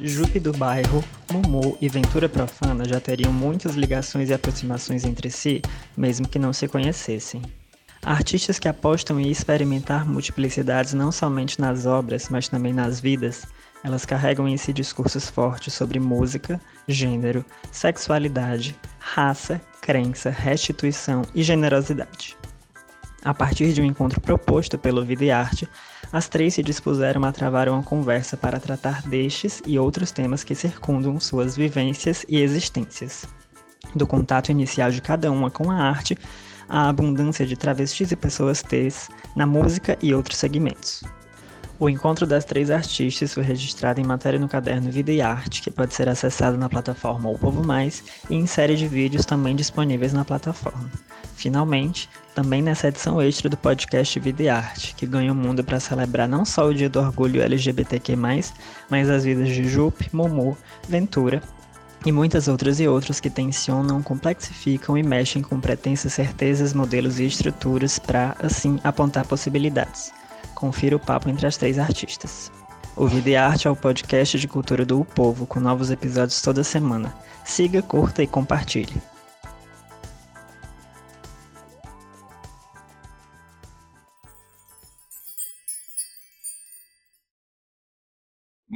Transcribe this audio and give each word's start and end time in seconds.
Jupe 0.00 0.38
do 0.38 0.52
Bairro, 0.52 1.02
Mumu 1.32 1.76
e 1.80 1.88
Ventura 1.88 2.28
Profana 2.28 2.84
já 2.84 3.00
teriam 3.00 3.32
muitas 3.32 3.74
ligações 3.74 4.30
e 4.30 4.34
aproximações 4.34 5.04
entre 5.04 5.28
si, 5.28 5.60
mesmo 5.96 6.28
que 6.28 6.38
não 6.38 6.52
se 6.52 6.68
conhecessem. 6.68 7.42
Artistas 8.00 8.60
que 8.60 8.68
apostam 8.68 9.18
em 9.18 9.28
experimentar 9.28 10.06
multiplicidades 10.06 10.94
não 10.94 11.10
somente 11.10 11.60
nas 11.60 11.84
obras, 11.84 12.28
mas 12.28 12.48
também 12.48 12.72
nas 12.72 13.00
vidas, 13.00 13.44
elas 13.82 14.04
carregam 14.04 14.48
em 14.48 14.56
si 14.56 14.72
discursos 14.72 15.28
fortes 15.28 15.74
sobre 15.74 15.98
música, 15.98 16.60
gênero, 16.86 17.44
sexualidade, 17.72 18.76
raça, 19.00 19.60
crença, 19.80 20.30
restituição 20.30 21.22
e 21.34 21.42
generosidade. 21.42 22.36
A 23.24 23.34
partir 23.34 23.72
de 23.72 23.82
um 23.82 23.84
encontro 23.84 24.20
proposto 24.20 24.78
pelo 24.78 25.04
Vida 25.04 25.24
e 25.24 25.30
Arte, 25.32 25.68
as 26.12 26.28
três 26.28 26.54
se 26.54 26.62
dispuseram 26.62 27.24
a 27.24 27.32
travar 27.32 27.68
uma 27.68 27.82
conversa 27.82 28.36
para 28.36 28.60
tratar 28.60 29.02
destes 29.02 29.62
e 29.66 29.78
outros 29.78 30.10
temas 30.10 30.42
que 30.42 30.54
circundam 30.54 31.18
suas 31.20 31.56
vivências 31.56 32.24
e 32.28 32.40
existências. 32.40 33.26
Do 33.94 34.06
contato 34.06 34.50
inicial 34.50 34.90
de 34.90 35.00
cada 35.00 35.30
uma 35.30 35.50
com 35.50 35.70
a 35.70 35.76
arte, 35.76 36.16
à 36.68 36.88
abundância 36.88 37.46
de 37.46 37.56
travestis 37.56 38.10
e 38.12 38.16
pessoas 38.16 38.62
T's 38.62 39.08
na 39.34 39.46
música 39.46 39.96
e 40.02 40.14
outros 40.14 40.38
segmentos. 40.38 41.02
O 41.80 41.88
encontro 41.88 42.26
das 42.26 42.44
três 42.44 42.72
artistas 42.72 43.34
foi 43.34 43.44
registrado 43.44 44.00
em 44.00 44.04
matéria 44.04 44.38
no 44.38 44.48
caderno 44.48 44.90
Vida 44.90 45.12
e 45.12 45.20
Arte, 45.20 45.62
que 45.62 45.70
pode 45.70 45.94
ser 45.94 46.08
acessado 46.08 46.58
na 46.58 46.68
plataforma 46.68 47.30
O 47.30 47.38
Povo 47.38 47.64
Mais 47.64 48.02
e 48.28 48.34
em 48.34 48.46
série 48.46 48.74
de 48.74 48.88
vídeos 48.88 49.24
também 49.24 49.54
disponíveis 49.54 50.12
na 50.12 50.24
plataforma. 50.24 50.90
Finalmente, 51.38 52.10
também 52.34 52.60
nessa 52.60 52.88
edição 52.88 53.22
extra 53.22 53.48
do 53.48 53.56
podcast 53.56 54.18
Vida 54.18 54.42
e 54.42 54.48
Arte, 54.48 54.92
que 54.96 55.06
ganha 55.06 55.30
o 55.30 55.36
mundo 55.36 55.62
para 55.62 55.78
celebrar 55.78 56.28
não 56.28 56.44
só 56.44 56.66
o 56.66 56.74
Dia 56.74 56.90
do 56.90 56.98
Orgulho 56.98 57.40
LGBTQ+, 57.40 58.16
mas 58.16 59.08
as 59.08 59.22
vidas 59.22 59.48
de 59.48 59.62
Jupe, 59.68 60.10
Momo, 60.12 60.58
Ventura 60.88 61.40
e 62.04 62.10
muitas 62.10 62.48
outras 62.48 62.80
e 62.80 62.88
outros 62.88 63.20
que 63.20 63.30
tensionam, 63.30 64.02
complexificam 64.02 64.98
e 64.98 65.02
mexem 65.04 65.40
com 65.40 65.60
pretensas 65.60 66.12
certezas, 66.12 66.74
modelos 66.74 67.20
e 67.20 67.26
estruturas 67.26 68.00
para, 68.00 68.34
assim, 68.40 68.80
apontar 68.82 69.24
possibilidades. 69.24 70.12
Confira 70.56 70.96
o 70.96 71.00
papo 71.00 71.28
entre 71.28 71.46
as 71.46 71.56
três 71.56 71.78
artistas. 71.78 72.50
O 72.96 73.06
Vida 73.06 73.30
e 73.30 73.36
Arte 73.36 73.68
é 73.68 73.70
o 73.70 73.76
podcast 73.76 74.36
de 74.36 74.48
cultura 74.48 74.84
do 74.84 75.00
o 75.00 75.04
Povo, 75.04 75.46
com 75.46 75.60
novos 75.60 75.92
episódios 75.92 76.42
toda 76.42 76.64
semana. 76.64 77.14
Siga, 77.44 77.80
curta 77.80 78.24
e 78.24 78.26
compartilhe. 78.26 79.00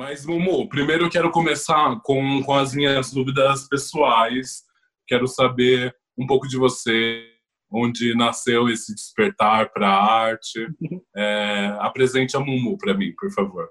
Mas, 0.05 0.27
Mumu, 0.27 0.69
primeiro 0.69 1.05
eu 1.05 1.09
quero 1.09 1.31
começar 1.31 2.01
com, 2.03 2.43
com 2.43 2.55
as 2.55 2.75
minhas 2.75 3.13
dúvidas 3.13 3.69
pessoais. 3.69 4.65
Quero 5.07 5.29
saber 5.29 5.95
um 6.19 6.27
pouco 6.27 6.49
de 6.49 6.59
você, 6.59 7.25
onde 7.73 8.13
nasceu 8.17 8.69
esse 8.69 8.93
despertar 8.93 9.71
para 9.73 9.87
a 9.87 10.05
arte. 10.05 10.67
É, 11.17 11.77
apresente 11.79 12.37
a 12.37 12.41
Mumu 12.41 12.77
para 12.79 12.95
mim, 12.95 13.13
por 13.17 13.31
favor. 13.31 13.69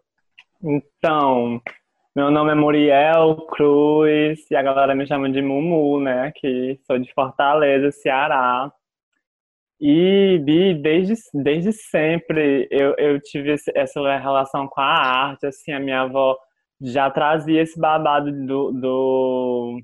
Então, 0.63 1.61
meu 2.15 2.31
nome 2.31 2.51
é 2.51 2.55
Muriel 2.55 3.35
Cruz 3.49 4.49
e 4.49 4.55
a 4.55 4.61
galera 4.61 4.95
me 4.95 5.05
chama 5.05 5.29
de 5.29 5.41
Mumu, 5.41 5.99
né? 5.99 6.31
Que 6.33 6.79
sou 6.87 6.97
de 6.97 7.11
Fortaleza, 7.13 7.91
Ceará. 7.91 8.71
E 9.81 10.37
Bi, 10.45 10.75
desde, 10.75 11.15
desde 11.33 11.73
sempre 11.73 12.67
eu, 12.69 12.93
eu 12.97 13.19
tive 13.19 13.55
essa 13.75 14.17
relação 14.19 14.67
com 14.67 14.79
a 14.79 14.85
arte, 14.85 15.47
assim, 15.47 15.71
a 15.71 15.79
minha 15.79 16.01
avó 16.01 16.37
já 16.79 17.09
trazia 17.09 17.61
esse 17.63 17.79
babado 17.79 18.31
do, 18.45 18.71
do 18.71 19.81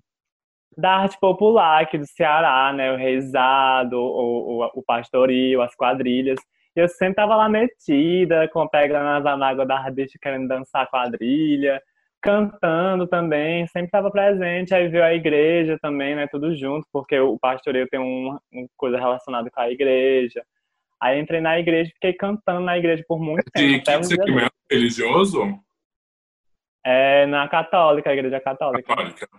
da 0.77 0.97
arte 0.97 1.19
popular 1.19 1.81
aqui 1.81 1.97
do 1.97 2.05
Ceará, 2.05 2.71
né? 2.73 2.93
O 2.93 2.95
reizado, 2.97 3.97
o, 3.97 4.61
o, 4.63 4.71
o 4.75 4.83
pastoril, 4.83 5.63
as 5.63 5.75
quadrilhas. 5.75 6.39
Eu 6.75 6.87
sempre 6.87 7.15
tava 7.15 7.35
lá 7.35 7.49
metida, 7.49 8.47
com 8.49 8.67
pegando 8.67 9.07
as 9.07 9.25
anáguas 9.25 9.67
da 9.67 9.89
bicha 9.89 10.19
querendo 10.21 10.47
dançar 10.47 10.87
quadrilha 10.89 11.81
cantando 12.27 13.07
também, 13.07 13.65
sempre 13.67 13.85
estava 13.85 14.11
presente, 14.11 14.75
aí 14.75 14.89
veio 14.89 15.05
a 15.05 15.13
igreja 15.13 15.77
também, 15.81 16.13
né, 16.13 16.27
tudo 16.27 16.53
junto, 16.53 16.85
porque 16.91 17.17
o 17.17 17.39
pastoreio 17.39 17.87
tem 17.87 18.01
uma, 18.01 18.37
uma 18.51 18.67
coisa 18.75 18.97
relacionada 18.97 19.49
com 19.49 19.61
a 19.61 19.71
igreja. 19.71 20.43
Aí 21.01 21.17
entrei 21.21 21.39
na 21.39 21.57
igreja, 21.57 21.89
fiquei 21.93 22.11
cantando 22.11 22.59
na 22.59 22.77
igreja 22.77 23.01
por 23.07 23.17
muito 23.17 23.49
tempo. 23.49 23.65
E 23.65 23.79
que 23.81 24.03
segmento 24.03 24.51
religioso? 24.69 25.57
É 26.85 27.25
na 27.27 27.47
católica, 27.47 28.09
a 28.09 28.13
igreja 28.13 28.41
católica. 28.41 28.93
Católica. 28.93 29.29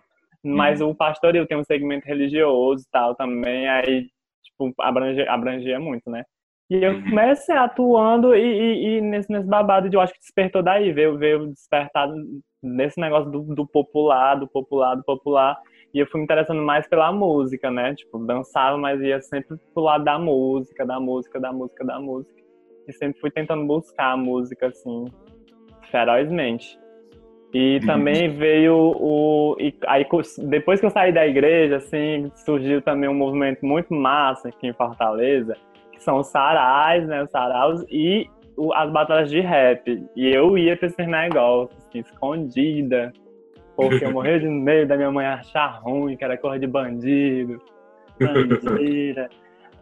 Mas 0.43 0.81
hum. 0.81 0.89
o 0.89 0.95
pastoreio 0.95 1.47
tem 1.47 1.59
um 1.59 1.65
segmento 1.65 2.07
religioso 2.07 2.85
e 2.85 2.91
tal 2.91 3.15
também, 3.15 3.69
aí, 3.69 4.09
tipo, 4.43 4.73
abrangia, 4.81 5.31
abrangia 5.31 5.79
muito, 5.79 6.09
né? 6.09 6.25
E 6.71 6.85
eu 6.85 6.93
uhum. 6.93 7.03
comecei 7.03 7.57
atuando 7.57 8.35
e, 8.35 8.41
e, 8.41 8.99
e, 8.99 9.01
nesse, 9.01 9.33
nesse 9.33 9.47
babado 9.47 9.89
de 9.89 9.97
eu 9.97 10.01
acho 10.01 10.13
que 10.13 10.21
despertou 10.21 10.63
daí, 10.63 10.93
veio, 10.93 11.17
veio 11.17 11.47
despertado 11.47 12.15
nesse 12.63 13.01
negócio 13.01 13.31
do, 13.31 13.43
do, 13.55 13.67
popular, 13.67 14.35
do 14.35 14.47
popular, 14.47 14.95
do 14.95 15.03
popular. 15.03 15.57
E 15.95 15.99
eu 15.99 16.07
fui 16.07 16.21
me 16.21 16.25
interessando 16.25 16.61
mais 16.61 16.87
pela 16.87 17.11
música, 17.11 17.71
né? 17.71 17.95
Tipo, 17.95 18.19
dançava, 18.19 18.77
mas 18.77 19.01
ia 19.01 19.21
sempre 19.23 19.57
pro 19.73 19.83
lado 19.83 20.05
da 20.05 20.19
música, 20.19 20.85
da 20.85 21.01
música, 21.01 21.41
da 21.41 21.51
música, 21.51 21.85
da 21.85 21.99
música. 21.99 22.43
E 22.87 22.93
sempre 22.93 23.19
fui 23.19 23.31
tentando 23.31 23.67
buscar 23.67 24.13
a 24.13 24.17
música, 24.17 24.67
assim, 24.67 25.07
ferozmente. 25.91 26.79
E 27.55 27.79
uhum. 27.81 27.87
também 27.87 28.29
veio 28.29 28.75
o. 28.75 29.57
E 29.59 29.75
aí, 29.87 30.07
depois 30.49 30.81
que 30.81 30.85
eu 30.85 30.91
saí 30.91 31.13
da 31.13 31.27
igreja, 31.27 31.77
assim, 31.77 32.31
surgiu 32.45 32.83
também 32.83 33.09
um 33.09 33.15
movimento 33.15 33.65
muito 33.65 33.95
massa 33.95 34.49
aqui 34.49 34.67
em 34.67 34.75
Fortaleza, 34.75 35.57
que 35.99 36.05
são 36.05 36.19
os 36.19 36.29
sarais, 36.29 37.07
né? 37.07 37.23
Os 37.23 37.31
saraus 37.31 37.85
e 37.91 38.27
as 38.75 38.91
batalhas 38.91 39.31
de 39.31 39.41
rap. 39.41 40.03
E 40.17 40.29
eu 40.29 40.57
ia 40.57 40.77
pra 40.77 40.87
esses 40.87 41.07
negócios, 41.07 41.77
assim, 41.87 41.99
escondida. 41.99 43.13
Porque 43.77 44.05
eu 44.05 44.13
morria 44.13 44.41
de 44.41 44.49
medo 44.49 44.89
da 44.89 44.97
minha 44.97 45.11
mãe 45.11 45.27
achar 45.27 45.81
ruim, 45.83 46.17
que 46.17 46.25
era 46.25 46.37
cor 46.37 46.59
de 46.59 46.67
bandido. 46.67 47.61
Bandida. 48.19 49.29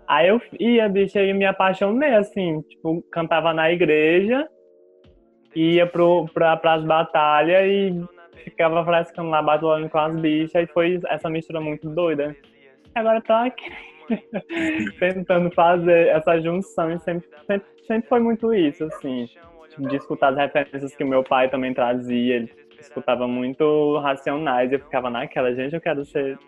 Aí 0.07 0.29
eu 0.29 0.41
ia, 0.61 0.89
bicho, 0.89 1.19
aí 1.19 1.33
me 1.33 1.47
apaixonei, 1.47 2.15
assim, 2.15 2.61
tipo, 2.63 3.03
cantava 3.11 3.53
na 3.53 3.73
igreja, 3.73 4.47
ia 5.55 5.85
pro, 5.87 6.27
pra, 6.33 6.57
pras 6.57 6.85
batalhas 6.85 7.65
e 7.67 8.05
ficava 8.45 8.85
frescando 8.85 9.31
lá, 9.31 9.43
batalhando 9.43 9.89
com 9.89 9.99
as 9.99 10.15
bichas, 10.15 10.63
e 10.63 10.73
foi 10.73 11.01
essa 11.09 11.29
mistura 11.29 11.61
muito 11.61 11.89
doida. 11.89 12.37
Agora 12.95 13.21
tô 13.21 13.33
aqui 13.33 13.96
tentando 14.99 15.51
fazer 15.53 16.09
essa 16.09 16.41
junção 16.41 16.93
e 16.93 16.99
sempre, 17.01 17.29
sempre, 17.47 17.69
sempre 17.87 18.09
foi 18.09 18.21
muito 18.21 18.55
isso, 18.55 18.85
assim, 18.85 19.29
de 19.79 19.97
escutar 19.97 20.31
as 20.31 20.37
referências 20.37 20.95
que 20.95 21.05
o 21.05 21.09
meu 21.09 21.23
pai 21.23 21.49
também 21.49 21.75
trazia, 21.75 22.37
ele 22.37 22.51
escutava 22.79 23.27
muito 23.27 23.99
racionais, 23.99 24.73
eu 24.73 24.79
ficava 24.79 25.11
naquela, 25.11 25.55
gente, 25.55 25.75
eu 25.75 25.81
quero 25.81 26.05
ser 26.05 26.39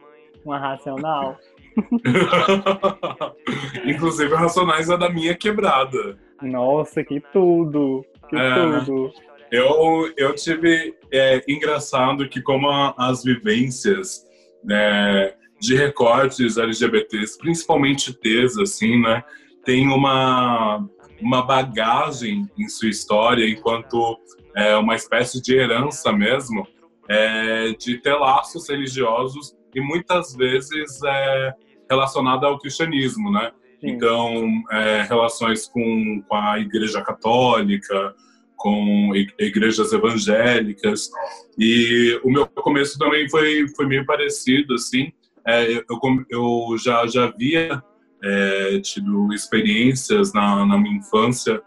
uma 0.44 0.58
racional. 0.58 1.36
Inclusive, 3.84 4.34
Racionais 4.34 4.90
é 4.90 4.96
da 4.96 5.08
minha 5.08 5.36
quebrada. 5.36 6.18
Nossa, 6.42 7.04
que 7.04 7.20
tudo! 7.32 8.04
Que 8.28 8.36
é, 8.36 8.54
tudo! 8.54 9.12
Eu, 9.50 10.12
eu 10.16 10.34
tive. 10.34 10.94
É, 11.12 11.42
engraçado 11.48 12.28
que, 12.28 12.42
como 12.42 12.68
as 12.96 13.22
vivências 13.22 14.26
né, 14.62 15.32
de 15.60 15.76
recortes 15.76 16.56
LGBTs, 16.56 17.36
principalmente 17.38 18.12
T's, 18.12 18.56
assim, 18.58 19.00
né? 19.00 19.22
Tem 19.64 19.88
uma, 19.88 20.88
uma 21.20 21.42
bagagem 21.42 22.48
em 22.56 22.68
sua 22.68 22.88
história 22.88 23.48
enquanto 23.48 24.18
é, 24.56 24.76
uma 24.76 24.94
espécie 24.94 25.42
de 25.42 25.56
herança 25.56 26.12
mesmo, 26.12 26.66
é, 27.08 27.72
de 27.72 27.98
ter 27.98 28.14
laços 28.14 28.68
religiosos 28.68 29.56
e 29.74 29.80
muitas 29.80 30.34
vezes 30.34 31.02
é, 31.04 31.52
relacionada 31.90 32.46
ao 32.46 32.58
cristianismo, 32.58 33.30
né? 33.30 33.50
Sim. 33.80 33.90
Então, 33.90 34.62
é, 34.70 35.02
relações 35.02 35.66
com, 35.66 36.22
com 36.26 36.34
a 36.36 36.58
Igreja 36.58 37.02
Católica, 37.02 38.14
com 38.56 39.12
igrejas 39.38 39.92
evangélicas. 39.92 41.10
E 41.56 42.20
o 42.24 42.30
meu 42.30 42.44
começo 42.46 42.98
também 42.98 43.28
foi, 43.28 43.68
foi 43.76 43.86
meio 43.86 44.04
parecido, 44.04 44.74
assim 44.74 45.12
é, 45.48 45.72
eu, 45.72 45.84
eu 46.28 46.76
já, 46.78 47.06
já 47.06 47.24
havia 47.24 47.82
é, 48.22 48.80
tido 48.80 49.32
experiências 49.32 50.32
na, 50.34 50.66
na 50.66 50.76
minha 50.76 50.98
infância 50.98 51.62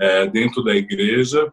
é, 0.00 0.26
dentro 0.26 0.64
da 0.64 0.74
igreja 0.74 1.52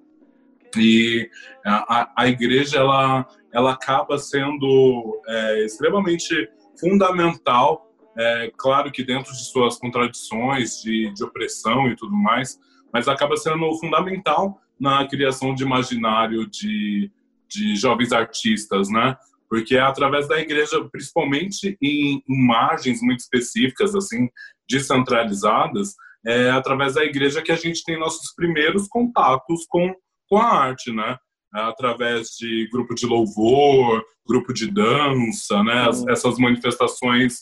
e 0.77 1.29
a, 1.65 2.11
a 2.15 2.27
igreja 2.27 2.77
ela, 2.77 3.27
ela 3.53 3.73
acaba 3.73 4.17
sendo 4.17 5.21
é, 5.27 5.65
extremamente 5.65 6.49
fundamental, 6.79 7.93
é, 8.17 8.51
claro 8.57 8.91
que 8.91 9.03
dentro 9.03 9.33
de 9.33 9.43
suas 9.43 9.77
contradições 9.77 10.81
de, 10.81 11.13
de 11.13 11.23
opressão 11.23 11.89
e 11.89 11.95
tudo 11.95 12.15
mais, 12.15 12.59
mas 12.93 13.07
acaba 13.07 13.35
sendo 13.35 13.77
fundamental 13.79 14.59
na 14.79 15.05
criação 15.07 15.53
de 15.53 15.63
imaginário 15.63 16.49
de, 16.49 17.11
de 17.47 17.75
jovens 17.75 18.11
artistas, 18.11 18.89
né? 18.89 19.17
Porque 19.53 19.75
é 19.75 19.81
através 19.81 20.27
da 20.27 20.39
igreja, 20.39 20.83
principalmente 20.91 21.77
em, 21.79 22.23
margens 22.27 23.03
muito 23.03 23.19
específicas, 23.19 23.93
assim, 23.93 24.27
descentralizadas, 24.67 25.93
é 26.25 26.49
através 26.49 26.95
da 26.95 27.05
igreja 27.05 27.39
que 27.39 27.51
a 27.51 27.55
gente 27.55 27.83
tem 27.83 27.99
nossos 27.99 28.33
primeiros 28.33 28.87
contatos 28.87 29.63
com, 29.69 29.93
com 30.27 30.37
a 30.37 30.51
arte, 30.51 30.91
né? 30.91 31.19
É 31.55 31.59
através 31.59 32.29
de 32.29 32.67
grupo 32.71 32.95
de 32.95 33.05
louvor, 33.05 34.03
grupo 34.27 34.51
de 34.55 34.71
dança, 34.71 35.61
né? 35.61 35.87
As, 35.87 36.03
essas 36.07 36.39
manifestações 36.39 37.41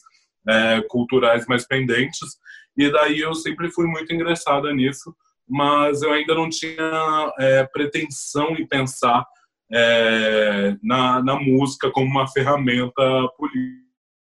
é, 0.49 0.81
culturais 0.89 1.47
mais 1.47 1.65
pendentes. 1.65 2.27
E 2.75 2.91
daí 2.91 3.21
eu 3.21 3.33
sempre 3.33 3.71
fui 3.71 3.87
muito 3.87 4.13
engraçada 4.13 4.73
nisso, 4.73 5.15
mas 5.47 6.01
eu 6.01 6.11
ainda 6.11 6.35
não 6.35 6.49
tinha 6.49 7.33
é, 7.39 7.63
pretensão 7.71 8.49
em 8.57 8.67
pensar 8.67 9.25
é, 9.73 10.75
na, 10.83 11.23
na 11.23 11.39
música 11.39 11.89
como 11.91 12.07
uma 12.07 12.27
ferramenta 12.27 13.27
política, 13.37 13.81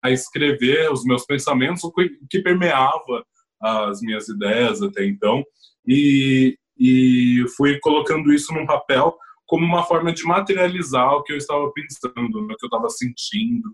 a 0.03 0.11
escrever 0.11 0.91
os 0.91 1.03
meus 1.03 1.25
pensamentos, 1.25 1.83
o 1.83 1.91
que, 1.91 2.41
permeava 2.41 3.25
as 3.61 4.01
minhas 4.01 4.29
ideias 4.29 4.81
até 4.81 5.05
então, 5.05 5.43
e, 5.85 6.57
e 6.77 7.43
fui 7.55 7.79
colocando 7.79 8.31
isso 8.31 8.53
num 8.53 8.65
papel 8.65 9.15
como 9.45 9.65
uma 9.65 9.83
forma 9.83 10.13
de 10.13 10.23
materializar 10.23 11.13
o 11.13 11.23
que 11.23 11.33
eu 11.33 11.37
estava 11.37 11.71
pensando, 11.71 12.39
o 12.39 12.47
que 12.47 12.65
eu 12.65 12.67
estava 12.67 12.89
sentindo. 12.89 13.69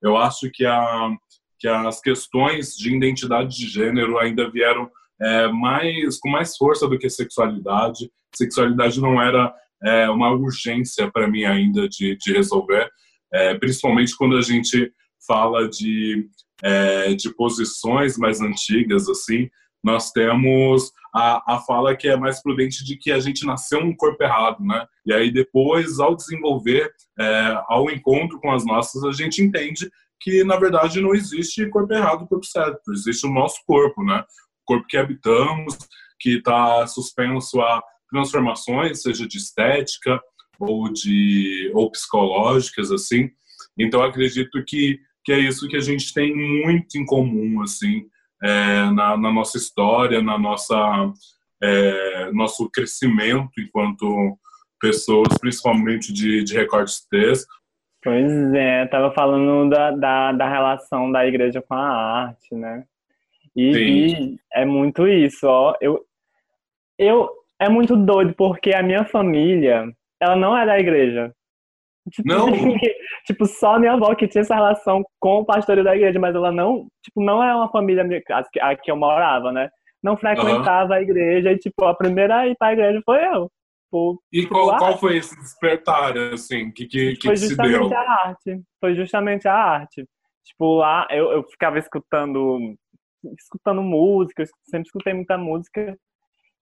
Eu 0.00 0.16
acho 0.16 0.48
que, 0.52 0.64
a, 0.64 1.10
que 1.58 1.66
as 1.66 2.00
questões 2.00 2.74
de 2.76 2.94
identidade 2.94 3.56
de 3.56 3.66
gênero 3.66 4.18
ainda 4.18 4.48
vieram 4.48 4.90
é, 5.20 5.48
mais 5.48 6.18
com 6.18 6.28
mais 6.28 6.56
força 6.56 6.86
do 6.88 6.98
que 6.98 7.10
sexualidade. 7.10 8.10
Sexualidade 8.34 9.00
não 9.00 9.20
era 9.20 9.52
é, 9.82 10.08
uma 10.10 10.30
urgência 10.30 11.10
para 11.10 11.28
mim 11.28 11.44
ainda 11.44 11.88
de, 11.88 12.16
de 12.16 12.32
resolver, 12.32 12.90
é, 13.32 13.54
principalmente 13.54 14.16
quando 14.16 14.36
a 14.36 14.42
gente 14.42 14.92
fala 15.26 15.68
de, 15.68 16.28
é, 16.62 17.14
de 17.14 17.34
posições 17.34 18.16
mais 18.16 18.40
antigas, 18.40 19.08
assim, 19.08 19.48
nós 19.82 20.10
temos 20.10 20.90
a, 21.14 21.54
a 21.54 21.60
fala 21.60 21.96
que 21.96 22.08
é 22.08 22.16
mais 22.16 22.42
prudente 22.42 22.84
de 22.84 22.96
que 22.96 23.12
a 23.12 23.20
gente 23.20 23.46
nasceu 23.46 23.78
um 23.80 23.94
corpo 23.94 24.22
errado, 24.22 24.62
né? 24.64 24.86
E 25.04 25.12
aí 25.12 25.30
depois, 25.30 25.98
ao 26.00 26.16
desenvolver, 26.16 26.92
é, 27.18 27.62
ao 27.68 27.90
encontro 27.90 28.40
com 28.40 28.50
as 28.50 28.64
nossas, 28.64 29.04
a 29.04 29.12
gente 29.12 29.42
entende 29.42 29.88
que, 30.20 30.42
na 30.44 30.56
verdade, 30.56 31.00
não 31.00 31.14
existe 31.14 31.68
corpo 31.68 31.92
errado 31.92 32.26
corpo 32.26 32.44
certo, 32.44 32.92
existe 32.92 33.26
o 33.26 33.32
nosso 33.32 33.60
corpo, 33.66 34.02
né? 34.02 34.24
O 34.62 34.66
corpo 34.66 34.86
que 34.88 34.96
habitamos, 34.96 35.76
que 36.18 36.38
está 36.38 36.86
suspenso 36.86 37.60
a 37.60 37.82
transformações, 38.08 39.02
seja 39.02 39.26
de 39.26 39.38
estética 39.38 40.20
ou 40.58 40.92
de 40.92 41.70
ou 41.74 41.90
psicológicas 41.90 42.90
assim. 42.90 43.30
Então 43.78 44.02
acredito 44.02 44.62
que 44.64 44.98
que 45.24 45.32
é 45.32 45.40
isso 45.40 45.68
que 45.68 45.76
a 45.76 45.80
gente 45.80 46.14
tem 46.14 46.34
muito 46.34 46.96
em 46.96 47.04
comum 47.04 47.60
assim 47.62 48.06
é, 48.42 48.90
na, 48.90 49.16
na, 49.16 49.32
nossa 49.32 49.56
história, 49.56 50.22
na 50.22 50.38
nossa 50.38 51.12
é, 51.62 52.30
nosso 52.32 52.70
crescimento 52.70 53.50
enquanto 53.58 54.38
pessoas, 54.80 55.36
principalmente 55.38 56.12
de, 56.12 56.44
de 56.44 56.54
recortes 56.54 57.06
textos. 57.08 57.54
Pois 58.02 58.54
é, 58.54 58.86
tava 58.86 59.12
falando 59.12 59.70
da, 59.70 59.90
da, 59.90 60.32
da, 60.32 60.48
relação 60.48 61.10
da 61.10 61.26
igreja 61.26 61.60
com 61.60 61.74
a 61.74 62.26
arte, 62.26 62.54
né? 62.54 62.84
E, 63.56 63.72
e, 63.72 64.38
é 64.52 64.64
muito 64.64 65.08
isso, 65.08 65.46
ó. 65.46 65.74
Eu, 65.80 66.04
eu, 66.98 67.28
é 67.60 67.68
muito 67.68 67.96
doido, 67.96 68.34
porque 68.34 68.74
a 68.74 68.82
minha 68.82 69.04
família, 69.04 69.90
ela 70.20 70.36
não 70.36 70.56
é 70.56 70.66
da 70.66 70.78
igreja. 70.78 71.32
Tipo, 72.10 72.28
não? 72.28 72.46
tipo, 73.26 73.46
só 73.46 73.74
a 73.74 73.78
minha 73.78 73.92
avó 73.94 74.14
que 74.14 74.28
tinha 74.28 74.42
essa 74.42 74.54
relação 74.54 75.02
com 75.18 75.40
o 75.40 75.44
pastor 75.44 75.82
da 75.82 75.96
igreja, 75.96 76.18
mas 76.18 76.34
ela 76.34 76.52
não, 76.52 76.86
tipo, 77.02 77.22
não 77.22 77.42
é 77.42 77.54
uma 77.54 77.70
família 77.70 78.04
a 78.60 78.76
que 78.76 78.90
eu 78.90 78.96
morava, 78.96 79.50
né? 79.52 79.68
Não 80.02 80.16
frequentava 80.16 80.92
uhum. 80.92 80.98
a 80.98 81.02
igreja 81.02 81.52
e, 81.52 81.58
tipo, 81.58 81.84
a 81.84 81.94
primeira 81.94 82.36
a 82.36 82.48
ir 82.48 82.56
pra 82.56 82.72
igreja 82.72 83.00
foi 83.04 83.24
eu. 83.24 83.50
Tipo, 83.84 84.22
e 84.32 84.40
tipo, 84.42 84.54
qual, 84.54 84.78
qual 84.78 84.98
foi 84.98 85.16
esse 85.16 85.34
despertar, 85.36 86.16
assim, 86.16 86.70
que, 86.70 86.86
que, 86.86 87.16
que 87.16 87.26
foi 87.26 87.36
se 87.36 87.56
deu? 87.56 87.66
Justamente 87.66 87.94
a 87.94 88.10
arte. 88.10 88.62
Foi 88.80 88.94
justamente 88.94 89.48
a 89.48 89.54
arte. 89.54 90.04
Tipo, 90.44 90.76
lá 90.76 91.06
eu, 91.10 91.32
eu 91.32 91.42
ficava 91.44 91.78
escutando 91.78 92.76
escutando 93.40 93.82
música, 93.82 94.42
eu 94.42 94.46
sempre 94.70 94.86
escutei 94.86 95.12
muita 95.12 95.36
música 95.36 95.98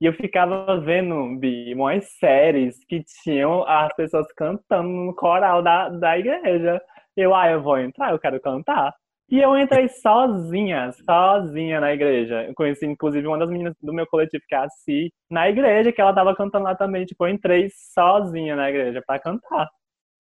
e 0.05 0.07
eu 0.07 0.13
ficava 0.13 0.79
vendo, 0.79 1.35
Bi, 1.39 1.73
umas 1.73 2.05
séries 2.19 2.77
que 2.85 3.03
tinham 3.23 3.67
as 3.67 3.91
pessoas 3.97 4.27
cantando 4.37 4.87
no 4.87 5.15
coral 5.15 5.63
da, 5.63 5.89
da 5.89 6.19
igreja. 6.19 6.79
Eu, 7.17 7.35
ah, 7.35 7.51
eu 7.51 7.63
vou 7.63 7.79
entrar, 7.79 8.13
eu 8.13 8.19
quero 8.19 8.39
cantar. 8.39 8.93
E 9.31 9.41
eu 9.41 9.57
entrei 9.59 9.89
sozinha, 10.03 10.93
sozinha 10.93 11.81
na 11.81 11.95
igreja. 11.95 12.45
Eu 12.45 12.53
conheci, 12.55 12.85
inclusive, 12.85 13.27
uma 13.27 13.39
das 13.39 13.49
meninas 13.49 13.75
do 13.81 13.95
meu 13.95 14.07
coletivo, 14.07 14.45
que 14.47 14.55
é 14.55 14.59
a 14.59 14.69
Si, 14.69 15.11
na 15.31 15.49
igreja, 15.49 15.91
que 15.91 16.03
ela 16.03 16.15
tava 16.15 16.37
cantando 16.37 16.67
lá 16.67 16.75
também. 16.75 17.07
Tipo, 17.07 17.27
eu 17.27 17.33
entrei 17.33 17.71
sozinha 17.71 18.55
na 18.57 18.69
igreja 18.69 19.03
para 19.07 19.19
cantar. 19.19 19.71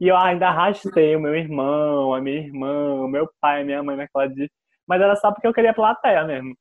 E 0.00 0.08
eu 0.08 0.16
ainda 0.16 0.48
arrastei 0.48 1.14
o 1.14 1.20
meu 1.20 1.36
irmão, 1.36 2.14
a 2.14 2.22
minha 2.22 2.38
irmã, 2.38 3.02
o 3.02 3.08
meu 3.08 3.28
pai, 3.38 3.60
a 3.60 3.64
minha 3.66 3.82
mãe 3.82 3.96
naquela 3.96 4.28
dia. 4.28 4.48
Mas 4.88 5.02
era 5.02 5.14
só 5.16 5.30
porque 5.30 5.46
eu 5.46 5.52
queria 5.52 5.74
plateia 5.74 6.24
mesmo. 6.24 6.54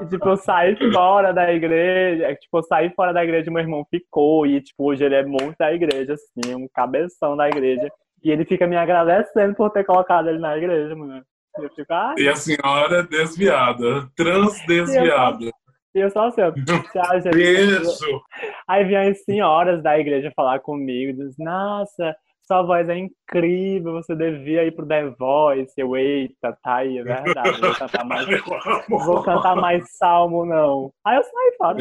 E, 0.00 0.06
tipo, 0.06 0.28
eu 0.28 0.36
saí 0.36 0.76
fora 0.92 1.32
da 1.32 1.52
igreja, 1.52 2.34
tipo, 2.36 2.58
eu 2.58 2.62
saí 2.62 2.90
fora 2.94 3.12
da 3.12 3.24
igreja 3.24 3.50
e 3.50 3.52
meu 3.52 3.62
irmão 3.62 3.84
ficou, 3.90 4.46
e, 4.46 4.60
tipo, 4.60 4.84
hoje 4.84 5.04
ele 5.04 5.16
é 5.16 5.24
muito 5.24 5.56
da 5.58 5.72
igreja, 5.72 6.14
assim, 6.14 6.54
um 6.54 6.68
cabeção 6.72 7.36
da 7.36 7.48
igreja. 7.48 7.88
E 8.22 8.30
ele 8.30 8.44
fica 8.44 8.68
me 8.68 8.76
agradecendo 8.76 9.54
por 9.56 9.70
ter 9.70 9.84
colocado 9.84 10.28
ele 10.28 10.38
na 10.38 10.56
igreja, 10.56 10.94
mano. 10.94 11.24
E, 11.58 11.68
fico, 11.70 11.92
e 12.18 12.28
a 12.28 12.36
senhora 12.36 13.02
desviada, 13.02 14.08
transdesviada. 14.16 15.50
E 15.94 15.98
eu 15.98 16.10
só 16.10 16.28
assim, 16.28 16.40
ó, 16.40 16.50
tchau, 16.52 17.20
gente. 17.20 17.34
Beijo! 17.34 18.22
Aí 18.66 18.84
vinham 18.84 19.10
as 19.10 19.22
senhoras 19.24 19.82
da 19.82 19.98
igreja 19.98 20.32
falar 20.34 20.60
comigo, 20.60 21.12
diz, 21.12 21.34
nossa, 21.36 22.16
sua 22.52 22.62
voz 22.62 22.86
é 22.86 22.98
incrível, 22.98 23.94
você 23.94 24.14
devia 24.14 24.64
ir 24.64 24.72
pro 24.72 24.86
The 24.86 25.08
Voice. 25.10 25.72
Eu, 25.78 25.96
eita, 25.96 26.52
tá 26.62 26.76
aí, 26.76 26.98
é 26.98 27.02
verdade. 27.02 27.58
Vou 27.58 27.74
cantar 27.74 28.04
mais, 28.04 28.26
vou 28.88 29.22
cantar 29.22 29.56
mais 29.56 29.96
salmo, 29.96 30.44
não. 30.44 30.92
Aí 31.02 31.16
eu 31.16 31.22
saí 31.22 31.54
fora. 31.56 31.78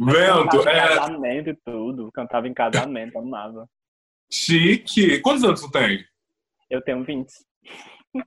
Vento, 0.00 0.68
é. 0.68 0.96
casamento 0.96 1.50
e 1.50 1.56
tudo. 1.64 2.10
Cantava 2.12 2.48
em 2.48 2.54
casamento, 2.54 3.18
amava. 3.18 3.68
Chique. 4.32 5.20
Quantos 5.20 5.44
anos 5.44 5.60
você 5.60 5.70
tem? 5.70 6.04
Eu 6.70 6.80
tenho 6.80 7.04
20. 7.04 7.30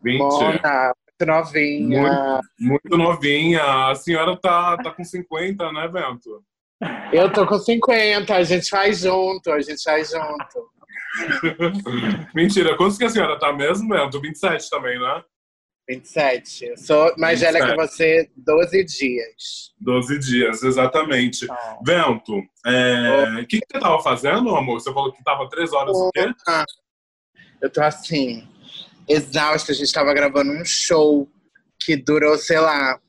20? 0.04 0.20
Mona, 0.20 0.94
muito 0.94 1.25
novinha. 1.25 2.01
Muito, 2.01 2.44
muito, 2.60 2.98
novinha. 2.98 3.89
A 3.89 3.96
senhora 3.96 4.38
tá, 4.38 4.77
tá 4.77 4.92
com 4.92 5.04
50, 5.04 5.72
né, 5.72 5.88
Vento? 5.88 6.44
Eu 7.12 7.31
tô 7.31 7.48
com 7.48 7.57
50, 7.57 8.36
a 8.36 8.43
gente 8.43 8.69
faz 8.69 9.00
junto, 9.00 9.51
a 9.51 9.60
gente 9.60 9.81
faz 9.84 10.12
junto. 10.12 10.69
Mentira, 12.36 12.77
quantos 12.77 12.98
que 12.98 13.05
a 13.05 13.10
senhora 13.10 13.39
tá 13.39 13.51
mesmo, 13.51 13.89
Vento? 13.89 14.22
27 14.22 14.69
também, 14.69 15.00
né? 15.00 15.24
27. 15.89 16.65
Eu 16.65 16.77
sou 16.77 17.13
mais 17.17 17.39
27. 17.39 17.53
velha 17.53 17.67
que 17.67 17.88
você, 17.88 18.29
12 18.36 18.84
dias. 18.84 19.74
12 19.79 20.19
dias, 20.19 20.63
exatamente. 20.63 21.50
Ah. 21.50 21.77
Vento, 21.86 22.43
é... 22.65 23.41
o 23.41 23.48
que, 23.48 23.60
que 23.60 23.65
você 23.72 23.79
tava 23.79 24.01
fazendo, 24.03 24.55
amor? 24.55 24.79
Você 24.79 24.93
falou 24.93 25.13
que 25.13 25.24
tava 25.24 25.50
três 25.50 25.72
horas 25.74 25.96
o 25.96 26.12
quê? 26.12 26.29
Eu 27.62 27.72
tô 27.72 27.81
assim, 27.81 28.48
exausta. 29.07 29.72
A 29.72 29.75
gente 29.75 29.91
tava 29.91 30.13
gravando 30.13 30.51
um 30.51 30.65
show 30.65 31.27
que 31.79 31.96
durou, 31.96 32.38
sei 32.38 32.60
lá, 32.60 33.00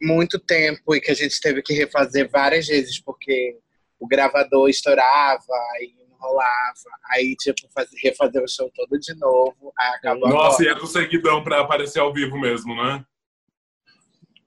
muito 0.00 0.38
tempo 0.38 0.94
e 0.94 1.00
que 1.00 1.10
a 1.10 1.14
gente 1.14 1.40
teve 1.40 1.62
que 1.62 1.74
refazer 1.74 2.28
várias 2.30 2.66
vezes 2.66 3.00
porque 3.02 3.58
o 3.98 4.06
gravador 4.06 4.68
estourava 4.68 5.42
e 5.80 5.94
não 6.08 6.16
rolava. 6.18 6.74
Aí, 7.10 7.34
tipo, 7.36 7.68
fazer, 7.72 7.96
refazer 8.02 8.42
o 8.42 8.48
show 8.48 8.70
todo 8.74 8.98
de 8.98 9.14
novo. 9.16 9.72
Aí 9.78 9.88
acabou 9.96 10.28
Nossa, 10.28 10.62
agora. 10.62 10.64
e 10.64 10.68
era 10.68 10.82
um 10.82 10.86
seguidão 10.86 11.42
pra 11.42 11.60
aparecer 11.60 12.00
ao 12.00 12.12
vivo 12.12 12.38
mesmo, 12.38 12.74
né? 12.74 13.04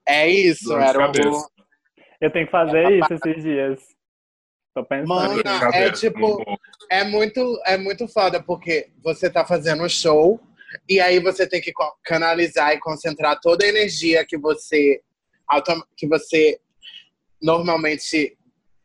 É 0.07 0.29
isso, 0.29 0.73
era 0.73 1.07
um... 1.07 1.11
Eu 2.19 2.31
tenho 2.31 2.45
que 2.45 2.51
fazer 2.51 2.91
isso 2.91 3.13
esses 3.13 3.43
dias. 3.43 3.79
Tô 4.73 4.85
pensando. 4.85 5.07
Mana, 5.09 5.41
é 5.73 5.91
tipo, 5.91 6.43
é 6.89 7.03
muito, 7.03 7.61
é 7.65 7.77
muito 7.77 8.07
foda, 8.07 8.41
porque 8.41 8.89
você 9.03 9.29
tá 9.29 9.45
fazendo 9.45 9.83
um 9.83 9.89
show 9.89 10.39
e 10.87 10.99
aí 10.99 11.19
você 11.19 11.47
tem 11.47 11.59
que 11.59 11.73
canalizar 12.03 12.73
e 12.73 12.79
concentrar 12.79 13.39
toda 13.41 13.65
a 13.65 13.67
energia 13.67 14.25
que 14.25 14.37
você 14.37 15.01
que 15.97 16.07
você 16.07 16.59
normalmente 17.41 18.37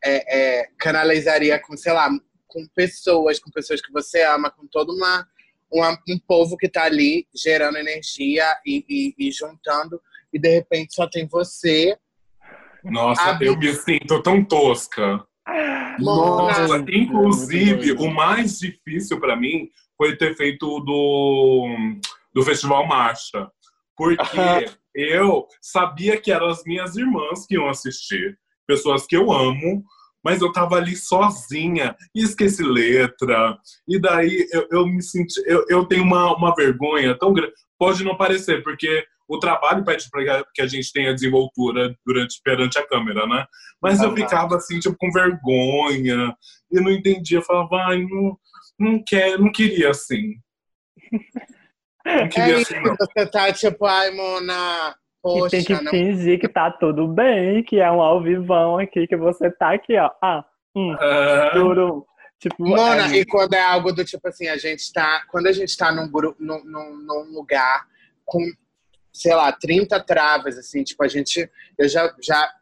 é, 0.03 0.37
é, 0.59 0.67
canalizaria 0.77 1.59
com, 1.59 1.77
sei 1.77 1.93
lá, 1.93 2.09
com 2.47 2.65
pessoas, 2.75 3.39
com 3.39 3.51
pessoas 3.51 3.81
que 3.81 3.91
você 3.91 4.23
ama, 4.23 4.49
com 4.49 4.65
todo 4.67 4.93
uma, 4.93 5.27
uma 5.71 5.91
um 6.09 6.19
povo 6.27 6.57
que 6.57 6.67
está 6.67 6.83
ali 6.83 7.27
gerando 7.35 7.77
energia 7.77 8.45
e, 8.65 8.85
e, 8.89 9.27
e, 9.27 9.31
juntando, 9.31 10.01
e 10.33 10.39
de 10.39 10.49
repente 10.49 10.95
só 10.95 11.07
tem 11.07 11.27
você. 11.27 11.97
Nossa, 12.83 13.37
eu 13.41 13.57
me 13.57 13.73
sinto 13.73 14.21
tão 14.23 14.43
tosca. 14.43 15.23
Nossa, 15.99 16.77
inclusive, 16.89 17.93
o 17.93 18.09
mais 18.09 18.59
difícil 18.59 19.19
para 19.19 19.35
mim 19.35 19.69
foi 19.95 20.15
ter 20.15 20.35
feito 20.35 20.79
do, 20.81 21.67
do 22.33 22.43
Festival 22.43 22.85
Marcha. 22.87 23.49
Porque 23.95 24.21
eu 24.97 25.47
sabia 25.61 26.19
que 26.19 26.31
eram 26.31 26.47
as 26.47 26.63
minhas 26.65 26.95
irmãs 26.95 27.45
que 27.45 27.53
iam 27.53 27.69
assistir, 27.69 28.37
pessoas 28.65 29.05
que 29.05 29.15
eu 29.15 29.31
amo, 29.31 29.83
mas 30.23 30.41
eu 30.41 30.51
tava 30.51 30.75
ali 30.75 30.95
sozinha 30.95 31.95
e 32.13 32.23
esqueci 32.23 32.63
letra. 32.63 33.57
E 33.87 33.99
daí 33.99 34.47
eu, 34.51 34.67
eu 34.71 34.87
me 34.87 35.01
senti. 35.01 35.39
Eu, 35.45 35.63
eu 35.69 35.85
tenho 35.85 36.03
uma, 36.03 36.35
uma 36.35 36.53
vergonha 36.55 37.17
tão 37.17 37.31
grande. 37.31 37.53
Pode 37.77 38.03
não 38.03 38.17
parecer, 38.17 38.63
porque 38.63 39.05
o 39.27 39.37
trabalho 39.37 39.85
pede 39.85 40.09
para 40.09 40.43
que 40.53 40.61
a 40.61 40.67
gente 40.67 40.91
tenha 40.91 41.13
desenvoltura 41.13 41.95
durante, 42.05 42.41
perante 42.43 42.79
a 42.79 42.87
câmera, 42.87 43.27
né? 43.27 43.45
Mas 43.81 44.01
eu 44.01 44.15
ficava 44.15 44.55
assim, 44.55 44.79
tipo, 44.79 44.95
com 44.97 45.11
vergonha, 45.11 46.35
e 46.71 46.79
não 46.79 46.91
entendia, 46.91 47.41
falava, 47.41 47.75
ai, 47.89 48.03
não, 48.03 48.37
não, 48.79 49.03
quer, 49.05 49.37
não 49.37 49.51
queria 49.51 49.91
assim. 49.91 50.33
Não 52.15 52.29
queria 52.29 52.57
é 52.57 52.61
assim, 52.61 52.79
não. 52.79 52.95
Você 52.95 53.25
tá 53.27 53.51
tipo, 53.51 53.85
ai, 53.85 54.11
Mona, 54.11 54.95
poxa. 55.21 55.47
E 55.47 55.49
tem 55.49 55.63
que 55.63 55.83
não... 55.83 55.91
fingir 55.91 56.39
que 56.39 56.47
tá 56.47 56.71
tudo 56.71 57.07
bem, 57.07 57.63
que 57.63 57.79
é 57.79 57.91
um 57.91 58.01
ao 58.01 58.21
vivão 58.21 58.77
aqui, 58.77 59.07
que 59.07 59.17
você 59.17 59.51
tá 59.51 59.73
aqui, 59.73 59.97
ó. 59.97 60.09
Ah, 60.21 60.45
hum, 60.75 60.93
uh... 60.93 62.05
Tipo, 62.39 62.55
Mona, 62.59 63.13
é... 63.13 63.17
e 63.17 63.25
quando 63.25 63.53
é 63.53 63.61
algo 63.61 63.91
do 63.91 64.05
tipo 64.05 64.27
assim, 64.27 64.47
a 64.47 64.57
gente 64.57 64.93
tá. 64.93 65.23
Quando 65.29 65.47
a 65.47 65.51
gente 65.51 65.75
tá 65.75 65.91
num, 65.91 66.09
grupo, 66.09 66.37
num, 66.39 66.63
num, 66.63 66.95
num 66.97 67.33
lugar 67.33 67.85
com 68.25 68.39
sei 69.17 69.33
lá, 69.33 69.51
30 69.51 69.99
travas, 70.01 70.57
assim, 70.57 70.83
tipo, 70.83 71.03
a 71.03 71.07
gente, 71.07 71.49
eu 71.77 71.89
já, 71.89 72.13
já 72.21 72.53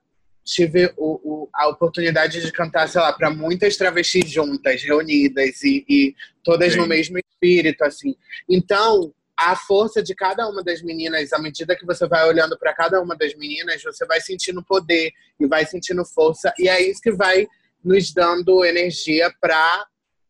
tive 0.44 0.94
o, 0.96 1.20
o, 1.24 1.50
a 1.54 1.68
oportunidade 1.68 2.42
de 2.42 2.52
cantar, 2.52 2.88
sei 2.88 3.02
lá, 3.02 3.12
para 3.12 3.30
muitas 3.30 3.76
travestis 3.76 4.30
juntas, 4.30 4.82
reunidas 4.82 5.62
e, 5.64 5.86
e 5.88 6.16
todas 6.44 6.74
Sim. 6.74 6.80
no 6.80 6.88
mesmo 6.88 7.18
espírito, 7.20 7.84
assim. 7.84 8.16
Então, 8.50 9.14
a 9.38 9.56
força 9.56 10.02
de 10.02 10.16
cada 10.16 10.48
uma 10.48 10.64
das 10.64 10.82
meninas, 10.82 11.34
à 11.34 11.40
medida 11.40 11.76
que 11.76 11.86
você 11.86 12.08
vai 12.08 12.28
olhando 12.28 12.58
para 12.58 12.74
cada 12.74 13.02
uma 13.02 13.16
das 13.16 13.36
meninas, 13.36 13.84
você 13.84 14.06
vai 14.06 14.22
sentindo 14.22 14.64
poder 14.64 15.12
e 15.40 15.46
vai 15.46 15.66
sentindo 15.66 16.06
força, 16.06 16.54
e 16.58 16.70
é 16.70 16.82
isso 16.82 17.02
que 17.02 17.12
vai 17.12 17.48
nos 17.84 18.14
dando 18.14 18.64
energia 18.66 19.32
para 19.40 19.86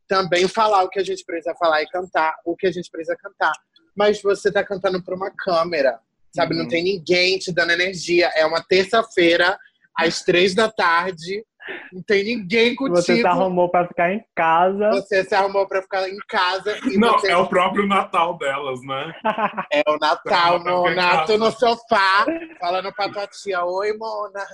também 0.08 0.48
falar 0.48 0.84
o 0.84 0.90
que 0.90 1.00
a 1.00 1.04
gente 1.04 1.24
precisa 1.24 1.56
falar 1.56 1.82
e 1.82 1.88
cantar 1.88 2.36
o 2.46 2.56
que 2.56 2.68
a 2.68 2.72
gente 2.72 2.90
precisa 2.92 3.16
cantar. 3.16 3.54
Mas 3.96 4.22
você 4.22 4.50
está 4.50 4.64
cantando 4.64 5.02
para 5.02 5.16
uma 5.16 5.32
câmera, 5.32 6.00
sabe? 6.36 6.54
Uhum. 6.54 6.64
Não 6.64 6.68
tem 6.68 6.84
ninguém 6.84 7.40
te 7.40 7.52
dando 7.52 7.72
energia. 7.72 8.30
É 8.36 8.46
uma 8.46 8.62
terça-feira, 8.62 9.58
às 9.96 10.22
três 10.22 10.54
da 10.54 10.70
tarde. 10.70 11.44
Não 11.92 12.02
tem 12.04 12.24
ninguém 12.24 12.76
contigo. 12.76 12.96
Você 12.96 13.18
se 13.18 13.26
arrumou 13.26 13.70
pra 13.70 13.88
ficar 13.88 14.14
em 14.14 14.24
casa. 14.36 14.90
Você 14.92 15.24
se 15.24 15.36
arrumou 15.36 15.68
pra 15.68 15.82
ficar 15.82 16.08
em 16.10 16.18
casa. 16.28 16.78
não, 16.98 17.14
você... 17.14 17.32
é 17.32 17.38
o 17.38 17.48
próprio 17.48 17.88
Natal 17.88 18.38
delas, 18.38 18.80
né? 18.84 19.14
É 19.72 19.84
o 19.88 19.98
Natal, 19.98 20.64
Mona. 20.64 21.26
Tô 21.26 21.38
no 21.38 21.52
sofá, 21.52 22.26
falando 22.60 22.94
pra 22.94 23.10
tua 23.10 23.28
tia. 23.28 23.64
Oi, 23.64 23.94
Mona. 23.98 24.46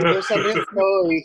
Deus 0.00 0.26
te 0.26 0.34
abençoe. 0.34 1.24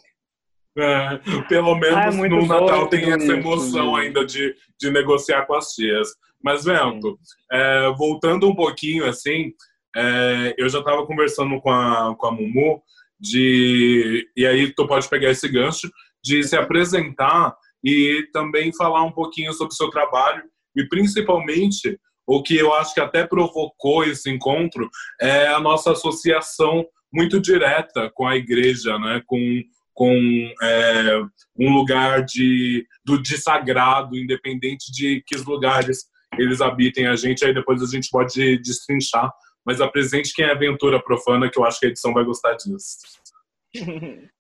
É, 0.76 1.20
pelo 1.48 1.76
menos 1.76 1.98
ah, 1.98 2.26
é 2.26 2.30
no 2.30 2.48
Natal 2.48 2.88
tem 2.88 3.12
essa 3.12 3.34
emoção 3.34 3.96
ainda 3.96 4.26
de, 4.26 4.56
de 4.80 4.90
negociar 4.90 5.46
com 5.46 5.54
as 5.54 5.70
tias. 5.74 6.10
Mas, 6.44 6.66
Vento, 6.66 7.18
é, 7.52 7.92
voltando 7.92 8.50
um 8.50 8.56
pouquinho 8.56 9.06
assim, 9.06 9.54
é, 9.96 10.56
eu 10.58 10.68
já 10.68 10.80
estava 10.80 11.06
conversando 11.06 11.62
com 11.62 11.70
a, 11.70 12.16
com 12.18 12.28
a 12.28 12.32
Mumu, 12.32 12.82
de, 13.24 14.30
e 14.36 14.46
aí 14.46 14.74
tu 14.74 14.86
pode 14.86 15.08
pegar 15.08 15.32
esse 15.32 15.48
gancho, 15.48 15.90
de 16.22 16.44
se 16.44 16.58
apresentar 16.58 17.56
e 17.82 18.28
também 18.34 18.76
falar 18.76 19.04
um 19.04 19.12
pouquinho 19.12 19.54
sobre 19.54 19.74
o 19.74 19.78
seu 19.78 19.90
trabalho 19.90 20.44
e 20.76 20.86
principalmente 20.90 21.98
o 22.28 22.44
que 22.44 22.58
eu 22.58 22.74
acho 22.74 22.94
que 22.94 23.00
até 23.00 23.26
provocou 23.26 24.04
esse 24.04 24.30
encontro 24.30 24.90
é 25.22 25.48
a 25.48 25.60
nossa 25.60 25.92
associação 25.94 26.86
muito 27.12 27.40
direta 27.40 28.12
com 28.14 28.28
a 28.28 28.36
igreja, 28.36 28.98
né? 29.00 29.22
com, 29.26 29.62
com 29.94 30.54
é, 30.62 31.22
um 31.58 31.74
lugar 31.74 32.26
de, 32.26 32.86
do, 33.06 33.22
de 33.22 33.38
sagrado, 33.38 34.18
independente 34.18 34.92
de 34.92 35.24
que 35.26 35.36
lugares 35.38 36.06
eles 36.38 36.62
habitem 36.62 37.08
a 37.08 37.16
gente, 37.16 37.46
aí 37.46 37.54
depois 37.54 37.82
a 37.82 37.86
gente 37.86 38.10
pode 38.10 38.58
destrinchar 38.60 39.32
mas 39.66 39.82
apresente 39.82 40.34
quem 40.34 40.46
é 40.46 40.52
aventura 40.52 41.02
profana, 41.02 41.50
que 41.50 41.58
eu 41.58 41.66
acho 41.66 41.80
que 41.80 41.86
a 41.86 41.90
edição 41.90 42.14
vai 42.14 42.24
gostar 42.24 42.56
disso. 42.56 42.98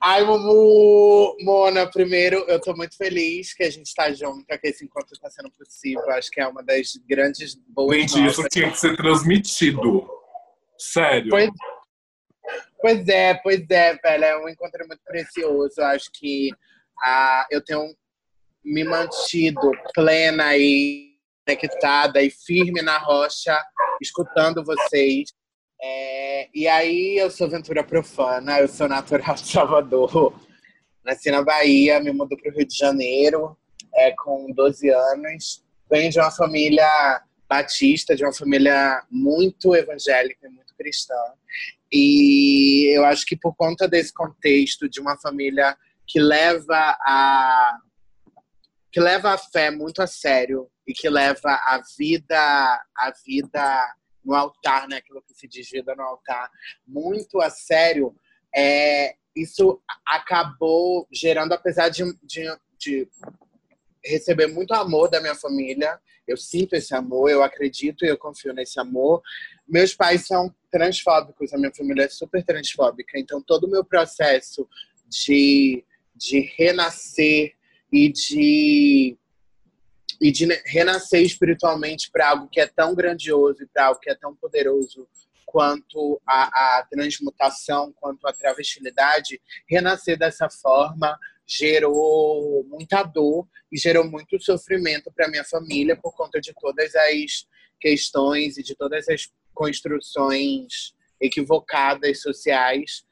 Ai, 0.00 0.22
Mumu, 0.24 1.36
Mona, 1.40 1.90
primeiro, 1.90 2.44
eu 2.48 2.60
tô 2.60 2.76
muito 2.76 2.96
feliz 2.96 3.54
que 3.54 3.64
a 3.64 3.70
gente 3.70 3.92
tá 3.94 4.12
junto, 4.12 4.44
que 4.44 4.68
esse 4.68 4.84
encontro 4.84 5.12
está 5.12 5.28
sendo 5.30 5.50
possível. 5.50 6.08
Acho 6.10 6.30
que 6.30 6.40
é 6.40 6.46
uma 6.46 6.62
das 6.62 6.92
grandes 7.08 7.54
boas. 7.54 7.96
Gente, 7.96 8.26
isso 8.26 8.44
tinha 8.48 8.70
que 8.70 8.78
ser 8.78 8.94
transmitido. 8.96 10.06
Sério. 10.78 11.30
Pois, 11.30 11.50
pois 12.80 13.08
é, 13.08 13.34
pois 13.34 13.64
é, 13.70 13.94
velho. 13.94 14.24
É 14.24 14.44
um 14.44 14.48
encontro 14.48 14.86
muito 14.86 15.02
precioso. 15.04 15.80
Acho 15.80 16.10
que 16.12 16.50
ah, 17.02 17.46
eu 17.50 17.64
tenho 17.64 17.92
me 18.62 18.84
mantido 18.84 19.70
plena 19.94 20.56
e 20.56 21.05
conectada 21.46 22.20
e 22.20 22.28
firme 22.28 22.82
na 22.82 22.98
rocha, 22.98 23.56
escutando 24.02 24.64
vocês. 24.64 25.32
É, 25.80 26.48
e 26.52 26.66
aí, 26.66 27.16
eu 27.16 27.30
sou 27.30 27.48
Ventura 27.48 27.84
Profana, 27.84 28.58
eu 28.58 28.66
sou 28.66 28.88
natural 28.88 29.34
de 29.36 29.46
Salvador. 29.46 30.34
Nasci 31.04 31.30
na 31.30 31.42
Bahia, 31.42 32.00
me 32.00 32.10
mudou 32.10 32.36
para 32.36 32.50
o 32.50 32.54
Rio 32.54 32.66
de 32.66 32.76
Janeiro 32.76 33.56
é, 33.94 34.12
com 34.12 34.52
12 34.52 34.90
anos. 34.90 35.64
Venho 35.88 36.10
de 36.10 36.18
uma 36.18 36.32
família 36.32 37.22
batista, 37.48 38.16
de 38.16 38.24
uma 38.24 38.32
família 38.32 39.04
muito 39.08 39.76
evangélica 39.76 40.48
e 40.48 40.50
muito 40.50 40.74
cristã. 40.76 41.14
E 41.92 42.92
eu 42.96 43.04
acho 43.04 43.24
que 43.24 43.36
por 43.36 43.54
conta 43.54 43.86
desse 43.86 44.12
contexto 44.12 44.88
de 44.88 45.00
uma 45.00 45.16
família 45.16 45.76
que 46.04 46.18
leva 46.18 46.96
a 47.06 47.78
que 48.90 48.98
leva 48.98 49.34
a 49.34 49.38
fé 49.38 49.70
muito 49.70 50.00
a 50.00 50.06
sério 50.06 50.68
e 50.86 50.92
que 50.92 51.08
leva 51.08 51.50
a 51.50 51.82
vida, 51.98 52.38
a 52.38 53.12
vida 53.24 53.94
no 54.24 54.34
altar, 54.34 54.88
né? 54.88 54.96
Aquilo 54.96 55.22
que 55.22 55.34
se 55.34 55.46
diz 55.46 55.68
vida 55.70 55.94
no 55.94 56.02
altar, 56.02 56.50
muito 56.86 57.40
a 57.40 57.50
sério. 57.50 58.14
É, 58.54 59.16
isso 59.34 59.80
acabou 60.06 61.06
gerando, 61.12 61.52
apesar 61.52 61.88
de, 61.88 62.04
de, 62.22 62.44
de 62.78 63.08
receber 64.04 64.46
muito 64.46 64.72
amor 64.72 65.10
da 65.10 65.20
minha 65.20 65.34
família, 65.34 66.00
eu 66.26 66.36
sinto 66.36 66.74
esse 66.74 66.94
amor, 66.94 67.30
eu 67.30 67.42
acredito 67.42 68.04
e 68.04 68.08
eu 68.08 68.18
confio 68.18 68.52
nesse 68.52 68.80
amor. 68.80 69.22
Meus 69.68 69.94
pais 69.94 70.26
são 70.26 70.52
transfóbicos, 70.70 71.52
a 71.52 71.58
minha 71.58 71.72
família 71.74 72.04
é 72.04 72.08
super 72.08 72.44
transfóbica, 72.44 73.18
então 73.18 73.40
todo 73.40 73.64
o 73.64 73.70
meu 73.70 73.84
processo 73.84 74.68
de, 75.08 75.84
de 76.14 76.40
renascer 76.56 77.54
e 77.92 78.10
de 78.10 79.16
e 80.20 80.30
de 80.30 80.46
renascer 80.66 81.22
espiritualmente 81.22 82.10
para 82.10 82.30
algo 82.30 82.48
que 82.48 82.60
é 82.60 82.66
tão 82.66 82.94
grandioso 82.94 83.62
e 83.62 83.66
para 83.66 83.86
algo 83.86 84.00
que 84.00 84.10
é 84.10 84.14
tão 84.14 84.34
poderoso 84.34 85.08
quanto 85.44 86.20
a, 86.26 86.78
a, 86.78 86.86
transmutação, 86.90 87.92
quanto 87.92 88.26
a 88.26 88.32
travestilidade, 88.32 89.40
renascer 89.68 90.18
dessa 90.18 90.50
forma 90.50 91.18
gerou 91.46 92.64
muita 92.64 93.02
dor 93.04 93.46
e 93.70 93.78
gerou 93.78 94.04
muito 94.04 94.42
sofrimento 94.42 95.12
para 95.12 95.28
minha 95.28 95.44
família 95.44 95.96
por 95.96 96.14
conta 96.14 96.40
de 96.40 96.52
todas 96.60 96.94
as 96.94 97.46
questões 97.80 98.58
e 98.58 98.62
de 98.62 98.74
todas 98.74 99.08
as 99.08 99.30
construções 99.54 100.94
equivocadas 101.20 102.20
sociais 102.20 103.06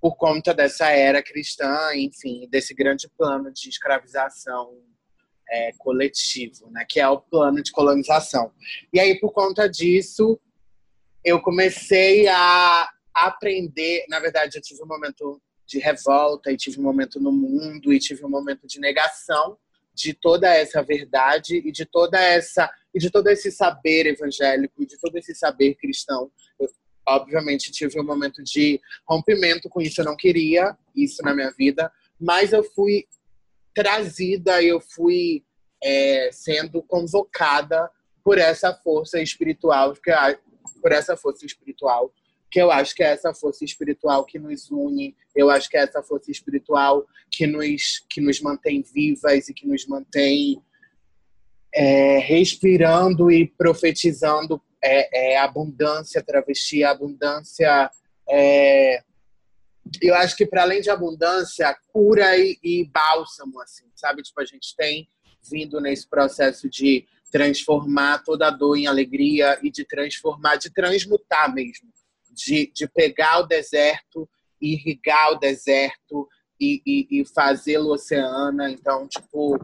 por 0.00 0.16
conta 0.16 0.52
dessa 0.52 0.90
era 0.90 1.22
cristã, 1.22 1.94
enfim, 1.94 2.46
desse 2.50 2.74
grande 2.74 3.08
plano 3.16 3.52
de 3.52 3.68
escravização 3.68 4.76
é, 5.50 5.72
coletivo, 5.78 6.70
né, 6.70 6.84
que 6.88 7.00
é 7.00 7.08
o 7.08 7.20
plano 7.20 7.62
de 7.62 7.72
colonização. 7.72 8.52
E 8.92 9.00
aí, 9.00 9.18
por 9.18 9.32
conta 9.32 9.68
disso, 9.68 10.38
eu 11.24 11.40
comecei 11.40 12.26
a 12.28 12.90
aprender. 13.14 14.04
Na 14.08 14.20
verdade, 14.20 14.56
eu 14.56 14.62
tive 14.62 14.82
um 14.82 14.86
momento 14.86 15.40
de 15.66 15.78
revolta, 15.78 16.52
e 16.52 16.56
tive 16.56 16.78
um 16.78 16.84
momento 16.84 17.18
no 17.18 17.32
mundo, 17.32 17.92
e 17.92 17.98
tive 17.98 18.24
um 18.24 18.28
momento 18.30 18.66
de 18.66 18.78
negação 18.78 19.58
de 19.96 20.12
toda 20.12 20.48
essa 20.54 20.82
verdade 20.82 21.56
e 21.56 21.72
de 21.72 21.86
toda 21.86 22.20
essa 22.20 22.70
e 22.94 22.98
de 22.98 23.10
todo 23.10 23.28
esse 23.28 23.50
saber 23.50 24.06
evangélico 24.06 24.82
e 24.82 24.86
de 24.86 24.98
todo 24.98 25.16
esse 25.16 25.34
saber 25.34 25.74
cristão. 25.74 26.30
Eu, 26.60 26.68
obviamente 27.08 27.72
tive 27.72 27.98
um 27.98 28.04
momento 28.04 28.42
de 28.42 28.80
rompimento 29.08 29.68
com 29.68 29.80
isso, 29.80 30.00
eu 30.00 30.04
não 30.04 30.16
queria 30.16 30.76
isso 30.94 31.22
na 31.22 31.34
minha 31.34 31.50
vida, 31.50 31.90
mas 32.20 32.52
eu 32.52 32.62
fui 32.62 33.06
trazida, 33.76 34.62
eu 34.62 34.80
fui 34.80 35.44
é, 35.84 36.30
sendo 36.32 36.82
convocada 36.82 37.90
por 38.24 38.38
essa 38.38 38.72
força 38.72 39.20
espiritual, 39.20 39.94
por 40.80 40.92
essa 40.92 41.14
força 41.14 41.44
espiritual 41.44 42.10
que 42.50 42.60
eu 42.60 42.70
acho 42.70 42.94
que 42.94 43.02
é 43.02 43.08
essa 43.08 43.34
força 43.34 43.64
espiritual 43.64 44.24
que 44.24 44.38
nos 44.38 44.70
une, 44.70 45.14
eu 45.34 45.50
acho 45.50 45.68
que 45.68 45.76
é 45.76 45.80
essa 45.80 46.02
força 46.02 46.30
espiritual 46.30 47.04
que 47.30 47.46
nos, 47.46 48.02
que 48.08 48.18
nos 48.18 48.40
mantém 48.40 48.82
vivas 48.82 49.48
e 49.48 49.52
que 49.52 49.66
nos 49.66 49.86
mantém 49.86 50.62
é, 51.74 52.18
respirando 52.18 53.30
e 53.30 53.46
profetizando 53.46 54.62
é, 54.82 55.34
é, 55.34 55.38
abundância 55.38 56.22
travesti, 56.22 56.82
abundância. 56.82 57.90
É, 58.28 59.02
eu 60.00 60.14
acho 60.14 60.36
que 60.36 60.46
para 60.46 60.62
além 60.62 60.80
de 60.80 60.90
abundância, 60.90 61.76
cura 61.92 62.36
e, 62.36 62.58
e 62.62 62.84
bálsamo, 62.84 63.60
assim, 63.60 63.84
sabe? 63.94 64.22
Tipo, 64.22 64.40
a 64.40 64.44
gente 64.44 64.74
tem 64.76 65.08
vindo 65.50 65.80
nesse 65.80 66.08
processo 66.08 66.68
de 66.68 67.06
transformar 67.30 68.22
toda 68.24 68.48
a 68.48 68.50
dor 68.50 68.76
em 68.76 68.86
alegria 68.86 69.58
e 69.62 69.70
de 69.70 69.84
transformar, 69.84 70.56
de 70.56 70.70
transmutar 70.70 71.52
mesmo 71.54 71.88
de, 72.36 72.70
de 72.72 72.86
pegar 72.86 73.40
o 73.40 73.46
deserto, 73.46 74.28
irrigar 74.60 75.32
o 75.32 75.38
deserto 75.38 76.28
e, 76.60 76.82
e, 76.86 77.20
e 77.20 77.24
fazê-lo 77.24 77.92
oceana. 77.92 78.70
Então, 78.70 79.08
tipo, 79.08 79.58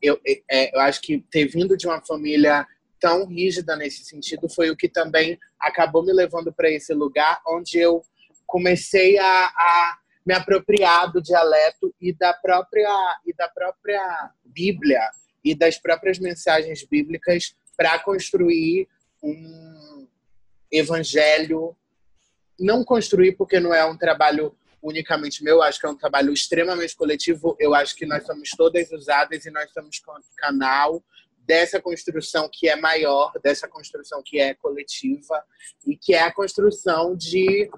eu, 0.00 0.20
é, 0.50 0.76
eu 0.76 0.80
acho 0.80 1.00
que 1.00 1.18
ter 1.30 1.46
vindo 1.46 1.76
de 1.76 1.86
uma 1.86 2.04
família 2.04 2.66
tão 3.00 3.26
rígida 3.26 3.74
nesse 3.74 4.04
sentido 4.04 4.48
foi 4.48 4.70
o 4.70 4.76
que 4.76 4.88
também 4.88 5.38
acabou 5.58 6.04
me 6.04 6.12
levando 6.12 6.52
para 6.52 6.70
esse 6.70 6.92
lugar 6.92 7.40
onde 7.48 7.78
eu 7.78 8.02
comecei 8.46 9.18
a, 9.18 9.46
a, 9.46 9.98
me 10.24 10.34
apropriar 10.34 11.12
do 11.12 11.20
dialeto 11.20 11.94
e 12.00 12.12
da 12.12 12.32
própria 12.32 13.20
e 13.26 13.34
da 13.34 13.48
própria 13.48 14.30
Bíblia 14.44 15.10
e 15.44 15.54
das 15.54 15.78
próprias 15.78 16.18
mensagens 16.18 16.84
bíblicas 16.84 17.54
para 17.76 17.98
construir 17.98 18.88
um 19.22 20.06
evangelho 20.70 21.76
não 22.58 22.84
construir 22.84 23.32
porque 23.32 23.58
não 23.58 23.74
é 23.74 23.84
um 23.84 23.96
trabalho 23.96 24.56
unicamente 24.82 25.44
meu, 25.44 25.62
acho 25.62 25.78
que 25.78 25.86
é 25.86 25.88
um 25.88 25.96
trabalho 25.96 26.32
extremamente 26.32 26.96
coletivo. 26.96 27.56
Eu 27.58 27.74
acho 27.74 27.94
que 27.94 28.04
nós 28.04 28.24
somos 28.24 28.50
todas 28.50 28.90
usadas 28.90 29.44
e 29.44 29.50
nós 29.50 29.70
somos 29.72 30.00
canal 30.36 31.02
dessa 31.38 31.80
construção 31.80 32.48
que 32.52 32.68
é 32.68 32.76
maior, 32.76 33.32
dessa 33.42 33.68
construção 33.68 34.22
que 34.24 34.40
é 34.40 34.54
coletiva 34.54 35.44
e 35.86 35.96
que 35.96 36.14
é 36.14 36.22
a 36.22 36.32
construção 36.32 37.16
de, 37.16 37.70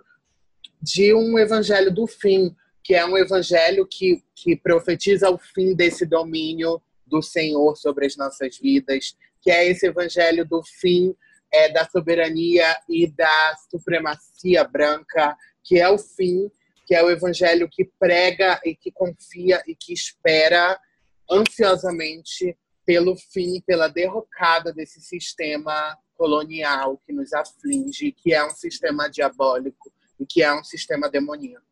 de 0.85 1.14
um 1.14 1.38
evangelho 1.38 1.91
do 1.91 2.07
fim, 2.07 2.55
que 2.83 2.95
é 2.95 3.07
um 3.07 3.17
evangelho 3.17 3.87
que, 3.91 4.23
que 4.35 4.55
profetiza 4.55 5.31
o 5.31 5.38
fim 5.38 5.75
desse 5.75 6.05
domínio 6.05 6.81
do 7.07 7.23
Senhor 7.23 7.75
sobre 7.76 8.05
as 8.05 8.17
nossas 8.17 8.59
vidas, 8.59 9.17
que 9.41 9.50
é 9.50 9.67
esse 9.67 9.87
evangelho 9.87 10.45
do 10.45 10.62
fim 10.62 11.17
é, 11.50 11.73
da 11.73 11.88
soberania 11.88 12.76
e 12.87 13.07
da 13.07 13.57
supremacia 13.71 14.62
branca, 14.64 15.35
que 15.62 15.81
é 15.81 15.88
o 15.88 15.97
fim, 15.97 16.50
que 16.87 16.95
é 16.95 17.03
o 17.03 17.11
evangelho 17.11 17.67
que 17.71 17.87
prega 17.99 18.61
e 18.62 18.76
que 18.76 18.93
confia 18.93 19.62
e 19.67 19.75
que 19.75 19.95
espera 19.95 20.79
ansiosamente 21.31 22.55
pelo 22.85 23.17
fim, 23.17 23.62
pela 23.67 23.88
derrocada 23.88 24.71
desse 24.71 25.00
sistema 25.00 25.97
colonial 26.14 27.00
que 27.07 27.12
nos 27.14 27.33
aflige, 27.33 28.12
que 28.12 28.35
é 28.35 28.45
um 28.45 28.50
sistema 28.50 29.09
diabólico 29.09 29.93
e 30.18 30.26
que 30.26 30.42
é 30.42 30.54
um 30.54 30.64
sistema 30.64 31.11
demoníaco. 31.11 31.64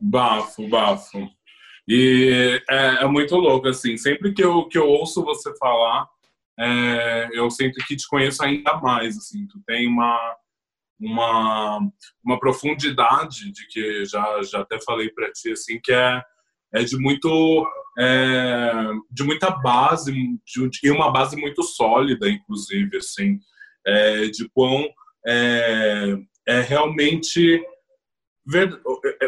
Bafo, 0.00 0.68
bafo. 0.68 1.28
E 1.88 2.60
é, 2.68 3.04
é, 3.04 3.06
muito 3.06 3.36
louco, 3.36 3.68
assim, 3.68 3.96
sempre 3.96 4.32
que 4.32 4.42
eu, 4.42 4.66
que 4.66 4.78
eu 4.78 4.88
ouço 4.88 5.24
você 5.24 5.56
falar, 5.56 6.08
é, 6.58 7.28
eu 7.32 7.50
sinto 7.50 7.84
que 7.86 7.94
te 7.94 8.08
conheço 8.08 8.42
ainda 8.42 8.76
mais, 8.78 9.16
assim, 9.16 9.46
tu 9.46 9.60
tem 9.66 9.86
uma 9.86 10.36
uma, 10.98 11.78
uma 12.24 12.38
profundidade 12.38 13.52
de 13.52 13.66
que 13.66 14.04
já 14.06 14.42
já 14.42 14.60
até 14.60 14.80
falei 14.80 15.10
para 15.10 15.30
ti 15.30 15.52
assim 15.52 15.78
que 15.82 15.92
é 15.92 16.22
é 16.72 16.82
de 16.84 16.96
muito 16.96 17.66
é, 17.98 18.72
de 19.10 19.22
muita 19.22 19.50
base 19.50 20.12
de, 20.12 20.68
de 20.70 20.90
uma 20.90 21.12
base 21.12 21.36
muito 21.36 21.62
sólida 21.62 22.28
inclusive 22.28 22.96
assim 22.96 23.38
é, 23.86 24.26
de 24.28 24.48
quão 24.50 24.88
é, 26.46 26.60
realmente 26.60 27.62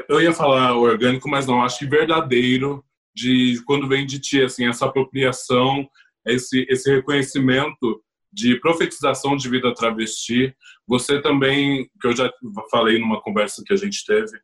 eu 0.09 0.21
ia 0.21 0.33
falar 0.33 0.77
orgânico 0.77 1.29
mas 1.29 1.47
não 1.47 1.63
acho 1.63 1.81
que 1.81 1.87
verdadeiro 1.87 2.85
de 3.15 3.61
quando 3.67 3.89
vem 3.89 4.07
de 4.07 4.21
ti 4.21 4.43
assim 4.43 4.69
essa 4.69 4.87
apropriação 4.87 5.89
esse, 6.27 6.67
esse 6.69 6.91
reconhecimento 6.95 8.03
de 8.33 8.57
profetização 8.61 9.37
de 9.37 9.49
vida 9.49 9.75
travesti. 9.75 10.55
Você 10.87 11.21
também, 11.21 11.89
que 12.01 12.07
eu 12.07 12.15
já 12.15 12.31
falei 12.71 12.99
numa 12.99 13.21
conversa 13.21 13.63
que 13.65 13.73
a 13.73 13.77
gente 13.77 14.05
teve, 14.05 14.39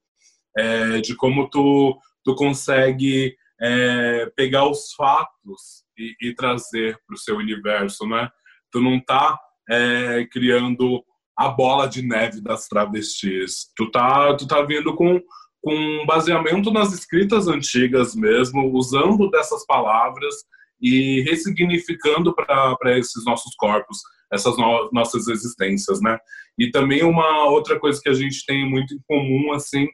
é, 0.57 1.01
de 1.01 1.15
como 1.15 1.49
tu, 1.51 1.99
tu 2.25 2.35
consegue 2.35 3.37
é, 3.61 4.27
pegar 4.37 4.69
os 4.69 4.93
fatos 4.95 5.85
e, 5.99 6.15
e 6.21 6.35
trazer 6.35 6.99
para 7.07 7.15
o 7.15 7.19
seu 7.19 7.37
universo, 7.37 8.07
né? 8.07 8.29
Tu 8.71 8.81
não 8.81 9.01
tá 9.01 9.39
é, 9.71 10.27
criando 10.31 11.05
a 11.37 11.49
bola 11.49 11.89
de 11.89 12.03
neve 12.03 12.41
das 12.41 12.69
travestis. 12.69 13.71
Tu 13.77 13.91
tá, 13.91 14.35
tu 14.37 14.47
tá 14.47 14.63
vindo 14.63 14.95
com, 14.95 15.21
com 15.63 16.07
baseamento 16.07 16.71
nas 16.71 16.93
escritas 16.93 17.49
antigas 17.49 18.15
mesmo, 18.15 18.73
usando 18.73 19.31
dessas 19.31 19.67
palavras 19.67 20.35
e 20.81 21.23
ressignificando 21.23 22.35
para 22.35 22.99
esses 22.99 23.25
nossos 23.25 23.55
corpos, 23.57 23.99
essas 24.33 24.57
no 24.57 24.91
nossas 24.93 25.29
existências, 25.29 26.01
né? 26.01 26.19
E 26.59 26.71
também 26.71 27.03
uma 27.03 27.49
outra 27.49 27.79
coisa 27.81 28.01
que 28.01 28.09
a 28.09 28.15
gente 28.15 28.45
tem 28.47 28.69
muito 28.69 28.95
em 28.95 29.01
comum, 29.09 29.53
assim, 29.53 29.89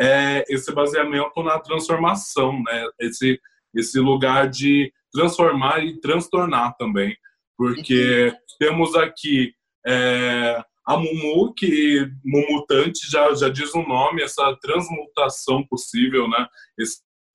é 0.00 0.44
esse 0.48 0.72
baseamento 0.72 1.42
na 1.42 1.58
transformação, 1.58 2.62
né? 2.62 2.88
Esse, 3.00 3.38
esse 3.74 3.98
lugar 4.00 4.48
de 4.48 4.92
transformar 5.12 5.84
e 5.84 6.00
transtornar 6.00 6.74
também, 6.76 7.16
porque 7.56 8.26
uhum. 8.26 8.36
temos 8.58 8.94
aqui 8.96 9.54
é, 9.86 10.62
a 10.86 10.96
Mumu, 10.96 11.54
que 11.54 12.06
Mumutante 12.24 13.10
já, 13.10 13.32
já 13.34 13.48
diz 13.48 13.74
o 13.74 13.82
nome, 13.82 14.22
essa 14.22 14.54
transmutação 14.60 15.66
possível, 15.66 16.28
né? 16.28 16.46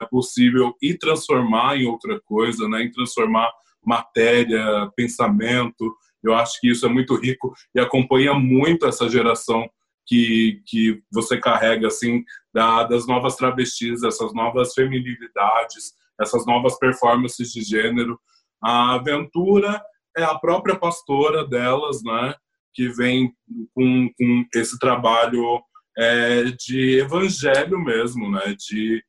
É 0.02 0.06
possível 0.06 0.74
e 0.82 0.98
transformar 0.98 1.78
em 1.78 1.86
outra 1.86 2.20
coisa, 2.22 2.68
né? 2.70 2.84
Em 2.84 2.92
transformar 2.92 3.52
matéria, 3.84 4.90
pensamento. 4.96 5.96
Eu 6.24 6.34
acho 6.34 6.60
que 6.60 6.70
isso 6.70 6.86
é 6.86 6.90
muito 6.90 7.16
rico 7.16 7.54
e 7.74 7.80
acompanha 7.80 8.34
muito 8.34 8.86
essa 8.86 9.10
geração 9.10 9.68
que, 10.06 10.62
que 10.66 11.02
você 11.12 11.38
carrega, 11.38 11.88
assim, 11.88 12.24
da, 12.54 12.84
das 12.84 13.08
novas 13.08 13.36
travestis, 13.36 14.04
essas 14.04 14.34
novas 14.34 14.74
feminilidades, 14.74 15.94
essas 16.20 16.46
novas 16.46 16.78
performances 16.78 17.52
de 17.52 17.62
gênero. 17.62 18.20
A 18.62 18.96
Aventura 18.96 19.82
é 20.18 20.24
a 20.24 20.38
própria 20.38 20.76
pastora 20.76 21.48
delas, 21.48 22.04
né? 22.04 22.36
Que 22.74 22.90
vem 22.90 23.34
com, 23.74 24.10
com 24.18 24.46
esse 24.56 24.78
trabalho 24.80 25.62
é, 25.98 26.44
de 26.44 27.00
evangelho 27.00 27.80
mesmo, 27.80 28.32
né? 28.32 28.56
De 28.58 29.04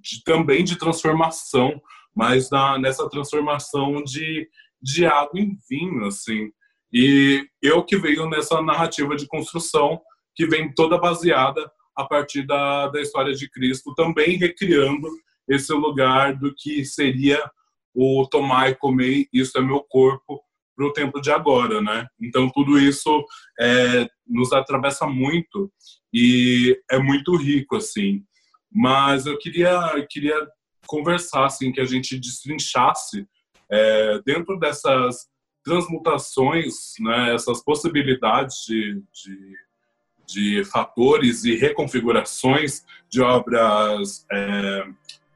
de, 0.00 0.22
também 0.24 0.64
de 0.64 0.76
transformação, 0.76 1.80
mas 2.14 2.50
na, 2.50 2.78
nessa 2.78 3.08
transformação 3.08 4.02
de, 4.02 4.48
de 4.80 5.06
água 5.06 5.40
em 5.40 5.56
vinho, 5.68 6.06
assim. 6.06 6.50
E 6.92 7.46
eu 7.62 7.84
que 7.84 7.96
veio 7.96 8.28
nessa 8.28 8.62
narrativa 8.62 9.14
de 9.14 9.26
construção, 9.26 10.00
que 10.34 10.46
vem 10.46 10.72
toda 10.72 10.98
baseada 10.98 11.70
a 11.96 12.04
partir 12.04 12.46
da, 12.46 12.88
da 12.88 13.00
história 13.00 13.34
de 13.34 13.50
Cristo, 13.50 13.94
também 13.94 14.36
recriando 14.36 15.08
esse 15.48 15.72
lugar 15.72 16.36
do 16.36 16.54
que 16.54 16.84
seria 16.84 17.42
o 17.94 18.26
tomar 18.30 18.70
e 18.70 18.74
comer, 18.76 19.26
isso 19.32 19.58
é 19.58 19.60
meu 19.60 19.80
corpo, 19.80 20.40
para 20.78 20.86
o 20.86 20.92
tempo 20.92 21.20
de 21.20 21.32
agora, 21.32 21.80
né? 21.82 22.06
Então 22.22 22.48
tudo 22.48 22.78
isso 22.78 23.24
é, 23.58 24.08
nos 24.24 24.52
atravessa 24.52 25.08
muito 25.08 25.72
e 26.14 26.80
é 26.88 26.98
muito 27.00 27.34
rico, 27.36 27.74
assim. 27.74 28.22
Mas 28.70 29.26
eu 29.26 29.36
queria, 29.38 30.06
queria 30.08 30.36
conversar, 30.86 31.46
assim, 31.46 31.72
que 31.72 31.80
a 31.80 31.84
gente 31.84 32.16
destrinchasse 32.16 33.26
é, 33.68 34.20
dentro 34.24 34.56
dessas 34.56 35.26
transmutações, 35.64 36.94
né, 37.00 37.34
essas 37.34 37.62
possibilidades 37.62 38.64
de, 38.64 39.02
de, 39.12 39.56
de 40.26 40.64
fatores 40.64 41.44
e 41.44 41.56
reconfigurações 41.56 42.84
de 43.10 43.20
obras 43.20 44.24
é, 44.30 44.86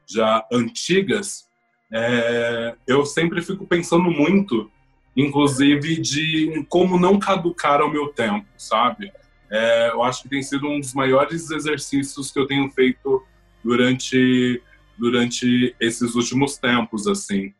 já 0.07 0.47
antigas, 0.51 1.47
é, 1.91 2.75
eu 2.87 3.05
sempre 3.05 3.39
fico 3.43 3.67
pensando 3.67 4.09
muito, 4.09 4.71
inclusive, 5.15 5.99
de 5.99 6.65
como 6.69 6.99
não 6.99 7.19
caducar 7.19 7.81
ao 7.81 7.91
meu 7.91 8.07
tempo, 8.07 8.47
sabe? 8.57 9.11
é, 9.53 9.91
eu 9.91 10.01
acho 10.01 10.23
que 10.23 10.29
tem 10.29 10.41
sido 10.41 10.67
um 10.67 10.79
dos 10.79 10.95
maiores 10.95 11.51
exercícios 11.51 12.31
que 12.31 12.39
eu 12.39 12.47
tenho 12.47 12.69
feito 12.71 13.23
durante 13.63 14.61
durante 14.97 15.75
esses 15.79 16.13
últimos 16.13 16.57
tempos, 16.57 17.07
assim, 17.07 17.51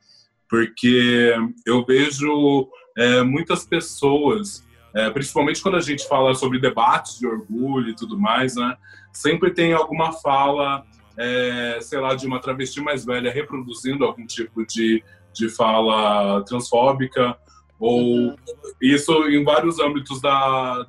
porque 0.48 1.36
eu 1.66 1.84
vejo 1.84 2.68
é, 2.98 3.24
muitas 3.24 3.66
pessoas 3.66 4.63
é, 4.96 5.10
principalmente 5.10 5.62
quando 5.62 5.76
a 5.76 5.82
gente 5.82 6.08
fala 6.08 6.36
sobre 6.36 6.60
debates 6.60 7.18
de 7.18 7.26
orgulho 7.26 7.89
e 7.89 7.96
tudo 7.96 8.18
mais, 8.20 8.56
né? 8.56 8.78
Sempre 9.12 9.50
tem 9.50 9.74
alguma 9.74 10.13
fala, 10.13 10.84
é, 11.18 11.80
sei 11.82 12.00
lá, 12.00 12.13
de 12.13 12.28
uma 12.28 12.39
travesti 12.39 12.80
mais 12.80 13.04
velha 13.04 13.32
reproduzindo 13.32 14.06
algum 14.06 14.26
tipo 14.28 14.63
de, 14.68 15.04
de 15.34 15.50
fala 15.50 16.44
transfóbica, 16.46 17.36
ou 17.84 18.34
isso 18.82 19.12
em 19.28 19.43
vários 19.43 19.78
âmbitos 19.78 20.22
da, 20.22 20.88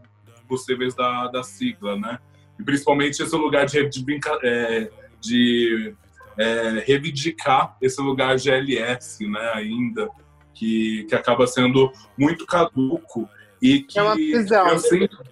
possíveis 0.48 0.94
da, 0.94 1.26
da 1.26 1.42
sigla, 1.42 1.96
né? 1.96 2.20
E 2.56 2.62
principalmente 2.62 3.20
esse 3.20 3.34
lugar 3.34 3.66
de, 3.66 3.88
de, 3.88 4.20
é, 4.44 4.90
de 5.20 5.92
é, 6.38 6.84
reivindicar 6.86 7.76
esse 7.82 8.00
lugar 8.00 8.38
GLS, 8.38 9.26
né, 9.26 9.52
ainda, 9.54 10.08
que, 10.54 11.04
que 11.08 11.14
acaba 11.16 11.48
sendo 11.48 11.90
muito 12.16 12.46
caduco 12.46 13.28
e 13.60 13.80
que 13.80 13.98
é 13.98 14.02
uma 14.04 14.14
prisão. 14.14 14.78
Sinto... 14.78 15.24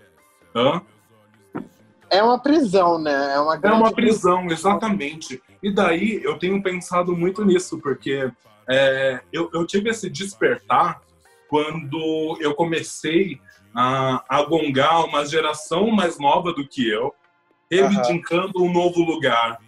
Hã? 0.57 0.83
É 2.11 2.21
uma 2.25 2.41
prisão, 2.41 2.99
né? 2.99 3.35
É 3.35 3.39
uma, 3.39 3.61
é 3.63 3.71
uma 3.71 3.93
prisão, 3.93 4.47
exatamente. 4.47 5.41
E 5.63 5.73
daí 5.73 6.21
eu 6.25 6.37
tenho 6.41 6.61
pensado 6.61 7.17
muito 7.17 7.45
nisso, 7.45 7.79
porque 7.79 8.29
é, 8.69 9.21
eu, 9.33 9.49
eu 9.55 9.65
tive 9.65 9.91
esse 9.91 10.11
despertar 10.11 11.01
quando 11.53 12.39
eu 12.41 12.55
comecei 12.55 13.39
a, 13.75 14.25
a 14.27 14.43
gongar 14.43 15.05
uma 15.05 15.27
geração 15.27 15.91
mais 15.91 16.19
nova 16.19 16.51
do 16.51 16.67
que 16.67 16.89
eu, 16.89 17.15
reivindicando 17.71 18.53
uhum. 18.59 18.71
um 18.71 18.73
novo 18.73 19.01
lugar. 19.01 19.59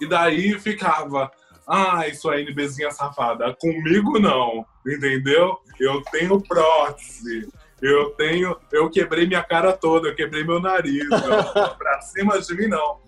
E 0.00 0.08
daí 0.08 0.58
ficava, 0.58 1.30
ah, 1.68 2.08
isso 2.08 2.30
aí, 2.30 2.46
NBzinha 2.46 2.90
safada. 2.90 3.54
Comigo 3.60 4.18
não, 4.18 4.64
entendeu? 4.86 5.58
Eu 5.78 6.00
tenho 6.10 6.40
prótese. 6.40 7.52
Eu 7.82 8.12
tenho. 8.12 8.56
Eu 8.72 8.88
quebrei 8.88 9.26
minha 9.26 9.42
cara 9.42 9.74
toda, 9.74 10.08
eu 10.08 10.14
quebrei 10.14 10.42
meu 10.42 10.58
nariz. 10.58 11.04
Eu, 11.04 11.10
pra 11.76 12.00
cima 12.00 12.40
de 12.40 12.54
mim, 12.54 12.66
não. 12.66 13.00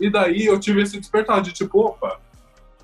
E 0.00 0.08
daí 0.08 0.46
eu 0.46 0.58
tive 0.58 0.80
esse 0.80 0.98
despertar 0.98 1.42
de 1.42 1.52
tipo, 1.52 1.80
opa, 1.80 2.18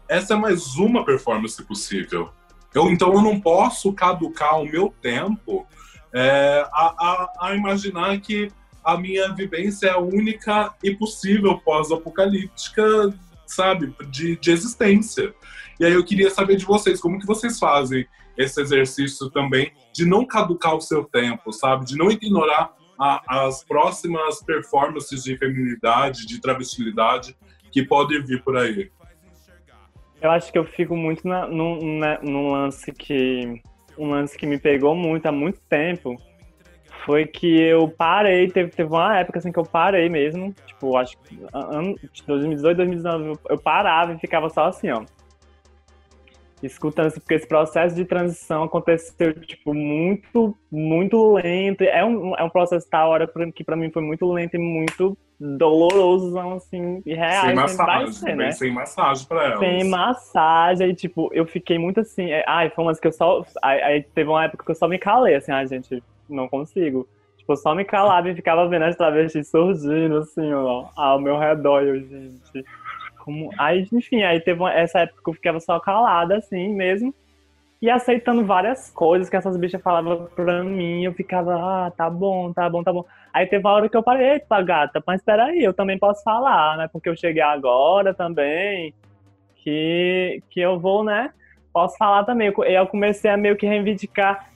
essa 0.06 0.34
é 0.34 0.36
mais 0.36 0.76
uma 0.76 1.06
performance 1.06 1.62
possível. 1.62 2.30
Eu, 2.74 2.90
então 2.90 3.12
eu 3.12 3.22
não 3.22 3.40
posso 3.40 3.92
caducar 3.92 4.60
o 4.60 4.64
meu 4.64 4.92
tempo 5.00 5.66
é, 6.12 6.66
a, 6.72 6.94
a, 6.98 7.32
a, 7.48 7.54
imaginar 7.56 8.20
que 8.20 8.50
a 8.84 8.96
minha 8.96 9.32
vivência 9.32 9.88
é 9.88 9.96
única 9.96 10.74
e 10.82 10.94
possível 10.94 11.58
pós-apocalíptica, 11.58 13.12
sabe, 13.46 13.94
de, 14.10 14.36
de 14.36 14.50
existência. 14.50 15.34
E 15.80 15.84
aí 15.84 15.92
eu 15.92 16.04
queria 16.04 16.30
saber 16.30 16.56
de 16.56 16.64
vocês, 16.64 17.00
como 17.00 17.18
que 17.18 17.26
vocês 17.26 17.58
fazem 17.58 18.06
esse 18.36 18.60
exercício 18.60 19.30
também 19.30 19.72
de 19.92 20.04
não 20.04 20.24
caducar 20.26 20.74
o 20.74 20.80
seu 20.80 21.04
tempo, 21.04 21.52
sabe, 21.52 21.84
de 21.84 21.96
não 21.96 22.10
ignorar 22.10 22.72
a, 23.00 23.46
as 23.46 23.64
próximas 23.64 24.42
performances 24.42 25.24
de 25.24 25.36
feminilidade, 25.36 26.26
de 26.26 26.40
travestilidade 26.40 27.36
que 27.72 27.82
podem 27.82 28.22
vir 28.22 28.42
por 28.42 28.56
aí. 28.56 28.90
Eu 30.20 30.30
acho 30.30 30.50
que 30.50 30.58
eu 30.58 30.64
fico 30.64 30.96
muito 30.96 31.26
na, 31.26 31.46
num, 31.46 31.98
na, 31.98 32.18
num 32.22 32.52
lance 32.52 32.92
que 32.92 33.60
um 33.96 34.10
lance 34.10 34.36
que 34.36 34.46
me 34.46 34.58
pegou 34.58 34.94
muito 34.94 35.26
há 35.26 35.32
muito 35.32 35.60
tempo 35.68 36.16
foi 37.04 37.26
que 37.26 37.60
eu 37.60 37.86
parei, 37.88 38.48
teve, 38.48 38.70
teve 38.70 38.88
uma 38.88 39.18
época 39.18 39.38
assim 39.38 39.52
que 39.52 39.58
eu 39.58 39.64
parei 39.64 40.08
mesmo, 40.08 40.54
tipo, 40.66 40.96
acho 40.96 41.16
que 41.18 41.38
ano, 41.52 41.94
2018, 42.26 42.76
2019, 42.76 43.38
eu 43.50 43.58
parava 43.58 44.14
e 44.14 44.18
ficava 44.18 44.48
só 44.48 44.64
assim, 44.66 44.90
ó. 44.90 45.04
Escutando, 46.66 47.12
porque 47.12 47.34
esse 47.34 47.46
processo 47.46 47.94
de 47.94 48.04
transição 48.04 48.62
aconteceu, 48.64 49.34
tipo, 49.40 49.74
muito, 49.74 50.56
muito 50.70 51.34
lento. 51.34 51.82
É 51.82 52.04
um, 52.04 52.36
é 52.36 52.42
um 52.42 52.50
processo 52.50 52.88
da 52.90 53.06
hora 53.06 53.30
que 53.54 53.64
para 53.64 53.76
mim 53.76 53.90
foi 53.90 54.02
muito 54.02 54.30
lento 54.32 54.54
e 54.54 54.58
muito 54.58 55.16
doloroso, 55.38 56.38
assim, 56.38 57.02
e 57.04 57.14
reais. 57.14 57.46
Sem 57.46 57.54
massagem, 57.54 58.12
ser, 58.12 58.36
né? 58.36 58.50
sem 58.52 58.72
massagem 58.72 59.26
pra 59.26 59.44
ela. 59.44 59.58
Sem 59.58 59.84
massagem, 59.84 60.86
aí, 60.86 60.94
tipo, 60.94 61.30
eu 61.32 61.46
fiquei 61.46 61.78
muito 61.78 62.00
assim, 62.00 62.30
é, 62.30 62.44
ai, 62.46 62.70
foi 62.70 62.84
umas 62.84 63.00
que 63.00 63.08
eu 63.08 63.12
só, 63.12 63.44
aí, 63.62 63.82
aí, 63.82 64.02
teve 64.02 64.30
uma 64.30 64.44
época 64.44 64.64
que 64.64 64.70
eu 64.70 64.74
só 64.74 64.88
me 64.88 64.98
calei, 64.98 65.34
assim, 65.34 65.52
ai, 65.52 65.66
gente, 65.66 66.02
não 66.28 66.48
consigo. 66.48 67.08
Tipo, 67.36 67.52
eu 67.52 67.56
só 67.56 67.74
me 67.74 67.84
calava 67.84 68.30
e 68.30 68.34
ficava 68.34 68.66
vendo 68.68 68.84
as 68.84 68.96
travestis 68.96 69.48
surgindo, 69.48 70.18
assim, 70.18 70.52
ó, 70.52 70.86
ao 70.96 71.20
meu 71.20 71.38
redor, 71.38 71.82
eu, 71.82 72.00
gente, 72.00 72.64
como... 73.24 73.50
Aí, 73.58 73.86
enfim, 73.92 74.22
aí 74.22 74.40
teve 74.40 74.60
uma, 74.60 74.72
essa 74.72 75.00
época 75.00 75.20
que 75.22 75.30
eu 75.30 75.34
ficava 75.34 75.60
só 75.60 75.80
calada, 75.80 76.36
assim, 76.36 76.68
mesmo, 76.74 77.14
e 77.80 77.90
aceitando 77.90 78.44
várias 78.44 78.90
coisas 78.90 79.28
que 79.28 79.36
essas 79.36 79.56
bichas 79.56 79.82
falavam 79.82 80.26
pra 80.34 80.62
mim, 80.64 81.04
eu 81.04 81.12
ficava, 81.12 81.54
ah, 81.86 81.90
tá 81.90 82.08
bom, 82.08 82.52
tá 82.52 82.68
bom, 82.68 82.82
tá 82.82 82.92
bom. 82.92 83.04
Aí 83.32 83.46
teve 83.46 83.66
uma 83.66 83.72
hora 83.72 83.88
que 83.88 83.96
eu 83.96 84.02
parei, 84.02 84.32
eita, 84.32 84.62
gata, 84.62 85.02
mas 85.06 85.22
peraí, 85.22 85.62
eu 85.62 85.74
também 85.74 85.98
posso 85.98 86.22
falar, 86.22 86.78
né? 86.78 86.88
Porque 86.92 87.08
eu 87.08 87.16
cheguei 87.16 87.42
agora 87.42 88.14
também, 88.14 88.94
que, 89.56 90.42
que 90.50 90.60
eu 90.60 90.78
vou, 90.78 91.04
né? 91.04 91.30
Posso 91.72 91.96
falar 91.98 92.24
também. 92.24 92.52
E 92.66 92.72
eu 92.74 92.86
comecei 92.86 93.30
a 93.30 93.36
meio 93.36 93.56
que 93.56 93.66
reivindicar 93.66 94.48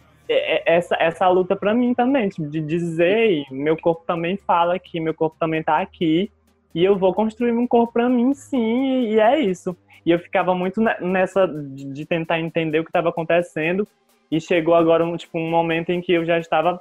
essa, 0.67 0.97
essa 1.01 1.29
luta 1.29 1.57
pra 1.57 1.75
mim 1.75 1.95
também, 1.95 2.29
de 2.29 2.61
dizer, 2.61 3.45
meu 3.51 3.77
corpo 3.77 4.05
também 4.07 4.37
fala 4.37 4.75
aqui, 4.75 5.01
meu 5.01 5.15
corpo 5.15 5.37
também 5.39 5.63
tá 5.63 5.81
aqui, 5.81 6.31
e 6.75 6.85
eu 6.85 6.97
vou 6.97 7.15
construir 7.15 7.53
um 7.53 7.67
corpo 7.67 7.95
pra 7.95 8.09
mim, 8.09 8.35
sim, 8.35 9.07
e 9.09 9.19
é 9.19 9.41
isso. 9.41 9.77
E 10.05 10.11
eu 10.11 10.19
ficava 10.19 10.55
muito 10.55 10.81
nessa 11.01 11.47
de 11.47 12.07
tentar 12.07 12.41
entender 12.41 12.81
o 12.81 12.85
que 12.85 12.91
estava 12.91 13.09
acontecendo. 13.09 13.87
E 14.31 14.41
chegou 14.41 14.75
agora 14.75 15.05
um, 15.05 15.17
tipo, 15.17 15.39
um 15.39 15.51
momento 15.51 15.91
em 15.91 16.01
que 16.01 16.13
eu 16.13 16.25
já 16.25 16.39
estava 16.39 16.81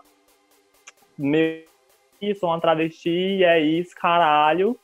meio 1.17 1.65
sou 2.39 2.50
uma 2.50 2.60
travesti, 2.60 3.43
é 3.43 3.60
isso, 3.60 3.95
caralho. 3.95 4.78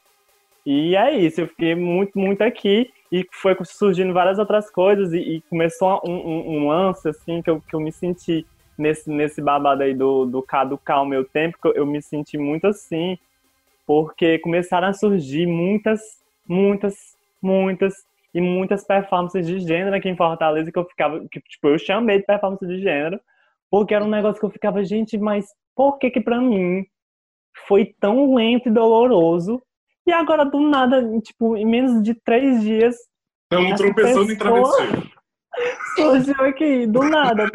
E 0.66 0.96
é 0.96 1.12
isso, 1.18 1.42
eu 1.42 1.48
fiquei 1.48 1.76
muito, 1.76 2.18
muito 2.18 2.42
aqui. 2.42 2.92
E 3.12 3.26
foi 3.32 3.56
surgindo 3.64 4.14
várias 4.14 4.40
outras 4.40 4.70
coisas, 4.72 5.14
e, 5.14 5.18
e 5.18 5.42
começou 5.42 6.02
um, 6.06 6.12
um, 6.12 6.58
um, 6.58 6.68
lance, 6.68 7.08
assim, 7.08 7.42
que 7.42 7.50
eu, 7.50 7.62
que 7.62 7.76
eu 7.76 7.80
me 7.80 7.92
senti 7.92 8.46
nesse, 8.78 9.10
nesse 9.10 9.42
babado 9.42 9.84
aí 9.84 9.94
do, 9.94 10.26
do 10.26 10.42
caducar 10.42 11.04
o 11.04 11.06
meu 11.06 11.24
tempo, 11.24 11.58
que 11.62 11.68
eu, 11.68 11.74
eu 11.74 11.86
me 11.86 12.02
senti 12.02 12.38
muito 12.38 12.66
assim, 12.66 13.18
porque 13.86 14.40
começaram 14.40 14.88
a 14.88 14.94
surgir 14.94 15.46
muitas, 15.46 16.02
muitas, 16.48 16.96
muitas 17.42 17.94
e 18.34 18.42
muitas 18.42 18.86
performances 18.86 19.46
de 19.46 19.60
gênero 19.60 19.96
aqui 19.96 20.10
em 20.10 20.18
Fortaleza 20.18 20.72
que 20.72 20.80
eu 20.80 20.86
ficava, 20.86 21.24
que, 21.32 21.40
tipo, 21.42 21.68
eu 21.68 21.78
chamei 21.78 22.20
de 22.20 22.26
performance 22.26 22.66
de 22.66 22.82
gênero, 22.82 23.20
porque 23.70 23.94
era 23.94 24.04
um 24.04 24.10
negócio 24.10 24.40
que 24.40 24.46
eu 24.46 24.52
ficava, 24.52 24.84
gente, 24.84 25.18
mas 25.18 25.48
por 25.76 25.98
que 25.98 26.10
que 26.10 26.22
pra 26.22 26.40
mim 26.40 26.86
foi 27.68 27.94
tão 28.00 28.34
lento 28.34 28.70
e 28.70 28.72
doloroso? 28.72 29.62
E 30.06 30.12
agora, 30.12 30.46
do 30.46 30.60
nada, 30.60 31.02
tipo, 31.22 31.56
em 31.56 31.66
menos 31.66 32.04
de 32.04 32.14
três 32.14 32.62
dias... 32.62 32.96
Estamos 33.52 33.80
tropeçando 33.80 34.32
em 34.32 34.38
travesseiro. 34.38 35.12
Surgiu 35.96 36.36
aqui, 36.42 36.88
do 36.88 37.04
nada. 37.04 37.50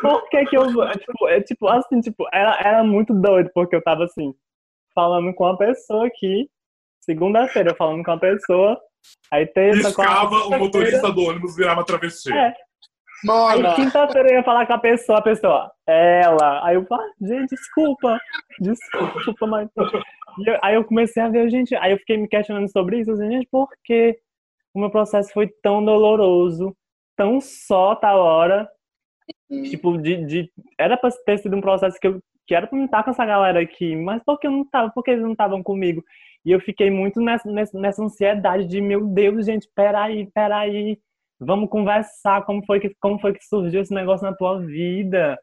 Por 0.00 0.28
que 0.28 0.46
que 0.46 0.56
eu... 0.56 0.66
Tipo, 0.92 1.28
é, 1.28 1.40
tipo 1.40 1.68
assim, 1.68 2.00
tipo, 2.00 2.24
era, 2.32 2.56
era 2.60 2.84
muito 2.84 3.12
doido, 3.12 3.50
porque 3.52 3.74
eu 3.74 3.82
tava, 3.82 4.04
assim, 4.04 4.32
falando 4.94 5.34
com 5.34 5.44
uma 5.44 5.56
pessoa 5.56 6.06
aqui, 6.06 6.48
segunda-feira, 7.00 7.74
falando 7.74 8.04
com 8.04 8.10
uma 8.10 8.20
pessoa 8.20 8.80
Aí 9.30 9.46
terça, 9.46 9.88
Piscava, 9.88 10.34
o 10.46 10.58
motorista 10.58 11.10
do 11.10 11.22
ônibus 11.22 11.56
virava 11.56 11.84
travesti. 11.84 12.32
É. 12.32 12.54
Aí 13.48 13.74
quinta-feira 13.76 14.28
eu 14.30 14.34
ia 14.36 14.42
falar 14.42 14.66
com 14.66 14.72
a 14.72 14.78
pessoa, 14.78 15.18
a 15.18 15.22
pessoa, 15.22 15.72
ela. 15.86 16.66
Aí 16.66 16.74
eu 16.74 16.84
falo, 16.86 17.02
gente, 17.20 17.50
desculpa, 17.50 18.20
desculpa, 18.60 19.46
mas. 19.46 19.68
Eu, 20.46 20.58
aí 20.62 20.74
eu 20.74 20.84
comecei 20.84 21.22
a 21.22 21.28
ver, 21.28 21.48
gente, 21.50 21.74
aí 21.76 21.92
eu 21.92 21.98
fiquei 21.98 22.16
me 22.16 22.28
questionando 22.28 22.70
sobre 22.70 22.98
isso, 23.00 23.12
assim, 23.12 23.30
gente, 23.30 23.48
por 23.50 23.68
que 23.84 24.18
o 24.74 24.80
meu 24.80 24.90
processo 24.90 25.32
foi 25.32 25.48
tão 25.62 25.84
doloroso, 25.84 26.76
tão 27.16 27.40
só 27.40 27.94
tal 27.94 28.18
hora? 28.18 28.68
Uhum. 29.48 29.62
Tipo, 29.62 29.98
de, 29.98 30.24
de. 30.26 30.52
Era 30.78 30.96
pra 30.96 31.10
ter 31.24 31.38
sido 31.38 31.56
um 31.56 31.60
processo 31.60 31.98
que 32.00 32.08
eu 32.08 32.20
que 32.52 32.56
era 32.56 32.66
pra 32.66 32.84
estar 32.84 33.02
com 33.02 33.10
essa 33.10 33.24
galera 33.24 33.60
aqui, 33.60 33.96
mas 33.96 34.22
por 34.22 34.38
que 34.38 34.46
eu 34.46 34.50
não 34.50 34.62
tava? 34.62 34.90
Por 34.90 35.02
que 35.02 35.10
eles 35.10 35.22
não 35.22 35.32
estavam 35.32 35.62
comigo? 35.62 36.04
E 36.44 36.50
eu 36.50 36.60
fiquei 36.60 36.90
muito 36.90 37.18
nessa, 37.18 37.50
nessa 37.50 38.04
ansiedade 38.04 38.66
de, 38.66 38.78
meu 38.78 39.06
Deus, 39.06 39.46
gente, 39.46 39.66
peraí, 39.74 40.30
peraí, 40.34 40.98
vamos 41.40 41.70
conversar, 41.70 42.44
como 42.44 42.62
foi 42.66 42.78
que, 42.78 42.94
como 43.00 43.18
foi 43.18 43.32
que 43.32 43.42
surgiu 43.46 43.80
esse 43.80 43.94
negócio 43.94 44.26
na 44.26 44.36
tua 44.36 44.60
vida? 44.60 45.38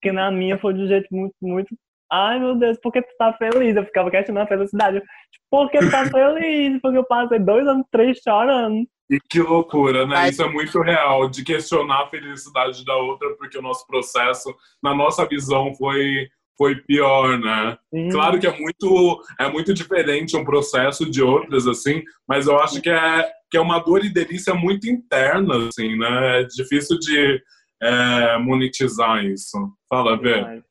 Porque 0.00 0.10
na 0.10 0.30
minha 0.30 0.58
foi 0.58 0.72
de 0.72 0.84
um 0.84 0.86
jeito 0.86 1.08
muito, 1.10 1.34
muito 1.42 1.76
Ai, 2.10 2.38
meu 2.38 2.54
Deus, 2.54 2.78
por 2.80 2.92
que 2.92 3.02
tu 3.02 3.14
tá 3.18 3.32
feliz? 3.34 3.76
Eu 3.76 3.84
ficava 3.84 4.10
questionando 4.10 4.44
a 4.44 4.48
felicidade. 4.48 5.00
Tipo, 5.00 5.44
por 5.50 5.70
que 5.70 5.78
tu 5.80 5.90
tá 5.90 6.06
feliz? 6.06 6.80
Porque 6.80 6.96
eu 6.96 7.04
passei 7.04 7.38
dois 7.40 7.66
anos, 7.66 7.84
três 7.90 8.18
chorando. 8.22 8.86
E 9.10 9.18
que 9.28 9.40
loucura, 9.40 10.06
né? 10.06 10.28
Isso 10.28 10.42
é 10.42 10.48
muito 10.48 10.80
real, 10.80 11.28
de 11.28 11.44
questionar 11.44 12.04
a 12.04 12.06
felicidade 12.08 12.84
da 12.84 12.96
outra, 12.96 13.34
porque 13.36 13.58
o 13.58 13.62
nosso 13.62 13.86
processo, 13.86 14.54
na 14.82 14.94
nossa 14.94 15.26
visão, 15.26 15.74
foi 15.74 16.28
foi 16.56 16.76
pior, 16.76 17.38
né? 17.38 17.76
Sim. 17.92 18.08
Claro 18.10 18.38
que 18.38 18.46
é 18.46 18.58
muito, 18.58 19.22
é 19.38 19.48
muito 19.48 19.74
diferente 19.74 20.36
um 20.36 20.44
processo 20.44 21.08
de 21.10 21.22
outras, 21.22 21.66
assim, 21.66 22.02
mas 22.26 22.46
eu 22.46 22.58
acho 22.58 22.80
que 22.80 22.90
é, 22.90 23.30
que 23.50 23.56
é 23.56 23.60
uma 23.60 23.78
dor 23.78 24.04
e 24.04 24.12
delícia 24.12 24.54
muito 24.54 24.88
interna, 24.88 25.68
assim, 25.68 25.96
né? 25.96 26.40
É 26.40 26.44
difícil 26.44 26.98
de 26.98 27.42
é, 27.82 28.38
monetizar 28.38 29.24
isso. 29.24 29.56
Fala, 29.88 30.16
Vê. 30.16 30.62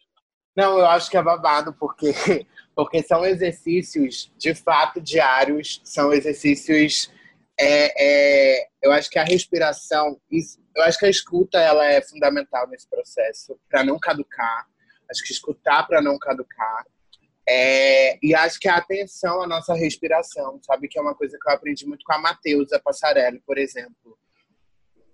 Não, 0.56 0.78
eu 0.78 0.86
acho 0.86 1.10
que 1.10 1.18
é 1.18 1.24
babado, 1.24 1.74
porque, 1.74 2.14
porque 2.76 3.02
são 3.02 3.26
exercícios 3.26 4.32
de 4.38 4.54
fato 4.54 5.02
diários, 5.02 5.82
são 5.84 6.14
exercícios. 6.14 7.12
É, 7.60 8.60
é, 8.62 8.68
eu 8.82 8.92
acho 8.92 9.10
que 9.10 9.20
a 9.20 9.24
respiração, 9.24 10.20
eu 10.32 10.84
acho 10.84 10.98
que 10.98 11.06
a 11.06 11.10
escuta 11.10 11.60
ela 11.60 11.86
é 11.86 12.02
fundamental 12.02 12.68
nesse 12.68 12.88
processo, 12.90 13.58
para 13.70 13.84
não 13.84 14.00
caducar. 14.00 14.68
Acho 15.14 15.24
que 15.24 15.32
escutar 15.32 15.86
para 15.88 16.02
não 16.02 16.18
caducar. 16.18 16.86
É, 17.48 18.18
e 18.26 18.34
acho 18.34 18.60
que 18.60 18.68
a 18.68 18.78
atenção 18.78 19.44
à 19.44 19.48
nossa 19.48 19.76
respiração, 19.76 20.60
sabe? 20.64 20.88
Que 20.88 20.98
é 20.98 21.02
uma 21.02 21.14
coisa 21.14 21.38
que 21.40 21.50
eu 21.50 21.54
aprendi 21.54 21.86
muito 21.86 22.04
com 22.04 22.14
a 22.14 22.18
Matheusa 22.18 22.82
Passarelli, 22.84 23.42
por 23.46 23.58
exemplo. 23.58 24.18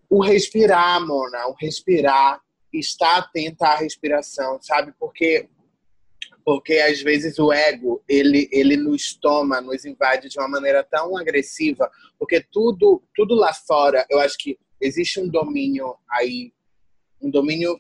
O 0.10 0.22
respirar, 0.24 1.06
Mona, 1.06 1.48
o 1.48 1.56
respirar 1.60 2.40
estar 2.72 3.18
atenta 3.18 3.68
à 3.68 3.76
respiração, 3.76 4.60
sabe? 4.62 4.94
Porque 5.00 5.50
porque 6.46 6.78
às 6.78 7.02
vezes 7.02 7.38
o 7.38 7.52
ego 7.52 8.02
ele 8.08 8.48
ele 8.52 8.76
nos 8.78 9.14
toma, 9.14 9.62
nos 9.62 9.86
invade 9.86 10.30
de 10.30 10.40
uma 10.40 10.48
maneira 10.48 10.84
tão 10.84 11.18
agressiva, 11.18 11.92
porque 12.18 12.42
tudo 12.42 13.04
tudo 13.14 13.36
lá 13.36 13.54
fora, 13.54 14.06
eu 14.10 14.20
acho 14.20 14.38
que 14.38 14.58
existe 14.80 15.20
um 15.20 15.28
domínio 15.28 15.96
aí, 16.10 16.54
um 17.22 17.30
domínio 17.30 17.80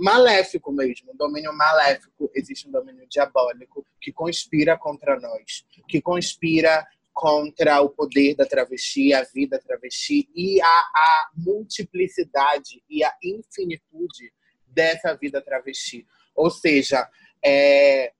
maléfico 0.00 0.72
mesmo, 0.72 1.12
um 1.12 1.16
domínio 1.16 1.52
maléfico, 1.52 2.30
existe 2.34 2.68
um 2.68 2.70
domínio 2.70 3.06
diabólico 3.08 3.86
que 4.00 4.12
conspira 4.12 4.76
contra 4.78 5.18
nós, 5.18 5.64
que 5.88 6.00
conspira 6.00 6.86
contra 7.12 7.80
o 7.82 7.90
poder 7.90 8.34
da 8.34 8.46
travesti, 8.46 9.12
a 9.12 9.22
vida 9.22 9.60
travesti 9.60 10.28
e 10.34 10.60
a, 10.62 10.66
a 10.66 11.30
multiplicidade 11.36 12.82
e 12.88 13.04
a 13.04 13.12
infinitude 13.22 14.32
dessa 14.66 15.14
vida 15.14 15.42
travesti. 15.42 16.06
Ou 16.34 16.50
seja, 16.50 17.06
é, 17.44 18.12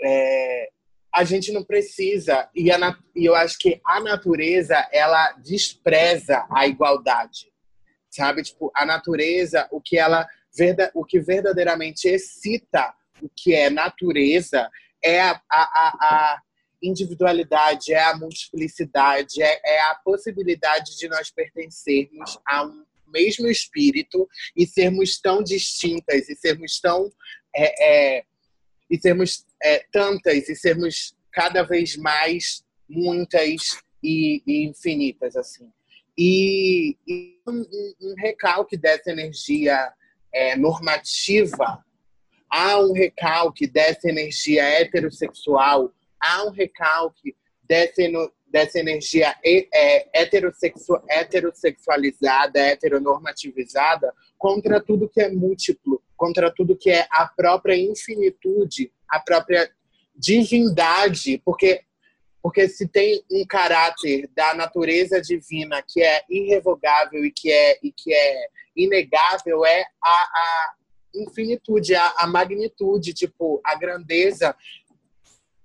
é, 0.00 0.70
a 1.14 1.24
gente 1.24 1.52
não 1.52 1.64
precisa, 1.64 2.48
e, 2.54 2.70
a, 2.70 2.96
e 3.14 3.26
eu 3.26 3.34
acho 3.34 3.58
que 3.58 3.80
a 3.84 4.00
natureza, 4.00 4.88
ela 4.92 5.32
despreza 5.32 6.46
a 6.50 6.66
igualdade, 6.66 7.52
sabe? 8.08 8.42
Tipo, 8.42 8.70
a 8.74 8.86
natureza, 8.86 9.68
o 9.70 9.80
que 9.80 9.98
ela, 9.98 10.26
o 10.94 11.04
que 11.04 11.20
verdadeiramente 11.20 12.08
excita 12.08 12.94
o 13.22 13.28
que 13.28 13.54
é 13.54 13.68
natureza 13.68 14.70
é 15.02 15.20
a, 15.20 15.40
a, 15.50 15.96
a, 16.00 16.42
individualidade, 16.80 17.92
é 17.92 18.02
a 18.02 18.16
multiplicidade, 18.16 19.42
é, 19.42 19.60
é 19.64 19.80
a 19.80 19.96
possibilidade 19.96 20.96
de 20.96 21.08
nós 21.08 21.30
pertencermos 21.30 22.38
a 22.46 22.64
um 22.64 22.84
mesmo 23.08 23.48
espírito 23.48 24.28
e 24.56 24.66
sermos 24.66 25.18
tão 25.20 25.42
distintas 25.42 26.28
e 26.28 26.36
sermos 26.36 26.80
tão 26.80 27.10
é, 27.54 28.18
é, 28.18 28.24
e 28.90 29.00
sermos 29.00 29.44
é, 29.62 29.84
tantas 29.90 30.48
e 30.48 30.54
sermos 30.54 31.14
cada 31.32 31.62
vez 31.62 31.96
mais 31.96 32.64
muitas 32.88 33.80
e, 34.02 34.42
e 34.46 34.64
infinitas 34.66 35.36
assim. 35.36 35.70
E, 36.16 36.96
e 37.06 37.40
um, 37.46 37.64
um, 38.00 38.14
recalque 38.16 38.76
dessa 38.76 39.10
energia 39.10 39.92
é, 40.38 40.56
normativa 40.56 41.84
há 42.48 42.78
um 42.78 42.92
recalque 42.92 43.66
dessa 43.66 44.08
energia 44.08 44.62
heterossexual 44.62 45.92
há 46.20 46.44
um 46.44 46.50
recalque 46.50 47.36
dessa, 47.62 48.02
dessa 48.46 48.78
energia 48.78 49.34
é, 49.44 50.08
heterossexu, 50.12 51.00
heterossexualizada, 51.08 52.60
heteronormativizada 52.60 54.12
contra 54.38 54.80
tudo 54.80 55.08
que 55.08 55.20
é 55.20 55.30
múltiplo, 55.30 56.02
contra 56.16 56.52
tudo 56.52 56.76
que 56.76 56.90
é 56.90 57.06
a 57.10 57.26
própria 57.26 57.76
infinitude, 57.76 58.90
a 59.08 59.20
própria 59.20 59.70
divindade, 60.16 61.40
porque 61.44 61.82
porque 62.42 62.68
se 62.68 62.86
tem 62.86 63.22
um 63.30 63.44
caráter 63.46 64.28
da 64.34 64.54
natureza 64.54 65.20
divina 65.20 65.82
que 65.86 66.02
é 66.02 66.22
irrevogável 66.28 67.24
e 67.24 67.32
que 67.32 67.50
é 67.50 67.78
e 67.82 67.92
que 67.92 68.12
é 68.12 68.48
inegável 68.76 69.64
é 69.66 69.84
a, 70.02 70.08
a 70.08 70.72
infinitude, 71.14 71.94
a, 71.94 72.14
a 72.18 72.26
magnitude, 72.26 73.12
tipo 73.12 73.60
a 73.64 73.74
grandeza. 73.74 74.56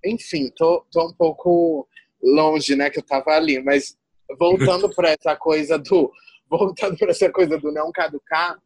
Enfim, 0.04 0.52
tô, 0.56 0.86
tô 0.92 1.08
um 1.08 1.14
pouco 1.14 1.88
longe, 2.22 2.76
né, 2.76 2.90
que 2.90 3.00
eu 3.00 3.04
tava 3.04 3.32
ali, 3.32 3.62
mas 3.62 3.98
voltando 4.40 4.90
para 4.94 5.12
essa 5.12 5.36
coisa 5.36 5.78
do 5.78 6.12
voltando 6.50 6.98
para 6.98 7.12
essa 7.12 7.32
coisa 7.32 7.58
do 7.58 7.72
não 7.72 7.92
caducar, 7.92 8.62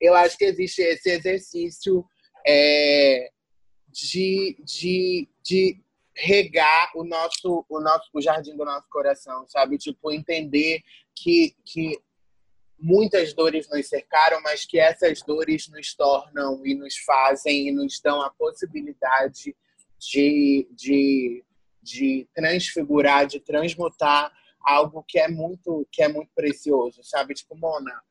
eu 0.00 0.14
acho 0.14 0.36
que 0.36 0.44
existe 0.44 0.82
esse 0.82 1.10
exercício 1.10 2.04
é, 2.46 3.30
de, 3.88 4.56
de, 4.64 5.28
de 5.42 5.80
regar 6.18 6.90
o 6.96 7.04
nosso, 7.04 7.64
o 7.68 7.80
nosso 7.80 8.10
o 8.12 8.20
jardim 8.20 8.56
do 8.56 8.64
nosso 8.64 8.88
coração, 8.90 9.46
sabe? 9.46 9.78
Tipo, 9.78 10.10
entender 10.10 10.82
que, 11.14 11.54
que 11.64 11.96
muitas 12.78 13.32
dores 13.32 13.68
nos 13.70 13.88
cercaram, 13.88 14.40
mas 14.42 14.64
que 14.64 14.80
essas 14.80 15.22
dores 15.22 15.68
nos 15.68 15.94
tornam 15.94 16.66
e 16.66 16.74
nos 16.74 16.96
fazem 16.98 17.68
e 17.68 17.72
nos 17.72 18.00
dão 18.00 18.20
a 18.20 18.30
possibilidade 18.30 19.56
de, 19.98 20.68
de, 20.72 21.44
de 21.80 22.28
transfigurar, 22.34 23.26
de 23.26 23.38
transmutar 23.38 24.32
algo 24.60 25.04
que 25.06 25.20
é 25.20 25.28
muito 25.28 25.86
que 25.90 26.02
é 26.02 26.08
muito 26.08 26.30
precioso, 26.34 27.00
sabe? 27.04 27.32
Tipo, 27.34 27.56
Mona, 27.56 28.02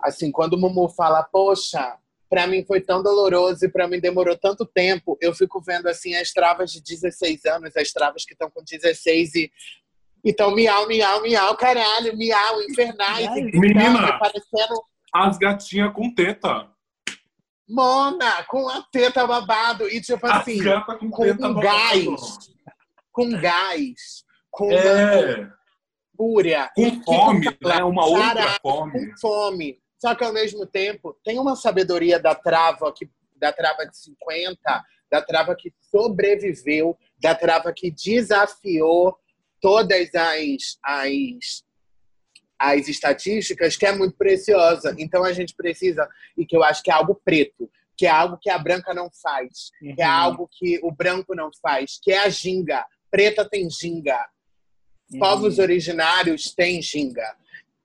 assim, 0.00 0.32
quando 0.32 0.54
o 0.54 0.58
Mumu 0.58 0.88
fala, 0.88 1.22
poxa, 1.22 1.96
para 2.28 2.46
mim 2.46 2.64
foi 2.64 2.80
tão 2.80 3.02
doloroso 3.02 3.64
e 3.64 3.70
para 3.70 3.88
mim 3.88 4.00
demorou 4.00 4.36
tanto 4.36 4.66
tempo, 4.66 5.16
eu 5.20 5.34
fico 5.34 5.60
vendo 5.60 5.88
assim 5.88 6.14
as 6.14 6.32
travas 6.32 6.70
de 6.70 6.82
16 6.82 7.44
anos, 7.46 7.76
as 7.76 7.90
travas 7.90 8.24
que 8.24 8.32
estão 8.32 8.50
com 8.50 8.62
16 8.62 9.34
e 9.34 9.50
então 10.24 10.54
miau, 10.54 10.86
miau, 10.86 11.22
miau, 11.22 11.56
caralho, 11.56 12.16
miau, 12.16 12.62
infernais, 12.62 13.28
menina, 13.52 14.18
parecendo 14.18 14.74
as 15.12 15.38
gatinhas 15.38 15.92
com 15.94 16.12
teta. 16.14 16.68
Mona, 17.68 18.42
com 18.44 18.68
a 18.68 18.82
teta 18.90 19.26
babado. 19.26 19.88
E 19.88 20.00
tipo 20.00 20.26
assim, 20.26 20.58
com, 21.10 21.36
com 21.36 21.54
gás. 21.54 22.06
Com 23.12 23.30
gás. 23.40 24.24
Com 24.50 24.72
é. 24.72 25.50
fúria. 26.16 26.70
Com 26.74 27.02
fome, 27.02 27.46
né? 27.62 27.84
Uma 27.84 28.06
outra 28.06 28.58
fome. 28.62 28.92
Com 28.92 29.18
fome. 29.18 29.78
Só 29.98 30.14
que 30.14 30.24
ao 30.24 30.32
mesmo 30.32 30.66
tempo, 30.66 31.18
tem 31.24 31.38
uma 31.38 31.56
sabedoria 31.56 32.18
da 32.18 32.34
trava, 32.34 32.92
que, 32.92 33.10
da 33.36 33.52
trava 33.52 33.84
de 33.84 33.96
50, 33.96 34.58
da 35.10 35.22
trava 35.22 35.56
que 35.56 35.72
sobreviveu, 35.90 36.96
da 37.20 37.34
trava 37.34 37.72
que 37.72 37.90
desafiou 37.90 39.18
todas 39.60 40.14
as, 40.14 40.78
as 40.84 41.68
as 42.58 42.88
estatísticas, 42.88 43.76
que 43.76 43.86
é 43.86 43.92
muito 43.92 44.16
preciosa. 44.16 44.94
Então 44.98 45.24
a 45.24 45.32
gente 45.32 45.54
precisa, 45.54 46.08
e 46.36 46.44
que 46.44 46.56
eu 46.56 46.64
acho 46.64 46.82
que 46.82 46.90
é 46.90 46.94
algo 46.94 47.14
preto, 47.24 47.70
que 47.96 48.06
é 48.06 48.10
algo 48.10 48.36
que 48.40 48.50
a 48.50 48.58
branca 48.58 48.92
não 48.92 49.08
faz, 49.22 49.70
uhum. 49.80 49.94
que 49.94 50.02
é 50.02 50.06
uhum. 50.06 50.12
algo 50.12 50.48
que 50.50 50.80
o 50.82 50.90
branco 50.90 51.34
não 51.34 51.50
faz, 51.62 51.98
que 52.02 52.10
é 52.10 52.18
a 52.18 52.28
ginga. 52.28 52.84
Preta 53.10 53.48
tem 53.48 53.70
ginga. 53.70 54.18
Uhum. 55.12 55.20
Povos 55.20 55.58
originários 55.58 56.52
têm 56.54 56.82
ginga. 56.82 57.36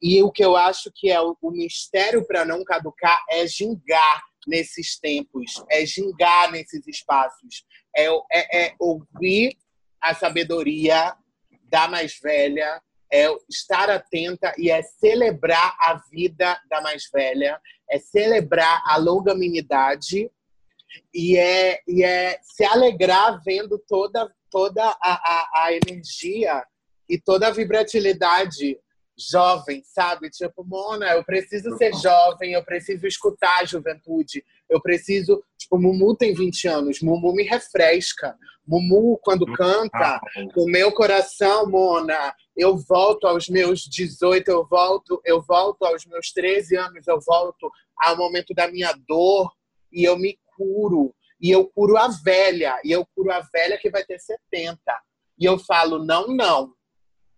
E 0.03 0.21
o 0.21 0.29
que 0.29 0.43
eu 0.43 0.57
acho 0.57 0.91
que 0.93 1.09
é 1.09 1.21
o, 1.21 1.37
o 1.41 1.49
mistério 1.49 2.27
para 2.27 2.43
não 2.43 2.61
caducar 2.65 3.17
é 3.29 3.47
gingar 3.47 4.21
nesses 4.45 4.99
tempos, 4.99 5.63
é 5.71 5.85
gingar 5.85 6.51
nesses 6.51 6.85
espaços, 6.85 7.65
é, 7.95 8.07
é, 8.29 8.65
é 8.65 8.75
ouvir 8.77 9.57
a 10.01 10.13
sabedoria 10.13 11.15
da 11.71 11.87
mais 11.87 12.19
velha, 12.21 12.81
é 13.09 13.33
estar 13.49 13.89
atenta 13.89 14.53
e 14.57 14.69
é 14.69 14.83
celebrar 14.83 15.73
a 15.79 15.93
vida 16.11 16.59
da 16.69 16.81
mais 16.81 17.03
velha, 17.09 17.57
é 17.89 17.97
celebrar 17.97 18.83
a 18.85 18.97
longanimidade 18.97 20.29
e 21.13 21.37
é, 21.37 21.79
e 21.87 22.03
é 22.03 22.37
se 22.41 22.65
alegrar 22.65 23.41
vendo 23.41 23.81
toda, 23.87 24.29
toda 24.51 24.83
a, 24.83 24.97
a, 25.01 25.63
a 25.63 25.73
energia 25.73 26.61
e 27.07 27.17
toda 27.17 27.47
a 27.47 27.51
vibratilidade 27.51 28.77
jovem, 29.17 29.81
sabe? 29.85 30.29
Tipo, 30.29 30.63
Mona, 30.63 31.13
eu 31.13 31.23
preciso 31.23 31.75
ser 31.77 31.93
jovem, 31.95 32.53
eu 32.53 32.63
preciso 32.63 33.05
escutar 33.05 33.61
a 33.61 33.65
juventude, 33.65 34.43
eu 34.69 34.81
preciso. 34.81 35.43
Tipo, 35.57 35.77
Mumu 35.77 36.15
tem 36.15 36.33
20 36.33 36.67
anos, 36.67 37.01
Mumu 37.01 37.33
me 37.33 37.43
refresca. 37.43 38.37
Mumu, 38.65 39.19
quando 39.21 39.45
canta, 39.53 40.21
o 40.55 40.65
meu 40.65 40.91
coração, 40.91 41.69
Mona, 41.69 42.33
eu 42.55 42.77
volto 42.77 43.27
aos 43.27 43.49
meus 43.49 43.81
18, 43.81 44.47
eu 44.49 44.65
volto, 44.65 45.21
eu 45.25 45.41
volto 45.41 45.83
aos 45.83 46.05
meus 46.05 46.31
13 46.31 46.77
anos, 46.77 47.07
eu 47.07 47.19
volto 47.19 47.69
ao 47.97 48.15
momento 48.15 48.53
da 48.53 48.69
minha 48.69 48.93
dor 49.07 49.51
e 49.91 50.03
eu 50.03 50.17
me 50.17 50.39
curo. 50.55 51.13
E 51.41 51.51
eu 51.51 51.65
curo 51.67 51.97
a 51.97 52.07
velha, 52.07 52.79
e 52.85 52.91
eu 52.91 53.05
curo 53.13 53.31
a 53.31 53.41
velha 53.41 53.77
que 53.77 53.89
vai 53.89 54.03
ter 54.05 54.17
70. 54.17 54.79
E 55.37 55.43
eu 55.43 55.59
falo, 55.59 56.03
não, 56.03 56.27
não. 56.27 56.73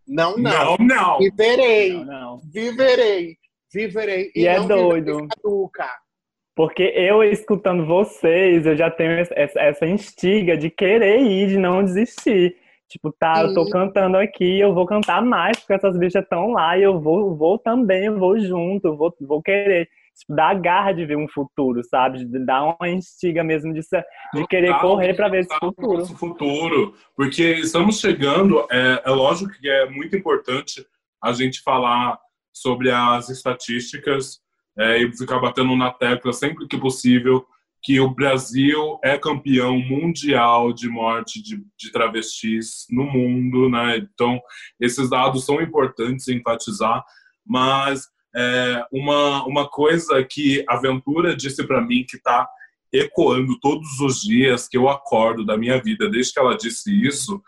Não, 0.07 0.37
não. 0.37 0.77
Não, 0.77 0.77
não. 0.79 1.17
Viverei. 1.19 1.93
Não, 1.93 2.05
não. 2.05 2.41
Viverei. 2.53 3.37
Viverei. 3.73 4.31
E, 4.35 4.41
e 4.41 4.47
é 4.47 4.59
doido. 4.59 5.27
Porque 6.55 6.83
eu, 6.95 7.21
escutando 7.23 7.85
vocês, 7.85 8.65
eu 8.65 8.77
já 8.77 8.89
tenho 8.89 9.11
essa 9.35 9.85
instiga 9.85 10.55
de 10.55 10.69
querer 10.69 11.19
ir, 11.19 11.49
de 11.49 11.57
não 11.57 11.83
desistir. 11.83 12.55
Tipo, 12.87 13.11
tá, 13.11 13.41
eu 13.41 13.53
tô 13.53 13.69
cantando 13.69 14.15
aqui, 14.15 14.59
eu 14.59 14.73
vou 14.73 14.85
cantar 14.85 15.21
mais, 15.21 15.59
porque 15.59 15.73
essas 15.73 15.97
bichas 15.97 16.23
estão 16.23 16.51
lá 16.51 16.77
e 16.77 16.83
eu 16.83 17.01
vou, 17.01 17.35
vou 17.35 17.57
também, 17.57 18.05
eu 18.05 18.17
vou 18.17 18.39
junto, 18.39 18.95
vou, 18.95 19.13
vou 19.19 19.41
querer. 19.41 19.89
Tipo, 20.17 20.35
dá 20.35 20.49
a 20.49 20.53
garra 20.53 20.93
de 20.93 21.05
ver 21.05 21.17
um 21.17 21.27
futuro, 21.27 21.83
sabe? 21.83 22.25
De 22.25 22.45
dar 22.45 22.63
uma 22.63 22.89
instiga 22.89 23.43
mesmo 23.43 23.73
de, 23.73 23.81
de 23.81 24.47
querer 24.47 24.79
correr 24.79 25.13
para 25.13 25.27
ver 25.27 25.41
esse 25.41 25.59
futuro. 25.59 26.05
futuro. 26.05 26.93
Porque 27.15 27.43
estamos 27.55 27.99
chegando, 27.99 28.65
é, 28.71 29.01
é 29.05 29.09
lógico 29.09 29.51
que 29.59 29.69
é 29.69 29.89
muito 29.89 30.15
importante 30.15 30.85
a 31.21 31.33
gente 31.33 31.61
falar 31.61 32.17
sobre 32.53 32.91
as 32.91 33.29
estatísticas 33.29 34.39
é, 34.77 34.99
e 34.99 35.17
ficar 35.17 35.39
batendo 35.39 35.75
na 35.75 35.91
tecla 35.91 36.31
sempre 36.31 36.67
que 36.67 36.77
possível 36.77 37.45
que 37.85 37.99
o 37.99 38.09
Brasil 38.09 38.97
é 39.03 39.15
campeão 39.15 39.77
mundial 39.77 40.73
de 40.73 40.89
morte 40.89 41.41
de, 41.41 41.63
de 41.77 41.91
travestis 41.91 42.87
no 42.89 43.03
mundo, 43.03 43.69
né? 43.69 43.97
Então, 43.97 44.41
esses 44.79 45.09
dados 45.09 45.45
são 45.45 45.61
importantes 45.61 46.27
enfatizar, 46.27 47.05
mas 47.45 48.07
é, 48.35 48.85
uma, 48.91 49.45
uma 49.45 49.69
coisa 49.69 50.23
que 50.23 50.63
a 50.67 50.75
Ventura 50.77 51.35
disse 51.35 51.65
para 51.65 51.81
mim 51.81 52.05
que 52.07 52.17
está 52.17 52.47
ecoando 52.91 53.59
todos 53.59 53.99
os 53.99 54.21
dias 54.21 54.67
que 54.67 54.77
eu 54.77 54.89
acordo 54.89 55.45
da 55.45 55.57
minha 55.57 55.81
vida, 55.81 56.09
desde 56.09 56.33
que 56.33 56.39
ela 56.39 56.57
disse 56.57 56.91
isso, 57.05 57.41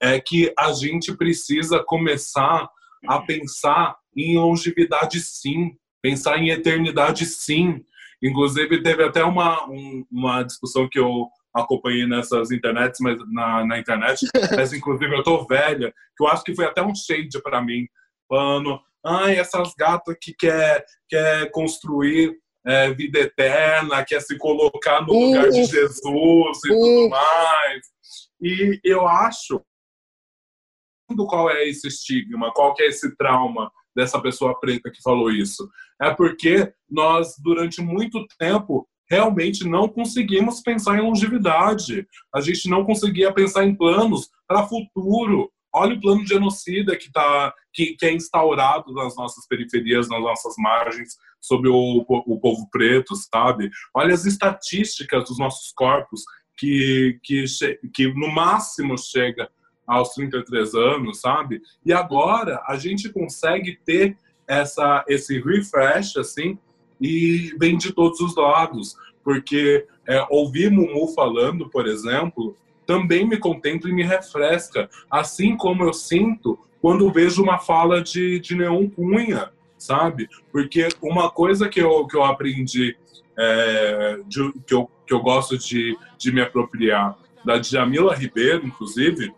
é 0.00 0.20
que 0.20 0.52
a 0.58 0.72
gente 0.72 1.16
precisa 1.16 1.82
começar 1.84 2.68
a 3.06 3.20
pensar 3.20 3.96
em 4.16 4.36
longevidade 4.36 5.20
sim, 5.20 5.72
pensar 6.00 6.38
em 6.38 6.50
eternidade 6.50 7.24
sim, 7.26 7.84
Inclusive, 8.22 8.82
teve 8.82 9.02
até 9.02 9.24
uma, 9.24 9.68
um, 9.68 10.06
uma 10.10 10.44
discussão 10.44 10.88
que 10.88 10.98
eu 10.98 11.26
acompanhei 11.52 12.06
nessas 12.06 12.52
internets, 12.52 13.00
mas 13.00 13.18
na, 13.32 13.66
na 13.66 13.78
internet, 13.78 14.26
mas 14.56 14.72
inclusive 14.72 15.12
eu 15.12 15.24
tô 15.24 15.44
velha, 15.44 15.92
que 16.16 16.24
eu 16.24 16.28
acho 16.28 16.44
que 16.44 16.54
foi 16.54 16.64
até 16.64 16.80
um 16.80 16.94
shade 16.94 17.42
para 17.42 17.60
mim, 17.60 17.86
falando, 18.28 18.80
ai, 19.04 19.36
essas 19.38 19.72
gatas 19.78 20.16
que 20.20 20.34
quer, 20.34 20.84
quer 21.08 21.50
construir 21.50 22.36
é, 22.64 22.92
vida 22.92 23.18
eterna, 23.20 24.04
quer 24.04 24.20
se 24.20 24.36
colocar 24.38 25.00
no 25.02 25.12
lugar 25.12 25.48
de 25.48 25.64
Jesus 25.64 26.58
e 26.64 26.68
tudo 26.68 27.08
mais. 27.10 27.82
E 28.40 28.80
eu 28.84 29.06
acho 29.06 29.62
qual 31.28 31.50
é 31.50 31.68
esse 31.68 31.88
estigma, 31.88 32.52
qual 32.54 32.74
que 32.74 32.82
é 32.82 32.86
esse 32.86 33.14
trauma 33.16 33.70
dessa 33.94 34.20
pessoa 34.20 34.58
preta 34.58 34.90
que 34.90 35.02
falou 35.02 35.30
isso. 35.30 35.68
É 36.00 36.12
porque 36.14 36.72
nós, 36.88 37.34
durante 37.38 37.82
muito 37.82 38.26
tempo, 38.38 38.88
realmente 39.10 39.68
não 39.68 39.88
conseguimos 39.88 40.60
pensar 40.62 40.96
em 40.98 41.02
longevidade. 41.02 42.06
A 42.34 42.40
gente 42.40 42.68
não 42.68 42.84
conseguia 42.84 43.32
pensar 43.32 43.64
em 43.64 43.74
planos 43.74 44.30
para 44.48 44.66
futuro. 44.66 45.52
Olha 45.72 45.94
o 45.94 46.00
plano 46.00 46.26
genocida 46.26 46.96
que, 46.96 47.10
tá, 47.10 47.52
que, 47.72 47.96
que, 47.96 48.06
é 48.06 48.12
instaurado 48.12 48.92
nas 48.92 49.16
nossas 49.16 49.46
periferias, 49.46 50.08
nas 50.08 50.20
nossas 50.20 50.54
margens, 50.58 51.16
sobre 51.40 51.68
o, 51.68 52.04
o 52.06 52.40
povo 52.40 52.68
preto, 52.70 53.14
sabe? 53.16 53.70
Olha 53.94 54.14
as 54.14 54.26
estatísticas 54.26 55.24
dos 55.24 55.38
nossos 55.38 55.72
corpos, 55.72 56.22
que, 56.56 57.18
que, 57.22 57.44
que 57.94 58.12
no 58.14 58.30
máximo 58.30 58.96
chega 58.98 59.50
aos 59.86 60.10
33 60.10 60.74
anos, 60.74 61.20
sabe? 61.20 61.60
E 61.84 61.92
agora 61.92 62.62
a 62.66 62.76
gente 62.76 63.08
consegue 63.08 63.78
ter 63.84 64.16
essa 64.46 65.04
esse 65.08 65.40
refresh 65.40 66.16
assim 66.16 66.58
e 67.00 67.54
vem 67.58 67.76
de 67.76 67.92
todos 67.92 68.20
os 68.20 68.36
lados, 68.36 68.96
porque 69.24 69.86
é, 70.06 70.24
ouvir 70.30 70.70
Mumu 70.70 71.08
falando, 71.14 71.68
por 71.68 71.86
exemplo, 71.86 72.56
também 72.92 73.26
me 73.26 73.38
contempla 73.38 73.88
e 73.88 73.92
me 73.94 74.02
refresca, 74.02 74.90
assim 75.10 75.56
como 75.56 75.82
eu 75.82 75.94
sinto 75.94 76.58
quando 76.82 77.10
vejo 77.10 77.42
uma 77.42 77.58
fala 77.58 78.02
de, 78.02 78.38
de 78.38 78.54
Neon 78.54 78.86
Cunha, 78.90 79.50
sabe? 79.78 80.28
Porque 80.50 80.88
uma 81.00 81.30
coisa 81.30 81.70
que 81.70 81.80
eu, 81.80 82.06
que 82.06 82.14
eu 82.14 82.22
aprendi, 82.22 82.94
é, 83.38 84.18
de, 84.26 84.52
que, 84.66 84.74
eu, 84.74 84.90
que 85.06 85.14
eu 85.14 85.20
gosto 85.20 85.56
de, 85.56 85.96
de 86.18 86.32
me 86.32 86.42
apropriar, 86.42 87.16
da 87.42 87.56
Djamila 87.56 88.14
Ribeiro, 88.14 88.66
inclusive, 88.66 89.32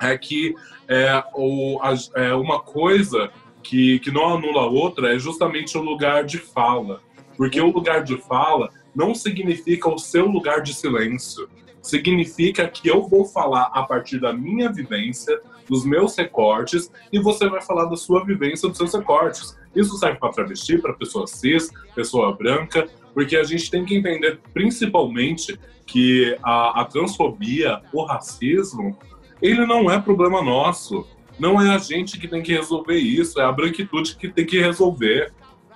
é 0.00 0.16
que 0.16 0.54
é, 0.86 1.24
o, 1.34 1.80
a, 1.82 1.94
é 2.14 2.32
uma 2.32 2.60
coisa 2.60 3.28
que, 3.60 3.98
que 3.98 4.12
não 4.12 4.36
anula 4.36 4.62
a 4.62 4.66
outra 4.66 5.12
é 5.14 5.18
justamente 5.18 5.76
o 5.76 5.82
lugar 5.82 6.22
de 6.22 6.38
fala. 6.38 7.00
Porque 7.36 7.60
o 7.60 7.72
lugar 7.72 8.04
de 8.04 8.16
fala 8.18 8.70
não 8.94 9.16
significa 9.16 9.88
o 9.88 9.98
seu 9.98 10.26
lugar 10.26 10.62
de 10.62 10.72
silêncio. 10.72 11.48
Significa 11.84 12.66
que 12.66 12.88
eu 12.88 13.06
vou 13.06 13.26
falar 13.26 13.70
a 13.74 13.82
partir 13.82 14.18
da 14.18 14.32
minha 14.32 14.72
vivência, 14.72 15.38
dos 15.68 15.84
meus 15.84 16.16
recortes, 16.16 16.90
e 17.12 17.18
você 17.18 17.46
vai 17.46 17.60
falar 17.60 17.84
da 17.84 17.94
sua 17.94 18.24
vivência, 18.24 18.70
dos 18.70 18.78
seus 18.78 18.94
recortes. 18.94 19.54
Isso 19.76 19.94
serve 19.98 20.18
para 20.18 20.32
travesti, 20.32 20.78
para 20.78 20.94
pessoa 20.94 21.26
cis, 21.26 21.70
pessoa 21.94 22.34
branca, 22.34 22.88
porque 23.12 23.36
a 23.36 23.44
gente 23.44 23.70
tem 23.70 23.84
que 23.84 23.94
entender 23.94 24.40
principalmente 24.54 25.60
que 25.86 26.34
a, 26.42 26.80
a 26.80 26.84
transfobia, 26.86 27.82
o 27.92 28.02
racismo, 28.02 28.98
ele 29.42 29.66
não 29.66 29.90
é 29.90 30.00
problema 30.00 30.42
nosso. 30.42 31.06
Não 31.38 31.60
é 31.60 31.68
a 31.74 31.78
gente 31.78 32.18
que 32.18 32.26
tem 32.26 32.42
que 32.42 32.54
resolver 32.54 32.96
isso, 32.96 33.38
é 33.38 33.44
a 33.44 33.52
branquitude 33.52 34.16
que 34.16 34.30
tem 34.30 34.46
que 34.46 34.58
resolver. 34.58 35.34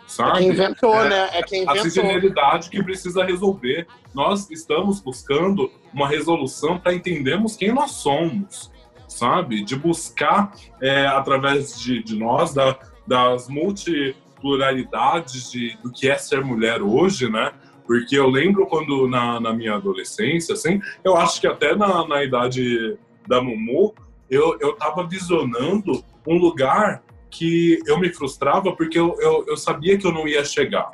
Sabe? 0.09 0.31
É 0.31 0.41
quem 0.41 0.49
inventou, 0.49 1.05
é, 1.05 1.09
né? 1.09 1.31
É 1.35 1.43
quem 1.43 1.63
inventou. 1.63 1.81
A 1.81 1.85
cisgeneridade 1.85 2.71
que 2.71 2.83
precisa 2.83 3.23
resolver. 3.23 3.87
Nós 4.15 4.51
estamos 4.51 5.01
buscando 5.01 5.71
uma 5.93 6.09
resolução 6.09 6.79
para 6.79 6.95
entendermos 6.95 7.57
quem 7.57 7.73
nós 7.73 7.91
somos, 7.91 8.73
sabe? 9.07 9.63
De 9.63 9.77
buscar, 9.77 10.53
é, 10.81 11.07
através 11.07 11.79
de, 11.79 12.03
de 12.03 12.17
nós, 12.17 12.55
da, 12.55 12.79
das 13.07 13.49
multipluralidades 13.49 15.53
de, 15.53 15.77
do 15.83 15.93
que 15.93 16.09
é 16.09 16.17
ser 16.17 16.43
mulher 16.43 16.81
hoje, 16.81 17.31
né? 17.31 17.53
Porque 17.87 18.19
eu 18.19 18.29
lembro 18.29 18.67
quando, 18.67 19.07
na, 19.07 19.39
na 19.39 19.53
minha 19.53 19.75
adolescência, 19.75 20.55
assim, 20.55 20.81
eu 21.05 21.17
acho 21.17 21.39
que 21.39 21.47
até 21.47 21.77
na, 21.77 22.09
na 22.09 22.25
idade 22.25 22.97
da 23.27 23.43
Mumu, 23.43 23.95
eu, 24.31 24.57
eu 24.59 24.75
tava 24.75 25.07
visionando 25.07 26.03
um 26.27 26.39
lugar 26.39 27.03
que 27.31 27.81
eu 27.87 27.99
me 27.99 28.13
frustrava 28.13 28.75
porque 28.75 28.99
eu, 28.99 29.17
eu, 29.21 29.45
eu 29.49 29.57
sabia 29.57 29.99
que 29.99 30.07
eu 30.07 30.13
não 30.13 30.27
ia 30.27 30.45
chegar. 30.45 30.91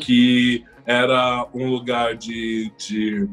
Que 0.00 0.64
era 0.86 1.46
um 1.54 1.68
lugar 1.68 2.14
de. 2.14 2.70
de 2.76 3.28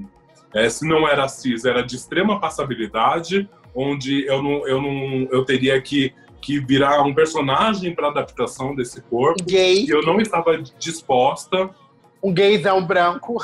é, 0.53 0.69
se 0.69 0.87
não 0.87 1.07
era 1.07 1.27
cis, 1.27 1.65
era 1.65 1.81
de 1.81 1.95
extrema 1.95 2.39
passabilidade, 2.39 3.49
onde 3.73 4.25
eu 4.25 4.43
não, 4.43 4.67
eu 4.67 4.81
não 4.81 5.27
eu 5.31 5.45
teria 5.45 5.81
que, 5.81 6.13
que 6.41 6.59
virar 6.59 7.01
um 7.03 7.13
personagem 7.13 7.95
para 7.95 8.09
adaptação 8.09 8.75
desse 8.75 9.01
corpo. 9.01 9.43
Gay. 9.45 9.85
Eu 9.87 10.03
não 10.03 10.19
estava 10.19 10.57
disposta. 10.77 11.69
Um 12.21 12.33
gaysão 12.33 12.85
branco. 12.85 13.37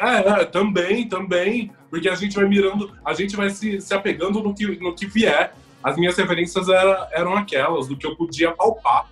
É, 0.00 0.42
é, 0.42 0.44
também, 0.44 1.08
também. 1.08 1.72
Porque 1.90 2.08
a 2.08 2.14
gente 2.14 2.36
vai 2.36 2.46
mirando, 2.46 2.92
a 3.04 3.14
gente 3.14 3.34
vai 3.34 3.50
se, 3.50 3.80
se 3.80 3.94
apegando 3.94 4.42
no 4.42 4.54
que, 4.54 4.66
no 4.78 4.94
que 4.94 5.06
vier. 5.06 5.54
As 5.82 5.96
minhas 5.96 6.16
referências 6.16 6.68
era, 6.68 7.08
eram 7.12 7.34
aquelas, 7.34 7.86
do 7.86 7.96
que 7.96 8.06
eu 8.06 8.16
podia 8.16 8.52
palpar. 8.52 9.06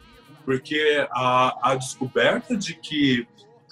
Porque 0.45 1.07
a, 1.11 1.73
a 1.73 1.75
descoberta 1.75 2.57
de 2.57 2.75
que, 2.75 3.27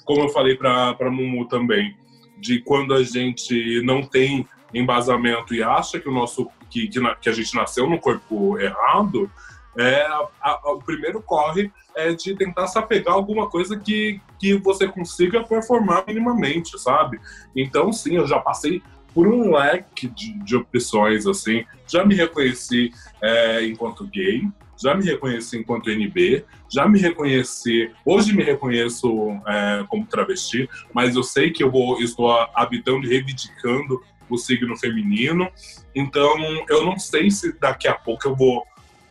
como 0.05 0.23
eu 0.23 0.29
falei 0.29 0.57
para 0.57 1.11
Mumu 1.11 1.47
também, 1.47 1.97
de 2.39 2.61
quando 2.61 2.95
a 2.95 3.03
gente 3.03 3.81
não 3.85 4.03
tem 4.03 4.47
embasamento 4.73 5.55
e 5.55 5.63
acha 5.63 6.01
que 6.01 6.09
o 6.09 6.13
nosso 6.13 6.49
que, 6.69 6.89
que, 6.89 7.01
que 7.21 7.29
a 7.29 7.33
gente 7.33 7.55
nasceu 7.55 7.89
no 7.89 8.01
corpo 8.01 8.59
errado, 8.59 9.31
é, 9.79 10.03
a, 10.03 10.29
a, 10.41 10.73
o 10.73 10.83
primeiro 10.83 11.23
corre 11.23 11.71
é 11.97 12.13
de 12.13 12.35
tentar 12.35 12.67
se 12.67 12.79
apegar 12.79 13.15
a 13.15 13.17
alguma 13.17 13.49
coisa 13.49 13.79
que, 13.79 14.21
que 14.39 14.55
você 14.55 14.89
consiga 14.89 15.45
performar 15.45 16.05
minimamente, 16.07 16.79
sabe? 16.79 17.21
Então, 17.55 17.93
sim, 17.93 18.17
eu 18.17 18.27
já 18.27 18.39
passei 18.41 18.83
por 19.15 19.29
um 19.29 19.57
leque 19.57 20.09
de, 20.09 20.33
de 20.41 20.57
opções, 20.57 21.27
assim. 21.27 21.65
Já 21.87 22.05
me 22.05 22.15
reconheci 22.15 22.91
é, 23.23 23.65
enquanto 23.65 24.07
gay, 24.09 24.43
já 24.77 24.95
me 24.95 25.05
reconheci 25.05 25.57
enquanto 25.57 25.89
NB, 25.89 26.45
já 26.71 26.89
me 26.89 26.99
reconheci, 26.99 27.91
hoje 28.05 28.35
me 28.35 28.43
reconheço 28.43 29.09
é, 29.47 29.85
como 29.89 30.05
travesti, 30.05 30.69
mas 30.93 31.15
eu 31.15 31.23
sei 31.23 31.53
que 31.53 31.63
eu 31.63 31.71
vou, 31.71 32.01
estou 32.03 32.31
habitando 32.55 33.07
e 33.07 33.09
reivindicando 33.09 34.03
o 34.29 34.37
signo 34.37 34.77
feminino, 34.77 35.49
então 35.95 36.35
eu 36.69 36.85
não 36.85 36.99
sei 36.99 37.31
se 37.31 37.53
daqui 37.59 37.87
a 37.87 37.95
pouco 37.95 38.27
eu 38.27 38.35
vou 38.35 38.65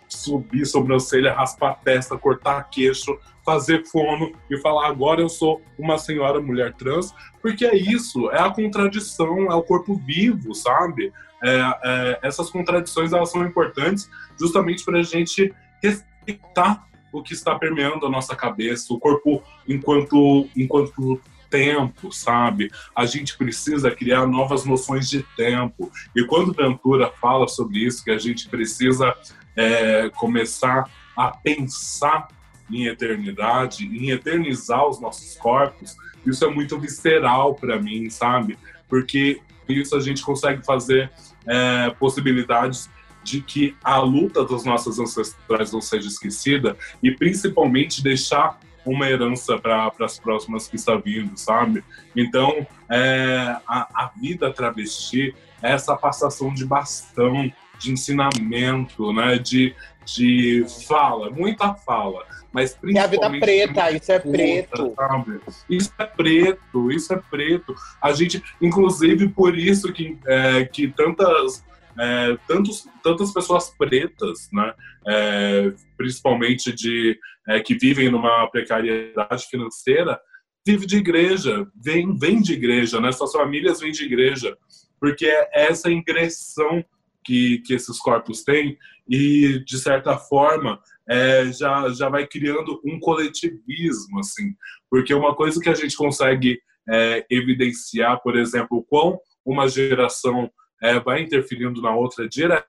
subir 0.07 0.65
sobrancelha, 0.65 1.33
raspar 1.33 1.71
a 1.71 1.75
testa, 1.75 2.17
cortar 2.17 2.63
queixo, 2.69 3.17
fazer 3.45 3.85
fono 3.85 4.31
e 4.49 4.57
falar 4.57 4.87
agora 4.87 5.21
eu 5.21 5.29
sou 5.29 5.61
uma 5.77 5.97
senhora 5.97 6.41
mulher 6.41 6.73
trans, 6.73 7.13
porque 7.41 7.65
é 7.65 7.75
isso, 7.75 8.29
é 8.31 8.39
a 8.39 8.49
contradição, 8.49 9.51
é 9.51 9.55
o 9.55 9.63
corpo 9.63 9.95
vivo, 9.95 10.53
sabe? 10.53 11.11
É, 11.43 11.59
é, 11.83 12.19
essas 12.23 12.49
contradições 12.49 13.11
elas 13.11 13.29
são 13.29 13.45
importantes 13.45 14.09
justamente 14.39 14.83
para 14.85 14.99
a 14.99 15.03
gente 15.03 15.53
respeitar 15.81 16.87
o 17.11 17.21
que 17.21 17.33
está 17.33 17.55
permeando 17.55 18.05
a 18.05 18.09
nossa 18.09 18.35
cabeça, 18.35 18.93
o 18.93 18.99
corpo 18.99 19.43
enquanto 19.67 20.47
enquanto 20.55 21.21
tempo, 21.49 22.11
sabe? 22.11 22.71
A 22.95 23.05
gente 23.05 23.37
precisa 23.37 23.91
criar 23.91 24.25
novas 24.25 24.65
noções 24.65 25.07
de 25.07 25.21
tempo. 25.37 25.91
E 26.15 26.25
quando 26.25 26.51
Ventura 26.51 27.11
fala 27.21 27.47
sobre 27.47 27.77
isso, 27.77 28.03
que 28.03 28.09
a 28.09 28.17
gente 28.17 28.49
precisa 28.49 29.15
é, 29.55 30.09
começar 30.09 30.89
a 31.15 31.29
pensar 31.29 32.27
em 32.71 32.85
eternidade, 32.85 33.85
em 33.85 34.09
eternizar 34.09 34.87
os 34.87 34.99
nossos 34.99 35.35
corpos, 35.35 35.95
isso 36.25 36.45
é 36.45 36.49
muito 36.49 36.79
visceral 36.79 37.55
para 37.55 37.79
mim, 37.79 38.09
sabe? 38.09 38.57
Porque 38.87 39.41
isso 39.67 39.95
a 39.95 39.99
gente 39.99 40.21
consegue 40.21 40.65
fazer 40.65 41.11
é, 41.45 41.89
possibilidades 41.99 42.89
de 43.23 43.41
que 43.41 43.75
a 43.83 43.99
luta 43.99 44.43
dos 44.43 44.65
nossos 44.65 44.99
ancestrais 44.99 45.71
não 45.71 45.81
seja 45.81 46.07
esquecida 46.07 46.77
e 47.01 47.11
principalmente 47.11 48.03
deixar 48.03 48.59
uma 48.85 49.09
herança 49.09 49.57
para 49.57 49.91
as 50.01 50.19
próximas 50.19 50.67
que 50.67 50.75
está 50.75 50.95
vindo, 50.95 51.37
sabe? 51.37 51.83
Então, 52.15 52.67
é, 52.89 53.55
a, 53.65 53.87
a 54.03 54.11
vida 54.19 54.51
travesti 54.51 55.33
é 55.61 55.71
essa 55.71 55.95
passação 55.95 56.53
de 56.53 56.65
bastão, 56.65 57.51
de 57.79 57.91
ensinamento, 57.91 59.13
né? 59.13 59.37
De, 59.37 59.73
de 60.05 60.65
fala, 60.85 61.29
muita 61.29 61.73
fala. 61.73 62.25
Mas 62.53 62.75
principalmente. 62.75 62.97
É 62.97 63.27
a 63.27 63.29
vida 63.29 63.45
preta, 63.45 63.91
isso 63.91 64.11
é 64.11 64.19
preto. 64.19 64.93
Sabe? 64.95 65.39
Isso 65.69 65.93
é 65.97 66.05
preto, 66.05 66.91
isso 66.91 67.13
é 67.13 67.17
preto. 67.17 67.75
A 68.01 68.13
gente, 68.13 68.43
inclusive, 68.61 69.27
por 69.29 69.57
isso 69.57 69.91
que, 69.91 70.17
é, 70.27 70.63
que 70.65 70.87
tantas 70.87 71.63
é, 71.99 72.37
tantos, 72.47 72.87
tantas 73.03 73.31
pessoas 73.31 73.69
pretas, 73.69 74.49
né, 74.51 74.73
é, 75.07 75.73
principalmente 75.97 76.73
de 76.73 77.17
é, 77.47 77.59
que 77.59 77.75
vivem 77.75 78.09
numa 78.09 78.47
precariedade 78.47 79.45
financeira, 79.45 80.19
vivem 80.65 80.87
de 80.87 80.97
igreja, 80.97 81.67
vêm 81.75 82.17
vem 82.17 82.41
de 82.41 82.53
igreja, 82.53 82.99
né, 82.99 83.11
suas 83.11 83.31
famílias 83.31 83.79
vêm 83.79 83.91
de 83.91 84.03
igreja, 84.03 84.57
porque 84.99 85.25
é 85.25 85.49
essa 85.69 85.91
ingressão 85.91 86.83
que, 87.23 87.59
que 87.59 87.73
esses 87.73 87.97
corpos 87.99 88.43
têm 88.43 88.77
e, 89.07 89.63
de 89.65 89.77
certa 89.77 90.17
forma, 90.17 90.81
é, 91.07 91.51
já, 91.51 91.89
já 91.89 92.09
vai 92.09 92.25
criando 92.27 92.81
um 92.85 92.99
coletivismo, 92.99 94.19
assim, 94.19 94.53
porque 94.89 95.13
uma 95.13 95.35
coisa 95.35 95.59
que 95.59 95.69
a 95.69 95.73
gente 95.73 95.95
consegue 95.95 96.59
é, 96.89 97.25
evidenciar, 97.29 98.21
por 98.21 98.37
exemplo, 98.37 98.85
quão 98.89 99.19
uma 99.45 99.67
geração 99.67 100.49
é, 100.81 100.99
vai 100.99 101.21
interferindo 101.21 101.81
na 101.81 101.95
outra 101.95 102.27
direto, 102.27 102.67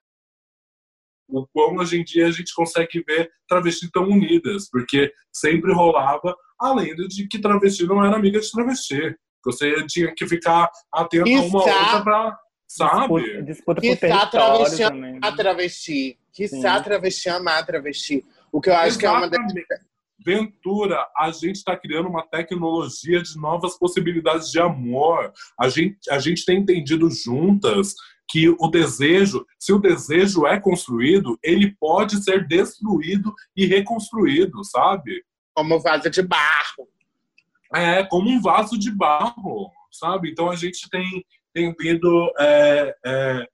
o 1.29 1.47
quão 1.47 1.77
hoje 1.77 1.99
em 1.99 2.05
dia 2.05 2.27
a 2.27 2.31
gente 2.31 2.55
consegue 2.55 3.03
ver 3.07 3.31
travestis 3.49 3.91
tão 3.91 4.05
unidas, 4.05 4.69
porque 4.71 5.13
sempre 5.33 5.73
rolava 5.73 6.37
a 6.61 6.75
lenda 6.75 7.07
de 7.09 7.27
que 7.27 7.41
travesti 7.41 7.85
não 7.87 8.05
era 8.05 8.17
amiga 8.17 8.41
de 8.41 8.51
travesti. 8.51 9.17
Você 9.45 9.87
tinha 9.87 10.15
que 10.15 10.27
ficar 10.27 10.71
atento 10.93 11.29
a 11.29 11.41
uma 11.41 11.59
outra 11.59 12.03
pra. 12.03 12.39
Sabe? 12.77 13.43
Disputa, 13.45 13.81
disputa 13.81 14.19
por 14.21 14.31
travesti 14.31 14.83
também. 14.83 15.19
a 15.23 15.33
travesti. 15.33 16.19
Quiçá 16.33 16.81
travesti 16.81 17.29
amar 17.29 17.65
travesti. 17.65 18.25
O 18.51 18.61
que 18.61 18.69
eu 18.69 18.75
acho 18.75 18.99
Exatamente. 18.99 19.31
que 19.31 19.37
é 19.37 19.41
uma 19.41 19.55
das 19.55 19.85
Ventura, 20.27 21.07
a 21.17 21.31
gente 21.31 21.57
está 21.57 21.77
criando 21.77 22.09
uma 22.09 22.27
tecnologia 22.27 23.23
de 23.23 23.37
novas 23.37 23.79
possibilidades 23.79 24.51
de 24.51 24.59
amor. 24.59 25.33
A 25.61 25.69
gente, 25.69 25.99
a 26.11 26.19
gente 26.19 26.45
tem 26.45 26.59
entendido 26.59 27.09
juntas 27.11 27.95
que 28.29 28.49
o 28.49 28.69
desejo, 28.69 29.47
se 29.59 29.73
o 29.73 29.79
desejo 29.79 30.45
é 30.47 30.59
construído, 30.59 31.39
ele 31.45 31.77
pode 31.79 32.25
ser 32.25 32.47
destruído 32.49 33.33
e 33.55 33.67
reconstruído, 33.67 34.65
sabe? 34.65 35.23
Como 35.55 35.77
um 35.77 35.81
vaso 35.81 36.11
de 36.11 36.23
barro. 36.23 36.89
É, 37.73 38.03
como 38.05 38.31
um 38.31 38.41
vaso 38.41 38.77
de 38.79 38.91
barro, 38.91 39.71
sabe? 39.93 40.31
Então 40.31 40.51
a 40.51 40.57
gente 40.57 40.89
tem, 40.91 41.25
tem 41.55 41.75
vindo. 41.79 42.33
É, 42.39 42.95
é, 43.07 43.47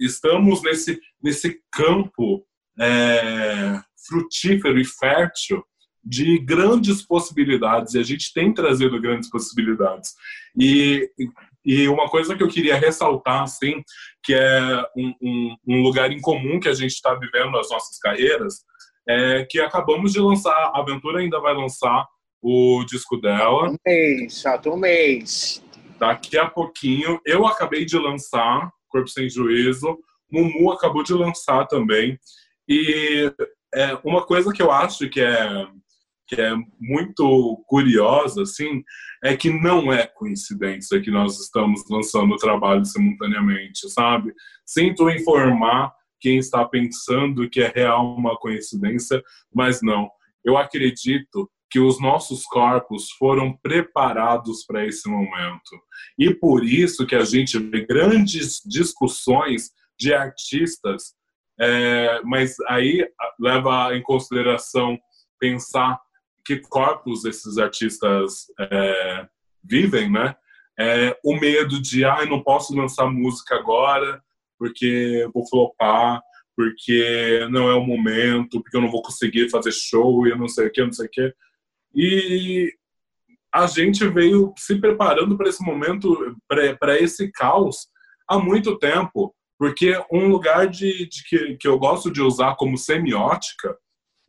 estamos 0.00 0.62
nesse, 0.62 0.98
nesse 1.22 1.60
campo 1.70 2.44
é, 2.80 3.78
frutífero 4.08 4.78
e 4.80 4.84
fértil 4.84 5.62
de 6.02 6.38
grandes 6.38 7.02
possibilidades 7.02 7.94
e 7.94 7.98
a 7.98 8.02
gente 8.02 8.32
tem 8.32 8.54
trazido 8.54 9.00
grandes 9.00 9.28
possibilidades. 9.28 10.14
E, 10.58 11.10
e 11.64 11.88
uma 11.88 12.08
coisa 12.08 12.36
que 12.36 12.42
eu 12.42 12.48
queria 12.48 12.76
ressaltar, 12.76 13.42
assim, 13.42 13.82
que 14.22 14.32
é 14.32 14.84
um, 14.96 15.14
um, 15.20 15.56
um 15.66 15.82
lugar 15.82 16.12
em 16.12 16.20
comum 16.20 16.60
que 16.60 16.68
a 16.68 16.74
gente 16.74 16.92
está 16.92 17.12
vivendo 17.14 17.50
nas 17.50 17.68
nossas 17.70 17.98
carreiras, 17.98 18.64
é 19.08 19.44
que 19.48 19.60
acabamos 19.60 20.12
de 20.12 20.20
lançar, 20.20 20.52
a 20.52 20.80
Aventura 20.80 21.20
ainda 21.20 21.40
vai 21.40 21.54
lançar 21.54 22.06
o 22.40 22.84
disco 22.84 23.16
dela. 23.16 23.70
Um 23.70 23.76
mês, 23.84 24.42
falta 24.42 24.70
um 24.70 24.76
mês. 24.76 25.62
Daqui 25.98 26.36
a 26.36 26.48
pouquinho. 26.48 27.20
Eu 27.24 27.46
acabei 27.46 27.84
de 27.84 27.98
lançar 27.98 28.70
Corpo 28.88 29.08
Sem 29.08 29.28
Juízo. 29.28 29.98
Mumu 30.30 30.72
acabou 30.72 31.02
de 31.02 31.14
lançar 31.14 31.66
também. 31.66 32.18
E 32.68 33.32
é, 33.74 33.98
uma 34.04 34.24
coisa 34.24 34.52
que 34.52 34.62
eu 34.62 34.70
acho 34.70 35.08
que 35.08 35.20
é 35.20 35.66
que 36.28 36.40
é 36.40 36.52
muito 36.80 37.62
curiosa, 37.68 38.42
assim, 38.42 38.82
é 39.22 39.36
que 39.36 39.48
não 39.48 39.92
é 39.92 40.06
coincidência 40.06 41.00
que 41.00 41.10
nós 41.10 41.38
estamos 41.38 41.84
lançando 41.88 42.34
o 42.34 42.36
trabalho 42.36 42.84
simultaneamente, 42.84 43.88
sabe? 43.90 44.34
Sinto 44.64 45.08
informar 45.08 45.92
quem 46.20 46.38
está 46.38 46.64
pensando 46.64 47.48
que 47.48 47.60
é 47.60 47.72
real 47.72 48.16
uma 48.16 48.36
coincidência, 48.36 49.22
mas 49.54 49.80
não. 49.82 50.10
Eu 50.44 50.56
acredito 50.56 51.48
que 51.76 51.80
os 51.80 52.00
nossos 52.00 52.46
corpos 52.46 53.10
foram 53.18 53.54
preparados 53.54 54.64
para 54.64 54.86
esse 54.86 55.06
momento. 55.10 55.78
E 56.18 56.32
por 56.32 56.64
isso 56.64 57.06
que 57.06 57.14
a 57.14 57.22
gente 57.22 57.58
vê 57.58 57.84
grandes 57.84 58.62
discussões 58.64 59.72
de 60.00 60.14
artistas, 60.14 61.12
é, 61.60 62.18
mas 62.24 62.54
aí 62.66 63.06
leva 63.38 63.94
em 63.94 64.02
consideração 64.02 64.98
pensar 65.38 66.00
que 66.46 66.56
corpos 66.60 67.26
esses 67.26 67.58
artistas 67.58 68.46
é, 68.58 69.28
vivem, 69.62 70.10
né? 70.10 70.34
É, 70.80 71.14
o 71.22 71.38
medo 71.38 71.78
de, 71.82 72.06
ah, 72.06 72.20
eu 72.20 72.26
não 72.30 72.42
posso 72.42 72.74
lançar 72.74 73.04
música 73.04 73.54
agora 73.54 74.22
porque 74.58 75.28
vou 75.34 75.46
flopar, 75.46 76.22
porque 76.56 77.46
não 77.50 77.68
é 77.68 77.74
o 77.74 77.84
momento, 77.84 78.62
porque 78.62 78.78
eu 78.78 78.80
não 78.80 78.90
vou 78.90 79.02
conseguir 79.02 79.50
fazer 79.50 79.72
show 79.72 80.26
e 80.26 80.30
eu 80.30 80.38
não 80.38 80.48
sei 80.48 80.68
o 80.68 80.72
que, 80.72 80.82
não 80.82 80.92
sei 80.92 81.04
o 81.04 81.10
que. 81.10 81.34
E 81.96 82.72
a 83.52 83.66
gente 83.66 84.06
veio 84.06 84.52
se 84.56 84.78
preparando 84.78 85.36
para 85.36 85.48
esse 85.48 85.64
momento, 85.64 86.36
para 86.78 87.00
esse 87.00 87.32
caos, 87.32 87.88
há 88.28 88.38
muito 88.38 88.78
tempo, 88.78 89.34
porque 89.58 89.98
um 90.12 90.28
lugar 90.28 90.68
de, 90.68 91.08
de 91.08 91.24
que, 91.26 91.56
que 91.56 91.66
eu 91.66 91.78
gosto 91.78 92.12
de 92.12 92.20
usar 92.20 92.54
como 92.56 92.76
semiótica 92.76 93.74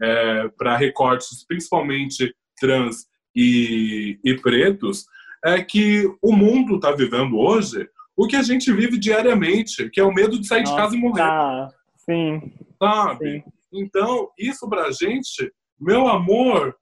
é, 0.01 0.47
para 0.57 0.78
recortes, 0.78 1.45
principalmente 1.45 2.34
trans 2.57 3.05
e, 3.36 4.18
e 4.24 4.36
pretos, 4.36 5.05
é 5.43 5.61
que 5.61 6.09
o 6.22 6.32
mundo 6.32 6.76
está 6.76 6.91
vivendo 6.91 7.38
hoje 7.38 7.88
o 8.15 8.28
que 8.28 8.36
a 8.36 8.41
gente 8.41 8.72
vive 8.72 8.97
diariamente, 8.97 9.89
que 9.89 9.99
é 9.99 10.03
o 10.03 10.13
medo 10.13 10.39
de 10.39 10.47
sair 10.47 10.61
Nossa, 10.61 10.74
de 10.74 10.78
casa 10.80 10.95
e 10.95 10.99
morrer. 10.99 11.22
Tá. 11.22 11.70
Sim. 11.97 12.53
Sabe? 12.82 13.43
Sim. 13.43 13.53
Então, 13.74 14.30
isso 14.39 14.68
pra 14.70 14.89
gente, 14.91 15.51
meu 15.80 16.07
amor, 16.07 16.76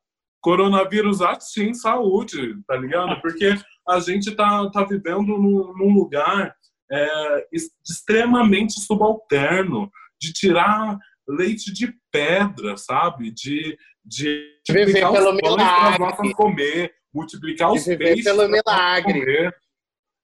coronavírus 0.45 1.17
sim, 1.39 1.73
saúde, 1.73 2.55
tá 2.67 2.77
ligado? 2.77 3.19
Porque 3.19 3.55
a 3.89 3.99
gente 3.99 4.29
tá, 4.35 4.69
tá 4.69 4.83
vivendo 4.83 5.25
num, 5.25 5.73
num 5.75 5.91
lugar 5.91 6.55
é, 6.91 7.47
extremamente 7.83 8.79
subalterno, 8.79 9.89
de 10.21 10.31
tirar 10.31 10.99
leite 11.27 11.73
de 11.73 11.91
pedra, 12.11 12.77
sabe? 12.77 13.31
De, 13.31 13.75
de 14.05 14.47
multiplicar 14.69 15.13
os 15.13 15.41
pães 15.41 15.55
para 15.55 15.97
nossas 15.97 16.33
comer, 16.33 16.93
multiplicar 17.11 17.71
de 17.71 17.79
os 17.79 17.85
peixes 17.85 18.23
pelo 18.23 18.47
milagre. 18.47 19.19
comer. 19.19 19.55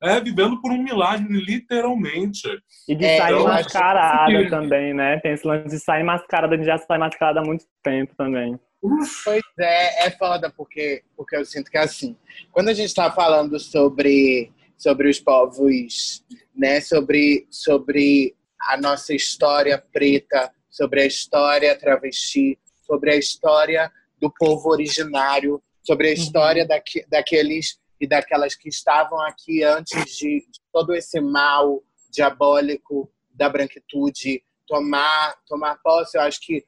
É, 0.03 0.19
vivendo 0.19 0.61
por 0.61 0.72
um 0.72 0.84
milagre, 0.84 1.28
literalmente. 1.34 2.47
E 2.88 2.95
de 2.95 3.05
é, 3.05 3.17
sair 3.17 3.43
mascarada 3.43 4.43
que... 4.43 4.49
também, 4.51 4.93
né? 4.93 5.19
Tem 5.19 5.34
esse 5.34 5.47
lance 5.47 5.76
de 5.76 5.80
sair 5.80 6.03
mascarada, 6.03 6.53
a 6.53 6.57
gente 6.57 6.67
já 6.67 6.78
sai 6.78 6.99
mascarada 6.99 7.39
há 7.39 7.43
muito 7.43 7.65
tempo 7.84 8.13
também. 8.15 8.59
Pois 8.82 9.43
é, 9.59 10.07
é 10.07 10.11
foda, 10.11 10.49
porque, 10.49 11.03
porque 11.15 11.36
eu 11.36 11.45
sinto 11.45 11.69
que 11.69 11.77
é 11.77 11.82
assim. 11.82 12.17
Quando 12.51 12.69
a 12.69 12.73
gente 12.73 12.88
está 12.88 13.11
falando 13.11 13.59
sobre, 13.59 14.51
sobre 14.75 15.07
os 15.07 15.19
povos, 15.19 16.23
né? 16.55 16.82
Sobre, 16.82 17.47
sobre 17.49 18.36
a 18.59 18.77
nossa 18.77 19.13
história 19.13 19.77
preta, 19.91 20.51
sobre 20.69 21.01
a 21.01 21.05
história 21.05 21.77
travesti, 21.77 22.57
sobre 22.82 23.13
a 23.13 23.17
história 23.17 23.91
do 24.19 24.32
povo 24.32 24.69
originário, 24.69 25.61
sobre 25.84 26.09
a 26.09 26.13
história 26.13 26.63
uhum. 26.63 27.03
daqueles 27.07 27.79
e 27.99 28.07
daquelas 28.07 28.55
que 28.55 28.69
estavam 28.69 29.19
aqui 29.21 29.63
antes 29.63 30.15
de, 30.15 30.39
de 30.39 30.59
todo 30.71 30.93
esse 30.95 31.19
mal 31.19 31.84
diabólico 32.09 33.11
da 33.29 33.47
branquitude 33.47 34.43
tomar 34.67 35.36
tomar 35.47 35.77
posse. 35.84 36.17
Eu 36.17 36.21
acho 36.21 36.39
que 36.41 36.65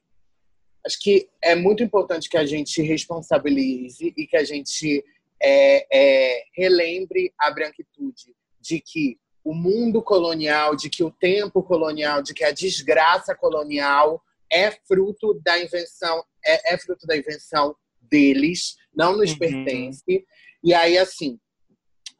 acho 0.86 1.00
que 1.00 1.30
é 1.42 1.56
muito 1.56 1.84
importante 1.84 2.30
que 2.30 2.38
a 2.38 2.46
gente 2.46 2.82
responsabilize 2.82 4.14
e 4.16 4.28
que 4.28 4.38
a 4.38 4.44
gente 4.44 5.04
é, 5.42 5.88
é, 5.92 6.44
relembre 6.56 7.34
a 7.40 7.52
branquitude 7.52 8.36
de 8.60 8.80
que 8.80 9.18
o 9.44 9.54
mundo 9.54 10.02
colonial, 10.02 10.76
de 10.76 10.90
que 10.90 11.04
o 11.04 11.12
tempo 11.12 11.62
colonial, 11.64 12.22
de 12.22 12.34
que 12.34 12.44
a 12.44 12.52
desgraça 12.52 13.36
colonial 13.36 14.22
é 14.52 14.72
fruto 14.72 15.34
da 15.44 15.60
invenção, 15.60 16.24
é, 16.46 16.74
é 16.74 16.78
fruto 16.78 17.06
da 17.06 17.18
invenção 17.18 17.76
deles, 18.02 18.76
não 18.96 19.18
nos 19.18 19.32
uhum. 19.32 19.40
pertence. 19.40 20.26
E 20.64 20.74
aí, 20.74 20.98
assim, 20.98 21.40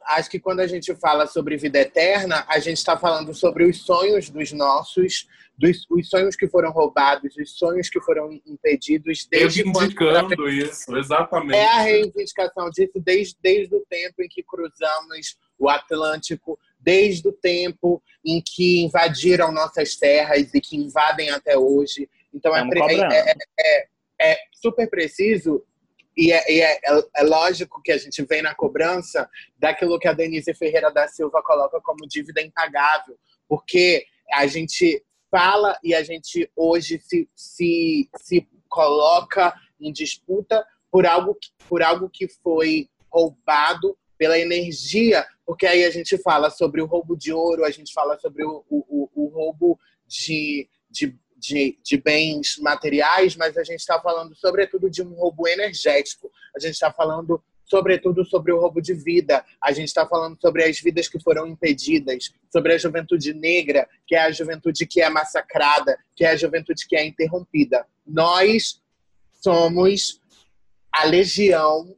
acho 0.06 0.30
que 0.30 0.38
quando 0.38 0.60
a 0.60 0.66
gente 0.66 0.94
fala 0.96 1.26
sobre 1.26 1.56
vida 1.56 1.78
eterna, 1.78 2.44
a 2.48 2.58
gente 2.58 2.78
está 2.78 2.96
falando 2.96 3.34
sobre 3.34 3.64
os 3.64 3.82
sonhos 3.82 4.30
dos 4.30 4.52
nossos, 4.52 5.26
dos 5.56 5.86
os 5.90 6.08
sonhos 6.08 6.36
que 6.36 6.48
foram 6.48 6.70
roubados, 6.70 7.36
os 7.36 7.56
sonhos 7.56 7.88
que 7.88 8.00
foram 8.00 8.40
impedidos 8.46 9.26
desde 9.30 9.62
reivindicando 9.62 10.36
quando... 10.36 10.48
isso, 10.48 10.96
exatamente. 10.96 11.56
É 11.56 11.68
a 11.68 11.80
reivindicação 11.80 12.70
disso 12.70 13.00
desde, 13.00 13.36
desde 13.40 13.74
o 13.74 13.84
tempo 13.88 14.22
em 14.22 14.28
que 14.28 14.42
cruzamos 14.42 15.36
o 15.58 15.68
Atlântico, 15.68 16.58
desde 16.78 17.28
o 17.28 17.32
tempo 17.32 18.02
em 18.24 18.42
que 18.44 18.84
invadiram 18.84 19.52
nossas 19.52 19.96
terras 19.96 20.52
e 20.52 20.60
que 20.60 20.76
invadem 20.76 21.30
até 21.30 21.56
hoje. 21.56 22.08
Então 22.32 22.54
é, 22.54 22.60
é, 22.60 23.30
é, 23.30 23.34
é, 23.60 24.32
é 24.32 24.36
super 24.52 24.88
preciso 24.88 25.64
e, 26.16 26.32
é, 26.32 26.52
e 26.52 26.60
é, 26.60 26.74
é, 26.74 27.04
é, 27.16 27.22
lógico 27.22 27.82
que 27.82 27.92
a 27.92 27.98
gente 27.98 28.22
vem 28.24 28.42
na 28.42 28.54
cobrança 28.54 29.28
daquilo 29.58 29.98
que 29.98 30.08
a 30.08 30.12
Denise 30.12 30.54
Ferreira 30.54 30.90
da 30.90 31.08
Silva 31.08 31.42
coloca 31.42 31.80
como 31.80 32.06
dívida 32.06 32.40
impagável, 32.40 33.18
porque 33.48 34.06
a 34.32 34.46
gente 34.46 35.04
fala 35.30 35.76
e 35.82 35.94
a 35.94 36.02
gente 36.02 36.50
hoje 36.54 37.00
se, 37.00 37.28
se, 37.34 38.08
se 38.16 38.48
coloca 38.68 39.52
em 39.80 39.92
disputa 39.92 40.64
por 40.90 41.06
algo, 41.06 41.36
por 41.68 41.82
algo 41.82 42.08
que 42.08 42.28
foi 42.28 42.88
roubado 43.10 43.98
pela 44.16 44.38
energia, 44.38 45.26
porque 45.44 45.66
aí 45.66 45.84
a 45.84 45.90
gente 45.90 46.16
fala 46.18 46.50
sobre 46.50 46.80
o 46.80 46.86
roubo 46.86 47.16
de 47.16 47.32
ouro, 47.32 47.64
a 47.64 47.70
gente 47.70 47.92
fala 47.92 48.16
sobre 48.18 48.44
o, 48.44 48.64
o, 48.70 49.10
o 49.14 49.26
roubo 49.26 49.78
de, 50.06 50.68
de 50.88 51.18
de, 51.44 51.78
de 51.82 51.96
bens 51.98 52.56
materiais, 52.58 53.36
mas 53.36 53.56
a 53.56 53.62
gente 53.62 53.80
está 53.80 54.00
falando, 54.00 54.34
sobretudo, 54.34 54.88
de 54.88 55.02
um 55.02 55.12
roubo 55.12 55.46
energético. 55.46 56.30
A 56.56 56.58
gente 56.58 56.72
está 56.72 56.90
falando, 56.90 57.42
sobretudo, 57.64 58.24
sobre 58.24 58.50
o 58.50 58.58
roubo 58.58 58.80
de 58.80 58.94
vida. 58.94 59.44
A 59.62 59.70
gente 59.70 59.88
está 59.88 60.06
falando 60.06 60.40
sobre 60.40 60.64
as 60.64 60.80
vidas 60.80 61.06
que 61.06 61.20
foram 61.20 61.46
impedidas, 61.46 62.32
sobre 62.50 62.72
a 62.72 62.78
juventude 62.78 63.34
negra, 63.34 63.86
que 64.06 64.14
é 64.14 64.22
a 64.22 64.30
juventude 64.30 64.86
que 64.86 65.02
é 65.02 65.10
massacrada, 65.10 65.98
que 66.16 66.24
é 66.24 66.30
a 66.30 66.36
juventude 66.36 66.86
que 66.88 66.96
é 66.96 67.04
interrompida. 67.04 67.86
Nós 68.06 68.80
somos 69.42 70.20
a 70.90 71.04
legião 71.04 71.94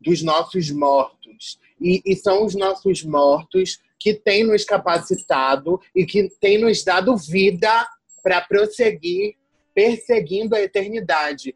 dos 0.00 0.22
nossos 0.22 0.70
mortos. 0.70 1.58
E, 1.78 2.00
e, 2.06 2.16
são 2.16 2.44
os 2.44 2.54
nossos 2.54 3.02
mortos 3.02 3.78
que 3.98 4.14
têm 4.14 4.44
nos 4.44 4.64
capacitado 4.64 5.80
e 5.94 6.06
que 6.06 6.30
têm 6.40 6.58
nos 6.58 6.82
dado 6.82 7.16
vida 7.16 7.86
para 8.22 8.40
prosseguir 8.40 9.34
perseguindo 9.74 10.54
a 10.54 10.60
eternidade. 10.60 11.54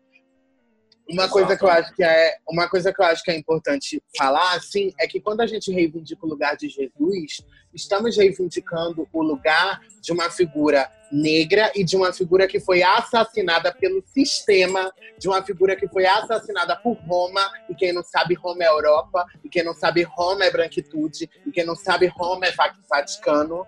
Uma 1.06 1.28
coisa 1.28 1.54
que 1.54 1.62
eu 1.62 1.68
acho 1.68 1.94
que 1.94 2.02
é 2.02 2.36
uma 2.48 2.66
coisa 2.66 2.90
que 2.90 3.02
eu 3.02 3.04
acho 3.04 3.22
que 3.22 3.30
é 3.30 3.36
importante 3.36 4.02
falar 4.16 4.54
assim 4.54 4.90
é 4.98 5.06
que 5.06 5.20
quando 5.20 5.42
a 5.42 5.46
gente 5.46 5.70
reivindica 5.70 6.24
o 6.24 6.28
lugar 6.28 6.56
de 6.56 6.66
Jesus, 6.70 7.42
estamos 7.74 8.16
reivindicando 8.16 9.06
o 9.12 9.22
lugar 9.22 9.80
de 10.00 10.12
uma 10.12 10.30
figura 10.30 10.90
negra 11.12 11.70
e 11.74 11.84
de 11.84 11.94
uma 11.94 12.10
figura 12.10 12.46
que 12.46 12.58
foi 12.58 12.82
assassinada 12.82 13.70
pelo 13.70 14.02
sistema, 14.06 14.90
de 15.18 15.28
uma 15.28 15.42
figura 15.42 15.76
que 15.76 15.86
foi 15.88 16.06
assassinada 16.06 16.74
por 16.76 16.94
Roma, 17.06 17.52
e 17.68 17.74
quem 17.74 17.92
não 17.92 18.02
sabe 18.02 18.34
Roma 18.34 18.64
é 18.64 18.68
Europa, 18.68 19.26
e 19.44 19.48
quem 19.50 19.62
não 19.62 19.74
sabe 19.74 20.02
Roma 20.04 20.46
é 20.46 20.50
branquitude, 20.50 21.28
e 21.46 21.52
quem 21.52 21.66
não 21.66 21.76
sabe 21.76 22.06
Roma 22.06 22.46
é 22.46 22.52
Vaticano 22.88 23.66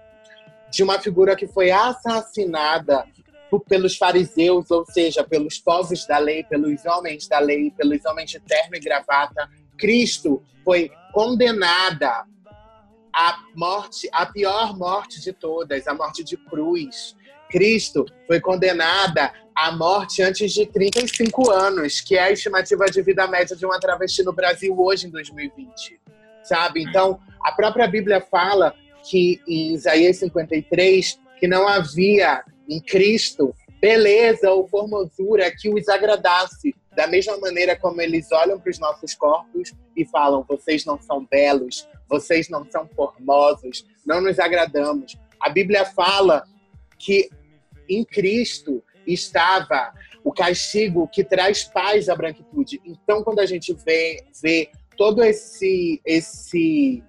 de 0.77 0.83
uma 0.83 1.01
figura 1.01 1.35
que 1.35 1.47
foi 1.47 1.71
assassinada 1.71 3.07
pelos 3.67 3.97
fariseus, 3.97 4.71
ou 4.71 4.85
seja, 4.85 5.25
pelos 5.25 5.59
povos 5.59 6.05
da 6.05 6.19
lei, 6.19 6.45
pelos 6.45 6.85
homens 6.85 7.27
da 7.27 7.39
lei, 7.39 7.71
pelos 7.71 8.05
homens 8.05 8.31
de 8.31 8.41
terno 8.41 8.77
e 8.77 8.81
gravata. 8.81 9.49
Cristo 9.79 10.43
foi 10.63 10.91
condenada 11.15 12.27
à 13.15 13.39
morte, 13.55 14.07
a 14.13 14.27
pior 14.27 14.77
morte 14.77 15.23
de 15.23 15.33
todas, 15.33 15.89
a 15.89 15.95
morte 15.95 16.23
de 16.23 16.37
cruz. 16.37 17.17
Cristo 17.49 18.05
foi 18.27 18.39
condenada 18.39 19.33
à 19.55 19.73
morte 19.73 20.23
antes 20.23 20.53
de 20.53 20.67
35 20.67 21.51
anos, 21.51 22.03
que 22.03 22.17
é 22.17 22.25
a 22.25 22.33
estimativa 22.33 22.85
de 22.85 23.01
vida 23.01 23.27
média 23.27 23.57
de 23.57 23.65
uma 23.65 23.81
travesti 23.81 24.23
no 24.23 24.35
Brasil 24.35 24.79
hoje, 24.79 25.07
em 25.07 25.11
2020. 25.11 25.99
Sabe? 26.43 26.83
Então, 26.83 27.19
a 27.43 27.53
própria 27.53 27.89
Bíblia 27.89 28.21
fala 28.21 28.75
que 29.09 29.41
em 29.47 29.75
Isaías 29.75 30.19
53 30.19 31.19
que 31.39 31.47
não 31.47 31.69
havia 31.69 32.43
em 32.69 32.81
Cristo 32.81 33.55
beleza 33.81 34.51
ou 34.51 34.67
formosura 34.67 35.51
que 35.51 35.69
os 35.69 35.89
agradasse, 35.89 36.75
da 36.95 37.07
mesma 37.07 37.37
maneira 37.39 37.77
como 37.77 38.01
eles 38.01 38.33
olham 38.33 38.59
para 38.59 38.71
os 38.71 38.79
nossos 38.79 39.15
corpos 39.15 39.73
e 39.95 40.05
falam: 40.07 40.45
vocês 40.49 40.85
não 40.85 41.01
são 41.01 41.27
belos, 41.31 41.87
vocês 42.09 42.49
não 42.49 42.69
são 42.71 42.89
formosos, 42.89 43.87
não 44.05 44.21
nos 44.21 44.39
agradamos. 44.39 45.17
A 45.39 45.51
Bíblia 45.51 45.85
fala 45.85 46.45
que 46.99 47.29
em 47.89 48.05
Cristo 48.05 48.83
estava 49.07 49.93
o 50.25 50.33
castigo 50.33 51.07
que 51.07 51.23
traz 51.23 51.65
paz 51.65 52.09
à 52.09 52.17
branquitude. 52.17 52.81
Então, 52.85 53.23
quando 53.23 53.39
a 53.39 53.47
gente 53.47 53.73
vê, 53.75 54.25
vê 54.43 54.71
todo 54.97 55.23
esse 55.23 56.01
esse 56.05 57.05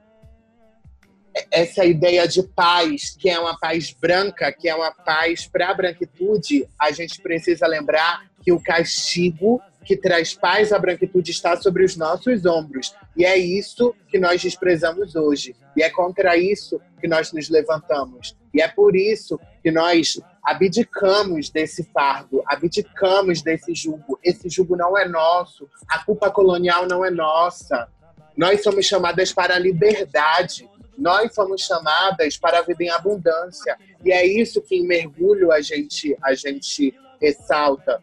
essa 1.52 1.86
ideia 1.86 2.28
de 2.28 2.44
paz, 2.44 3.16
que 3.20 3.30
é 3.30 3.40
uma 3.40 3.58
paz 3.58 3.92
branca, 3.92 4.52
que 4.52 4.68
é 4.70 4.76
uma 4.76 4.92
paz 4.92 5.46
para 5.46 5.70
a 5.70 5.74
branquitude, 5.74 6.68
a 6.80 6.92
gente 6.92 7.22
precisa 7.22 7.68
lembrar 7.68 8.26
que 8.44 8.52
o 8.52 8.62
castigo 8.62 9.62
que 9.88 9.96
traz 9.96 10.34
paz 10.34 10.74
à 10.74 10.80
branquitude 10.80 11.32
está 11.32 11.56
sobre 11.56 11.84
os 11.84 11.96
nossos 11.96 12.46
ombros. 12.46 12.94
E 13.16 13.26
é 13.26 13.38
isso 13.38 13.96
que 14.10 14.20
nós 14.20 14.42
desprezamos 14.42 15.16
hoje. 15.16 15.56
E 15.78 15.82
é 15.82 15.90
contra 15.90 16.36
isso 16.36 16.80
que 17.00 17.08
nós 17.08 17.32
nos 17.32 17.50
levantamos. 17.50 18.36
E 18.54 18.62
é 18.62 18.68
por 18.68 18.98
isso 18.98 19.40
que 19.64 19.72
nós 19.72 20.20
abdicamos 20.44 21.50
desse 21.50 21.84
fardo, 21.86 22.44
abdicamos 22.48 23.42
desse 23.42 23.74
jugo. 23.74 24.20
Esse 24.22 24.50
jugo 24.50 24.76
não 24.76 24.98
é 24.98 25.08
nosso, 25.08 25.70
a 25.88 26.04
culpa 26.04 26.30
colonial 26.30 26.86
não 26.86 27.06
é 27.06 27.10
nossa. 27.10 27.88
Nós 28.36 28.64
somos 28.64 28.86
chamadas 28.86 29.32
para 29.32 29.56
a 29.56 29.60
liberdade. 29.60 30.70
Nós 30.98 31.34
somos 31.34 31.62
chamadas 31.62 32.38
para 32.38 32.60
a 32.60 32.62
vida 32.62 32.84
em 32.84 32.90
abundância. 32.90 33.78
E 34.04 34.12
é 34.12 34.26
isso 34.26 34.62
que 34.62 34.76
em 34.76 34.88
mergulho 34.88 35.52
a 35.52 35.62
gente, 35.62 36.18
a 36.24 36.34
gente 36.34 36.94
ressalta. 37.22 38.02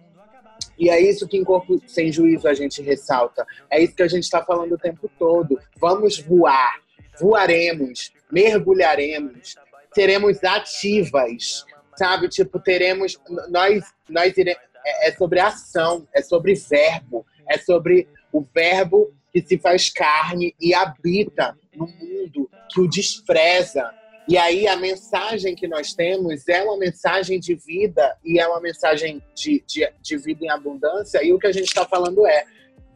E 0.79 0.89
é 0.89 1.01
isso 1.01 1.27
que 1.29 1.37
em 1.37 1.45
Corpo 1.45 1.81
Sem 1.87 2.13
Juízo 2.13 2.49
a 2.49 2.55
gente 2.55 2.83
ressalta. 2.83 3.47
É 3.71 3.83
isso 3.83 3.95
que 3.95 4.03
a 4.03 4.09
gente 4.09 4.25
está 4.25 4.45
falando 4.45 4.73
o 4.73 4.79
tempo 4.79 5.11
todo. 5.19 5.59
Vamos 5.77 6.19
voar, 6.19 6.81
voaremos, 7.19 8.13
mergulharemos, 8.31 9.57
seremos 9.95 10.43
ativas, 10.43 11.65
sabe? 11.97 12.29
Tipo, 12.29 12.59
teremos. 12.59 13.19
Nós, 13.49 13.85
nós 14.09 14.37
é, 14.37 15.09
é 15.09 15.13
sobre 15.13 15.41
ação, 15.41 16.07
é 16.13 16.23
sobre 16.23 16.55
verbo, 16.55 17.25
é 17.49 17.59
sobre 17.59 18.09
o 18.33 18.41
verbo 18.43 19.15
que 19.35 19.43
se 19.43 19.59
faz 19.59 19.91
carne 19.91 20.55
e 20.61 20.73
habita 20.73 21.59
no 21.75 21.89
mundo 21.89 22.49
que 22.71 22.81
o 22.81 22.89
despreza. 22.89 23.93
E 24.29 24.39
aí 24.39 24.69
a 24.69 24.77
mensagem 24.77 25.57
que 25.57 25.67
nós 25.67 25.93
temos 25.93 26.47
é 26.49 26.63
uma 26.63 26.79
mensagem 26.79 27.41
de 27.41 27.57
vida 27.57 28.17
e 28.25 28.39
é 28.39 28.47
uma 28.47 28.61
mensagem 28.61 29.21
de, 29.35 29.63
de, 29.67 29.93
de 30.01 30.17
vida 30.19 30.45
em 30.45 30.51
abundância. 30.51 31.21
E 31.25 31.33
o 31.33 31.39
que 31.39 31.49
a 31.49 31.53
gente 31.53 31.67
está 31.67 31.85
falando 31.85 32.25
é: 32.25 32.45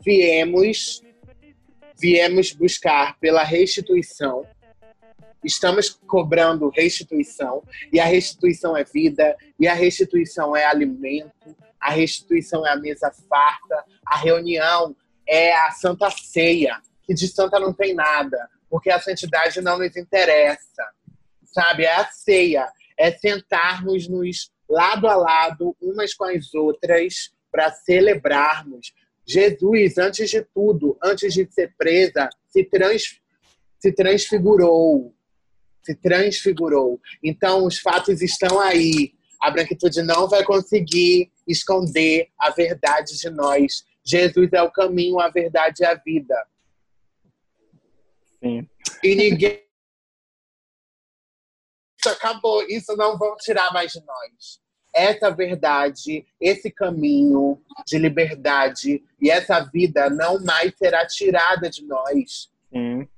viemos, 0.00 1.02
viemos 2.00 2.52
buscar 2.52 3.18
pela 3.18 3.42
restituição. 3.42 4.46
Estamos 5.42 5.90
cobrando 6.06 6.68
restituição, 6.68 7.62
e 7.92 8.00
a 8.00 8.04
restituição 8.04 8.76
é 8.76 8.84
vida, 8.84 9.36
e 9.58 9.68
a 9.68 9.74
restituição 9.74 10.54
é 10.54 10.64
alimento, 10.64 11.56
a 11.80 11.90
restituição 11.90 12.66
é 12.66 12.70
a 12.70 12.76
mesa 12.76 13.12
farta, 13.28 13.84
a 14.04 14.18
reunião 14.18 14.96
é 15.28 15.54
a 15.54 15.70
Santa 15.72 16.10
Ceia, 16.10 16.80
que 17.04 17.14
de 17.14 17.28
santa 17.28 17.60
não 17.60 17.72
tem 17.72 17.94
nada, 17.94 18.48
porque 18.68 18.90
a 18.90 19.00
santidade 19.00 19.60
não 19.60 19.78
nos 19.78 19.96
interessa, 19.96 20.84
sabe? 21.44 21.84
É 21.84 21.94
a 21.94 22.06
ceia, 22.06 22.70
é 22.98 23.10
sentarmos-nos 23.12 24.50
lado 24.68 25.08
a 25.08 25.16
lado, 25.16 25.76
umas 25.80 26.14
com 26.14 26.24
as 26.24 26.54
outras, 26.54 27.32
para 27.50 27.72
celebrarmos. 27.72 28.92
Jesus, 29.26 29.98
antes 29.98 30.30
de 30.30 30.42
tudo, 30.42 30.98
antes 31.02 31.32
de 31.32 31.46
ser 31.50 31.74
presa, 31.76 32.28
se, 32.48 32.64
trans, 32.64 33.20
se 33.78 33.92
transfigurou. 33.92 35.14
Se 35.82 35.94
transfigurou. 35.94 37.00
Então, 37.22 37.64
os 37.64 37.78
fatos 37.78 38.20
estão 38.20 38.60
aí. 38.60 39.12
A 39.40 39.50
branquitude 39.50 40.02
não 40.02 40.28
vai 40.28 40.44
conseguir 40.44 41.30
esconder 41.46 42.28
a 42.38 42.50
verdade 42.50 43.16
de 43.16 43.30
nós. 43.30 43.84
Jesus 44.08 44.52
é 44.52 44.62
o 44.62 44.70
caminho, 44.70 45.20
a 45.20 45.28
verdade 45.28 45.82
e 45.82 45.86
a 45.86 45.94
vida. 45.94 46.46
Sim. 48.40 48.66
E 49.04 49.14
ninguém. 49.14 49.62
Isso 51.98 52.08
acabou, 52.08 52.62
isso 52.68 52.96
não 52.96 53.18
vão 53.18 53.36
tirar 53.36 53.72
mais 53.72 53.92
de 53.92 54.00
nós. 54.04 54.60
Essa 54.94 55.30
verdade, 55.30 56.24
esse 56.40 56.70
caminho 56.70 57.60
de 57.86 57.98
liberdade 57.98 59.04
e 59.20 59.30
essa 59.30 59.60
vida 59.60 60.08
não 60.08 60.42
mais 60.42 60.72
será 60.76 61.06
tirada 61.06 61.68
de 61.68 61.84
nós. 61.84 62.50
Sim. 62.72 63.08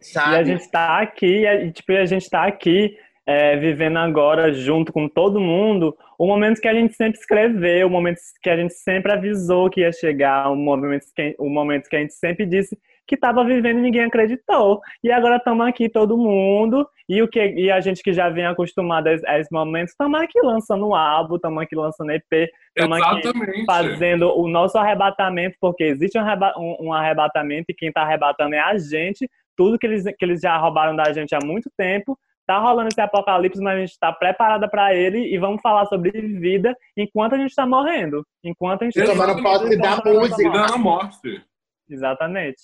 Sabe? 0.00 0.32
E 0.32 0.36
a 0.36 0.44
gente 0.44 0.60
está 0.60 1.02
aqui, 1.02 1.44
e 1.44 1.72
tipo, 1.72 1.92
a 1.92 2.06
gente 2.06 2.22
está 2.22 2.46
aqui 2.46 2.96
é, 3.28 3.58
vivendo 3.58 3.98
agora 3.98 4.50
junto 4.54 4.90
com 4.90 5.06
todo 5.06 5.38
mundo 5.38 5.94
o 6.18 6.26
momento 6.26 6.62
que 6.62 6.66
a 6.66 6.72
gente 6.72 6.94
sempre 6.94 7.20
escreveu, 7.20 7.86
o 7.86 7.90
momento 7.90 8.18
que 8.42 8.48
a 8.48 8.56
gente 8.56 8.72
sempre 8.72 9.12
avisou 9.12 9.68
que 9.68 9.82
ia 9.82 9.92
chegar, 9.92 10.50
o 10.50 10.56
momento 10.56 11.04
que, 11.14 11.36
o 11.38 11.50
momento 11.50 11.90
que 11.90 11.96
a 11.96 12.00
gente 12.00 12.14
sempre 12.14 12.46
disse 12.46 12.76
que 13.06 13.14
estava 13.14 13.44
vivendo 13.44 13.78
e 13.80 13.82
ninguém 13.82 14.04
acreditou. 14.04 14.80
E 15.04 15.12
agora 15.12 15.36
estamos 15.36 15.66
aqui 15.66 15.90
todo 15.90 16.16
mundo, 16.16 16.88
e 17.06 17.22
o 17.22 17.28
que 17.28 17.38
e 17.38 17.70
a 17.70 17.80
gente 17.80 18.02
que 18.02 18.14
já 18.14 18.30
vem 18.30 18.46
acostumado 18.46 19.08
a, 19.08 19.10
a 19.26 19.38
esses 19.38 19.52
momentos, 19.52 19.92
estamos 19.92 20.18
aqui 20.20 20.40
lançando 20.42 20.94
álbum, 20.94 21.36
estamos 21.36 21.62
aqui 21.62 21.76
lançando 21.76 22.10
EP, 22.12 22.50
estamos 22.74 22.98
aqui 23.02 23.64
fazendo 23.66 24.34
o 24.38 24.48
nosso 24.48 24.78
arrebatamento, 24.78 25.54
porque 25.60 25.84
existe 25.84 26.18
um, 26.18 26.22
um, 26.56 26.88
um 26.88 26.92
arrebatamento 26.94 27.66
e 27.68 27.74
quem 27.74 27.88
está 27.88 28.02
arrebatando 28.02 28.54
é 28.54 28.58
a 28.58 28.76
gente, 28.78 29.28
tudo 29.54 29.78
que 29.78 29.86
eles, 29.86 30.04
que 30.04 30.24
eles 30.24 30.40
já 30.40 30.56
roubaram 30.56 30.96
da 30.96 31.12
gente 31.12 31.34
há 31.34 31.40
muito 31.44 31.70
tempo, 31.76 32.18
tá 32.48 32.58
rolando 32.58 32.88
esse 32.88 33.00
apocalipse, 33.00 33.60
mas 33.60 33.76
a 33.76 33.80
gente 33.80 33.90
está 33.90 34.10
preparada 34.10 34.66
para 34.66 34.94
ele 34.94 35.18
e 35.18 35.36
vamos 35.36 35.60
falar 35.60 35.84
sobre 35.84 36.10
vida 36.10 36.74
enquanto 36.96 37.34
a 37.34 37.36
gente 37.36 37.50
está 37.50 37.66
morrendo. 37.66 38.26
Enquanto 38.42 38.82
a 38.82 38.84
gente 38.86 38.98
está 38.98 39.12
tomando 39.12 39.42
posse 39.42 39.76
da 39.76 39.96
música. 40.02 40.50
da 40.50 40.78
morte. 40.78 41.44
Exatamente. 41.86 42.62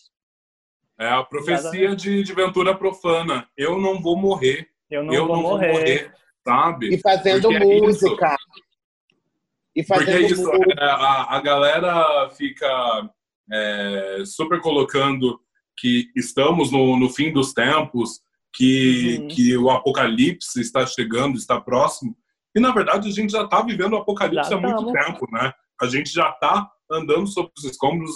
É 0.99 1.07
a 1.09 1.22
profecia 1.22 1.95
de, 1.95 2.22
de 2.22 2.32
Ventura 2.32 2.74
Profana. 2.74 3.47
Eu 3.55 3.78
não 3.78 4.01
vou 4.01 4.16
morrer. 4.16 4.70
Eu 4.91 5.05
não, 5.05 5.12
eu 5.12 5.26
vou, 5.26 5.37
não 5.37 5.43
morrer. 5.43 5.72
vou, 5.72 5.80
morrer. 5.80 6.12
sabe? 6.43 6.95
E 6.95 6.99
fazendo 6.99 7.43
Porque 7.43 7.57
é 7.57 7.66
música. 7.66 8.26
É 8.26 8.37
e 9.76 9.85
fazendo 9.85 10.07
Porque 10.07 10.24
é 10.24 10.26
isso, 10.26 10.51
música. 10.51 10.82
A, 10.82 11.37
a 11.37 11.41
galera 11.43 12.30
fica 12.30 13.11
é, 13.53 14.22
super 14.24 14.62
colocando 14.62 15.39
que 15.76 16.11
estamos 16.16 16.72
no, 16.72 16.99
no 16.99 17.11
fim 17.11 17.30
dos 17.30 17.53
tempos, 17.53 18.22
que, 18.55 19.19
uhum. 19.21 19.29
que 19.29 19.57
o 19.57 19.71
apocalipse 19.71 20.61
está 20.61 20.87
chegando, 20.87 21.37
está 21.37 21.61
próximo. 21.61 22.17
E, 22.55 22.61
na 22.61 22.71
verdade, 22.73 23.09
a 23.09 23.13
gente 23.13 23.33
já 23.33 23.43
está 23.43 23.61
vivendo 23.61 23.95
o 23.95 23.97
apocalipse 23.97 24.51
já 24.51 24.57
há 24.57 24.61
muito 24.61 24.93
tempo, 24.93 25.27
né? 25.33 25.53
A 25.83 25.87
gente 25.87 26.11
já 26.11 26.31
está 26.31 26.71
andando 26.91 27.27
sobre 27.27 27.53
os 27.59 27.65
escombros 27.65 28.13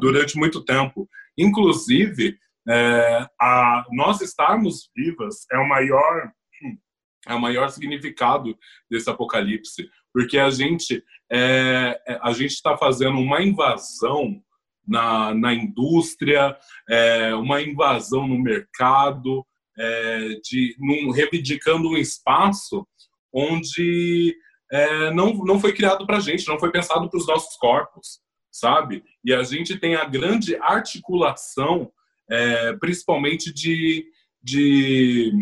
durante 0.00 0.36
muito 0.38 0.64
tempo. 0.64 1.08
Inclusive, 1.36 2.38
é, 2.68 3.26
a, 3.40 3.84
nós 3.90 4.20
estarmos 4.22 4.90
vivas 4.96 5.46
é 5.52 5.58
o 5.58 5.68
maior 5.68 6.32
é 7.28 7.34
o 7.34 7.40
maior 7.40 7.70
significado 7.70 8.58
desse 8.90 9.08
apocalipse, 9.08 9.88
porque 10.12 10.38
a 10.38 10.50
gente 10.50 11.04
é, 11.30 12.00
é 12.06 12.18
a 12.20 12.32
gente 12.32 12.50
está 12.50 12.76
fazendo 12.76 13.18
uma 13.18 13.40
invasão 13.40 14.42
na, 14.86 15.32
na 15.32 15.54
indústria, 15.54 16.56
é, 16.88 17.32
uma 17.34 17.62
invasão 17.62 18.26
no 18.26 18.38
mercado, 18.38 19.46
é, 19.78 20.28
de 20.42 20.76
num, 20.78 21.10
reivindicando 21.10 21.88
um 21.88 21.96
espaço 21.96 22.86
onde 23.32 24.36
é, 24.70 25.10
não, 25.12 25.34
não 25.34 25.60
foi 25.60 25.72
criado 25.72 26.06
para 26.06 26.18
a 26.18 26.20
gente, 26.20 26.48
não 26.48 26.58
foi 26.58 26.70
pensado 26.70 27.08
para 27.08 27.18
os 27.18 27.26
nossos 27.26 27.56
corpos, 27.56 28.20
sabe? 28.50 29.02
E 29.24 29.32
a 29.32 29.42
gente 29.42 29.78
tem 29.78 29.94
a 29.94 30.04
grande 30.04 30.56
articulação, 30.56 31.90
é, 32.30 32.74
principalmente 32.74 33.52
de, 33.52 34.04
de 34.42 35.32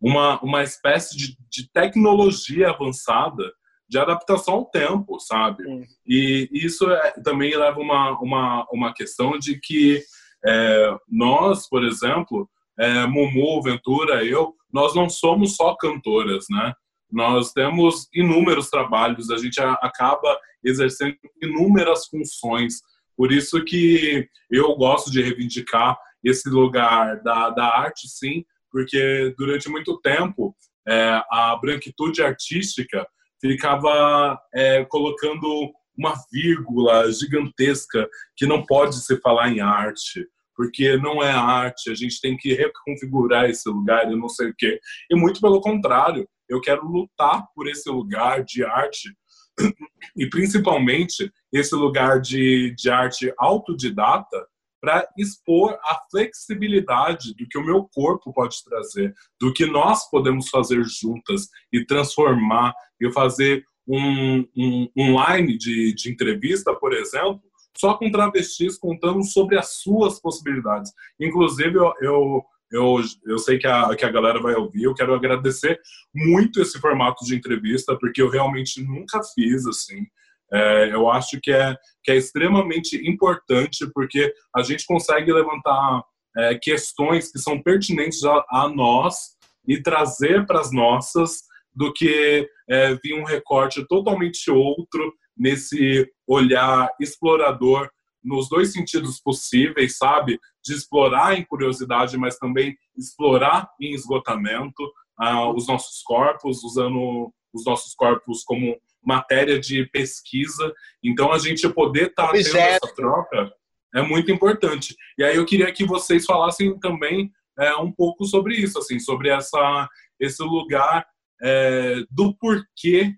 uma, 0.00 0.40
uma 0.40 0.62
espécie 0.62 1.16
de, 1.16 1.36
de 1.50 1.70
tecnologia 1.72 2.70
avançada 2.70 3.52
de 3.88 3.98
adaptação 3.98 4.54
ao 4.54 4.64
tempo, 4.66 5.20
sabe? 5.20 5.62
Sim. 5.62 5.84
E 6.06 6.48
isso 6.52 6.90
é, 6.90 7.12
também 7.22 7.56
leva 7.56 7.78
uma, 7.78 8.18
uma, 8.18 8.66
uma 8.72 8.94
questão 8.94 9.38
de 9.38 9.60
que 9.60 10.02
é, 10.44 10.96
nós, 11.08 11.68
por 11.68 11.84
exemplo, 11.84 12.48
é, 12.78 13.06
Mumu, 13.06 13.62
Ventura, 13.62 14.24
eu, 14.24 14.54
nós 14.72 14.94
não 14.94 15.08
somos 15.08 15.56
só 15.56 15.74
cantoras, 15.76 16.46
né? 16.50 16.72
Nós 17.10 17.52
temos 17.52 18.08
inúmeros 18.12 18.68
trabalhos, 18.70 19.30
a 19.30 19.36
gente 19.36 19.60
acaba 19.60 20.36
exercendo 20.64 21.16
inúmeras 21.40 22.06
funções. 22.06 22.80
Por 23.16 23.30
isso 23.30 23.64
que 23.64 24.28
eu 24.50 24.74
gosto 24.74 25.10
de 25.10 25.22
reivindicar 25.22 25.96
esse 26.24 26.48
lugar 26.48 27.22
da, 27.22 27.50
da 27.50 27.66
arte, 27.66 28.08
sim, 28.08 28.44
porque 28.70 29.32
durante 29.38 29.68
muito 29.68 30.00
tempo 30.00 30.56
é, 30.88 31.22
a 31.30 31.56
branquitude 31.60 32.22
artística 32.22 33.06
ficava 33.40 34.38
é, 34.54 34.84
colocando 34.86 35.72
uma 35.96 36.14
vírgula 36.32 37.10
gigantesca 37.12 38.08
que 38.36 38.46
não 38.46 38.64
pode 38.64 38.96
se 38.96 39.20
falar 39.20 39.50
em 39.50 39.60
arte 39.60 40.26
porque 40.54 40.96
não 40.96 41.22
é 41.22 41.30
arte, 41.30 41.90
a 41.90 41.94
gente 41.94 42.20
tem 42.20 42.36
que 42.36 42.54
reconfigurar 42.54 43.48
esse 43.48 43.68
lugar 43.68 44.10
e 44.10 44.16
não 44.16 44.28
sei 44.28 44.50
o 44.50 44.54
quê. 44.56 44.78
E 45.10 45.16
muito 45.16 45.40
pelo 45.40 45.60
contrário, 45.60 46.28
eu 46.48 46.60
quero 46.60 46.86
lutar 46.86 47.46
por 47.54 47.68
esse 47.68 47.90
lugar 47.90 48.44
de 48.44 48.64
arte 48.64 49.14
e 50.16 50.28
principalmente 50.28 51.30
esse 51.52 51.74
lugar 51.74 52.20
de, 52.20 52.74
de 52.76 52.90
arte 52.90 53.32
autodidata 53.38 54.46
para 54.80 55.08
expor 55.16 55.78
a 55.82 55.98
flexibilidade 56.10 57.34
do 57.34 57.48
que 57.48 57.56
o 57.56 57.64
meu 57.64 57.88
corpo 57.94 58.30
pode 58.34 58.62
trazer, 58.62 59.14
do 59.40 59.50
que 59.50 59.64
nós 59.64 60.10
podemos 60.10 60.50
fazer 60.50 60.84
juntas 60.84 61.48
e 61.72 61.86
transformar 61.86 62.74
e 63.00 63.10
fazer 63.10 63.64
um, 63.88 64.40
um, 64.54 64.88
um 64.94 65.16
line 65.24 65.56
de, 65.56 65.94
de 65.94 66.10
entrevista, 66.10 66.74
por 66.74 66.92
exemplo, 66.92 67.42
só 67.76 67.94
com 67.94 68.10
travestis 68.10 68.78
contando 68.78 69.22
sobre 69.24 69.58
as 69.58 69.80
suas 69.80 70.20
possibilidades. 70.20 70.92
Inclusive, 71.20 71.76
eu, 71.76 71.92
eu, 72.00 72.44
eu, 72.70 73.00
eu 73.26 73.38
sei 73.38 73.58
que 73.58 73.66
a, 73.66 73.94
que 73.94 74.04
a 74.04 74.10
galera 74.10 74.40
vai 74.40 74.54
ouvir, 74.54 74.84
eu 74.84 74.94
quero 74.94 75.14
agradecer 75.14 75.80
muito 76.14 76.60
esse 76.60 76.80
formato 76.80 77.24
de 77.24 77.34
entrevista, 77.34 77.96
porque 77.98 78.22
eu 78.22 78.30
realmente 78.30 78.82
nunca 78.82 79.20
fiz 79.34 79.66
assim. 79.66 80.06
É, 80.52 80.92
eu 80.92 81.10
acho 81.10 81.40
que 81.40 81.52
é, 81.52 81.76
que 82.02 82.12
é 82.12 82.16
extremamente 82.16 82.96
importante, 83.08 83.86
porque 83.92 84.32
a 84.54 84.62
gente 84.62 84.86
consegue 84.86 85.32
levantar 85.32 86.02
é, 86.36 86.54
questões 86.56 87.30
que 87.30 87.38
são 87.38 87.60
pertinentes 87.60 88.24
a, 88.24 88.44
a 88.50 88.68
nós 88.68 89.34
e 89.66 89.80
trazer 89.80 90.46
para 90.46 90.60
as 90.60 90.70
nossas 90.70 91.42
do 91.74 91.92
que 91.92 92.48
é, 92.68 92.94
vir 93.02 93.14
um 93.14 93.24
recorte 93.24 93.84
totalmente 93.88 94.50
outro 94.50 95.12
nesse 95.36 96.08
olhar 96.26 96.90
explorador 97.00 97.90
nos 98.22 98.48
dois 98.48 98.72
sentidos 98.72 99.20
possíveis, 99.20 99.98
sabe? 99.98 100.40
De 100.64 100.72
explorar 100.72 101.38
em 101.38 101.44
curiosidade, 101.44 102.16
mas 102.16 102.38
também 102.38 102.76
explorar 102.96 103.68
em 103.80 103.92
esgotamento 103.92 104.82
uh, 105.20 105.52
os 105.54 105.68
nossos 105.68 106.02
corpos, 106.02 106.64
usando 106.64 107.32
os 107.52 107.64
nossos 107.64 107.94
corpos 107.94 108.42
como 108.42 108.76
matéria 109.04 109.60
de 109.60 109.84
pesquisa. 109.90 110.74
Então, 111.02 111.30
a 111.32 111.38
gente 111.38 111.68
poder 111.68 112.08
estar 112.08 112.28
tá 112.28 112.32
tendo 112.32 112.56
essa 112.56 112.94
troca 112.94 113.52
é 113.94 114.02
muito 114.02 114.32
importante. 114.32 114.96
E 115.16 115.22
aí 115.22 115.36
eu 115.36 115.44
queria 115.44 115.72
que 115.72 115.84
vocês 115.84 116.24
falassem 116.24 116.76
também 116.80 117.30
é, 117.58 117.76
um 117.76 117.92
pouco 117.92 118.24
sobre 118.24 118.56
isso, 118.56 118.78
assim, 118.78 118.98
sobre 118.98 119.28
essa, 119.28 119.88
esse 120.18 120.42
lugar 120.42 121.06
é, 121.40 122.02
do 122.10 122.34
porquê 122.34 123.14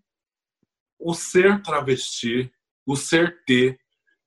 o 0.99 1.15
ser 1.15 1.63
travesti, 1.63 2.51
o 2.87 2.95
ser 2.97 3.43
T, 3.45 3.79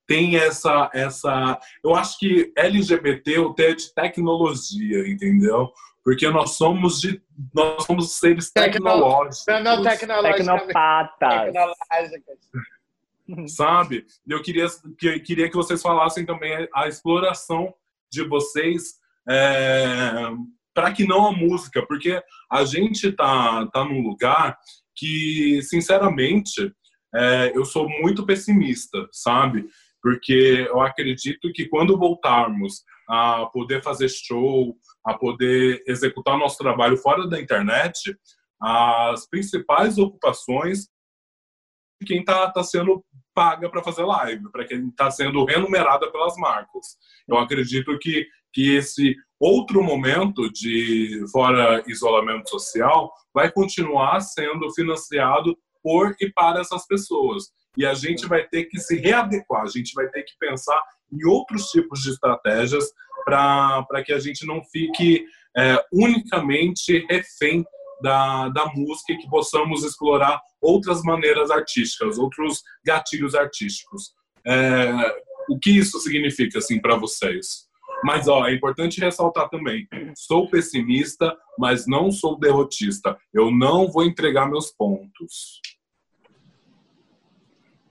tem 0.06 0.36
essa 0.36 0.90
essa 0.92 1.58
eu 1.84 1.94
acho 1.94 2.18
que 2.18 2.52
LGBT 2.56 3.38
o 3.38 3.54
T 3.54 3.64
é 3.64 3.74
de 3.74 3.94
tecnologia 3.94 5.08
entendeu? 5.08 5.70
Porque 6.04 6.28
nós 6.28 6.56
somos 6.56 7.00
de 7.00 7.22
nós 7.54 7.84
somos 7.84 8.18
seres 8.18 8.50
tecnológicos. 8.50 9.44
Não, 9.46 9.62
não 9.62 9.82
tecnopatas. 10.22 11.54
Sabe? 13.48 14.04
Eu 14.26 14.42
queria 14.42 14.66
que 14.98 15.20
queria 15.20 15.48
que 15.48 15.56
vocês 15.56 15.80
falassem 15.80 16.26
também 16.26 16.68
a 16.74 16.88
exploração 16.88 17.72
de 18.10 18.24
vocês 18.24 18.94
é, 19.28 20.30
para 20.74 20.92
que 20.92 21.06
não 21.06 21.26
a 21.26 21.32
música 21.32 21.86
porque 21.86 22.20
a 22.50 22.64
gente 22.64 23.12
tá 23.12 23.66
tá 23.72 23.84
num 23.84 24.02
lugar 24.02 24.58
que, 24.96 25.62
sinceramente, 25.62 26.74
é, 27.14 27.52
eu 27.56 27.64
sou 27.64 27.88
muito 27.88 28.24
pessimista, 28.24 29.08
sabe? 29.12 29.66
Porque 30.02 30.66
eu 30.68 30.80
acredito 30.80 31.52
que 31.52 31.66
quando 31.66 31.98
voltarmos 31.98 32.82
a 33.08 33.46
poder 33.46 33.82
fazer 33.82 34.08
show, 34.08 34.76
a 35.04 35.14
poder 35.14 35.82
executar 35.86 36.38
nosso 36.38 36.58
trabalho 36.58 36.96
fora 36.96 37.28
da 37.28 37.40
internet, 37.40 38.16
as 38.60 39.28
principais 39.28 39.98
ocupações 39.98 40.88
de 42.00 42.06
quem 42.06 42.20
está 42.20 42.50
tá 42.50 42.62
sendo 42.62 43.04
paga 43.34 43.70
para 43.70 43.82
fazer 43.82 44.04
live, 44.04 44.50
para 44.50 44.64
quem 44.64 44.88
está 44.88 45.10
sendo 45.10 45.44
remunerada 45.44 46.10
pelas 46.10 46.36
marcas. 46.36 46.96
Eu 47.28 47.38
acredito 47.38 47.98
que, 47.98 48.26
que 48.52 48.76
esse 48.76 49.16
outro 49.38 49.82
momento 49.82 50.50
de 50.50 51.24
fora 51.32 51.82
isolamento 51.86 52.48
social 52.50 53.12
vai 53.32 53.50
continuar 53.50 54.20
sendo 54.20 54.72
financiado 54.72 55.56
por 55.82 56.14
e 56.20 56.30
para 56.30 56.60
essas 56.60 56.86
pessoas. 56.86 57.44
E 57.76 57.86
a 57.86 57.94
gente 57.94 58.26
vai 58.26 58.46
ter 58.46 58.64
que 58.64 58.78
se 58.78 58.96
readequar, 58.96 59.62
a 59.62 59.68
gente 59.68 59.92
vai 59.94 60.08
ter 60.08 60.22
que 60.22 60.32
pensar 60.38 60.80
em 61.12 61.24
outros 61.26 61.66
tipos 61.66 62.00
de 62.00 62.10
estratégias 62.10 62.84
para 63.24 64.02
que 64.04 64.12
a 64.12 64.18
gente 64.18 64.46
não 64.46 64.62
fique 64.64 65.24
é, 65.56 65.76
unicamente 65.92 67.06
refém 67.08 67.64
da, 68.02 68.48
da 68.48 68.66
música 68.74 69.12
e 69.12 69.18
que 69.18 69.28
possamos 69.28 69.84
explorar 69.84 70.40
outras 70.60 71.02
maneiras 71.02 71.50
artísticas, 71.50 72.18
outros 72.18 72.62
gatilhos 72.84 73.34
artísticos. 73.34 74.12
É, 74.46 74.90
o 75.48 75.58
que 75.58 75.70
isso 75.70 75.98
significa 76.00 76.58
assim 76.58 76.80
para 76.80 76.96
vocês? 76.96 77.68
Mas 78.02 78.28
ó, 78.28 78.46
é 78.46 78.54
importante 78.54 79.00
ressaltar 79.00 79.48
também: 79.48 79.86
sou 80.16 80.48
pessimista, 80.48 81.36
mas 81.58 81.86
não 81.86 82.10
sou 82.10 82.38
derrotista. 82.38 83.16
Eu 83.32 83.50
não 83.50 83.90
vou 83.90 84.04
entregar 84.04 84.48
meus 84.48 84.70
pontos. 84.70 85.60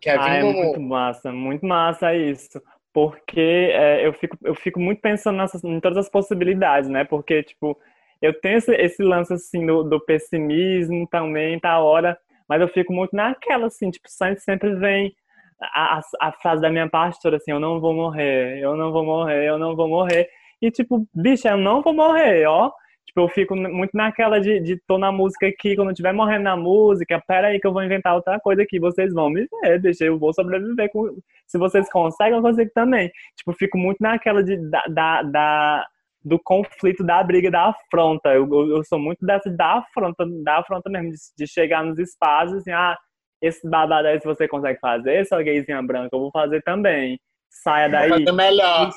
Kevin 0.02 0.20
ah, 0.22 0.36
é 0.36 0.44
muito 0.44 0.80
massa, 0.82 1.32
muito 1.32 1.66
massa 1.66 2.16
isso. 2.16 2.62
Porque 2.94 3.40
é, 3.40 4.06
eu, 4.06 4.14
fico, 4.14 4.38
eu 4.44 4.56
fico 4.56 4.80
muito 4.80 5.00
pensando 5.02 5.38
nessas, 5.38 5.64
em 5.64 5.80
todas 5.80 5.98
as 5.98 6.10
possibilidades, 6.10 6.90
né? 6.90 7.04
Porque, 7.04 7.44
tipo, 7.44 7.78
eu 8.22 8.34
tenho 8.40 8.58
esse, 8.58 8.74
esse 8.76 9.04
lance, 9.04 9.34
assim, 9.34 9.66
do, 9.66 9.84
do, 9.84 10.00
pessimismo 10.00 11.08
também, 11.08 11.60
tá 11.60 11.80
hora, 11.80 12.18
mas 12.48 12.62
eu 12.62 12.68
fico 12.68 12.92
muito 12.92 13.16
naquela, 13.16 13.68
assim, 13.68 13.92
tipo, 13.92 14.10
sempre, 14.10 14.40
sempre 14.42 14.76
vem 14.76 15.16
a, 15.62 16.02
a, 16.20 16.32
frase 16.32 16.62
da 16.62 16.70
minha 16.70 16.90
pastora, 16.90 17.38
assim, 17.38 17.52
eu 17.52 17.60
não 17.60 17.80
vou 17.80 17.94
morrer, 17.94 18.60
eu 18.60 18.76
não 18.76 18.92
vou 18.92 19.06
morrer, 19.06 19.48
eu 19.48 19.58
não 19.58 19.76
vou 19.76 19.88
morrer. 19.88 20.28
E, 20.62 20.72
tipo, 20.72 21.08
bicho, 21.14 21.48
eu 21.48 21.58
não 21.58 21.82
vou 21.82 21.94
morrer, 21.94 22.46
ó. 22.48 22.72
Tipo, 23.10 23.22
eu 23.22 23.28
fico 23.28 23.56
muito 23.56 23.90
naquela 23.96 24.40
de, 24.40 24.60
de 24.60 24.78
tô 24.86 25.00
na 25.00 25.12
música 25.12 25.48
aqui, 25.48 25.76
quando 25.76 25.88
eu 25.88 25.94
estiver 25.94 26.14
morrendo 26.14 26.44
na 26.44 26.56
música, 26.56 27.20
pera 27.28 27.48
aí 27.48 27.60
que 27.60 27.66
eu 27.66 27.74
vou 27.74 27.84
inventar 27.84 28.14
outra 28.14 28.40
coisa 28.40 28.62
aqui, 28.62 28.80
vocês 28.80 29.12
vão 29.12 29.32
me 29.32 29.48
ver, 29.64 29.82
deixa, 29.82 30.06
eu 30.06 30.20
vou 30.20 30.32
sobreviver. 30.32 30.92
Com... 30.92 31.18
Se 31.48 31.58
vocês 31.58 31.90
conseguem, 31.90 32.36
eu 32.36 32.42
consigo 32.44 32.70
também. 32.72 33.12
Tipo, 33.36 33.52
fico 33.54 33.80
muito 33.80 33.98
naquela 34.00 34.44
de, 34.44 34.58
da, 34.70 34.84
da, 34.88 35.24
da 35.24 35.88
do 36.24 36.38
conflito, 36.38 37.04
da 37.04 37.24
briga, 37.24 37.50
da 37.50 37.70
afronta. 37.70 38.30
Eu, 38.30 38.48
eu, 38.48 38.78
eu, 38.78 38.84
sou 38.84 39.00
muito 39.00 39.26
dessa 39.26 39.50
da 39.50 39.80
afronta, 39.80 40.24
da 40.44 40.60
afronta 40.60 40.88
mesmo, 40.88 41.10
de, 41.10 41.18
de 41.36 41.48
chegar 41.48 41.84
nos 41.84 41.98
espaços 41.98 42.58
assim, 42.58 42.72
ah, 42.72 42.96
esse 43.42 43.68
babado 43.68 44.08
aí, 44.08 44.20
se 44.20 44.28
você 44.28 44.48
consegue 44.48 44.80
fazer, 44.80 45.26
sua 45.26 45.42
gayzinha 45.42 45.82
branca, 45.82 46.10
eu 46.14 46.20
vou 46.20 46.32
fazer 46.32 46.62
também. 46.62 47.20
Saia 47.50 47.90
daí. 47.90 48.10
Vou 48.10 48.20
fazer 48.20 48.32
melhor. 48.34 48.92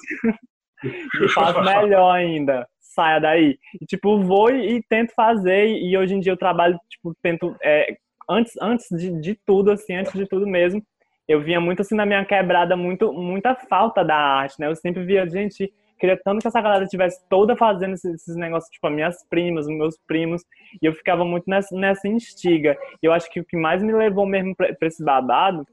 e 0.85 1.29
faço 1.29 1.63
melhor 1.63 2.11
ainda. 2.11 2.69
Saia 2.95 3.21
daí. 3.21 3.59
E, 3.81 3.87
tipo, 3.87 4.21
vou 4.21 4.51
e, 4.51 4.77
e, 4.77 4.83
tento 4.83 5.13
fazer. 5.15 5.69
E 5.69 5.97
hoje 5.97 6.15
em 6.15 6.21
dia 6.21 6.33
eu 6.33 6.37
trabalho, 6.37 6.79
tipo, 6.89 7.15
tento. 7.23 7.57
É, 7.63 7.97
antes 8.29 8.53
antes 8.61 8.87
de, 8.91 9.21
de 9.21 9.35
tudo, 9.47 9.71
assim, 9.71 9.95
antes 9.95 10.13
de 10.13 10.27
tudo 10.27 10.47
mesmo, 10.47 10.83
eu 11.29 11.41
vinha 11.41 11.61
muito 11.61 11.83
assim 11.83 11.95
na 11.95 12.07
minha 12.07 12.25
quebrada, 12.25 12.77
muito, 12.77 13.13
muita 13.13 13.55
falta 13.55 14.05
da 14.05 14.17
arte, 14.17 14.57
né? 14.59 14.67
Eu 14.67 14.77
sempre 14.77 15.05
via 15.05 15.27
gente 15.27 15.73
queria 16.03 16.19
tanto 16.25 16.41
que 16.41 16.49
essa 16.49 16.61
galera 16.61 16.83
estivesse 16.83 17.25
toda 17.29 17.57
fazendo 17.57 17.95
esses, 17.95 18.15
esses, 18.15 18.35
negócios, 18.35 18.69
tipo, 18.73 18.89
as 18.89 18.93
minhas 18.93 19.29
primas, 19.29 19.69
meus 19.69 19.97
primos, 20.05 20.43
e 20.83 20.87
eu 20.87 20.93
ficava 20.93 21.25
muito 21.25 21.45
nessa, 21.47 21.73
nessa 21.77 22.09
instiga. 22.09 22.77
E 23.01 23.07
eu 23.07 23.13
acho 23.13 23.31
que 23.31 23.39
o 23.39 23.45
que 23.45 23.57
mais 23.57 23.81
me 23.81 23.93
levou 23.93 24.27
mesmo 24.27 24.55
pra, 24.57 24.75
pra 24.75 24.89
esse 24.89 25.05
babado 25.05 25.65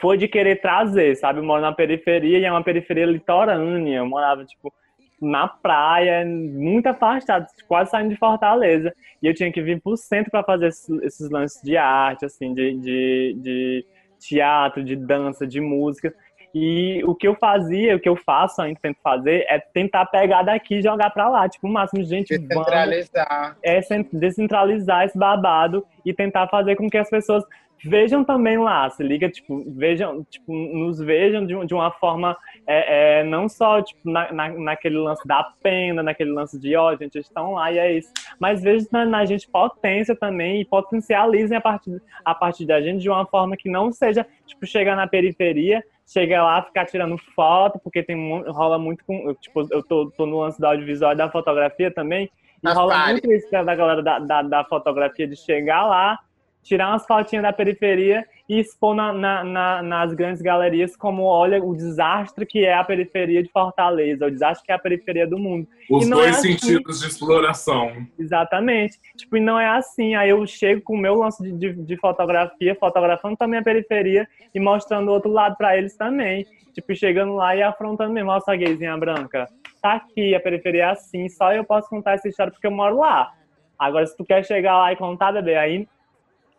foi 0.00 0.16
de 0.16 0.28
querer 0.28 0.60
trazer, 0.60 1.16
sabe? 1.16 1.40
Eu 1.40 1.44
moro 1.44 1.60
na 1.60 1.72
periferia 1.72 2.38
e 2.38 2.44
é 2.44 2.50
uma 2.50 2.62
periferia 2.62 3.06
litorânea. 3.06 3.98
Eu 3.98 4.06
morava, 4.06 4.44
tipo, 4.44 4.72
na 5.20 5.48
praia, 5.48 6.24
muito 6.24 6.86
afastado, 6.86 7.46
quase 7.66 7.90
saindo 7.90 8.10
de 8.10 8.16
Fortaleza. 8.16 8.92
E 9.22 9.26
eu 9.26 9.34
tinha 9.34 9.52
que 9.52 9.62
vir 9.62 9.80
pro 9.80 9.96
centro 9.96 10.30
para 10.30 10.42
fazer 10.42 10.68
esses, 10.68 10.88
esses, 11.02 11.30
lances 11.30 11.62
de 11.62 11.76
arte, 11.76 12.24
assim, 12.24 12.52
de, 12.52 12.74
de, 12.78 13.36
de 13.38 13.86
teatro, 14.18 14.82
de 14.82 14.96
dança, 14.96 15.46
de 15.46 15.60
música. 15.60 16.14
E 16.54 17.02
o 17.04 17.16
que 17.16 17.26
eu 17.26 17.34
fazia, 17.34 17.96
o 17.96 18.00
que 18.00 18.08
eu 18.08 18.14
faço 18.14 18.62
ainda, 18.62 18.78
tento 18.80 18.98
fazer, 19.02 19.44
é 19.48 19.58
tentar 19.58 20.06
pegar 20.06 20.42
daqui 20.42 20.76
e 20.76 20.82
jogar 20.82 21.10
para 21.10 21.28
lá. 21.28 21.48
Tipo, 21.48 21.66
o 21.66 21.72
máximo 21.72 22.00
de 22.00 22.08
gente 22.08 22.38
Descentralizar. 22.38 23.56
é 23.60 23.80
descentralizar 24.12 25.04
esse 25.04 25.18
babado 25.18 25.84
e 26.04 26.14
tentar 26.14 26.46
fazer 26.46 26.76
com 26.76 26.88
que 26.88 26.96
as 26.96 27.10
pessoas 27.10 27.42
vejam 27.84 28.24
também 28.24 28.58
lá, 28.58 28.88
se 28.88 29.02
liga, 29.02 29.28
tipo, 29.28 29.62
vejam, 29.66 30.24
tipo, 30.24 30.52
nos 30.52 30.98
vejam 30.98 31.46
de, 31.46 31.66
de 31.66 31.74
uma 31.74 31.90
forma 31.90 32.36
é, 32.66 33.20
é, 33.20 33.24
não 33.24 33.48
só 33.48 33.82
tipo, 33.82 34.00
na, 34.10 34.32
na, 34.32 34.48
naquele 34.48 34.96
lance 34.96 35.26
da 35.26 35.44
pena, 35.62 36.02
naquele 36.02 36.32
lance 36.32 36.58
de 36.58 36.74
ó, 36.74 36.92
oh, 36.92 36.96
gente, 36.96 37.16
eles 37.16 37.26
estão 37.26 37.52
lá 37.52 37.70
e 37.70 37.78
é 37.78 37.92
isso, 37.98 38.10
mas 38.38 38.62
vejam 38.62 38.88
na, 38.90 39.04
na, 39.04 39.24
gente 39.24 39.48
potência 39.48 40.16
também 40.16 40.60
e 40.60 40.64
potencializem 40.64 41.56
a 41.56 41.60
partir, 41.60 42.00
a 42.24 42.34
partir 42.34 42.64
da 42.64 42.80
gente 42.80 43.02
de 43.02 43.10
uma 43.10 43.26
forma 43.26 43.56
que 43.56 43.68
não 43.68 43.92
seja, 43.92 44.26
tipo, 44.46 44.66
chegar 44.66 44.96
na 44.96 45.06
periferia, 45.06 45.82
chegar 46.06 46.42
lá, 46.42 46.62
ficar 46.62 46.86
tirando 46.86 47.18
foto, 47.34 47.78
porque 47.78 48.02
tem 48.02 48.42
rola 48.48 48.78
muito 48.78 49.04
com, 49.04 49.34
tipo, 49.34 49.66
eu 49.70 49.82
tô, 49.82 50.10
tô 50.10 50.26
no 50.26 50.40
lance 50.40 50.60
do 50.60 50.66
audiovisual 50.66 51.12
e 51.12 51.16
da 51.16 51.30
fotografia 51.30 51.90
também, 51.90 52.30
e 52.62 52.72
rola 52.72 53.08
muito 53.08 53.30
isso 53.30 53.50
da 53.50 53.74
galera 53.74 54.02
da, 54.02 54.18
da, 54.18 54.42
da 54.42 54.64
fotografia 54.64 55.28
de 55.28 55.36
chegar 55.36 55.86
lá, 55.86 56.18
tirar 56.64 56.88
umas 56.88 57.06
fotinhas 57.06 57.42
da 57.42 57.52
periferia 57.52 58.26
e 58.48 58.58
expor 58.58 58.94
na, 58.94 59.12
na, 59.12 59.44
na, 59.44 59.82
nas 59.82 60.14
grandes 60.14 60.42
galerias 60.42 60.96
como 60.96 61.24
olha 61.24 61.62
o 61.62 61.74
desastre 61.76 62.44
que 62.44 62.64
é 62.64 62.74
a 62.74 62.82
periferia 62.82 63.42
de 63.42 63.50
Fortaleza, 63.50 64.26
o 64.26 64.30
desastre 64.30 64.66
que 64.66 64.72
é 64.72 64.74
a 64.74 64.78
periferia 64.78 65.26
do 65.26 65.38
mundo. 65.38 65.68
Os 65.90 66.08
dois 66.08 66.26
é 66.26 66.30
assim. 66.30 66.58
sentidos 66.58 67.00
de 67.00 67.06
exploração. 67.06 67.92
Exatamente. 68.18 68.98
Tipo, 69.16 69.36
e 69.36 69.40
não 69.40 69.60
é 69.60 69.68
assim. 69.68 70.14
Aí 70.14 70.30
eu 70.30 70.44
chego 70.46 70.80
com 70.82 70.94
o 70.94 70.98
meu 70.98 71.14
lance 71.14 71.42
de, 71.42 71.52
de, 71.52 71.72
de 71.72 71.96
fotografia, 71.96 72.74
fotografando 72.74 73.36
também 73.36 73.60
a 73.60 73.62
periferia 73.62 74.26
e 74.54 74.58
mostrando 74.58 75.08
o 75.08 75.12
outro 75.12 75.30
lado 75.30 75.56
para 75.56 75.76
eles 75.76 75.96
também. 75.96 76.46
Tipo, 76.72 76.94
chegando 76.94 77.34
lá 77.34 77.54
e 77.54 77.62
afrontando 77.62 78.12
mesmo, 78.12 78.30
nossa 78.30 78.56
gayzinha 78.56 78.96
branca, 78.96 79.48
tá 79.80 79.92
aqui, 79.92 80.34
a 80.34 80.40
periferia 80.40 80.84
é 80.84 80.90
assim, 80.90 81.28
só 81.28 81.52
eu 81.52 81.62
posso 81.62 81.88
contar 81.88 82.14
essa 82.14 82.28
história 82.28 82.50
porque 82.50 82.66
eu 82.66 82.70
moro 82.70 82.98
lá. 82.98 83.30
Agora, 83.78 84.06
se 84.06 84.16
tu 84.16 84.24
quer 84.24 84.44
chegar 84.44 84.78
lá 84.78 84.92
e 84.92 84.96
contar, 84.96 85.32
bebê, 85.32 85.56
aí 85.56 85.86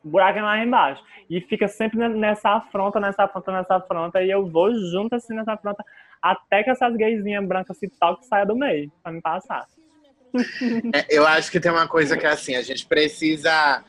o 0.06 0.10
buraco 0.10 0.38
é 0.38 0.42
lá 0.44 0.64
embaixo. 0.64 1.04
E 1.28 1.42
fica 1.42 1.68
sempre 1.68 2.08
nessa 2.08 2.52
afronta, 2.52 3.00
nessa 3.00 3.24
afronta, 3.24 3.52
nessa 3.52 3.76
afronta, 3.78 4.22
e 4.22 4.30
eu 4.30 4.46
vou 4.48 4.72
junto 4.92 5.16
assim 5.16 5.34
nessa 5.34 5.54
afronta, 5.54 5.84
até 6.22 6.64
que 6.64 6.70
essas 6.70 6.96
gaysinhas 6.96 7.46
brancas 7.46 7.78
se 7.78 7.90
toquem 7.90 8.24
e 8.24 8.28
saia 8.28 8.46
do 8.46 8.56
meio, 8.56 8.92
pra 9.02 9.12
me 9.12 9.20
passar. 9.20 9.66
É, 10.94 11.06
eu 11.10 11.26
acho 11.26 11.50
que 11.50 11.60
tem 11.60 11.72
uma 11.72 11.88
coisa 11.88 12.16
que 12.18 12.26
é 12.26 12.30
assim, 12.30 12.56
a 12.56 12.62
gente 12.62 12.86
precisa. 12.86 13.84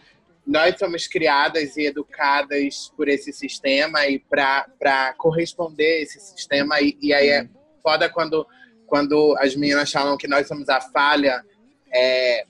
Nós 0.46 0.78
somos 0.78 1.08
criadas 1.08 1.76
e 1.76 1.86
educadas 1.86 2.92
por 2.96 3.08
esse 3.08 3.32
sistema 3.32 4.06
e 4.06 4.20
para 4.20 5.12
corresponder 5.18 5.98
a 5.98 6.02
esse 6.02 6.20
sistema. 6.20 6.80
E, 6.80 6.96
e, 7.02 7.12
aí 7.12 7.28
é 7.28 7.48
foda 7.82 8.08
quando, 8.08 8.46
quando 8.86 9.36
as 9.40 9.56
meninas 9.56 9.90
falam 9.90 10.16
que 10.16 10.28
nós 10.28 10.46
somos 10.46 10.68
a 10.68 10.80
falha. 10.80 11.44
É, 11.92 12.46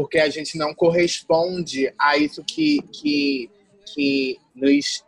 porque 0.00 0.18
a 0.18 0.30
gente 0.30 0.56
não 0.56 0.72
corresponde 0.72 1.92
a 1.98 2.16
isso 2.16 2.42
que, 2.42 2.80
que, 2.90 3.50
que 3.84 4.40
nos 4.54 5.04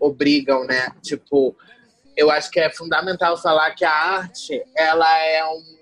obrigam, 0.00 0.66
né? 0.66 0.88
Tipo, 1.00 1.56
eu 2.16 2.28
acho 2.28 2.50
que 2.50 2.58
é 2.58 2.68
fundamental 2.68 3.40
falar 3.40 3.70
que 3.76 3.84
a 3.84 3.92
arte, 3.92 4.60
ela 4.74 5.18
é 5.20 5.44
um, 5.44 5.78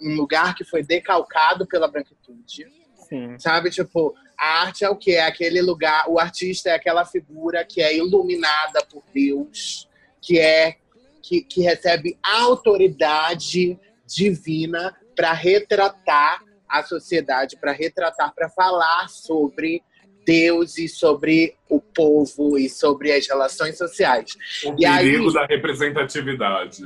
um 0.00 0.14
lugar 0.14 0.54
que 0.54 0.64
foi 0.64 0.82
decalcado 0.82 1.66
pela 1.66 1.86
branquitude. 1.86 2.66
Sim. 3.06 3.38
Sabe? 3.38 3.68
Tipo, 3.68 4.14
a 4.34 4.62
arte 4.62 4.86
é 4.86 4.88
o 4.88 4.96
que? 4.96 5.16
É 5.16 5.26
aquele 5.26 5.60
lugar, 5.60 6.08
o 6.08 6.18
artista 6.18 6.70
é 6.70 6.76
aquela 6.76 7.04
figura 7.04 7.62
que 7.62 7.82
é 7.82 7.94
iluminada 7.94 8.82
por 8.90 9.04
Deus, 9.12 9.86
que 10.22 10.38
é 10.38 10.76
que, 11.22 11.42
que 11.42 11.60
recebe 11.60 12.18
autoridade 12.22 13.78
divina 14.06 14.96
para 15.14 15.34
retratar 15.34 16.42
a 16.78 16.82
sociedade, 16.82 17.56
para 17.56 17.72
retratar, 17.72 18.34
para 18.34 18.48
falar 18.48 19.08
sobre 19.08 19.82
Deus 20.24 20.78
e 20.78 20.88
sobre 20.88 21.54
o 21.68 21.80
povo 21.80 22.58
e 22.58 22.68
sobre 22.68 23.12
as 23.12 23.26
relações 23.28 23.76
sociais. 23.76 24.30
O 24.64 24.72
e 24.72 24.86
perigo 24.86 25.28
aí, 25.28 25.34
da 25.34 25.46
representatividade. 25.46 26.82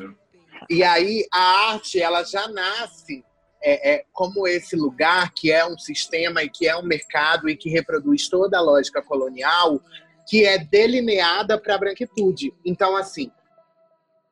E 0.68 0.82
aí 0.82 1.24
a 1.32 1.70
arte 1.72 2.00
ela 2.00 2.24
já 2.24 2.48
nasce 2.48 3.24
é, 3.62 3.94
é, 3.94 4.04
como 4.12 4.46
esse 4.46 4.76
lugar 4.76 5.32
que 5.32 5.50
é 5.50 5.66
um 5.66 5.78
sistema 5.78 6.42
e 6.42 6.48
que 6.48 6.68
é 6.68 6.76
um 6.76 6.84
mercado 6.84 7.48
e 7.48 7.56
que 7.56 7.70
reproduz 7.70 8.28
toda 8.28 8.58
a 8.58 8.62
lógica 8.62 9.02
colonial 9.02 9.80
que 10.28 10.44
é 10.44 10.58
delineada 10.58 11.58
para 11.58 11.74
a 11.74 11.78
branquitude. 11.78 12.52
Então, 12.64 12.94
assim, 12.96 13.30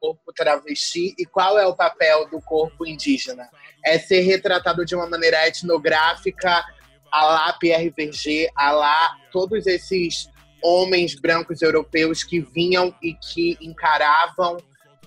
corpo 0.00 0.32
travesti 0.32 1.14
e 1.18 1.24
qual 1.24 1.58
é 1.58 1.66
o 1.66 1.74
papel 1.74 2.28
do 2.28 2.40
corpo 2.40 2.86
indígena? 2.86 3.48
É 3.84 3.98
ser 3.98 4.20
retratado 4.20 4.84
de 4.84 4.94
uma 4.94 5.08
maneira 5.08 5.46
etnográfica, 5.46 6.64
a 7.10 7.24
lá 7.24 7.52
Pierre 7.54 7.90
Verger, 7.90 8.50
a 8.54 8.72
lá 8.72 9.16
todos 9.32 9.66
esses 9.66 10.28
homens 10.62 11.14
brancos 11.14 11.62
europeus 11.62 12.24
que 12.24 12.40
vinham 12.40 12.94
e 13.02 13.14
que 13.14 13.56
encaravam 13.60 14.56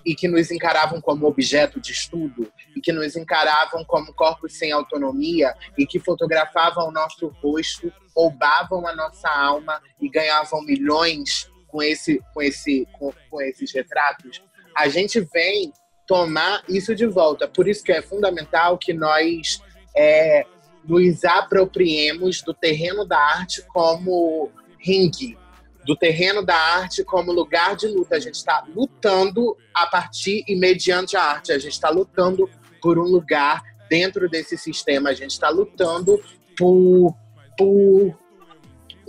e 0.04 0.14
que 0.14 0.28
nos 0.28 0.50
encaravam 0.50 1.00
como 1.00 1.26
objeto 1.26 1.80
de 1.80 1.92
estudo 1.92 2.50
e 2.74 2.80
que 2.80 2.92
nos 2.92 3.16
encaravam 3.16 3.84
como 3.84 4.14
corpos 4.14 4.56
sem 4.56 4.72
autonomia 4.72 5.54
e 5.76 5.86
que 5.86 5.98
fotografavam 5.98 6.88
o 6.88 6.92
nosso 6.92 7.28
rosto, 7.42 7.92
roubavam 8.16 8.86
a 8.86 8.94
nossa 8.94 9.28
alma 9.28 9.80
e 10.00 10.08
ganhavam 10.08 10.62
milhões 10.62 11.50
com 11.68 11.82
esse 11.82 12.20
com 12.32 12.42
esse 12.42 12.86
com, 12.92 13.12
com 13.30 13.40
esses 13.42 13.72
retratos, 13.72 14.42
a 14.76 14.88
gente 14.88 15.20
vem 15.20 15.72
tomar 16.06 16.64
isso 16.68 16.94
de 16.94 17.06
volta. 17.06 17.46
Por 17.46 17.68
isso 17.68 17.84
que 17.84 17.92
é 17.92 18.02
fundamental 18.02 18.76
que 18.76 18.92
nós 18.92 19.62
é, 19.96 20.44
nos 20.84 21.24
apropriemos 21.24 22.42
do 22.42 22.52
terreno 22.52 23.06
da 23.06 23.18
arte 23.18 23.62
como 23.68 24.50
ringue, 24.78 25.38
do 25.86 25.96
terreno 25.96 26.44
da 26.44 26.56
arte 26.56 27.04
como 27.04 27.32
lugar 27.32 27.76
de 27.76 27.86
luta. 27.86 28.16
A 28.16 28.20
gente 28.20 28.34
está 28.34 28.64
lutando 28.74 29.56
a 29.74 29.86
partir 29.86 30.44
e 30.48 30.56
mediante 30.56 31.16
a 31.16 31.22
arte. 31.22 31.52
A 31.52 31.58
gente 31.58 31.72
está 31.72 31.90
lutando 31.90 32.48
por 32.82 32.98
um 32.98 33.04
lugar 33.04 33.62
dentro 33.88 34.28
desse 34.28 34.56
sistema. 34.56 35.10
A 35.10 35.14
gente 35.14 35.32
está 35.32 35.48
lutando 35.48 36.20
por, 36.56 37.14
por 37.56 38.18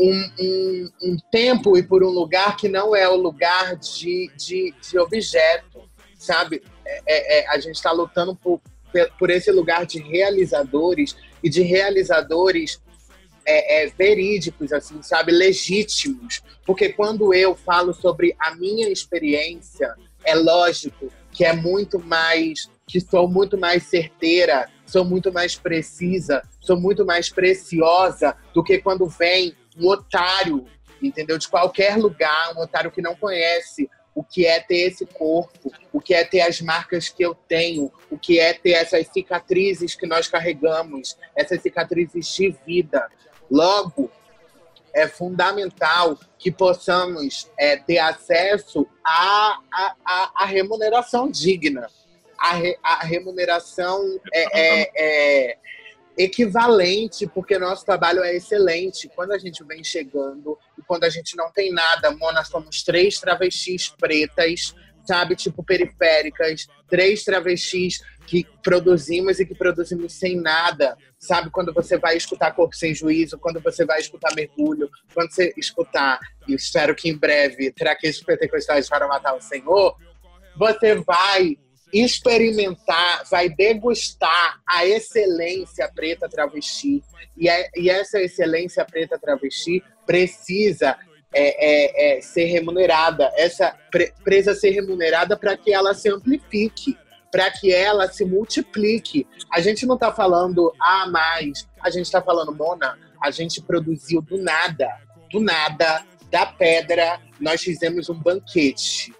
um, 0.01 0.31
um, 0.39 0.89
um, 1.03 1.17
tempo 1.31 1.77
e 1.77 1.83
por 1.83 2.03
um 2.03 2.09
lugar 2.09 2.57
que 2.57 2.67
não 2.67 2.95
é 2.95 3.07
o 3.07 3.15
lugar 3.15 3.75
de, 3.75 4.31
de, 4.35 4.73
de 4.81 4.97
objeto, 4.97 5.83
sabe? 6.17 6.63
É, 6.83 7.01
é, 7.05 7.39
é 7.39 7.49
a 7.49 7.59
gente 7.59 7.75
está 7.75 7.91
lutando 7.91 8.35
por, 8.35 8.59
por 9.19 9.29
esse 9.29 9.51
lugar 9.51 9.85
de 9.85 9.99
realizadores 9.99 11.15
e 11.43 11.49
de 11.49 11.61
realizadores 11.61 12.81
é, 13.45 13.83
é, 13.83 13.87
verídicos, 13.89 14.73
assim, 14.73 15.01
sabe, 15.03 15.31
legítimos. 15.31 16.41
Porque 16.65 16.89
quando 16.89 17.33
eu 17.33 17.55
falo 17.55 17.93
sobre 17.93 18.35
a 18.39 18.55
minha 18.55 18.89
experiência, 18.89 19.93
é 20.23 20.33
lógico 20.33 21.11
que 21.31 21.45
é 21.45 21.53
muito 21.53 21.99
mais, 21.99 22.69
que 22.87 22.99
sou 22.99 23.27
muito 23.27 23.57
mais 23.57 23.83
certeira, 23.83 24.67
sou 24.85 25.05
muito 25.05 25.31
mais 25.31 25.55
precisa, 25.55 26.41
sou 26.59 26.79
muito 26.79 27.05
mais 27.05 27.29
preciosa 27.29 28.35
do 28.53 28.63
que 28.63 28.79
quando 28.79 29.07
vem 29.07 29.55
um 29.81 29.87
otário, 29.87 30.65
entendeu? 31.01 31.37
De 31.37 31.47
qualquer 31.47 31.97
lugar, 31.97 32.53
um 32.55 32.61
otário 32.61 32.91
que 32.91 33.01
não 33.01 33.15
conhece 33.15 33.89
o 34.13 34.23
que 34.23 34.45
é 34.45 34.59
ter 34.59 34.89
esse 34.89 35.05
corpo, 35.05 35.71
o 35.91 36.01
que 36.01 36.13
é 36.13 36.25
ter 36.25 36.41
as 36.41 36.59
marcas 36.59 37.07
que 37.07 37.23
eu 37.23 37.33
tenho, 37.33 37.91
o 38.09 38.17
que 38.17 38.39
é 38.39 38.53
ter 38.53 38.71
essas 38.71 39.07
cicatrizes 39.07 39.95
que 39.95 40.05
nós 40.05 40.27
carregamos, 40.27 41.17
essas 41.35 41.61
cicatrizes 41.61 42.27
de 42.35 42.53
vida, 42.65 43.07
Logo, 43.51 44.09
é 44.95 45.07
fundamental 45.07 46.17
que 46.39 46.49
possamos 46.49 47.51
é, 47.59 47.75
ter 47.75 47.97
acesso 47.97 48.87
à, 49.05 49.59
à, 49.73 50.31
à, 50.37 50.45
remuneração 50.45 51.29
digna, 51.29 51.87
à, 52.39 52.53
re, 52.55 52.77
remuneração 53.01 54.01
é, 54.33 54.59
é, 54.59 54.91
é, 54.95 55.57
equivalente, 56.23 57.27
porque 57.27 57.57
nosso 57.57 57.85
trabalho 57.85 58.23
é 58.23 58.35
excelente. 58.35 59.09
Quando 59.15 59.31
a 59.31 59.37
gente 59.37 59.63
vem 59.63 59.83
chegando 59.83 60.57
e 60.77 60.81
quando 60.81 61.03
a 61.03 61.09
gente 61.09 61.35
não 61.35 61.51
tem 61.51 61.71
nada, 61.71 62.11
Mona, 62.11 62.43
somos 62.43 62.83
três 62.83 63.19
travestis 63.19 63.89
pretas, 63.89 64.75
sabe, 65.05 65.35
tipo 65.35 65.63
periféricas, 65.63 66.67
três 66.87 67.23
travestis 67.23 68.01
que 68.27 68.45
produzimos 68.63 69.39
e 69.39 69.45
que 69.45 69.55
produzimos 69.55 70.13
sem 70.13 70.39
nada, 70.39 70.95
sabe? 71.17 71.49
Quando 71.49 71.73
você 71.73 71.97
vai 71.97 72.15
escutar 72.15 72.53
Corpo 72.53 72.75
Sem 72.75 72.93
Juízo, 72.93 73.37
quando 73.37 73.59
você 73.59 73.83
vai 73.83 73.99
escutar 73.99 74.33
Mergulho, 74.35 74.89
quando 75.13 75.31
você 75.31 75.53
escutar, 75.57 76.19
e 76.47 76.53
espero 76.53 76.95
que 76.95 77.09
em 77.09 77.17
breve, 77.17 77.71
Traquejos 77.71 78.23
Pentecostais 78.23 78.87
para 78.87 79.07
Matar 79.07 79.35
o 79.35 79.41
Senhor, 79.41 79.95
você 80.55 80.95
vai 80.95 81.57
experimentar, 81.93 83.23
vai 83.29 83.49
degustar 83.49 84.61
a 84.67 84.85
excelência 84.85 85.89
preta 85.93 86.29
travesti. 86.29 87.03
E, 87.37 87.49
é, 87.49 87.69
e 87.75 87.89
essa 87.89 88.19
excelência 88.19 88.85
preta 88.85 89.19
travesti 89.19 89.83
precisa 90.05 90.97
é, 91.33 92.15
é, 92.15 92.17
é, 92.17 92.21
ser 92.21 92.45
remunerada, 92.45 93.31
essa 93.35 93.75
pre, 93.89 94.13
presa 94.23 94.53
ser 94.53 94.71
remunerada 94.71 95.37
para 95.37 95.55
que 95.55 95.73
ela 95.73 95.93
se 95.93 96.09
amplifique, 96.09 96.97
para 97.31 97.49
que 97.49 97.73
ela 97.73 98.11
se 98.11 98.25
multiplique. 98.25 99.25
A 99.51 99.61
gente 99.61 99.85
não 99.85 99.95
está 99.95 100.11
falando 100.11 100.73
a 100.79 101.03
ah, 101.03 101.07
mais, 101.07 101.67
a 101.81 101.89
gente 101.89 102.05
está 102.05 102.21
falando, 102.21 102.53
Mona, 102.53 102.97
a 103.21 103.31
gente 103.31 103.61
produziu 103.61 104.21
do 104.21 104.37
nada, 104.37 104.89
do 105.31 105.39
nada, 105.39 106.05
da 106.29 106.45
pedra, 106.45 107.19
nós 107.39 107.61
fizemos 107.61 108.09
um 108.09 108.15
banquete. 108.15 109.13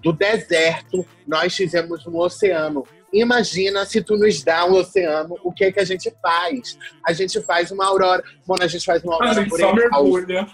Do 0.00 0.12
deserto, 0.12 1.06
nós 1.26 1.54
fizemos 1.54 2.06
um 2.06 2.16
oceano. 2.16 2.86
Imagina 3.12 3.84
se 3.84 4.02
tu 4.02 4.16
nos 4.16 4.42
dá 4.42 4.64
um 4.66 4.74
oceano, 4.74 5.36
o 5.44 5.52
que 5.52 5.64
é 5.64 5.72
que 5.72 5.80
a 5.80 5.84
gente 5.84 6.12
faz? 6.22 6.78
A 7.06 7.12
gente 7.12 7.40
faz 7.42 7.70
uma 7.70 7.86
aurora. 7.86 8.22
Mona, 8.46 8.64
a 8.64 8.68
gente 8.68 8.84
faz 8.84 9.02
uma 9.02 9.14
aurora 9.14 9.30
a 9.30 9.34
gente 9.34 9.56
só 9.56 9.74
mergulha 9.74 10.46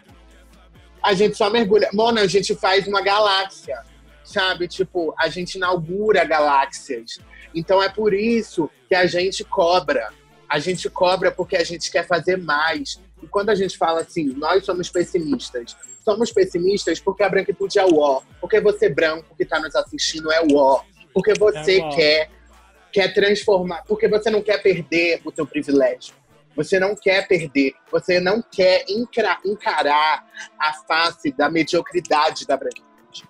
a 1.06 1.14
gente 1.14 1.36
só 1.36 1.48
mergulha. 1.48 1.88
Mona, 1.92 2.22
a 2.22 2.26
gente 2.26 2.52
faz 2.56 2.88
uma 2.88 3.00
galáxia, 3.00 3.80
sabe? 4.24 4.66
Tipo, 4.66 5.14
a 5.16 5.28
gente 5.28 5.54
inaugura 5.54 6.24
galáxias. 6.24 7.20
Então 7.54 7.80
é 7.80 7.88
por 7.88 8.12
isso 8.12 8.68
que 8.88 8.94
a 8.94 9.06
gente 9.06 9.44
cobra. 9.44 10.12
A 10.48 10.58
gente 10.58 10.90
cobra 10.90 11.30
porque 11.30 11.56
a 11.56 11.62
gente 11.62 11.92
quer 11.92 12.04
fazer 12.08 12.36
mais. 12.36 13.00
E 13.22 13.26
quando 13.28 13.50
a 13.50 13.54
gente 13.54 13.78
fala 13.78 14.00
assim, 14.00 14.34
nós 14.36 14.64
somos 14.64 14.90
pessimistas, 14.90 15.76
somos 16.06 16.30
pessimistas 16.30 17.00
porque 17.00 17.24
a 17.24 17.28
branquitude 17.28 17.80
é 17.80 17.84
o 17.84 17.98
ó. 17.98 18.22
Porque 18.40 18.60
você 18.60 18.88
branco 18.88 19.34
que 19.36 19.42
está 19.42 19.58
nos 19.58 19.74
assistindo 19.74 20.30
é 20.30 20.40
o 20.40 20.56
ó. 20.56 20.82
Porque 21.12 21.34
você 21.34 21.80
é 21.80 21.88
quer, 21.90 22.30
quer 22.92 23.12
transformar, 23.12 23.82
porque 23.88 24.06
você 24.06 24.30
não 24.30 24.40
quer 24.40 24.62
perder 24.62 25.20
o 25.24 25.32
seu 25.34 25.44
privilégio. 25.44 26.14
Você 26.54 26.78
não 26.78 26.94
quer 26.94 27.26
perder, 27.26 27.74
você 27.90 28.20
não 28.20 28.40
quer 28.40 28.84
encarar 29.44 30.24
a 30.58 30.72
face 30.72 31.30
da 31.32 31.50
mediocridade 31.50 32.46
da 32.46 32.56
branquitude. 32.56 33.24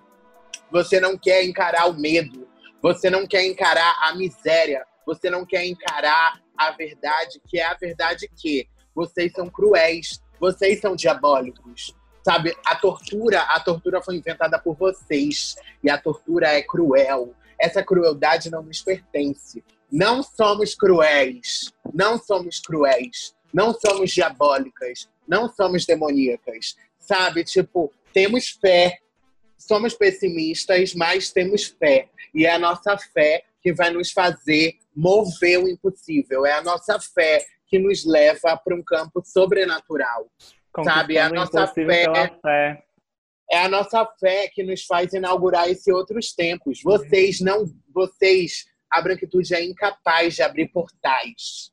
Você 0.71 1.01
não 1.01 1.17
quer 1.17 1.45
encarar 1.45 1.89
o 1.89 1.99
medo, 1.99 2.47
você 2.81 3.09
não 3.09 3.27
quer 3.27 3.45
encarar 3.45 3.97
a 4.03 4.15
miséria, 4.15 4.85
você 5.05 5.31
não 5.31 5.45
quer 5.45 5.65
encarar 5.65 6.41
a 6.57 6.71
verdade, 6.73 7.41
que 7.49 7.59
é 7.59 7.65
a 7.65 7.75
verdade 7.75 8.29
que 8.37 8.69
vocês 8.95 9.33
são 9.33 9.49
cruéis, 9.49 10.21
vocês 10.39 10.81
são 10.81 10.95
diabólicos. 10.95 11.97
Sabe, 12.27 12.57
a 12.67 12.75
tortura, 12.75 13.43
a 13.43 13.61
tortura 13.61 14.03
foi 14.03 14.17
inventada 14.17 14.59
por 14.59 14.75
vocês 14.75 15.55
e 15.81 15.89
a 15.89 15.97
tortura 15.97 16.49
é 16.49 16.61
cruel. 16.61 17.33
Essa 17.57 17.85
crueldade 17.85 18.51
não 18.51 18.65
nos 18.65 18.83
pertence. 18.83 19.63
Não 19.93 20.25
somos 20.25 20.75
cruéis, 20.75 21.73
não 21.95 22.19
somos 22.19 22.59
cruéis, 22.59 23.33
não 23.55 23.73
somos 23.73 24.11
diabólicas, 24.11 25.09
não 25.25 25.49
somos 25.49 25.87
demoníacas, 25.87 26.75
sabe? 26.99 27.45
Tipo, 27.45 27.93
temos 28.13 28.49
fé, 28.49 28.99
somos 29.57 29.95
pessimistas, 29.95 30.95
mas 30.95 31.31
temos 31.31 31.67
fé. 31.67 32.09
E 32.35 32.45
é 32.45 32.51
a 32.51 32.59
nossa 32.59 32.99
fé 32.99 33.45
que 33.63 33.73
vai 33.73 33.91
nos 33.91 34.11
fazer 34.11 34.75
mover 34.93 35.63
o 35.63 35.69
impossível. 35.69 36.45
É 36.45 36.55
a 36.55 36.63
nossa 36.65 36.99
fé 36.99 37.47
que 37.69 37.79
nos 37.79 38.05
leva 38.05 38.57
para 38.57 38.75
um 38.75 38.83
campo 38.83 39.23
sobrenatural. 39.25 40.29
Sabe? 40.85 41.17
É 41.17 41.23
a 41.23 41.31
nossa 41.31 41.67
fé, 41.67 41.85
fé. 42.43 42.85
É 43.51 43.59
a 43.59 43.69
nossa 43.69 44.05
fé 44.19 44.49
que 44.49 44.63
nos 44.63 44.85
faz 44.85 45.13
inaugurar 45.13 45.69
esses 45.69 45.87
outros 45.89 46.33
tempos. 46.33 46.81
Vocês 46.83 47.41
não, 47.41 47.65
vocês 47.93 48.67
a 48.91 49.01
branquitude 49.01 49.55
é 49.55 49.65
incapaz 49.65 50.35
de 50.35 50.43
abrir 50.43 50.69
portais. 50.69 51.73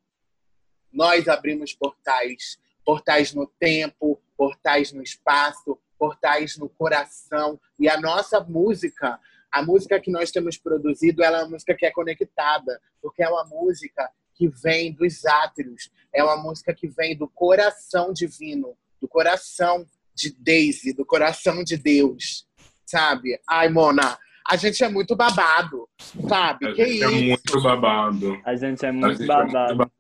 Nós 0.91 1.27
abrimos 1.27 1.73
portais, 1.73 2.57
portais 2.85 3.33
no 3.33 3.47
tempo, 3.47 4.21
portais 4.37 4.91
no 4.91 5.01
espaço, 5.01 5.79
portais 5.97 6.57
no 6.57 6.69
coração. 6.69 7.59
E 7.79 7.87
a 7.87 7.99
nossa 7.99 8.39
música, 8.41 9.19
a 9.51 9.63
música 9.63 9.99
que 9.99 10.11
nós 10.11 10.31
temos 10.31 10.57
produzido, 10.57 11.23
ela 11.23 11.39
é 11.39 11.41
uma 11.43 11.51
música 11.51 11.75
que 11.75 11.85
é 11.85 11.91
conectada, 11.91 12.79
porque 13.01 13.23
é 13.23 13.29
uma 13.29 13.45
música 13.45 14.09
que 14.35 14.47
vem 14.47 14.91
dos 14.91 15.25
átrios, 15.25 15.91
é 16.13 16.23
uma 16.23 16.37
música 16.37 16.73
que 16.73 16.87
vem 16.87 17.15
do 17.15 17.29
coração 17.29 18.11
divino, 18.11 18.75
do 19.03 19.07
coração 19.09 19.85
de 20.15 20.33
Daisy, 20.39 20.93
do 20.93 21.05
coração 21.05 21.61
de 21.61 21.75
Deus, 21.75 22.45
sabe? 22.85 23.37
Ai, 23.49 23.67
Mona, 23.67 24.17
a 24.49 24.55
gente 24.55 24.81
é 24.81 24.87
muito 24.87 25.13
babado, 25.13 25.89
sabe? 26.29 26.67
A 26.67 26.73
que 26.73 26.85
gente 26.85 27.03
é 27.03 27.11
isso? 27.11 27.17
é 27.17 27.27
muito 27.27 27.61
babado. 27.61 28.41
A 28.45 28.55
gente 28.55 28.85
é 28.85 28.91
muito 28.93 29.25
babado. 29.25 29.73
É 29.73 29.75
muito 29.75 29.91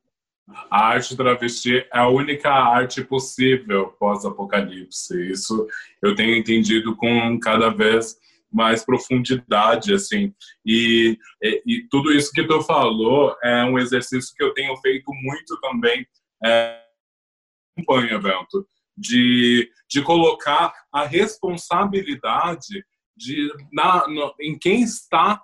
A 0.71 0.87
arte 0.87 1.17
travesti 1.17 1.79
é 1.79 1.99
a 1.99 2.07
única 2.07 2.49
arte 2.49 3.03
possível 3.03 3.87
pós-apocalipse. 3.99 5.29
Isso 5.29 5.67
eu 6.01 6.15
tenho 6.15 6.37
entendido 6.37 6.95
com 6.95 7.37
cada 7.41 7.69
vez 7.69 8.15
mais 8.49 8.85
profundidade, 8.85 9.93
assim. 9.93 10.33
E, 10.65 11.17
e, 11.41 11.63
e 11.65 11.87
tudo 11.89 12.13
isso 12.13 12.31
que 12.31 12.47
tu 12.47 12.61
falou 12.61 13.35
é 13.43 13.65
um 13.65 13.77
exercício 13.77 14.33
que 14.33 14.43
eu 14.43 14.53
tenho 14.53 14.77
feito 14.77 15.11
muito 15.11 15.59
também 15.59 16.07
é, 16.45 16.83
acompanha, 17.75 18.13
evento, 18.13 18.67
de, 18.97 19.69
de 19.89 20.01
colocar 20.01 20.73
a 20.91 21.05
responsabilidade 21.05 22.83
de 23.15 23.51
na, 23.71 24.05
em 24.41 24.57
quem 24.57 24.81
está 24.81 25.41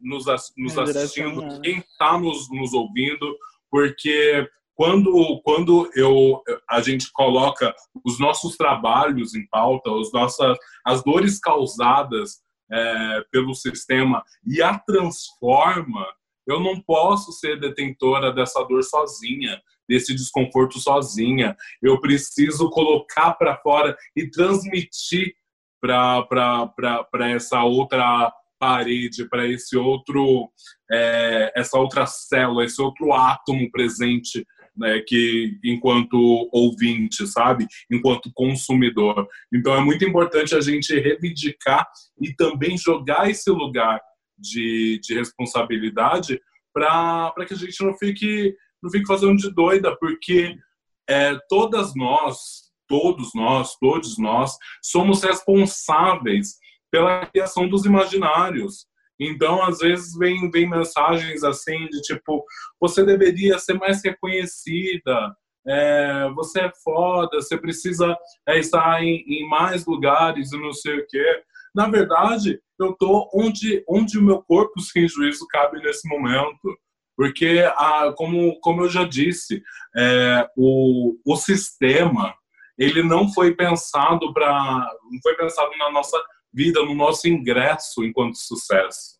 nos, 0.00 0.24
nos 0.56 0.78
assistindo, 0.78 1.60
quem 1.60 1.78
está 1.78 2.18
nos, 2.18 2.50
nos 2.50 2.72
ouvindo, 2.72 3.36
porque 3.70 4.48
quando, 4.74 5.40
quando 5.44 5.90
eu, 5.94 6.42
a 6.68 6.80
gente 6.80 7.12
coloca 7.12 7.74
os 8.02 8.18
nossos 8.18 8.56
trabalhos 8.56 9.34
em 9.34 9.46
pauta, 9.48 9.90
os 9.90 10.10
nossas, 10.10 10.56
as 10.86 11.04
dores 11.04 11.38
causadas 11.38 12.40
é, 12.72 13.24
pelo 13.30 13.54
sistema 13.54 14.24
e 14.46 14.62
a 14.62 14.78
transforma, 14.78 16.06
eu 16.46 16.58
não 16.60 16.80
posso 16.80 17.30
ser 17.32 17.60
detentora 17.60 18.32
dessa 18.32 18.62
dor 18.64 18.82
sozinha, 18.82 19.60
desse 19.90 20.14
desconforto 20.14 20.78
sozinha. 20.78 21.56
Eu 21.82 22.00
preciso 22.00 22.70
colocar 22.70 23.32
para 23.32 23.56
fora 23.56 23.96
e 24.14 24.30
transmitir 24.30 25.34
para 25.80 27.28
essa 27.28 27.64
outra 27.64 28.32
parede, 28.56 29.28
para 29.28 29.48
esse 29.48 29.76
outro, 29.76 30.48
é, 30.88 31.52
essa 31.56 31.76
outra 31.76 32.06
célula, 32.06 32.64
esse 32.64 32.80
outro 32.80 33.12
átomo 33.12 33.68
presente 33.72 34.46
né, 34.76 35.00
que 35.00 35.58
enquanto 35.64 36.48
ouvinte, 36.52 37.26
sabe? 37.26 37.66
Enquanto 37.90 38.32
consumidor. 38.32 39.26
Então 39.52 39.74
é 39.74 39.80
muito 39.80 40.04
importante 40.04 40.54
a 40.54 40.60
gente 40.60 40.94
reivindicar 41.00 41.84
e 42.20 42.32
também 42.32 42.78
jogar 42.78 43.28
esse 43.28 43.50
lugar 43.50 44.00
de, 44.38 45.00
de 45.02 45.14
responsabilidade 45.14 46.40
para 46.72 47.34
que 47.46 47.54
a 47.54 47.56
gente 47.56 47.82
não 47.82 47.94
fique, 47.94 48.54
não 48.82 48.90
fique 48.90 49.06
fazendo 49.06 49.36
de 49.36 49.50
doida, 49.50 49.96
porque 49.96 50.54
é, 51.08 51.36
todas 51.48 51.94
nós, 51.94 52.70
todos 52.88 53.30
nós, 53.34 53.76
todos 53.80 54.18
nós, 54.18 54.56
somos 54.82 55.22
responsáveis 55.22 56.58
pela 56.90 57.26
criação 57.26 57.68
dos 57.68 57.84
imaginários. 57.84 58.86
Então, 59.18 59.62
às 59.62 59.78
vezes, 59.78 60.16
vem, 60.16 60.50
vem 60.50 60.68
mensagens 60.68 61.44
assim 61.44 61.86
de 61.88 62.00
tipo, 62.00 62.44
você 62.80 63.04
deveria 63.04 63.58
ser 63.58 63.74
mais 63.74 64.02
reconhecida, 64.02 65.36
é, 65.66 66.28
você 66.34 66.60
é 66.60 66.72
foda, 66.82 67.40
você 67.40 67.56
precisa 67.58 68.16
é, 68.48 68.58
estar 68.58 69.02
em, 69.02 69.22
em, 69.26 69.48
mais 69.48 69.84
lugares 69.84 70.52
e 70.52 70.60
não 70.60 70.72
sei 70.72 71.00
o 71.00 71.06
quê. 71.06 71.42
Na 71.74 71.88
verdade, 71.88 72.60
eu 72.78 72.94
tô 72.94 73.28
onde, 73.34 73.84
onde 73.88 74.18
o 74.18 74.22
meu 74.22 74.42
corpo 74.42 74.80
sem 74.80 75.06
juízo 75.06 75.46
cabe 75.48 75.80
nesse 75.80 76.08
momento. 76.08 76.78
Porque, 77.20 77.62
a, 77.76 78.14
como, 78.16 78.58
como 78.60 78.84
eu 78.84 78.88
já 78.88 79.04
disse, 79.04 79.62
é, 79.94 80.48
o, 80.56 81.18
o 81.26 81.36
sistema 81.36 82.34
ele 82.78 83.02
não 83.02 83.30
foi 83.30 83.54
pensado 83.54 84.32
para 84.32 84.90
não 85.02 85.20
foi 85.22 85.36
pensado 85.36 85.70
na 85.76 85.92
nossa 85.92 86.18
vida, 86.50 86.82
no 86.82 86.94
nosso 86.94 87.28
ingresso 87.28 88.02
enquanto 88.02 88.38
sucesso. 88.38 89.18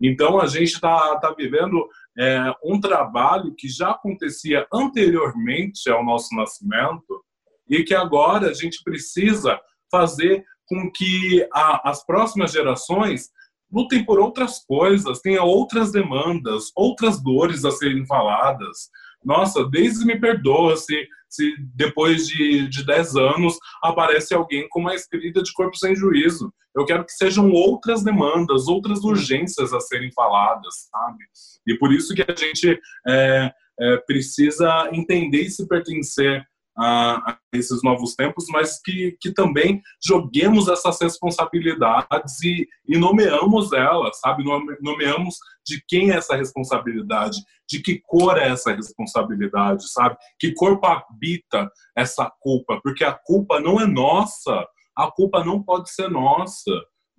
Então, 0.00 0.40
a 0.40 0.46
gente 0.46 0.74
está 0.74 1.18
tá 1.18 1.34
vivendo 1.36 1.88
é, 2.16 2.54
um 2.64 2.78
trabalho 2.78 3.52
que 3.58 3.68
já 3.68 3.90
acontecia 3.90 4.64
anteriormente 4.72 5.90
ao 5.90 6.04
nosso 6.04 6.32
nascimento 6.36 7.20
e 7.68 7.82
que 7.82 7.96
agora 7.96 8.50
a 8.50 8.54
gente 8.54 8.80
precisa 8.84 9.60
fazer 9.90 10.44
com 10.66 10.88
que 10.88 11.44
a, 11.52 11.90
as 11.90 12.06
próximas 12.06 12.52
gerações 12.52 13.28
lutem 13.72 14.04
por 14.04 14.18
outras 14.18 14.64
coisas, 14.64 15.20
tenham 15.20 15.46
outras 15.46 15.92
demandas, 15.92 16.70
outras 16.74 17.22
dores 17.22 17.64
a 17.64 17.70
serem 17.70 18.06
faladas. 18.06 18.90
Nossa, 19.24 19.64
desde 19.68 20.04
me 20.04 20.18
perdoa 20.18 20.76
se 20.76 21.06
se 21.30 21.54
depois 21.74 22.26
de, 22.26 22.68
de 22.68 22.84
10 22.84 23.16
anos 23.16 23.56
aparece 23.82 24.34
alguém 24.34 24.68
com 24.68 24.80
uma 24.80 24.94
escrita 24.94 25.42
de 25.42 25.52
corpo 25.52 25.76
sem 25.76 25.94
juízo. 25.94 26.52
Eu 26.74 26.84
quero 26.84 27.04
que 27.04 27.12
sejam 27.12 27.50
outras 27.52 28.02
demandas, 28.02 28.66
outras 28.66 29.04
urgências 29.04 29.72
a 29.72 29.80
serem 29.80 30.10
faladas, 30.12 30.88
sabe? 30.90 31.24
E 31.66 31.78
por 31.78 31.92
isso 31.92 32.14
que 32.14 32.22
a 32.22 32.34
gente 32.34 32.78
é, 33.06 33.52
é, 33.80 33.96
precisa 33.98 34.90
entender 34.92 35.42
e 35.42 35.50
se 35.50 35.66
pertencer 35.68 36.44
a, 36.80 37.32
a, 37.32 37.38
esses 37.52 37.82
novos 37.82 38.14
tempos, 38.14 38.46
mas 38.48 38.80
que, 38.82 39.16
que 39.20 39.32
também 39.32 39.82
joguemos 40.02 40.66
essas 40.68 40.98
responsabilidades 41.00 42.42
e, 42.42 42.66
e 42.88 42.96
nomeamos 42.96 43.72
elas, 43.72 44.18
sabe? 44.18 44.42
Nomeamos 44.80 45.36
de 45.66 45.82
quem 45.86 46.10
é 46.10 46.16
essa 46.16 46.34
responsabilidade, 46.34 47.36
de 47.68 47.82
que 47.82 48.00
cor 48.06 48.38
é 48.38 48.48
essa 48.48 48.72
responsabilidade, 48.72 49.92
sabe? 49.92 50.16
Que 50.38 50.54
corpo 50.54 50.86
habita 50.86 51.70
essa 51.94 52.32
culpa, 52.40 52.80
porque 52.82 53.04
a 53.04 53.12
culpa 53.12 53.60
não 53.60 53.78
é 53.78 53.86
nossa, 53.86 54.66
a 54.96 55.10
culpa 55.10 55.44
não 55.44 55.62
pode 55.62 55.90
ser 55.90 56.08
nossa, 56.08 56.72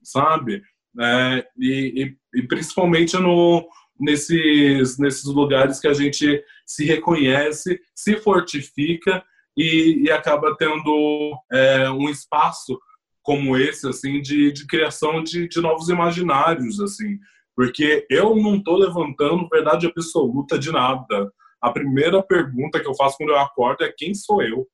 sabe? 0.03 0.63
É, 0.99 1.45
e, 1.57 2.15
e, 2.33 2.39
e 2.39 2.47
principalmente 2.47 3.15
no, 3.17 3.65
nesses, 3.99 4.97
nesses 4.97 5.25
lugares 5.25 5.79
que 5.79 5.87
a 5.87 5.93
gente 5.93 6.43
se 6.65 6.83
reconhece, 6.83 7.79
se 7.95 8.17
fortifica 8.17 9.23
e, 9.55 10.03
e 10.03 10.11
acaba 10.11 10.55
tendo 10.57 11.37
é, 11.51 11.89
um 11.91 12.09
espaço 12.09 12.79
como 13.21 13.55
esse, 13.57 13.87
assim, 13.87 14.21
de, 14.21 14.51
de 14.51 14.65
criação 14.65 15.23
de, 15.23 15.47
de 15.47 15.61
novos 15.61 15.89
imaginários, 15.89 16.79
assim. 16.79 17.19
Porque 17.55 18.05
eu 18.09 18.35
não 18.35 18.55
estou 18.55 18.77
levantando 18.77 19.47
verdade 19.49 19.85
absoluta 19.85 20.57
de 20.57 20.71
nada. 20.71 21.31
A 21.61 21.71
primeira 21.71 22.23
pergunta 22.23 22.79
que 22.79 22.87
eu 22.87 22.95
faço 22.95 23.17
quando 23.17 23.29
eu 23.29 23.39
acordo 23.39 23.83
é 23.83 23.93
quem 23.95 24.13
sou 24.15 24.41
eu, 24.41 24.67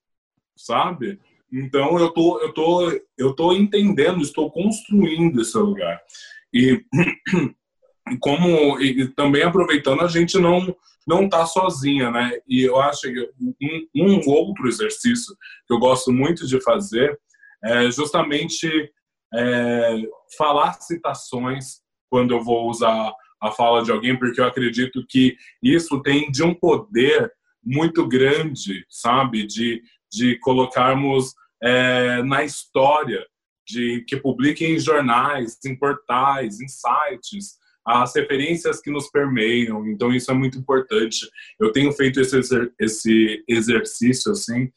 sabe? 0.55 1.19
Então 1.51 1.97
eu 1.99 2.09
tô, 2.11 2.39
eu 2.39 2.53
tô, 2.53 3.01
eu 3.17 3.33
tô 3.33 3.53
entendendo, 3.53 4.21
estou 4.21 4.51
construindo 4.51 5.41
esse 5.41 5.57
lugar. 5.57 5.99
E 6.53 6.83
como 8.19 8.79
e 8.79 9.07
também 9.09 9.43
aproveitando 9.43 10.01
a 10.01 10.07
gente 10.07 10.37
não 10.39 10.75
não 11.07 11.29
tá 11.29 11.45
sozinha, 11.45 12.11
né? 12.11 12.33
E 12.45 12.63
eu 12.63 12.81
acho 12.81 13.03
que 13.03 13.31
um, 13.39 13.87
um, 13.95 14.29
outro 14.29 14.67
exercício 14.67 15.33
que 15.65 15.73
eu 15.73 15.79
gosto 15.79 16.11
muito 16.11 16.45
de 16.45 16.61
fazer 16.61 17.17
é 17.63 17.89
justamente 17.89 18.69
é, 19.33 19.95
falar 20.37 20.73
citações 20.73 21.81
quando 22.09 22.33
eu 22.33 22.43
vou 22.43 22.69
usar 22.69 23.13
a 23.41 23.51
fala 23.51 23.83
de 23.83 23.91
alguém, 23.91 24.17
porque 24.17 24.41
eu 24.41 24.45
acredito 24.45 25.05
que 25.07 25.37
isso 25.63 26.01
tem 26.01 26.29
de 26.29 26.43
um 26.43 26.53
poder 26.53 27.31
muito 27.63 28.05
grande, 28.05 28.85
sabe? 28.89 29.45
De, 29.45 29.81
de 30.11 30.37
colocarmos 30.39 31.33
é, 31.61 32.21
na 32.23 32.43
história, 32.43 33.25
de 33.65 34.03
que 34.07 34.17
publiquem 34.17 34.75
em 34.75 34.79
jornais, 34.79 35.57
em 35.65 35.77
portais, 35.77 36.59
em 36.59 36.67
sites, 36.67 37.57
as 37.87 38.13
referências 38.13 38.81
que 38.81 38.91
nos 38.91 39.09
permeiam. 39.09 39.87
Então 39.87 40.13
isso 40.13 40.29
é 40.29 40.33
muito 40.33 40.57
importante. 40.57 41.29
Eu 41.57 41.71
tenho 41.71 41.91
feito 41.93 42.19
esse, 42.19 42.37
esse 42.77 43.43
exercício 43.47 44.33
assim 44.33 44.69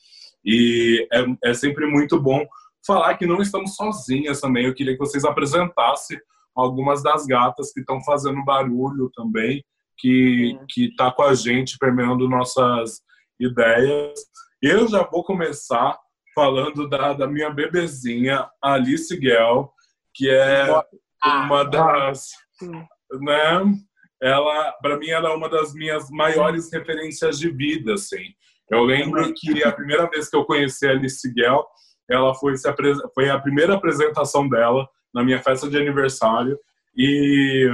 e 0.45 1.07
é, 1.13 1.51
é 1.51 1.55
sempre 1.55 1.87
muito 1.87 2.21
bom 2.21 2.47
falar 2.87 3.17
que 3.17 3.27
não 3.27 3.43
estamos 3.43 3.75
sozinhas 3.75 4.41
também. 4.41 4.67
Eu 4.67 4.75
queria 4.75 4.93
que 4.93 4.99
vocês 4.99 5.25
apresentassem 5.25 6.19
algumas 6.55 7.03
das 7.03 7.27
gatas 7.27 7.73
que 7.73 7.81
estão 7.81 8.03
fazendo 8.05 8.45
barulho 8.45 9.11
também, 9.15 9.65
que 9.99 10.59
que 10.69 10.95
tá 10.95 11.11
com 11.11 11.23
a 11.23 11.35
gente 11.35 11.79
permeando 11.79 12.29
nossas 12.29 13.01
ideias. 13.39 14.21
Eu 14.63 14.87
já 14.87 15.03
vou 15.03 15.25
começar 15.25 15.99
falando 16.35 16.89
da, 16.89 17.13
da 17.13 17.27
minha 17.27 17.51
bebezinha 17.51 18.49
Alice 18.63 19.15
Guel, 19.17 19.73
que 20.15 20.31
é 20.31 20.67
uma 21.25 21.65
das 21.65 22.31
né? 23.21 23.63
Ela, 24.23 24.73
para 24.83 24.99
mim, 24.99 25.09
ela 25.09 25.31
é 25.31 25.35
uma 25.35 25.49
das 25.49 25.73
minhas 25.73 26.11
maiores 26.11 26.71
referências 26.73 27.39
de 27.39 27.51
vida, 27.51 27.95
assim. 27.95 28.23
Eu 28.71 28.83
lembro 28.83 29.33
que 29.35 29.65
a 29.65 29.73
primeira 29.73 30.09
vez 30.09 30.29
que 30.29 30.37
eu 30.37 30.45
conheci 30.45 30.87
a 30.87 30.91
Alice 30.91 31.33
Guel, 31.33 31.67
ela 32.09 32.35
foi, 32.35 32.57
se 32.57 32.69
foi 33.15 33.31
a 33.31 33.39
primeira 33.39 33.75
apresentação 33.75 34.49
dela 34.49 34.89
na 35.13 35.25
minha 35.25 35.43
festa 35.43 35.69
de 35.69 35.77
aniversário 35.77 36.59
e 36.97 37.69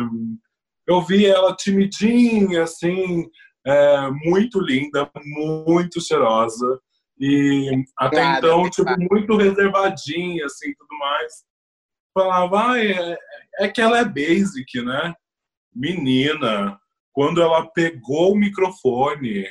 eu 0.86 1.02
vi 1.02 1.26
ela 1.26 1.56
timidinha, 1.56 2.62
assim, 2.62 3.28
é, 3.66 4.10
muito 4.24 4.60
linda, 4.60 5.10
muito 5.24 6.00
cheirosa 6.00 6.80
e 7.18 7.84
até 7.98 8.20
claro, 8.20 8.38
então, 8.38 8.70
tipo, 8.70 8.90
muito 9.10 9.36
reservadinha, 9.36 10.44
assim, 10.46 10.72
tudo 10.74 10.98
mais. 10.98 11.32
Falava, 12.14 12.72
ah, 12.72 12.84
é, 12.84 13.18
é 13.60 13.68
que 13.68 13.80
ela 13.80 13.98
é 13.98 14.04
basic, 14.04 14.80
né? 14.82 15.14
Menina, 15.76 16.80
quando 17.12 17.42
ela 17.42 17.66
pegou 17.66 18.32
o 18.32 18.36
microfone, 18.36 19.46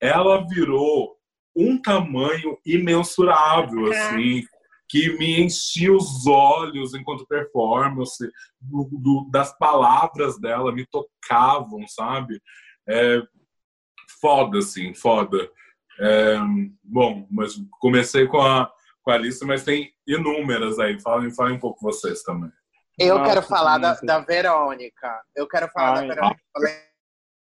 ela 0.00 0.46
virou 0.48 1.16
um 1.54 1.80
tamanho 1.80 2.56
imensurável, 2.64 3.90
assim, 3.92 4.44
que 4.88 5.18
me 5.18 5.42
enchia 5.42 5.92
os 5.92 6.26
olhos 6.26 6.94
enquanto 6.94 7.26
performance, 7.26 8.24
do, 8.60 8.88
do, 8.90 9.28
das 9.30 9.56
palavras 9.58 10.40
dela 10.40 10.72
me 10.72 10.86
tocavam, 10.86 11.86
sabe? 11.86 12.40
É, 12.88 13.20
foda, 14.20 14.58
assim, 14.58 14.94
foda. 14.94 15.50
É, 16.00 16.38
bom, 16.82 17.26
mas 17.30 17.54
comecei 17.80 18.26
com 18.26 18.40
a, 18.40 18.70
com 19.02 19.10
a 19.10 19.18
lista, 19.18 19.44
mas 19.44 19.64
tem 19.64 19.92
inúmeras 20.06 20.78
aí. 20.78 20.98
Falem, 21.00 21.34
falem 21.34 21.56
um 21.56 21.60
pouco 21.60 21.82
vocês 21.82 22.22
também. 22.22 22.50
Eu 22.98 23.18
Nossa, 23.18 23.30
quero 23.30 23.42
falar 23.42 23.78
da, 23.78 23.94
da, 24.02 24.18
Verônica. 24.18 25.22
Eu 25.34 25.46
quero 25.46 25.68
falar 25.68 26.00
Ai. 26.00 26.08
da 26.08 26.14
Verônica. 26.14 26.42
Falei 26.52 26.74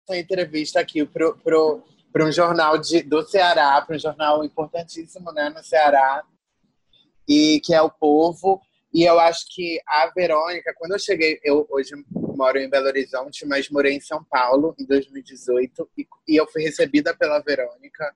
essa 0.08 0.18
entrevista 0.18 0.80
aqui 0.80 1.04
pro, 1.04 1.36
pro, 1.38 1.82
pro 2.12 2.26
um 2.26 2.32
jornal 2.32 2.78
de, 2.78 3.02
do 3.02 3.22
Ceará, 3.22 3.80
para 3.82 3.96
um 3.96 3.98
jornal 3.98 4.44
importantíssimo 4.44 5.32
né, 5.32 5.48
no 5.50 5.62
Ceará, 5.62 6.22
e 7.28 7.60
que 7.64 7.74
é 7.74 7.82
o 7.82 7.90
Povo. 7.90 8.60
E 8.94 9.04
eu 9.04 9.18
acho 9.18 9.46
que 9.48 9.80
a 9.86 10.12
Verônica, 10.14 10.74
quando 10.76 10.92
eu 10.92 10.98
cheguei, 10.98 11.40
eu 11.42 11.66
hoje 11.70 11.92
moro 12.14 12.58
em 12.58 12.68
Belo 12.68 12.86
Horizonte, 12.86 13.46
mas 13.46 13.70
morei 13.70 13.94
em 13.94 14.00
São 14.00 14.22
Paulo 14.22 14.74
em 14.78 14.86
2018 14.86 15.90
e, 15.96 16.06
e 16.28 16.36
eu 16.36 16.46
fui 16.46 16.62
recebida 16.62 17.16
pela 17.16 17.40
Verônica. 17.40 18.14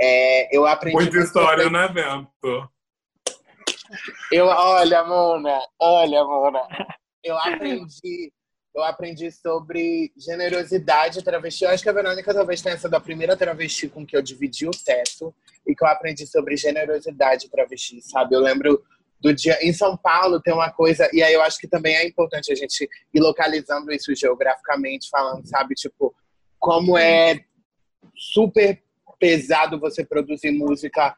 É, 0.00 0.56
eu 0.56 0.66
aprendi. 0.66 0.96
Muita 0.96 1.18
história, 1.18 1.70
né, 1.70 1.88
Bento? 1.88 2.70
Eu, 4.30 4.46
olha, 4.46 5.04
Mona, 5.04 5.58
olha, 5.78 6.24
Mona. 6.24 6.66
Eu 7.22 7.38
aprendi, 7.38 8.32
eu 8.74 8.82
aprendi 8.82 9.30
sobre 9.30 10.12
generosidade 10.16 11.22
travesti. 11.22 11.64
Eu 11.64 11.70
acho 11.70 11.82
que 11.82 11.88
a 11.88 11.92
Verônica 11.92 12.34
talvez 12.34 12.60
tenha 12.62 12.76
sido 12.76 12.94
a 12.94 13.00
primeira 13.00 13.36
travesti 13.36 13.88
com 13.88 14.04
que 14.04 14.16
eu 14.16 14.22
dividi 14.22 14.66
o 14.66 14.70
teto 14.70 15.34
e 15.66 15.74
que 15.74 15.84
eu 15.84 15.88
aprendi 15.88 16.26
sobre 16.26 16.56
generosidade 16.56 17.50
travesti, 17.50 18.00
sabe? 18.02 18.34
Eu 18.34 18.40
lembro 18.40 18.82
do 19.20 19.32
dia 19.32 19.56
em 19.62 19.72
São 19.72 19.96
Paulo 19.96 20.40
tem 20.40 20.52
uma 20.52 20.70
coisa 20.70 21.08
e 21.12 21.22
aí 21.22 21.32
eu 21.32 21.42
acho 21.42 21.58
que 21.58 21.68
também 21.68 21.94
é 21.94 22.04
importante 22.04 22.52
a 22.52 22.56
gente 22.56 22.88
ir 23.14 23.20
localizando 23.20 23.92
isso 23.92 24.12
geograficamente 24.16 25.08
falando, 25.08 25.46
sabe, 25.46 25.76
tipo 25.76 26.12
como 26.58 26.98
é 26.98 27.40
super 28.16 28.82
pesado 29.20 29.78
você 29.78 30.04
produzir 30.04 30.50
música 30.50 31.16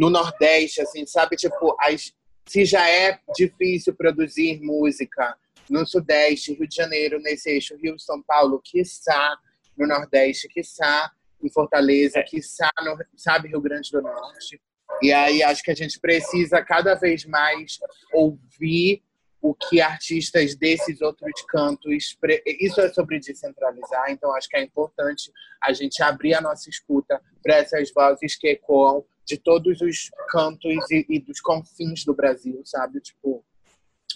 no 0.00 0.08
Nordeste, 0.08 0.80
assim, 0.80 1.04
sabe? 1.04 1.36
Tipo, 1.36 1.76
as, 1.78 2.10
se 2.48 2.64
já 2.64 2.88
é 2.88 3.20
difícil 3.36 3.94
produzir 3.94 4.58
música 4.62 5.36
no 5.68 5.86
Sudeste, 5.86 6.54
Rio 6.54 6.66
de 6.66 6.74
Janeiro, 6.74 7.20
nesse 7.20 7.50
eixo 7.50 7.76
Rio-São 7.76 8.22
Paulo, 8.22 8.62
quiçá 8.64 9.36
no 9.76 9.86
Nordeste, 9.86 10.48
quiçá 10.48 11.12
em 11.42 11.52
Fortaleza, 11.52 12.18
é. 12.18 12.22
quiçá 12.22 12.70
no, 12.82 12.96
sabe, 13.14 13.48
Rio 13.48 13.60
Grande 13.60 13.90
do 13.92 14.00
Norte. 14.00 14.58
E 15.02 15.12
aí 15.12 15.42
acho 15.42 15.62
que 15.62 15.70
a 15.70 15.74
gente 15.74 16.00
precisa 16.00 16.64
cada 16.64 16.94
vez 16.94 17.26
mais 17.26 17.78
ouvir 18.14 19.02
o 19.42 19.54
que 19.54 19.82
artistas 19.82 20.54
desses 20.54 21.02
outros 21.02 21.42
cantos. 21.46 22.16
Isso 22.58 22.80
é 22.80 22.88
sobre 22.90 23.20
descentralizar, 23.20 24.10
então 24.10 24.34
acho 24.34 24.48
que 24.48 24.56
é 24.56 24.62
importante 24.62 25.30
a 25.62 25.74
gente 25.74 26.02
abrir 26.02 26.32
a 26.32 26.40
nossa 26.40 26.70
escuta 26.70 27.20
para 27.42 27.56
essas 27.56 27.92
vozes 27.92 28.34
que 28.34 28.48
ecoam 28.48 29.04
de 29.30 29.38
todos 29.38 29.80
os 29.80 30.10
cantos 30.28 30.90
e, 30.90 31.06
e, 31.08 31.20
dos 31.20 31.40
confins 31.40 32.04
do 32.04 32.12
Brasil, 32.12 32.60
sabe? 32.64 33.00
Tipo, 33.00 33.44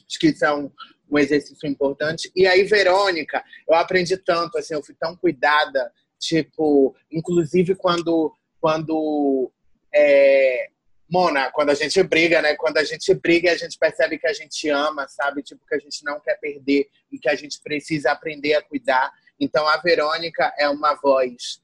acho 0.09 0.19
que 0.19 0.29
isso 0.29 0.45
é 0.45 0.53
um, 0.53 0.69
um 1.09 1.19
exercício 1.19 1.69
importante. 1.69 2.33
E 2.35 2.49
aí, 2.49 2.65
Verônica, 2.65 3.45
eu 3.69 3.77
aprendi 3.77 4.17
tanto, 4.17 4.59
assim, 4.59 4.75
eu 4.75 4.83
fui 4.83 4.97
tão 4.99 5.17
cuidada, 5.17 5.93
tipo, 6.19 6.97
inclusive 7.13 7.77
quando, 7.77 8.35
quando 8.61 9.53
é, 9.95 10.69
Mona, 11.09 11.49
quando 11.53 11.71
a 11.71 11.75
gente 11.75 12.03
briga, 12.03 12.43
né? 12.43 12.57
Quando 12.57 12.79
a 12.79 12.85
gente 12.85 13.15
briga, 13.15 13.53
a 13.53 13.57
gente 13.57 13.79
percebe 13.79 14.19
que 14.19 14.27
a 14.27 14.33
gente 14.33 14.69
ama, 14.69 15.07
sabe? 15.07 15.45
Tipo, 15.45 15.65
que 15.65 15.77
a 15.77 15.79
gente 15.79 16.05
não 16.05 16.19
quer 16.19 16.41
perder 16.41 16.89
e 17.13 17.21
que 17.21 17.29
a 17.29 17.37
gente 17.37 17.61
precisa 17.63 18.11
aprender 18.11 18.55
a 18.55 18.63
cuidar. 18.63 19.13
Então, 19.39 19.69
a 19.69 19.77
Verônica 19.77 20.53
é 20.59 20.69
uma 20.69 20.95
voz 20.95 21.63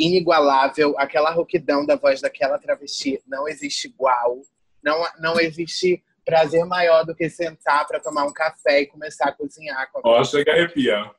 inigualável. 0.00 0.94
Aquela 0.98 1.30
rouquidão 1.30 1.84
da 1.84 1.96
voz 1.96 2.20
daquela 2.20 2.58
travesti 2.58 3.22
não 3.26 3.46
existe 3.46 3.88
igual. 3.88 4.40
Não, 4.82 5.02
não 5.20 5.38
existe 5.38 6.02
prazer 6.24 6.64
maior 6.64 7.04
do 7.04 7.14
que 7.14 7.28
sentar 7.28 7.86
para 7.86 8.00
tomar 8.00 8.24
um 8.24 8.32
café 8.32 8.80
e 8.80 8.86
começar 8.86 9.28
a 9.28 9.32
cozinhar. 9.32 9.90
Com 9.92 10.00
Ó, 10.04 10.24
chega 10.24 10.52
a 10.52 10.54
arrepiar. 10.54 11.14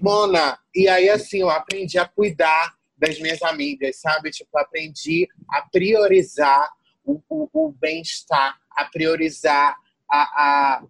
Mona, 0.00 0.58
e 0.74 0.88
aí 0.88 1.08
assim, 1.10 1.40
eu 1.40 1.50
aprendi 1.50 1.98
a 1.98 2.06
cuidar 2.06 2.74
das 2.96 3.18
minhas 3.18 3.42
amigas, 3.42 4.00
sabe? 4.00 4.30
Tipo, 4.30 4.56
aprendi 4.56 5.28
a 5.50 5.62
priorizar 5.62 6.70
o, 7.04 7.20
o, 7.28 7.48
o 7.52 7.72
bem-estar, 7.72 8.56
a 8.70 8.84
priorizar 8.84 9.76
a, 10.08 10.22
a, 10.22 10.84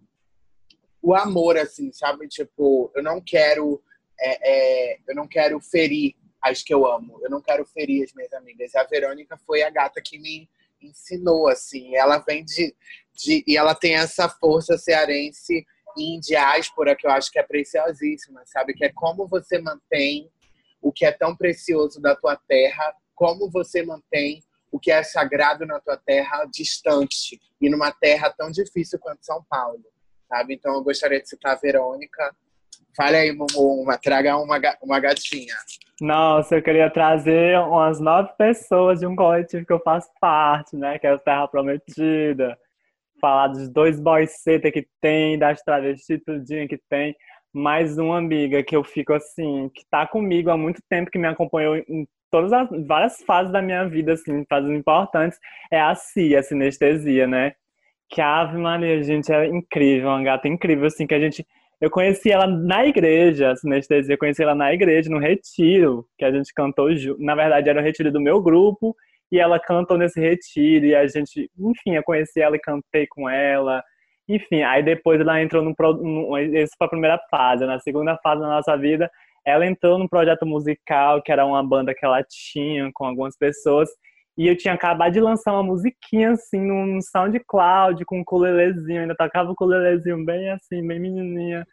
o 1.01 1.15
amor, 1.15 1.57
assim, 1.57 1.91
sabe? 1.91 2.27
Tipo, 2.27 2.91
eu 2.95 3.01
não 3.01 3.19
quero 3.19 3.81
é, 4.19 4.93
é, 4.93 4.99
eu 5.07 5.15
não 5.15 5.27
quero 5.27 5.59
ferir 5.59 6.15
as 6.45 6.61
que 6.61 6.71
eu 6.71 6.85
amo, 6.85 7.19
eu 7.23 7.29
não 7.29 7.41
quero 7.41 7.65
ferir 7.65 8.03
as 8.03 8.13
minhas 8.13 8.31
amigas. 8.33 8.75
A 8.75 8.83
Verônica 8.83 9.35
foi 9.47 9.63
a 9.63 9.69
gata 9.71 9.99
que 9.99 10.19
me 10.19 10.47
ensinou, 10.79 11.47
assim. 11.47 11.95
Ela 11.95 12.19
vem 12.19 12.45
de, 12.45 12.75
de 13.13 13.43
e 13.47 13.57
ela 13.57 13.73
tem 13.73 13.95
essa 13.95 14.29
força 14.29 14.77
cearense 14.77 15.65
em 15.97 16.19
diáspora 16.19 16.95
que 16.95 17.07
eu 17.07 17.11
acho 17.11 17.31
que 17.31 17.39
é 17.39 17.43
preciosíssima, 17.43 18.43
sabe? 18.45 18.75
Que 18.75 18.85
é 18.85 18.91
como 18.93 19.27
você 19.27 19.57
mantém 19.57 20.29
o 20.79 20.91
que 20.91 21.03
é 21.03 21.11
tão 21.11 21.35
precioso 21.35 21.99
da 21.99 22.15
tua 22.15 22.35
terra, 22.47 22.93
como 23.15 23.49
você 23.49 23.81
mantém 23.81 24.43
o 24.71 24.79
que 24.79 24.91
é 24.91 25.01
sagrado 25.01 25.65
na 25.65 25.79
tua 25.79 25.97
terra 25.97 26.45
distante 26.45 27.41
e 27.59 27.69
numa 27.71 27.91
terra 27.91 28.29
tão 28.29 28.51
difícil 28.51 28.99
quanto 28.99 29.25
São 29.25 29.43
Paulo, 29.49 29.83
sabe? 30.29 30.53
Então 30.53 30.75
eu 30.75 30.83
gostaria 30.83 31.19
de 31.19 31.27
citar 31.27 31.53
a 31.53 31.59
Verônica. 31.59 32.35
Fale 32.95 33.15
aí, 33.15 33.31
Mumu, 33.31 33.81
uma, 33.81 33.97
traga 33.97 34.37
uma, 34.37 34.59
uma 34.83 34.99
gatinha. 34.99 35.55
Nossa, 36.01 36.55
eu 36.57 36.61
queria 36.61 36.89
trazer 36.89 37.57
umas 37.59 37.99
nove 37.99 38.29
pessoas 38.37 38.99
de 38.99 39.07
um 39.07 39.15
coletivo 39.15 39.65
que 39.65 39.71
eu 39.71 39.79
faço 39.79 40.09
parte, 40.19 40.75
né? 40.75 40.99
Que 40.99 41.07
é 41.07 41.13
o 41.13 41.19
Terra 41.19 41.47
Prometida. 41.47 42.57
Falar 43.21 43.47
dos 43.47 43.69
dois 43.69 43.99
boys 43.99 44.33
que 44.43 44.87
tem, 45.01 45.39
das 45.39 45.61
travestis 45.61 46.21
tudinho 46.25 46.67
que 46.67 46.77
tem 46.89 47.15
mais 47.55 47.97
uma 47.97 48.17
amiga 48.17 48.61
que 48.61 48.75
eu 48.75 48.83
fico 48.83 49.13
assim, 49.13 49.69
que 49.73 49.85
tá 49.89 50.05
comigo 50.05 50.49
há 50.49 50.57
muito 50.57 50.81
tempo, 50.89 51.09
que 51.09 51.17
me 51.17 51.27
acompanhou 51.27 51.77
em 51.77 52.05
todas 52.29 52.51
as 52.51 52.67
várias 52.85 53.23
fases 53.23 53.53
da 53.53 53.61
minha 53.61 53.87
vida, 53.87 54.11
assim, 54.11 54.43
fases 54.49 54.69
importantes, 54.69 55.39
é 55.71 55.79
a 55.79 55.95
Cia, 55.95 56.39
a 56.39 56.43
sinestesia, 56.43 57.25
né? 57.25 57.53
Que 58.09 58.19
a 58.19 58.41
Ave 58.41 58.57
Maria, 58.57 59.01
gente, 59.01 59.31
é 59.31 59.47
incrível, 59.47 60.09
uma 60.09 60.21
gata 60.21 60.49
incrível, 60.49 60.87
assim, 60.87 61.07
que 61.07 61.13
a 61.15 61.19
gente. 61.19 61.45
Eu 61.81 61.89
conheci 61.89 62.31
ela 62.31 62.47
na 62.47 62.85
igreja, 62.85 63.51
a 63.51 63.55
sinestesia, 63.55 64.13
eu 64.13 64.17
conheci 64.17 64.41
ela 64.41 64.55
na 64.55 64.73
igreja, 64.73 65.09
no 65.09 65.19
retiro, 65.19 66.07
que 66.17 66.23
a 66.23 66.31
gente 66.31 66.53
cantou. 66.53 66.87
Na 67.19 67.35
verdade, 67.35 67.69
era 67.69 67.79
o 67.79 67.83
retiro 67.83 68.11
do 68.11 68.21
meu 68.21 68.41
grupo, 68.41 68.95
e 69.31 69.39
ela 69.39 69.59
cantou 69.59 69.97
nesse 69.97 70.19
retiro, 70.19 70.85
e 70.85 70.95
a 70.95 71.05
gente, 71.07 71.49
enfim, 71.59 71.95
eu 71.95 72.03
conheci 72.03 72.41
ela 72.41 72.55
e 72.55 72.59
cantei 72.59 73.05
com 73.07 73.29
ela. 73.29 73.83
Enfim, 74.27 74.63
aí 74.63 74.81
depois 74.81 75.19
ela 75.19 75.41
entrou 75.41 75.63
no 75.63 76.37
essa 76.55 76.73
foi 76.77 76.87
a 76.87 76.89
primeira 76.89 77.19
fase. 77.29 77.65
Na 77.65 77.79
segunda 77.79 78.17
fase 78.23 78.41
da 78.41 78.47
nossa 78.47 78.75
vida, 78.77 79.09
ela 79.45 79.65
entrou 79.65 79.99
num 79.99 80.07
projeto 80.07 80.45
musical, 80.45 81.21
que 81.21 81.31
era 81.31 81.45
uma 81.45 81.63
banda 81.63 81.93
que 81.93 82.05
ela 82.05 82.23
tinha 82.23 82.89
com 82.93 83.05
algumas 83.05 83.37
pessoas. 83.37 83.89
E 84.37 84.47
eu 84.47 84.57
tinha 84.57 84.73
acabado 84.73 85.13
de 85.13 85.21
lançar 85.21 85.53
uma 85.53 85.63
musiquinha 85.63 86.31
assim 86.31 86.59
num 86.59 86.99
SoundCloud 87.01 88.03
com 88.05 88.17
um 88.17 88.21
ukulelezinho, 88.21 89.01
ainda 89.01 89.15
tocava 89.15 89.49
o 89.49 89.53
ukulelezinho 89.53 90.25
bem 90.25 90.49
assim, 90.51 90.85
bem 90.85 90.99
menininha. 90.99 91.65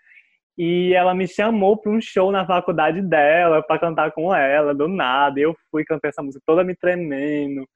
E 0.56 0.92
ela 0.94 1.14
me 1.14 1.26
chamou 1.26 1.76
para 1.76 1.90
um 1.90 2.00
show 2.00 2.30
na 2.30 2.46
faculdade 2.46 3.00
dela 3.00 3.62
para 3.62 3.80
cantar 3.80 4.12
com 4.12 4.34
ela, 4.34 4.74
do 4.74 4.86
nada. 4.86 5.40
Eu 5.40 5.56
fui 5.70 5.84
cantar 5.84 6.08
essa 6.08 6.22
música 6.22 6.42
toda 6.46 6.62
me 6.62 6.76
tremendo. 6.76 7.66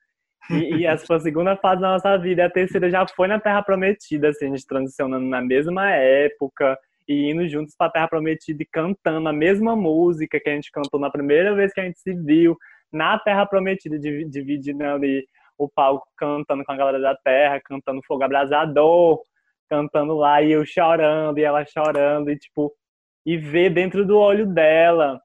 E, 0.51 0.77
e, 0.77 0.87
essa 0.87 1.05
foi 1.07 1.17
a 1.17 1.21
segunda 1.21 1.57
fase 1.57 1.81
da 1.81 1.93
nossa 1.93 2.17
vida. 2.19 2.45
A 2.45 2.51
terceira 2.51 2.89
já 2.91 3.05
foi 3.09 3.27
na 3.27 3.41
Terra 3.41 3.63
Prometida, 3.63 4.29
assim, 4.29 4.47
a 4.47 4.49
gente 4.49 4.67
transicionando 4.67 5.27
na 5.27 5.41
mesma 5.41 5.91
época 5.91 6.79
e 7.09 7.31
indo 7.31 7.49
juntos 7.49 7.75
para 7.77 7.89
a 7.89 7.91
Terra 7.91 8.09
Prometida 8.09 8.63
e 8.63 8.67
cantando 8.67 9.29
a 9.29 9.33
mesma 9.33 9.75
música 9.75 10.39
que 10.39 10.49
a 10.49 10.55
gente 10.55 10.71
cantou 10.71 11.01
na 11.01 11.11
primeira 11.11 11.55
vez 11.55 11.73
que 11.73 11.81
a 11.81 11.85
gente 11.85 11.99
se 11.99 12.15
viu 12.15 12.57
na 12.97 13.19
Terra 13.19 13.47
Prometida, 13.47 13.99
dividindo 13.99 14.85
ali 14.85 15.27
o 15.59 15.69
palco, 15.69 16.07
cantando 16.17 16.65
com 16.65 16.73
a 16.73 16.77
galera 16.77 17.01
da 17.01 17.15
Terra, 17.15 17.61
cantando 17.65 18.03
Fogo 18.07 18.25
Abrasador, 18.25 19.21
cantando 19.69 20.15
lá 20.15 20.43
e 20.43 20.53
eu 20.53 20.65
chorando 20.65 21.39
e 21.39 21.45
ela 21.45 21.65
chorando 21.65 22.31
e 22.31 22.39
tipo 22.39 22.73
e 23.25 23.37
ver 23.37 23.71
dentro 23.71 24.07
do 24.07 24.17
olho 24.17 24.47
dela 24.47 25.21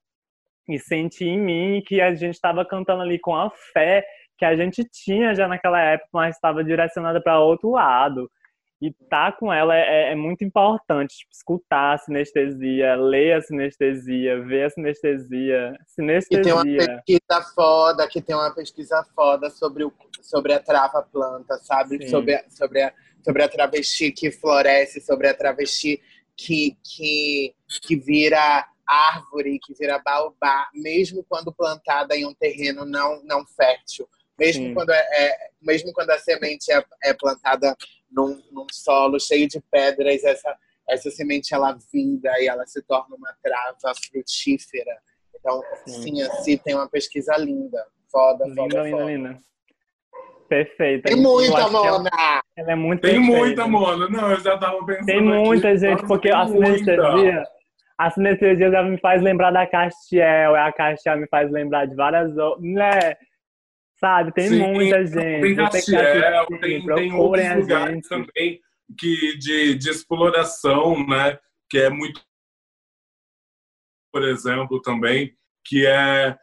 e 0.67 0.79
sentir 0.79 1.27
em 1.27 1.39
mim 1.39 1.83
que 1.85 2.01
a 2.01 2.13
gente 2.15 2.33
estava 2.33 2.65
cantando 2.65 3.01
ali 3.03 3.19
com 3.19 3.35
a 3.35 3.49
fé 3.73 4.05
que 4.37 4.45
a 4.45 4.55
gente 4.55 4.83
tinha 4.83 5.35
já 5.35 5.47
naquela 5.47 5.79
época, 5.79 6.09
mas 6.11 6.35
estava 6.35 6.63
direcionada 6.63 7.21
para 7.21 7.39
outro 7.39 7.69
lado. 7.69 8.27
E 8.81 8.87
estar 8.87 9.31
tá 9.31 9.37
com 9.37 9.53
ela 9.53 9.75
é, 9.75 10.11
é 10.11 10.15
muito 10.15 10.43
importante, 10.43 11.17
tipo, 11.17 11.31
escutar 11.31 11.93
a 11.93 11.97
sinestesia, 11.99 12.95
ler 12.95 13.33
a 13.33 13.41
sinestesia, 13.41 14.41
ver 14.41 14.63
a 14.63 14.69
sinestesia. 14.71 15.77
Sinestesia. 15.85 16.39
E 16.39 16.41
tem 16.41 16.53
uma 16.53 16.63
pesquisa 16.63 17.41
foda, 17.53 18.07
que 18.07 18.21
tem 18.21 18.35
uma 18.35 18.53
pesquisa 18.55 19.05
foda 19.15 19.51
sobre, 19.51 19.83
o, 19.83 19.93
sobre 20.21 20.53
a 20.53 20.59
trava 20.59 21.03
planta, 21.03 21.57
sabe? 21.59 22.09
Sobre 22.09 22.33
a, 22.33 22.43
sobre, 22.49 22.81
a, 22.81 22.93
sobre 23.23 23.43
a 23.43 23.49
travesti 23.49 24.11
que 24.11 24.31
floresce, 24.31 24.99
sobre 24.99 25.27
a 25.27 25.33
travesti 25.33 26.01
que, 26.35 26.75
que, 26.83 27.53
que 27.83 27.95
vira 27.95 28.67
árvore, 28.87 29.59
que 29.59 29.75
vira 29.75 29.99
baobá, 29.99 30.67
mesmo 30.73 31.23
quando 31.29 31.53
plantada 31.53 32.17
em 32.17 32.25
um 32.25 32.33
terreno 32.33 32.83
não, 32.83 33.21
não 33.23 33.45
fértil 33.45 34.09
mesmo 34.41 34.73
quando, 34.73 34.89
é, 34.89 35.07
é, 35.11 35.37
mesmo 35.61 35.93
quando 35.93 36.09
a 36.09 36.17
semente 36.17 36.71
é, 36.71 36.83
é, 37.03 37.13
plantada 37.13 37.75
num, 38.11 38.41
num 38.51 38.65
solo 38.71 39.19
cheio 39.19 39.47
de 39.47 39.61
pedras, 39.71 40.23
essa, 40.23 40.55
essa 40.89 41.09
semente 41.09 41.53
ela 41.53 41.77
vinda 41.91 42.31
e 42.39 42.47
ela 42.47 42.65
se 42.65 42.81
torna 42.83 43.15
uma 43.15 43.33
trava 43.41 43.93
frutífera. 44.11 44.97
Então, 45.39 45.61
sim, 45.85 46.01
sim 46.01 46.21
assim, 46.21 46.57
tem 46.57 46.75
uma 46.75 46.89
pesquisa 46.89 47.35
linda. 47.37 47.83
Foda, 48.11 48.45
linda, 48.45 48.61
foda, 48.61 48.83
linda, 48.83 48.97
foda. 48.97 49.11
linda. 49.11 49.37
Perfeita. 50.49 51.09
Tem 51.09 51.15
muita, 51.15 51.69
Mona! 51.69 51.87
Ela, 51.87 52.41
ela, 52.57 52.71
é 52.73 52.75
muito 52.75 53.01
Tem 53.01 53.15
perfeita. 53.15 53.37
muita, 53.37 53.67
Mona. 53.67 54.09
Não, 54.09 54.31
eu 54.31 54.39
já 54.41 54.57
tava 54.57 54.85
pensando 54.85 55.05
Tem 55.05 55.21
muita, 55.21 55.69
aqui. 55.69 55.77
gente, 55.77 55.93
Nossa, 55.93 56.07
porque 56.07 56.29
a 56.29 56.47
sinestesia... 56.47 57.43
A 57.97 58.09
sinestesia 58.09 58.71
já 58.71 58.81
me 58.81 58.99
faz 58.99 59.21
lembrar 59.21 59.51
da 59.51 59.67
Castiel, 59.67 60.55
a 60.55 60.73
Castiel 60.73 61.19
me 61.19 61.27
faz 61.27 61.51
lembrar 61.51 61.85
de 61.85 61.95
várias 61.95 62.35
outras. 62.35 62.63
Né? 62.63 63.15
Sabe, 64.03 64.33
tem 64.33 64.49
Sim, 64.49 64.73
muita 64.73 65.05
gente. 65.05 65.41
Tem 65.41 65.55
Castiel, 65.55 66.45
tem, 66.47 66.59
tem 66.59 66.83
procurem 66.83 67.13
outros 67.13 67.45
a 67.45 67.55
lugares 67.55 67.93
gente. 67.93 68.09
também 68.09 68.59
que, 68.97 69.37
de, 69.37 69.75
de 69.75 69.89
exploração, 69.89 71.05
né? 71.07 71.37
Que 71.69 71.79
é 71.81 71.89
muito, 71.89 72.19
por 74.11 74.23
exemplo, 74.23 74.81
também, 74.81 75.37
que 75.63 75.85
é 75.85 76.35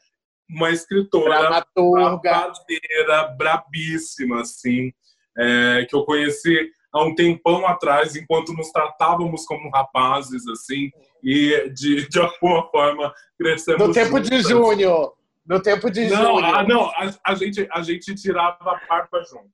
uma 0.49 0.71
escritora 0.71 1.65
babadeira, 1.77 3.29
brabíssima, 3.37 4.41
assim, 4.41 4.93
é, 5.37 5.85
que 5.85 5.95
eu 5.95 6.05
conheci 6.05 6.71
há 6.93 7.05
um 7.05 7.15
tempão 7.15 7.67
atrás, 7.67 8.17
enquanto 8.17 8.53
nos 8.53 8.71
tratávamos 8.71 9.45
como 9.45 9.69
rapazes, 9.71 10.47
assim, 10.47 10.91
e 11.23 11.71
de, 11.71 12.09
de 12.09 12.19
alguma 12.21 12.71
forma 12.71 13.13
crescemos 13.37 13.89
No 13.89 13.93
tempo 13.93 14.21
de 14.21 14.41
juntas. 14.43 15.18
No 15.49 15.61
tempo 15.63 15.91
de 15.91 16.09
Não, 16.11 16.35
junho. 16.41 16.45
ah, 16.45 16.63
não 16.63 16.83
a, 16.91 17.11
a 17.25 17.35
gente, 17.35 17.67
a 17.73 17.81
gente 17.83 18.15
tirava 18.15 18.59
a 18.73 18.81
barba 18.87 19.23
junto. 19.25 19.49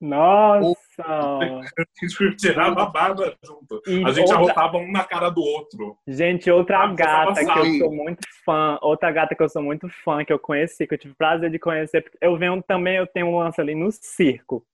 Nossa! 0.00 1.04
A 1.04 1.84
gente 2.00 2.36
tirava 2.36 2.82
a 2.82 2.86
barba 2.86 3.34
junto. 3.44 3.82
E 3.86 4.04
A 4.04 4.10
gente 4.10 4.20
outra- 4.32 4.36
arrotava 4.36 4.76
um 4.78 4.90
na 4.90 5.04
cara 5.04 5.28
do 5.30 5.42
outro. 5.42 5.96
Gente, 6.06 6.50
outra 6.50 6.84
Ah, 6.84 6.86
gata 6.94 7.34
que 7.44 7.50
eu 7.50 7.64
sabe. 7.64 7.78
sou 7.78 7.92
muito 7.92 8.20
fã, 8.44 8.78
outra 8.82 9.10
gata 9.10 9.34
que 9.34 9.42
eu 9.42 9.48
sou 9.48 9.62
muito 9.62 9.88
fã, 10.02 10.24
que 10.24 10.32
eu 10.32 10.38
conheci, 10.38 10.86
que 10.86 10.94
eu 10.94 10.98
tive 10.98 11.12
o 11.12 11.16
prazer 11.16 11.50
de 11.50 11.58
conhecer, 11.58 12.02
porque 12.02 12.18
eu 12.20 12.36
venho 12.36 12.62
também, 12.62 12.96
eu 12.96 13.06
tenho 13.06 13.26
um 13.26 13.38
lance 13.38 13.60
ali 13.60 13.74
no 13.74 13.90
circo, 13.92 14.64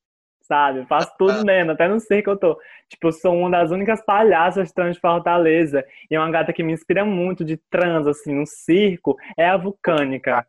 sabe? 0.43 0.81
Eu 0.81 0.87
faço 0.87 1.13
tudo 1.19 1.45
mesmo, 1.45 1.73
até 1.73 1.89
no 1.89 1.99
circo 2.01 2.31
eu 2.31 2.37
tô. 2.37 2.59
Tipo, 2.89 3.09
eu 3.09 3.13
sou 3.13 3.37
uma 3.37 3.51
das 3.51 3.71
únicas 3.71 4.01
palhaças 4.05 4.73
trans 4.73 4.95
de 4.97 5.01
Fortaleza, 5.01 5.85
e 6.11 6.15
é 6.15 6.19
uma 6.21 6.31
gata 6.31 6.53
que 6.53 6.63
me 6.63 6.73
inspira 6.73 7.05
muito 7.05 7.45
de 7.45 7.57
trans, 7.57 8.07
assim, 8.07 8.35
no 8.35 8.47
circo, 8.47 9.17
é 9.37 9.49
a 9.49 9.57
Vulcânica. 9.57 10.47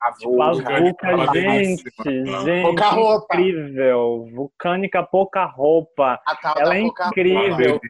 A 0.00 0.12
Tipo, 0.12 0.40
a 0.42 0.52
vulca. 0.52 1.32
Gente, 1.32 1.82
belíssima. 1.82 2.40
gente, 2.44 2.62
Pouca 2.62 2.84
roupa. 2.90 3.34
incrível. 3.34 4.26
Vulcânica, 4.32 5.02
pouca 5.02 5.44
roupa. 5.44 6.20
Ela 6.56 6.76
é 6.76 6.80
incrível. 6.80 7.80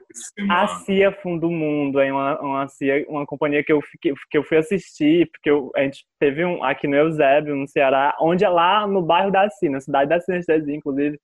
A 0.51 0.67
CIA 0.69 1.13
Fundo 1.13 1.43
do 1.49 1.51
Mundo 1.51 2.01
é 2.01 2.11
uma, 2.11 2.41
uma, 2.41 2.69
CIA, 2.69 3.05
uma 3.09 3.27
companhia 3.27 3.63
que 3.63 3.73
eu, 3.73 3.81
fiquei, 3.83 4.15
que 4.31 4.39
eu 4.39 4.43
fui 4.43 4.57
assistir, 4.57 5.31
porque 5.31 5.51
eu- 5.51 5.71
a 5.77 5.83
gente 5.83 6.05
teve 6.19 6.45
um 6.45 6.65
aqui 6.65 6.87
no 6.89 6.97
Eusébio, 6.97 7.55
no 7.55 7.69
Ceará, 7.69 8.17
onde 8.21 8.45
é 8.45 8.49
lá 8.49 8.87
no 8.87 9.03
bairro 9.03 9.31
da 9.31 9.49
CIA, 9.51 9.71
na 9.71 9.81
cidade 9.81 10.09
da 10.09 10.19
Sinestesia, 10.21 10.75
inclusive, 10.75 11.19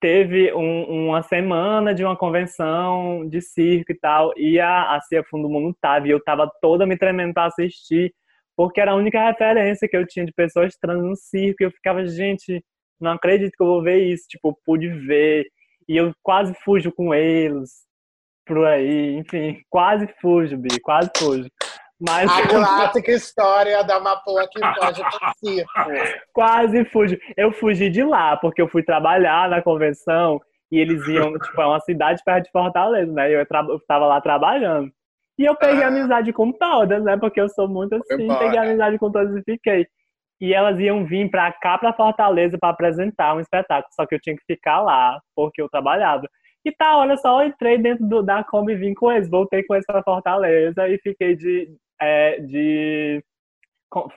teve 0.00 0.52
um- 0.54 1.06
uma 1.08 1.22
semana 1.22 1.94
de 1.94 2.04
uma 2.04 2.16
convenção 2.16 3.26
de 3.28 3.40
circo 3.40 3.92
e 3.92 3.98
tal, 3.98 4.32
e 4.36 4.58
a, 4.60 4.94
a 4.96 5.00
CIA 5.02 5.24
Fundo 5.24 5.44
do 5.44 5.48
Mundo 5.48 5.74
tava, 5.80 6.06
e 6.06 6.10
eu 6.10 6.22
tava 6.22 6.50
toda 6.60 6.84
me 6.84 6.96
tremendo 6.98 7.32
pra 7.32 7.46
assistir, 7.46 8.12
porque 8.56 8.80
era 8.80 8.92
a 8.92 8.96
única 8.96 9.22
referência 9.22 9.88
que 9.88 9.96
eu 9.96 10.06
tinha 10.06 10.24
de 10.24 10.32
pessoas 10.32 10.76
trans 10.80 11.02
no 11.02 11.14
circo, 11.14 11.62
e 11.62 11.66
eu 11.66 11.70
ficava, 11.70 12.06
gente, 12.06 12.64
não 13.00 13.12
acredito 13.12 13.52
que 13.56 13.62
eu 13.62 13.66
vou 13.66 13.82
ver 13.82 13.98
isso, 13.98 14.24
tipo, 14.28 14.48
eu 14.48 14.58
pude 14.64 14.88
ver, 14.88 15.44
e 15.88 15.96
eu 15.96 16.12
quase 16.22 16.54
fujo 16.64 16.90
com 16.90 17.14
eles, 17.14 17.86
por 18.46 18.64
aí, 18.66 19.16
enfim, 19.16 19.60
quase 19.68 20.08
fujo, 20.20 20.56
Bi, 20.56 20.80
quase 20.80 21.10
fujo. 21.16 21.48
Mas 22.00 22.30
A 22.30 22.42
clássica 22.48 23.12
história 23.12 23.82
da 23.82 23.98
Mapoa 23.98 24.46
que 24.50 24.60
foge 24.60 25.02
do 25.02 25.48
circo. 25.48 25.72
quase 26.32 26.84
fujo. 26.86 27.16
Eu 27.36 27.52
fugi 27.52 27.88
de 27.88 28.02
lá, 28.02 28.36
porque 28.36 28.60
eu 28.60 28.68
fui 28.68 28.82
trabalhar 28.82 29.48
na 29.48 29.62
convenção 29.62 30.40
e 30.70 30.78
eles 30.78 31.06
iam, 31.08 31.32
tipo, 31.38 31.60
é 31.60 31.66
uma 31.66 31.80
cidade 31.80 32.22
perto 32.24 32.44
de 32.44 32.50
Fortaleza, 32.50 33.12
né? 33.12 33.32
Eu, 33.32 33.38
eu 33.38 33.80
tava 33.86 34.06
lá 34.06 34.20
trabalhando. 34.20 34.90
E 35.38 35.44
eu 35.44 35.54
peguei 35.54 35.84
Ah. 35.84 35.88
amizade 35.88 36.32
com 36.32 36.50
todas, 36.52 37.02
né? 37.04 37.16
Porque 37.16 37.40
eu 37.40 37.48
sou 37.48 37.68
muito 37.68 37.94
assim, 37.94 38.22
embora. 38.24 38.38
peguei 38.40 38.58
amizade 38.58 38.98
com 38.98 39.10
todas 39.10 39.34
e 39.36 39.42
fiquei. 39.42 39.86
E 40.40 40.52
elas 40.52 40.78
iam 40.78 41.04
vir 41.04 41.30
pra 41.30 41.50
cá, 41.52 41.78
pra 41.78 41.92
Fortaleza, 41.94 42.58
pra 42.58 42.70
apresentar 42.70 43.34
um 43.34 43.40
espetáculo. 43.40 43.92
Só 43.94 44.06
que 44.06 44.14
eu 44.14 44.20
tinha 44.20 44.36
que 44.36 44.44
ficar 44.46 44.80
lá, 44.82 45.18
porque 45.34 45.60
eu 45.62 45.68
trabalhava. 45.68 46.26
E 46.64 46.72
tá, 46.72 46.96
olha 46.98 47.16
só, 47.16 47.42
eu 47.42 47.48
entrei 47.48 47.78
dentro 47.78 48.06
do, 48.06 48.22
da 48.22 48.42
Kombi 48.44 48.72
e 48.72 48.76
vim 48.76 48.92
com 48.94 49.10
eles. 49.12 49.30
Voltei 49.30 49.62
com 49.64 49.74
eles 49.74 49.86
pra 49.86 50.02
Fortaleza 50.02 50.88
e 50.88 50.98
fiquei 50.98 51.36
de. 51.36 51.68
é, 52.00 52.40
de 52.40 53.22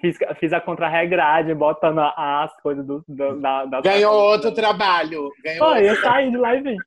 fiz, 0.02 0.18
fiz 0.40 0.52
a 0.52 0.60
contrarregragem, 0.60 1.56
botando 1.56 2.00
as 2.00 2.54
coisas 2.62 2.86
do, 2.86 3.04
do, 3.08 3.40
da, 3.40 3.66
da. 3.66 3.82
Ganhou 3.82 4.14
outro 4.14 4.54
trabalho. 4.54 5.30
Ganhou 5.44 5.70
Foi, 5.70 5.84
eu 5.86 5.90
outro 5.90 6.02
saí 6.04 6.32
de 6.32 6.38
lá 6.38 6.56
e 6.56 6.62
vim. 6.62 6.78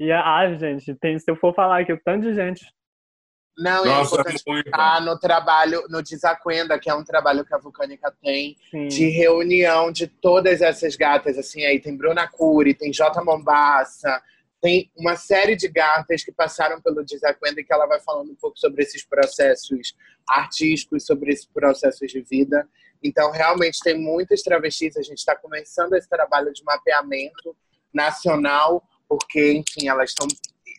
E, 0.00 0.10
ah, 0.12 0.54
gente, 0.54 0.94
tem, 0.96 1.18
se 1.18 1.30
eu 1.30 1.36
for 1.36 1.54
falar 1.54 1.80
aqui, 1.80 1.92
o 1.92 2.00
tanto 2.02 2.22
de 2.22 2.34
gente. 2.34 2.64
Não, 3.56 3.84
é 3.84 3.88
Nossa, 3.88 4.14
importante 4.14 4.42
muito. 4.46 4.70
no 5.04 5.18
trabalho, 5.18 5.84
no 5.88 6.02
Desacuenda, 6.02 6.78
que 6.78 6.88
é 6.88 6.94
um 6.94 7.04
trabalho 7.04 7.44
que 7.44 7.54
a 7.54 7.58
Vulcânica 7.58 8.12
tem, 8.22 8.56
Sim. 8.70 8.88
de 8.88 9.08
reunião 9.08 9.92
de 9.92 10.06
todas 10.06 10.62
essas 10.62 10.96
gatas, 10.96 11.36
assim, 11.36 11.64
aí 11.64 11.78
tem 11.78 11.96
Bruna 11.96 12.26
Cury, 12.26 12.74
tem 12.74 12.90
J. 12.90 13.22
Mombassa, 13.22 14.22
tem 14.60 14.90
uma 14.96 15.16
série 15.16 15.54
de 15.54 15.68
gatas 15.68 16.24
que 16.24 16.32
passaram 16.32 16.80
pelo 16.80 17.04
Desacuenda 17.04 17.60
e 17.60 17.64
que 17.64 17.72
ela 17.72 17.86
vai 17.86 18.00
falando 18.00 18.30
um 18.30 18.36
pouco 18.36 18.58
sobre 18.58 18.82
esses 18.82 19.04
processos 19.04 19.94
artísticos, 20.26 21.04
sobre 21.04 21.32
esses 21.32 21.46
processos 21.46 22.10
de 22.10 22.22
vida. 22.22 22.66
Então, 23.02 23.32
realmente, 23.32 23.80
tem 23.82 23.98
muitas 23.98 24.40
travestis, 24.42 24.96
a 24.96 25.02
gente 25.02 25.18
está 25.18 25.36
começando 25.36 25.94
esse 25.94 26.08
trabalho 26.08 26.52
de 26.52 26.62
mapeamento 26.64 27.56
nacional, 27.92 28.82
porque, 29.08 29.52
enfim, 29.52 29.88
elas 29.88 30.10
estão 30.10 30.26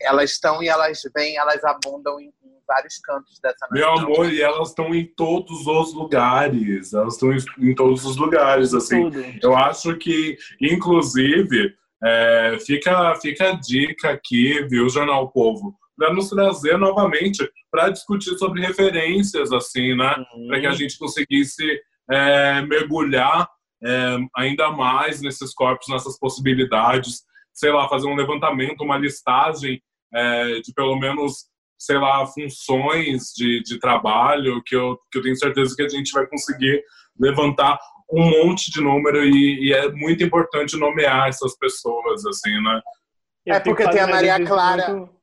elas 0.00 0.32
estão 0.32 0.62
e 0.62 0.68
elas 0.68 1.00
vêm, 1.14 1.36
elas 1.36 1.62
abundam 1.64 2.20
em 2.20 2.32
vários 2.66 2.98
cantos 2.98 3.38
dessa 3.42 3.66
Meu 3.70 3.90
nação. 3.90 4.06
amor, 4.06 4.32
e 4.32 4.40
elas 4.40 4.68
estão 4.68 4.94
em 4.94 5.06
todos 5.16 5.66
os 5.66 5.94
lugares. 5.94 6.92
Elas 6.92 7.14
estão 7.14 7.32
em, 7.32 7.38
em 7.58 7.74
todos 7.74 8.04
os 8.04 8.16
lugares, 8.16 8.74
assim. 8.74 9.10
Tudo. 9.10 9.24
Eu 9.42 9.56
acho 9.56 9.96
que, 9.96 10.36
inclusive, 10.60 11.74
é, 12.02 12.58
fica, 12.64 13.14
fica 13.16 13.50
a 13.50 13.52
dica 13.52 14.10
aqui, 14.10 14.62
viu, 14.68 14.88
Jornal 14.88 15.30
Povo, 15.30 15.74
para 15.96 16.12
nos 16.12 16.28
trazer 16.28 16.76
novamente 16.76 17.48
para 17.70 17.90
discutir 17.90 18.36
sobre 18.38 18.60
referências, 18.60 19.52
assim, 19.52 19.96
né? 19.96 20.14
Para 20.46 20.60
que 20.60 20.66
a 20.66 20.72
gente 20.72 20.98
conseguisse 20.98 21.80
é, 22.10 22.62
mergulhar 22.62 23.48
é, 23.82 24.16
ainda 24.36 24.70
mais 24.70 25.20
nesses 25.20 25.52
corpos, 25.52 25.88
nessas 25.88 26.18
possibilidades, 26.18 27.22
sei 27.52 27.72
lá, 27.72 27.88
fazer 27.88 28.06
um 28.06 28.16
levantamento, 28.16 28.82
uma 28.82 28.98
listagem 28.98 29.82
é, 30.12 30.60
de 30.60 30.72
pelo 30.72 30.98
menos, 30.98 31.46
sei 31.78 31.98
lá, 31.98 32.26
funções 32.26 33.32
de, 33.36 33.62
de 33.62 33.78
trabalho 33.78 34.62
que 34.64 34.74
eu, 34.74 34.98
que 35.10 35.18
eu 35.18 35.22
tenho 35.22 35.36
certeza 35.36 35.74
que 35.76 35.82
a 35.82 35.88
gente 35.88 36.12
vai 36.12 36.26
conseguir 36.26 36.82
levantar 37.18 37.78
um 38.12 38.22
monte 38.30 38.70
de 38.70 38.80
número 38.80 39.24
e, 39.24 39.68
e 39.68 39.72
é 39.72 39.90
muito 39.90 40.22
importante 40.22 40.76
nomear 40.76 41.28
essas 41.28 41.56
pessoas, 41.56 42.24
assim, 42.26 42.52
né? 42.62 42.80
Eu 43.46 43.54
É 43.54 43.60
porque 43.60 43.88
tem 43.88 44.00
a 44.00 44.06
Maria 44.06 44.44
Clara. 44.44 44.88
muito- 44.94 45.14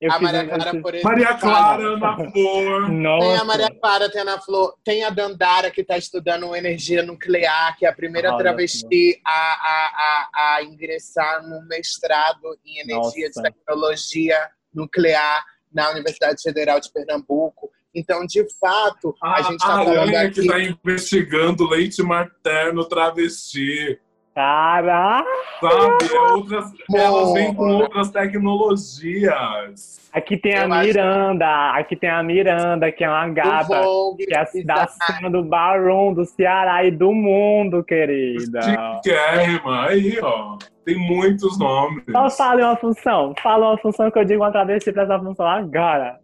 Eu 0.00 0.12
a 0.12 0.18
Maria 0.20 0.46
Clara, 0.46 0.80
por 0.82 0.94
exemplo. 0.94 1.10
Maria 1.10 1.34
Clara, 1.34 1.82
Ana 1.94 2.30
Flor. 2.32 2.88
Nossa. 2.90 3.26
Tem 3.26 3.36
a 3.36 3.44
Maria 3.44 3.70
Clara, 3.80 4.10
tem 4.10 4.20
a 4.20 4.22
Ana 4.24 4.40
Flor, 4.40 4.74
tem 4.84 5.04
a 5.04 5.10
Dandara, 5.10 5.70
que 5.70 5.80
está 5.80 5.96
estudando 5.96 6.54
energia 6.54 7.02
nuclear, 7.02 7.76
que 7.78 7.86
é 7.86 7.88
a 7.88 7.94
primeira 7.94 8.30
Olha 8.30 8.38
travesti 8.38 9.20
a, 9.24 9.30
a, 9.32 10.28
a, 10.34 10.56
a 10.56 10.62
ingressar 10.64 11.42
no 11.48 11.66
mestrado 11.66 12.58
em 12.64 12.80
energia 12.80 13.28
Nossa. 13.28 13.42
de 13.42 13.50
tecnologia 13.50 14.50
nuclear 14.74 15.44
na 15.74 15.90
Universidade 15.90 16.40
Federal 16.40 16.80
de 16.80 16.90
Pernambuco. 16.92 17.70
Então, 17.94 18.24
de 18.26 18.44
fato, 18.58 19.14
a, 19.22 19.34
A, 19.34 19.42
gente 19.42 19.60
está 19.60 19.74
falando 19.84 19.98
Aranha 19.98 20.30
que 20.30 20.40
aqui. 20.40 20.40
está 20.40 20.58
investigando 20.60 21.68
leite 21.68 22.02
materno 22.02 22.84
travesti. 22.84 23.98
Caraca! 24.34 25.28
Sabe? 25.60 26.12
É 26.14 26.20
outras, 26.32 26.72
elas 26.94 27.32
vêm 27.32 27.54
com 27.54 27.66
Mona. 27.66 27.84
outras 27.84 28.10
tecnologias. 28.10 30.00
Aqui 30.12 30.36
tem 30.36 30.54
a 30.54 30.64
Eu 30.66 30.72
acho- 30.72 30.86
Miranda, 30.86 31.70
aqui 31.72 31.96
tem 31.96 32.08
a 32.10 32.22
Miranda, 32.22 32.90
que 32.92 33.02
é 33.04 33.08
uma 33.08 33.28
gata, 33.28 33.80
que 34.16 34.34
é 34.34 34.62
da 34.64 34.86
cena 34.86 35.28
do 35.30 35.42
Baron, 35.44 36.12
do 36.12 36.24
Ceará 36.24 36.84
e 36.84 36.90
do 36.90 37.12
mundo, 37.12 37.82
querida. 37.84 38.60
Chiquérrima. 38.62 39.86
Aí, 39.88 40.18
ó. 40.20 40.56
Tem 40.84 40.96
muitos 40.96 41.58
nomes. 41.58 42.04
Só 42.10 42.28
fale 42.30 42.62
uma 42.62 42.76
função, 42.76 43.34
fala 43.42 43.70
uma 43.70 43.78
função 43.78 44.10
que 44.10 44.18
eu 44.18 44.24
digo 44.24 44.42
uma 44.42 44.52
travesti 44.52 44.92
pra 44.92 45.04
essa 45.04 45.18
função 45.18 45.46
agora. 45.46 46.18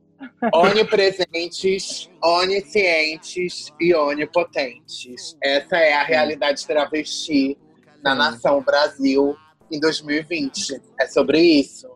Onipresentes, 0.53 2.11
oniscientes 2.23 3.73
e 3.81 3.95
onipotentes. 3.95 5.37
Essa 5.43 5.79
é 5.79 5.95
a 5.95 6.03
realidade 6.03 6.67
travesti 6.67 7.57
na 8.03 8.15
nação 8.15 8.63
Brasil. 8.63 9.37
em 9.71 9.79
2020. 9.79 10.81
É 11.01 11.07
sobre 11.07 11.41
isso. 11.41 11.89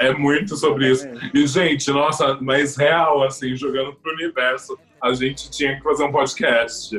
É 0.00 0.14
muito 0.14 0.56
sobre 0.56 0.90
isso. 0.90 1.06
E, 1.34 1.46
gente, 1.46 1.90
nossa, 1.90 2.38
mas 2.40 2.76
real, 2.76 3.22
assim, 3.22 3.54
jogando 3.54 3.94
pro 3.96 4.12
universo, 4.14 4.78
a 5.02 5.12
gente 5.12 5.50
tinha 5.50 5.76
que 5.76 5.82
fazer 5.82 6.04
um 6.04 6.10
podcast. 6.12 6.96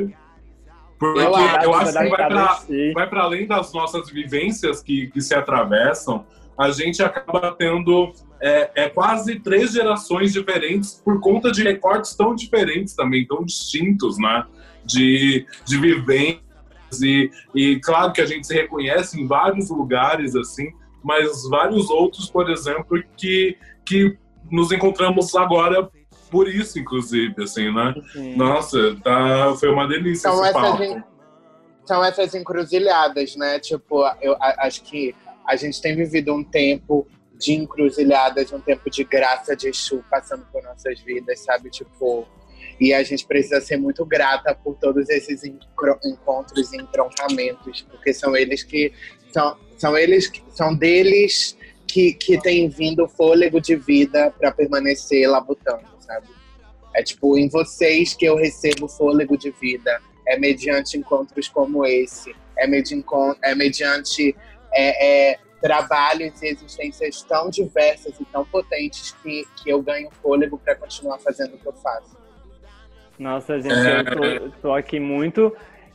Porque 0.99 1.19
eu 1.19 1.35
acho, 1.35 1.65
eu 1.65 1.73
acho 1.73 1.91
que 1.93 2.09
vai 2.09 2.27
pra, 2.27 2.59
vai 2.93 3.09
pra 3.09 3.21
além 3.23 3.47
das 3.47 3.73
nossas 3.73 4.07
vivências 4.11 4.83
que, 4.83 5.07
que 5.07 5.19
se 5.19 5.33
atravessam, 5.33 6.27
a 6.55 6.69
gente 6.69 7.01
acaba 7.01 7.55
tendo 7.57 8.13
é, 8.39 8.69
é, 8.75 8.89
quase 8.89 9.39
três 9.39 9.71
gerações 9.71 10.31
diferentes 10.31 11.01
por 11.03 11.19
conta 11.19 11.51
de 11.51 11.63
recortes 11.63 12.13
tão 12.13 12.35
diferentes 12.35 12.93
também, 12.93 13.25
tão 13.25 13.43
distintos, 13.43 14.19
né? 14.19 14.45
De, 14.85 15.47
de 15.65 15.77
vivências. 15.79 16.50
E, 16.99 17.29
e 17.53 17.79
claro 17.79 18.11
que 18.11 18.21
a 18.21 18.25
gente 18.25 18.47
se 18.47 18.53
reconhece 18.53 19.21
em 19.21 19.27
vários 19.27 19.69
lugares, 19.69 20.35
assim, 20.35 20.71
mas 21.03 21.47
vários 21.49 21.89
outros, 21.89 22.29
por 22.29 22.49
exemplo, 22.49 23.01
que, 23.15 23.57
que 23.85 24.17
nos 24.49 24.71
encontramos 24.71 25.35
agora 25.35 25.89
por 26.31 26.47
isso, 26.47 26.79
inclusive, 26.79 27.43
assim, 27.43 27.71
né? 27.71 27.93
Sim. 28.13 28.35
Nossa, 28.35 28.95
tá, 29.03 29.53
foi 29.59 29.69
uma 29.69 29.87
delícia 29.87 30.31
são 30.31 30.45
esse 30.45 30.57
essas 30.57 30.79
en... 30.79 31.03
São 31.83 32.05
essas 32.05 32.35
encruzilhadas, 32.35 33.35
né? 33.35 33.59
Tipo, 33.59 34.03
eu 34.21 34.35
acho 34.39 34.83
que 34.83 35.13
a 35.45 35.55
gente 35.55 35.81
tem 35.81 35.95
vivido 35.95 36.33
um 36.33 36.43
tempo 36.43 37.05
de 37.37 37.53
encruzilhadas, 37.53 38.53
um 38.53 38.61
tempo 38.61 38.89
de 38.89 39.03
graça 39.03 39.55
de 39.55 39.67
Exu 39.67 40.03
passando 40.09 40.45
por 40.51 40.63
nossas 40.63 40.99
vidas, 41.01 41.39
sabe? 41.39 41.69
Tipo, 41.69 42.25
e 42.81 42.95
a 42.95 43.03
gente 43.03 43.27
precisa 43.27 43.61
ser 43.61 43.77
muito 43.77 44.03
grata 44.03 44.55
por 44.55 44.75
todos 44.75 45.07
esses 45.07 45.43
encontros 45.43 46.73
e 46.73 46.77
entroncamentos, 46.77 47.85
porque 47.87 48.11
são 48.11 48.35
eles 48.35 48.63
que 48.63 48.91
são, 49.31 49.55
são 49.77 49.95
eles 49.95 50.31
são 50.49 50.73
deles 50.75 51.55
que, 51.87 52.13
que 52.13 52.41
tem 52.41 52.67
vindo 52.67 53.07
fôlego 53.07 53.61
de 53.61 53.75
vida 53.75 54.31
para 54.31 54.51
permanecer 54.51 55.29
labutando, 55.29 55.85
sabe? 55.99 56.25
É 56.95 57.03
tipo 57.03 57.37
em 57.37 57.47
vocês 57.49 58.15
que 58.15 58.25
eu 58.25 58.35
recebo 58.35 58.87
fôlego 58.87 59.37
de 59.37 59.51
vida. 59.51 60.01
É 60.27 60.39
mediante 60.39 60.97
encontros 60.97 61.47
como 61.47 61.85
esse. 61.85 62.35
É, 62.57 62.65
medi 62.65 63.05
é 63.43 63.53
mediante 63.53 64.35
é, 64.73 65.31
é, 65.31 65.39
trabalhos 65.61 66.41
e 66.41 66.47
existências 66.47 67.21
tão 67.21 67.49
diversas 67.51 68.19
e 68.19 68.25
tão 68.25 68.43
potentes 68.43 69.15
que, 69.21 69.45
que 69.57 69.69
eu 69.69 69.83
ganho 69.83 70.09
fôlego 70.21 70.57
para 70.57 70.75
continuar 70.75 71.19
fazendo 71.19 71.53
o 71.53 71.59
que 71.59 71.67
eu 71.67 71.73
faço. 71.73 72.20
Nossa, 73.19 73.59
gente, 73.59 73.73
eu 73.73 74.39
tô, 74.41 74.49
tô 74.61 74.73
aqui 74.73 74.99
muito 74.99 75.53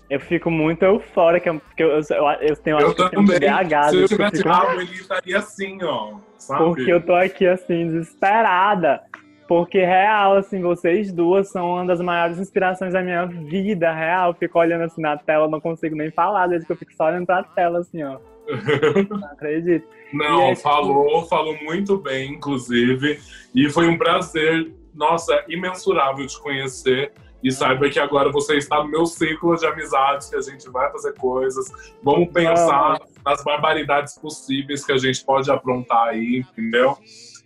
eu 0.08 0.20
fico 0.20 0.50
muito 0.50 0.84
eufórica, 0.84 1.52
porque 1.52 1.82
eu, 1.82 1.88
eu, 1.88 2.30
eu 2.40 2.56
tenho 2.56 2.78
eu 2.78 2.86
acho 2.86 3.10
que 3.10 3.18
um 3.18 3.24
BH. 3.24 3.90
Se 3.90 3.96
eu 3.96 4.08
tivesse 4.08 4.36
fico... 4.36 4.48
rabo, 4.48 4.80
ele 4.80 4.94
estaria 4.94 5.38
assim, 5.38 5.82
ó. 5.82 6.14
Sabe? 6.38 6.64
Porque 6.64 6.92
eu 6.92 7.00
tô 7.00 7.14
aqui, 7.14 7.46
assim, 7.46 7.88
desesperada. 7.88 9.02
Porque, 9.48 9.78
real, 9.78 10.36
assim, 10.36 10.60
vocês 10.60 11.12
duas 11.12 11.50
são 11.50 11.72
uma 11.72 11.86
das 11.86 12.00
maiores 12.00 12.38
inspirações 12.38 12.92
da 12.92 13.02
minha 13.02 13.26
vida, 13.26 13.92
real. 13.92 14.30
Eu 14.30 14.34
fico 14.34 14.58
olhando 14.58 14.84
assim 14.84 15.00
na 15.00 15.16
tela, 15.16 15.48
não 15.48 15.60
consigo 15.60 15.96
nem 15.96 16.10
falar, 16.10 16.46
desde 16.48 16.66
que 16.66 16.72
eu 16.72 16.76
fico 16.76 16.94
só 16.94 17.06
olhando 17.06 17.26
pra 17.26 17.42
tela, 17.42 17.80
assim, 17.80 18.02
ó. 18.02 18.18
não 19.10 19.26
acredito. 19.26 19.86
Não, 20.12 20.42
é, 20.42 20.56
falou, 20.56 21.04
tipo... 21.04 21.28
falou 21.28 21.56
muito 21.64 21.98
bem, 21.98 22.32
inclusive. 22.32 23.18
E 23.52 23.68
foi 23.70 23.88
um 23.88 23.98
prazer, 23.98 24.72
nossa, 24.96 25.44
imensurável 25.48 26.26
te 26.26 26.40
conhecer. 26.40 27.12
E 27.42 27.52
saiba 27.52 27.88
que 27.88 28.00
agora 28.00 28.32
você 28.32 28.56
está 28.56 28.82
no 28.82 28.88
meu 28.88 29.06
ciclo 29.06 29.54
de 29.56 29.66
amizades, 29.66 30.28
que 30.28 30.36
a 30.36 30.40
gente 30.40 30.68
vai 30.70 30.90
fazer 30.90 31.14
coisas. 31.14 31.70
Vamos 32.02 32.32
pensar 32.32 32.98
nas 33.24 33.44
barbaridades 33.44 34.18
possíveis 34.18 34.84
que 34.84 34.92
a 34.92 34.96
gente 34.96 35.24
pode 35.24 35.50
aprontar 35.50 36.08
aí, 36.08 36.44
entendeu? 36.50 36.96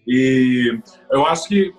E 0.07 0.79
eu 1.11 1.27
acho 1.27 1.49
que 1.49 1.75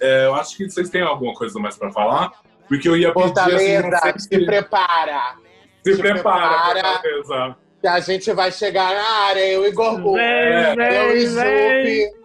é, 0.00 0.26
eu 0.26 0.34
acho 0.34 0.56
que 0.56 0.68
vocês 0.68 0.90
têm 0.90 1.02
alguma 1.02 1.32
coisa 1.34 1.58
mais 1.58 1.76
para 1.76 1.90
falar, 1.90 2.32
porque 2.68 2.88
eu 2.88 2.96
ia 2.96 3.12
pedir 3.12 3.26
Fortaleza, 3.26 3.88
assim, 4.04 4.18
se, 4.18 4.28
se 4.28 4.44
prepara. 4.44 5.36
Se, 5.82 5.94
se 5.94 6.00
prepara, 6.00 6.70
prepara 6.70 7.56
que 7.84 7.88
a 7.88 8.00
gente 8.00 8.32
vai 8.32 8.50
chegar 8.50 8.94
na 8.94 9.26
área, 9.26 9.46
eu 9.46 9.66
e 9.66 9.72
Gorbu. 9.72 10.16
É, 10.16 10.74
eu 11.06 11.16
e 11.16 11.26
Zupi. 11.26 12.23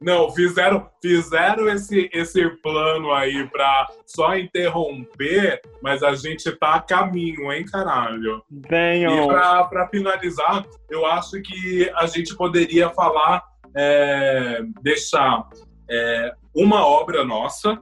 Não, 0.00 0.30
fizeram, 0.30 0.88
fizeram 1.02 1.68
esse, 1.68 2.08
esse 2.10 2.48
plano 2.62 3.12
aí 3.12 3.46
pra 3.48 3.86
só 4.06 4.34
interromper, 4.34 5.60
mas 5.82 6.02
a 6.02 6.14
gente 6.14 6.50
tá 6.52 6.76
a 6.76 6.80
caminho, 6.80 7.52
hein, 7.52 7.66
caralho? 7.66 8.42
Venham. 8.50 9.24
E 9.24 9.26
pra, 9.26 9.64
pra 9.64 9.88
finalizar, 9.88 10.64
eu 10.88 11.04
acho 11.04 11.42
que 11.42 11.90
a 11.94 12.06
gente 12.06 12.34
poderia 12.34 12.88
falar, 12.88 13.44
é, 13.76 14.62
deixar 14.80 15.46
é, 15.90 16.32
uma 16.54 16.86
obra 16.86 17.22
nossa, 17.22 17.78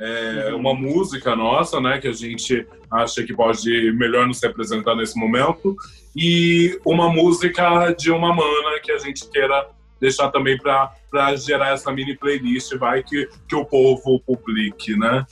é, 0.00 0.50
uhum. 0.50 0.58
uma 0.58 0.74
música 0.74 1.36
nossa, 1.36 1.80
né, 1.80 2.00
que 2.00 2.08
a 2.08 2.12
gente 2.12 2.66
acha 2.90 3.22
que 3.22 3.32
pode 3.32 3.92
melhor 3.92 4.26
nos 4.26 4.42
representar 4.42 4.96
nesse 4.96 5.16
momento, 5.16 5.76
e 6.16 6.80
uma 6.84 7.08
música 7.08 7.94
de 7.96 8.10
uma 8.10 8.34
mana 8.34 8.80
que 8.82 8.90
a 8.90 8.98
gente 8.98 9.30
queira 9.30 9.68
deixar 10.00 10.30
também 10.30 10.58
para 10.58 11.36
gerar 11.36 11.72
essa 11.72 11.92
mini 11.92 12.16
playlist, 12.16 12.74
vai 12.76 13.02
que, 13.02 13.28
que 13.48 13.54
o 13.54 13.64
povo 13.64 14.20
publique, 14.20 14.96
né? 14.96 15.26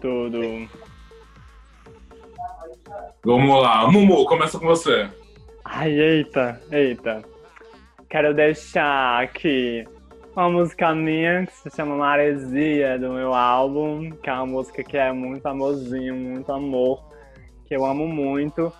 Tudo. 0.00 0.68
Vamos 3.24 3.62
lá. 3.62 3.88
Mumu, 3.90 4.24
começa 4.24 4.58
com 4.58 4.66
você. 4.66 5.08
Ai, 5.64 5.92
eita, 5.92 6.60
eita. 6.70 7.22
Quero 8.08 8.34
deixar 8.34 9.22
aqui 9.22 9.86
uma 10.34 10.50
música 10.50 10.94
minha 10.94 11.46
que 11.46 11.52
se 11.52 11.70
chama 11.70 11.96
Maresia, 11.96 12.98
do 12.98 13.12
meu 13.12 13.32
álbum, 13.32 14.10
que 14.10 14.28
é 14.28 14.32
uma 14.32 14.46
música 14.46 14.82
que 14.82 14.96
é 14.96 15.12
muito 15.12 15.46
amorzinho, 15.46 16.14
muito 16.14 16.50
amor, 16.50 17.04
que 17.66 17.76
eu 17.76 17.84
amo 17.84 18.08
muito. 18.08 18.72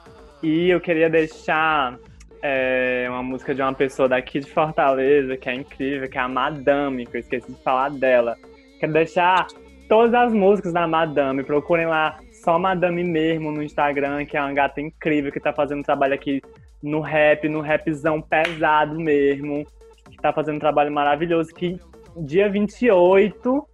E 0.42 0.70
eu 0.70 0.80
queria 0.80 1.08
deixar 1.08 1.98
é 2.42 3.06
uma 3.08 3.22
música 3.22 3.54
de 3.54 3.62
uma 3.62 3.72
pessoa 3.72 4.08
daqui 4.08 4.40
de 4.40 4.50
Fortaleza, 4.50 5.36
que 5.36 5.48
é 5.48 5.54
incrível, 5.54 6.10
que 6.10 6.18
é 6.18 6.20
a 6.20 6.28
Madame, 6.28 7.06
que 7.06 7.16
eu 7.16 7.20
esqueci 7.20 7.52
de 7.52 7.62
falar 7.62 7.90
dela. 7.90 8.36
Quero 8.80 8.92
deixar 8.92 9.46
todas 9.88 10.12
as 10.12 10.32
músicas 10.32 10.72
da 10.72 10.88
Madame, 10.88 11.44
procurem 11.44 11.86
lá 11.86 12.18
só 12.32 12.58
Madame 12.58 13.04
mesmo 13.04 13.52
no 13.52 13.62
Instagram, 13.62 14.24
que 14.24 14.36
é 14.36 14.40
uma 14.40 14.52
gata 14.52 14.80
incrível 14.80 15.30
que 15.30 15.38
tá 15.38 15.52
fazendo 15.52 15.84
trabalho 15.84 16.14
aqui 16.14 16.42
no 16.82 17.00
rap, 17.00 17.48
no 17.48 17.60
rapzão 17.60 18.20
pesado 18.20 18.98
mesmo, 18.98 19.64
que 20.10 20.16
tá 20.16 20.32
fazendo 20.32 20.56
um 20.56 20.60
trabalho 20.60 20.90
maravilhoso, 20.90 21.54
que 21.54 21.78
dia 22.16 22.48
28, 22.48 23.64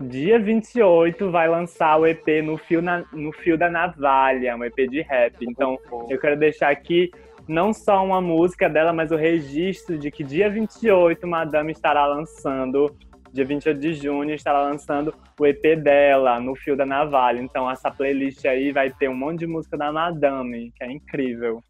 dia 0.00 0.38
28 0.38 1.30
vai 1.30 1.46
lançar 1.46 1.98
o 1.98 2.06
EP 2.06 2.26
no 2.42 2.56
fio, 2.56 2.80
na, 2.80 3.04
no 3.12 3.32
fio 3.32 3.58
da 3.58 3.68
navalha, 3.68 4.56
um 4.56 4.64
EP 4.64 4.88
de 4.88 5.02
rap. 5.02 5.36
Então, 5.42 5.78
eu 6.08 6.18
quero 6.18 6.38
deixar 6.38 6.70
aqui 6.70 7.10
não 7.46 7.72
só 7.72 8.04
uma 8.04 8.20
música 8.20 8.68
dela, 8.68 8.92
mas 8.92 9.10
o 9.10 9.16
registro 9.16 9.98
de 9.98 10.10
que 10.10 10.24
dia 10.24 10.48
28 10.50 11.26
Madame 11.26 11.72
estará 11.72 12.06
lançando, 12.06 12.96
dia 13.32 13.44
28 13.44 13.80
de 13.80 13.94
junho 13.94 14.34
estará 14.34 14.62
lançando 14.62 15.14
o 15.38 15.46
EP 15.46 15.76
dela, 15.82 16.40
No 16.40 16.54
Fio 16.54 16.76
da 16.76 16.86
Navalha. 16.86 17.40
Então 17.40 17.70
essa 17.70 17.90
playlist 17.90 18.44
aí 18.44 18.72
vai 18.72 18.90
ter 18.90 19.08
um 19.08 19.16
monte 19.16 19.40
de 19.40 19.46
música 19.46 19.76
da 19.76 19.92
Madame, 19.92 20.72
que 20.76 20.84
é 20.84 20.92
incrível. 20.92 21.62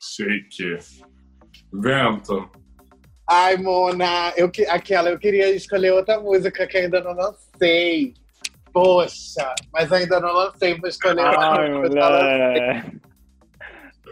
Chique. 0.00 0.78
Vento. 1.72 2.50
Ai, 3.28 3.56
Mona, 3.56 4.32
eu, 4.36 4.50
aquela, 4.68 5.10
eu 5.10 5.18
queria 5.18 5.54
escolher 5.54 5.92
outra 5.92 6.20
música 6.20 6.66
que 6.66 6.76
ainda 6.76 7.00
não 7.00 7.12
lancei. 7.12 8.14
Poxa, 8.72 9.54
mas 9.72 9.92
ainda 9.92 10.20
não 10.20 10.32
lancei, 10.32 10.78
vou 10.78 10.88
escolher 10.88 11.24
Ai, 11.24 11.72
outra. 11.74 13.00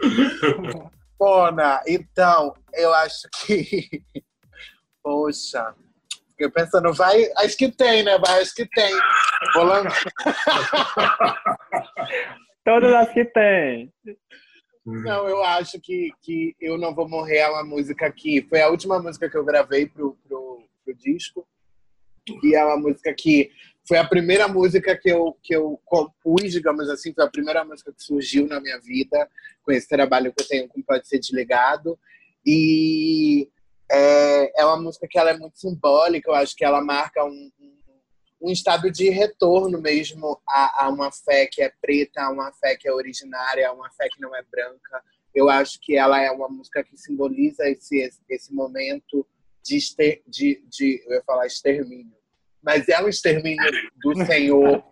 Mona, 1.19 1.81
então, 1.85 2.55
eu 2.73 2.93
acho 2.93 3.27
que. 3.45 4.01
Poxa. 5.03 5.75
Fiquei 6.29 6.49
pensando, 6.49 6.93
vai. 6.93 7.29
Acho 7.37 7.57
que 7.57 7.69
tem, 7.69 8.03
né? 8.03 8.17
Vai, 8.17 8.41
acho 8.41 8.55
que 8.55 8.65
tem. 8.65 8.93
Vou 9.53 9.63
lançar. 9.63 10.11
Todas 12.63 12.93
as 12.93 13.13
que 13.13 13.25
tem. 13.25 13.91
Não, 14.85 15.27
eu 15.27 15.43
acho 15.43 15.79
que, 15.81 16.11
que 16.21 16.55
Eu 16.59 16.77
Não 16.77 16.95
Vou 16.95 17.07
Morrer 17.07 17.37
é 17.37 17.49
uma 17.49 17.63
música 17.63 18.11
que 18.11 18.41
foi 18.43 18.61
a 18.61 18.69
última 18.69 18.99
música 18.99 19.29
que 19.29 19.37
eu 19.37 19.43
gravei 19.43 19.85
pro, 19.85 20.17
pro, 20.27 20.63
pro 20.83 20.95
disco. 20.95 21.47
E 22.43 22.55
é 22.55 22.63
uma 22.63 22.77
música 22.77 23.13
que 23.13 23.51
foi 23.89 23.97
a 23.97 24.07
primeira 24.07 24.47
música 24.47 24.95
que 24.95 25.09
eu, 25.09 25.35
que 25.41 25.55
eu 25.55 25.81
compus, 25.83 26.51
digamos 26.51 26.87
assim, 26.91 27.11
foi 27.11 27.25
a 27.25 27.29
primeira 27.29 27.65
música 27.65 27.91
que 27.91 28.03
surgiu 28.03 28.45
na 28.45 28.61
minha 28.61 28.79
vida, 28.79 29.27
com 29.63 29.71
esse 29.71 29.89
trabalho 29.89 30.31
que 30.31 30.43
eu 30.43 30.47
tenho 30.47 30.67
com 30.67 30.79
Pode 30.83 31.07
Ser 31.07 31.17
Desligado. 31.17 31.97
E 32.45 33.49
é, 33.91 34.61
é 34.61 34.63
uma 34.63 34.79
música 34.79 35.07
que 35.09 35.17
ela 35.17 35.31
é 35.31 35.37
muito 35.37 35.57
simbólica, 35.57 36.29
eu 36.29 36.35
acho 36.35 36.55
que 36.55 36.63
ela 36.63 36.83
marca 36.83 37.25
um, 37.25 37.51
um 38.39 38.51
estado 38.51 38.91
de 38.91 39.09
retorno 39.09 39.81
mesmo 39.81 40.39
a, 40.47 40.85
a, 40.85 40.89
uma 40.89 41.11
fé 41.11 41.47
que 41.47 41.63
é 41.63 41.73
preta, 41.81 42.21
a 42.21 42.29
uma 42.29 42.51
fé 42.53 42.75
que 42.75 42.87
é 42.87 42.93
originária, 42.93 43.67
a 43.67 43.73
uma 43.73 43.89
fé 43.89 44.07
que 44.07 44.21
não 44.21 44.35
é 44.35 44.43
branca. 44.43 45.03
Eu 45.33 45.49
acho 45.49 45.79
que 45.81 45.97
ela 45.97 46.21
é 46.21 46.29
uma 46.29 46.47
música 46.47 46.83
que 46.83 46.95
simboliza 46.95 47.67
esse, 47.67 48.07
esse 48.29 48.53
momento 48.53 49.25
de, 49.63 49.77
ester, 49.77 50.21
de, 50.27 50.63
de 50.69 51.03
eu 51.07 51.13
ia 51.13 51.23
falar 51.23 51.47
extermínio, 51.47 52.18
mas 52.61 52.87
é 52.89 53.01
um 53.01 53.07
extermínio 53.07 53.71
do 54.01 54.25
Senhor, 54.25 54.83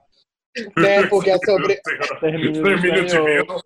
né? 0.78 1.08
Porque 1.08 1.32
é 1.32 1.38
sobre 1.38 1.74
extermínio 2.12 3.06
de 3.06 3.10
Senhor. 3.10 3.62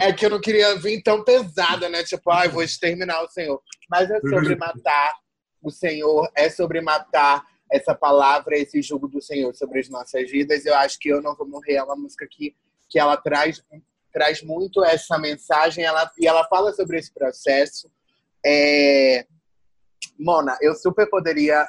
É 0.00 0.12
que 0.12 0.26
eu 0.26 0.30
não 0.30 0.40
queria 0.40 0.76
vir 0.76 1.02
tão 1.02 1.22
pesada, 1.22 1.88
né? 1.88 2.02
Tipo, 2.02 2.30
ai, 2.30 2.46
ah, 2.46 2.50
vou 2.50 2.62
exterminar 2.62 3.22
o 3.22 3.28
Senhor. 3.28 3.60
Mas 3.90 4.10
é 4.10 4.20
sobre 4.20 4.56
matar 4.56 5.14
o 5.62 5.70
Senhor, 5.70 6.30
é 6.34 6.48
sobre 6.48 6.80
matar 6.80 7.44
essa 7.70 7.94
palavra, 7.94 8.56
esse 8.56 8.80
jogo 8.80 9.08
do 9.08 9.20
Senhor 9.20 9.54
sobre 9.54 9.80
as 9.80 9.88
nossas 9.88 10.30
vidas. 10.30 10.64
Eu 10.64 10.74
acho 10.76 10.98
que 10.98 11.08
Eu 11.08 11.20
Não 11.20 11.34
Vou 11.34 11.48
Morrer 11.48 11.74
é 11.74 11.82
uma 11.82 11.96
música 11.96 12.26
que, 12.30 12.54
que 12.88 12.98
ela 12.98 13.16
traz, 13.16 13.62
traz 14.12 14.42
muito 14.42 14.84
essa 14.84 15.18
mensagem 15.18 15.84
ela, 15.84 16.10
e 16.18 16.26
ela 16.26 16.46
fala 16.48 16.72
sobre 16.72 16.98
esse 16.98 17.12
processo. 17.12 17.90
É... 18.44 19.26
Mona, 20.18 20.56
eu 20.62 20.74
super 20.74 21.08
poderia 21.10 21.68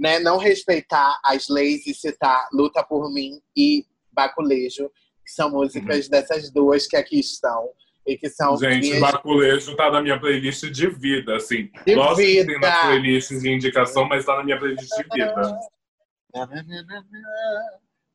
né, 0.00 0.18
não 0.18 0.38
respeitar 0.38 1.20
as 1.22 1.46
leis 1.48 1.86
e 1.86 1.92
citar 1.92 2.48
Luta 2.54 2.82
por 2.82 3.12
Mim 3.12 3.38
e 3.54 3.84
Baculejo, 4.10 4.90
que 5.22 5.30
são 5.30 5.50
músicas 5.50 6.06
uhum. 6.06 6.10
dessas 6.10 6.50
duas 6.50 6.86
que 6.86 6.96
aqui 6.96 7.20
estão. 7.20 7.68
E 8.06 8.16
que 8.16 8.30
são 8.30 8.56
Gente, 8.56 8.80
minhas... 8.80 8.98
Baculejo 8.98 9.76
tá 9.76 9.90
na 9.90 10.00
minha 10.00 10.18
playlist 10.18 10.64
de 10.70 10.88
vida, 10.88 11.36
assim. 11.36 11.70
De 11.86 11.94
Lógico 11.94 12.16
vida. 12.16 12.46
que 12.46 12.52
tem 12.52 12.60
na 12.60 12.80
playlist 12.86 13.30
de 13.30 13.52
indicação, 13.52 14.08
mas 14.08 14.24
tá 14.24 14.36
na 14.36 14.42
minha 14.42 14.58
playlist 14.58 14.88
de 14.88 15.02
vida. 15.02 15.58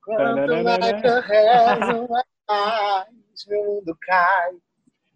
Quanto 0.04 0.64
mais 0.64 1.04
eu 1.04 1.22
rezo, 1.22 2.08
mais 2.50 3.06
o 3.48 3.64
mundo 3.64 3.96
cai. 4.02 4.52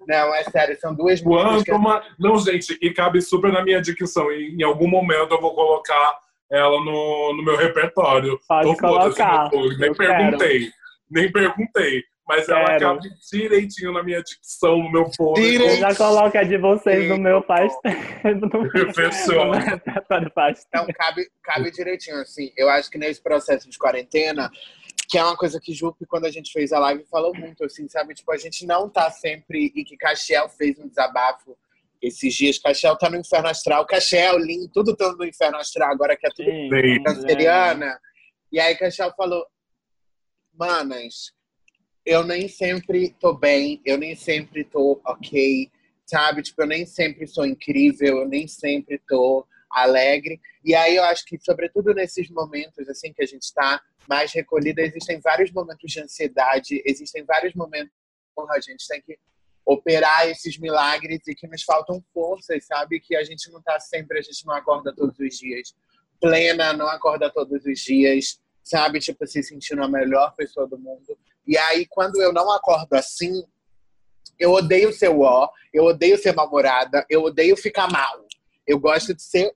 Não, 0.08 0.36
é 0.36 0.44
sério, 0.44 0.80
são 0.80 0.94
duas 0.94 1.20
músicas. 1.22 1.76
Uma... 1.76 2.04
Não, 2.20 2.38
gente, 2.38 2.78
e 2.80 2.94
cabe 2.94 3.22
super 3.22 3.52
na 3.52 3.64
minha 3.64 3.82
dicção. 3.82 4.32
E 4.32 4.56
em 4.56 4.64
algum 4.64 4.88
momento 4.88 5.34
eu 5.34 5.42
vou 5.42 5.56
colocar 5.56 6.29
ela 6.52 6.84
no, 6.84 7.34
no 7.36 7.44
meu 7.44 7.58
repertório. 7.58 8.40
Pode 8.48 8.68
Tô 8.68 8.78
colocar. 8.78 9.50
Nem 9.78 9.94
perguntei. 9.94 10.60
Quero. 10.60 10.74
Nem 11.12 11.32
perguntei 11.32 12.04
mas 12.30 12.46
Quero. 12.46 12.60
ela 12.60 12.80
cabe 12.80 13.10
direitinho 13.32 13.92
na 13.92 14.04
minha 14.04 14.22
dicção, 14.22 14.78
no 14.78 14.92
meu 14.92 15.12
fone. 15.18 15.56
Eu 15.56 15.78
já 15.78 15.96
coloco 15.96 16.38
a 16.38 16.44
de 16.44 16.60
vocês 16.60 17.06
Sim. 17.06 17.10
no 17.10 17.18
meu 17.18 17.42
faz 17.42 17.74
Fechou. 18.94 19.52
Então, 20.68 20.86
cabe, 20.94 21.28
cabe 21.44 21.72
direitinho, 21.72 22.22
assim. 22.22 22.52
Eu 22.56 22.70
acho 22.70 22.92
que 22.92 23.00
nesse 23.00 23.20
processo 23.20 23.68
de 23.68 23.80
quarentena, 23.80 24.52
que 25.10 25.18
é 25.18 25.24
uma 25.24 25.36
coisa 25.36 25.60
que 25.60 25.74
Jupe, 25.74 26.06
quando 26.06 26.26
a 26.26 26.32
gente 26.32 26.52
fez 26.52 26.72
a 26.72 26.78
live, 26.78 27.04
falou 27.10 27.34
muito, 27.36 27.66
assim, 27.66 27.90
sabe? 27.90 28.14
Tipo, 28.14 28.32
a 28.32 28.38
gente 28.38 28.64
não 28.64 28.88
tá 28.88 29.10
sempre... 29.10 29.74
E 29.76 29.84
que 29.84 29.98
Caxiel 29.98 30.48
fez 30.50 30.78
um 30.78 30.88
desabafo 30.88 31.58
esses 32.02 32.34
dias. 32.34 32.58
Caxiel 32.58 32.98
tá 32.98 33.10
no 33.10 33.18
Inferno 33.18 33.48
Astral. 33.48 33.86
Caxiel, 33.86 34.38
Lin, 34.38 34.68
tudo 34.74 34.96
tá 34.96 35.12
no 35.14 35.26
Inferno 35.26 35.58
Astral, 35.58 35.92
agora 35.92 36.16
que 36.18 36.28
é 36.28 36.30
tudo 36.30 36.50
Sim, 36.50 37.04
canceriana. 37.04 37.86
É. 37.86 37.98
E 38.52 38.60
aí 38.60 38.76
Caxiel 38.76 39.14
falou, 39.16 39.46
manas 40.54 41.34
eu 42.10 42.24
nem 42.24 42.48
sempre 42.48 43.16
tô 43.20 43.34
bem, 43.34 43.82
eu 43.86 43.96
nem 43.96 44.16
sempre 44.16 44.64
tô 44.64 45.00
ok, 45.06 45.70
sabe? 46.06 46.42
Tipo, 46.42 46.64
eu 46.64 46.68
nem 46.68 46.84
sempre 46.84 47.28
sou 47.28 47.46
incrível, 47.46 48.22
eu 48.22 48.28
nem 48.28 48.48
sempre 48.48 49.00
tô 49.08 49.46
alegre. 49.70 50.42
E 50.66 50.74
aí 50.74 50.96
eu 50.96 51.04
acho 51.04 51.24
que, 51.26 51.38
sobretudo 51.40 51.94
nesses 51.94 52.28
momentos 52.32 52.90
assim 52.90 53.14
que 53.14 53.22
a 53.22 53.28
gente 53.28 53.44
está 53.44 53.80
mais 54.08 54.34
recolhida, 54.34 54.82
existem 54.82 55.20
vários 55.20 55.52
momentos 55.52 55.92
de 55.92 56.02
ansiedade, 56.02 56.82
existem 56.84 57.24
vários 57.24 57.54
momentos 57.54 57.92
que 58.36 58.42
a 58.52 58.60
gente 58.60 58.88
tem 58.88 59.02
que 59.02 59.20
operar 59.72 60.28
esses 60.28 60.58
milagres 60.58 61.20
e 61.28 61.36
que 61.36 61.48
nos 61.48 61.64
faltam 61.64 62.04
forças, 62.14 62.66
sabe? 62.66 63.00
Que 63.00 63.16
a 63.16 63.24
gente 63.24 63.52
não 63.52 63.62
tá 63.62 63.80
sempre, 63.80 64.20
a 64.20 64.22
gente 64.22 64.46
não 64.46 64.54
acorda 64.54 64.94
todos 64.96 65.20
os 65.20 65.38
dias 65.38 65.74
plena, 66.20 66.74
não 66.74 66.88
acorda 66.88 67.32
todos 67.32 67.66
os 67.66 67.80
dias, 67.80 68.40
sabe? 68.64 69.00
Tipo, 69.00 69.26
se 69.26 69.42
sentindo 69.42 69.84
a 69.84 69.88
melhor 69.88 70.36
pessoa 70.36 70.68
do 70.68 70.78
mundo. 70.78 71.18
E 71.48 71.58
aí, 71.58 71.86
quando 71.88 72.22
eu 72.22 72.34
não 72.34 72.52
acordo 72.52 72.94
assim, 72.94 73.44
eu 74.38 74.52
odeio 74.52 74.94
ser 74.94 75.10
ó, 75.10 75.50
eu 75.74 75.86
odeio 75.86 76.18
ser 76.18 76.34
mal-humorada, 76.34 77.06
eu 77.10 77.24
odeio 77.24 77.56
ficar 77.58 77.92
mal. 77.92 78.26
Eu 78.68 78.80
gosto 78.80 79.14
de 79.14 79.22
ser 79.24 79.52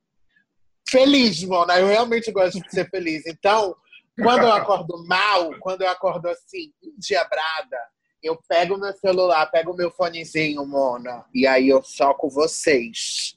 feliz, 0.89 1.43
Mona. 1.43 1.79
Eu 1.79 1.87
realmente 1.87 2.31
gosto 2.31 2.59
de 2.59 2.71
ser 2.71 2.89
feliz. 2.89 3.25
Então, 3.27 3.75
quando 4.21 4.43
eu 4.43 4.51
acordo 4.51 5.05
mal, 5.05 5.51
quando 5.59 5.81
eu 5.81 5.89
acordo 5.89 6.27
assim, 6.29 6.73
endiabrada, 6.81 7.77
eu 8.23 8.39
pego 8.47 8.77
meu 8.77 8.93
celular, 8.93 9.45
pego 9.47 9.75
meu 9.75 9.91
fonezinho, 9.91 10.65
Mona, 10.65 11.25
e 11.33 11.45
aí 11.45 11.67
eu 11.67 11.83
soco 11.83 12.29
vocês. 12.29 13.35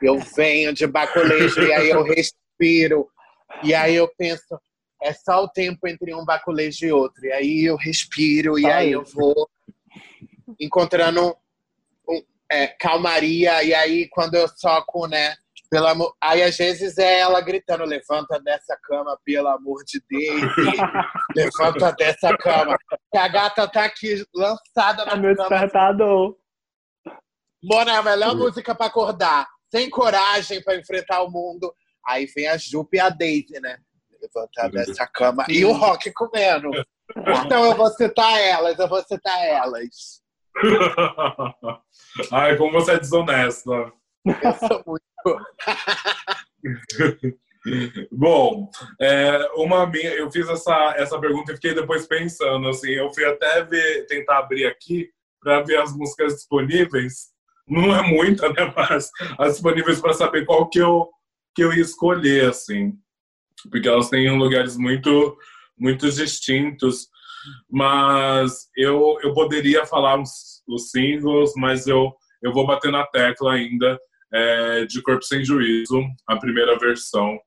Eu 0.00 0.18
venho 0.18 0.72
de 0.72 0.86
baculejo 0.86 1.60
e 1.62 1.72
aí 1.72 1.90
eu 1.90 2.02
respiro. 2.02 3.08
E 3.62 3.74
aí 3.74 3.96
eu 3.96 4.08
penso, 4.16 4.58
é 5.02 5.12
só 5.12 5.44
o 5.44 5.48
tempo 5.48 5.86
entre 5.86 6.14
um 6.14 6.24
baculejo 6.24 6.86
e 6.86 6.92
outro. 6.92 7.24
E 7.26 7.32
aí 7.32 7.64
eu 7.64 7.76
respiro, 7.76 8.58
e 8.58 8.66
aí 8.66 8.92
eu 8.92 9.04
vou 9.04 9.48
encontrando 10.58 11.36
um, 12.08 12.22
é, 12.50 12.68
calmaria. 12.68 13.62
E 13.62 13.74
aí 13.74 14.08
quando 14.08 14.34
eu 14.34 14.48
soco, 14.48 15.06
né? 15.06 15.36
Pela, 15.70 15.94
aí 16.20 16.42
às 16.42 16.56
vezes 16.56 16.96
é 16.98 17.20
ela 17.20 17.40
gritando: 17.40 17.84
levanta 17.84 18.40
dessa 18.40 18.76
cama, 18.82 19.18
pelo 19.24 19.48
amor 19.48 19.84
de 19.84 20.02
Deus, 20.08 20.52
levanta 21.36 21.92
dessa 21.92 22.36
cama. 22.36 22.76
Que 23.12 23.18
a 23.18 23.28
gata 23.28 23.68
tá 23.68 23.84
aqui 23.84 24.24
lançada 24.34 25.04
na 25.04 25.16
meu 25.16 25.36
cama. 25.36 25.48
despertador. 25.48 26.36
Mona, 27.62 27.92
é 27.92 27.96
a 27.96 28.02
melhor 28.02 28.36
música 28.36 28.74
para 28.74 28.86
acordar, 28.86 29.46
sem 29.70 29.90
coragem 29.90 30.62
para 30.62 30.76
enfrentar 30.76 31.22
o 31.22 31.30
mundo. 31.30 31.74
Aí 32.06 32.26
vem 32.26 32.48
a 32.48 32.56
Jupe 32.56 32.96
e 32.96 33.00
a 33.00 33.10
Daisy, 33.10 33.60
né? 33.60 33.78
levantar 34.20 34.70
dessa 34.70 35.06
cama. 35.06 35.44
E 35.48 35.64
o 35.64 35.72
Rock 35.72 36.12
comendo. 36.12 36.70
Então 37.44 37.64
eu 37.64 37.76
vou 37.76 37.88
citar 37.88 38.38
elas, 38.40 38.78
eu 38.78 38.88
vou 38.88 39.02
citar 39.02 39.40
elas. 39.44 40.22
Ai, 42.32 42.56
como 42.56 42.72
você 42.72 42.92
é 42.92 42.98
desonesta. 42.98 43.70
Eu 43.70 44.52
sou 44.58 44.82
muito. 44.86 45.07
Bom, 48.10 48.70
é, 49.00 49.50
uma 49.56 49.86
minha, 49.86 50.14
eu 50.14 50.30
fiz 50.30 50.48
essa, 50.48 50.94
essa 50.96 51.18
pergunta 51.18 51.52
e 51.52 51.56
fiquei 51.56 51.74
depois 51.74 52.06
pensando, 52.06 52.68
assim, 52.68 52.90
eu 52.90 53.12
fui 53.12 53.24
até 53.24 53.64
ver, 53.64 54.06
tentar 54.06 54.38
abrir 54.38 54.66
aqui 54.66 55.10
para 55.40 55.62
ver 55.62 55.78
as 55.78 55.94
músicas 55.94 56.34
disponíveis. 56.34 57.28
Não 57.66 57.94
é 57.94 58.02
muita, 58.02 58.48
né, 58.50 58.72
mas 58.76 59.10
as 59.38 59.54
disponíveis 59.54 60.00
para 60.00 60.14
saber 60.14 60.46
qual 60.46 60.68
que 60.68 60.78
eu 60.78 61.08
que 61.54 61.64
eu 61.64 61.72
ia 61.72 61.82
escolher, 61.82 62.50
assim 62.50 62.96
porque 63.70 63.88
elas 63.88 64.08
têm 64.08 64.30
lugares 64.36 64.76
muito, 64.76 65.36
muito 65.76 66.10
distintos. 66.10 67.08
Mas 67.70 68.68
eu, 68.76 69.18
eu 69.22 69.32
poderia 69.32 69.86
falar 69.86 70.20
os, 70.20 70.62
os 70.68 70.90
singles, 70.90 71.52
mas 71.56 71.86
eu, 71.86 72.14
eu 72.42 72.52
vou 72.52 72.66
bater 72.66 72.92
na 72.92 73.06
tecla 73.06 73.54
ainda 73.54 73.98
é, 74.32 74.84
de 74.86 75.02
Corpo 75.02 75.24
Sem 75.24 75.44
Juízo, 75.44 76.02
a 76.26 76.36
primeira 76.36 76.78
versão, 76.78 77.38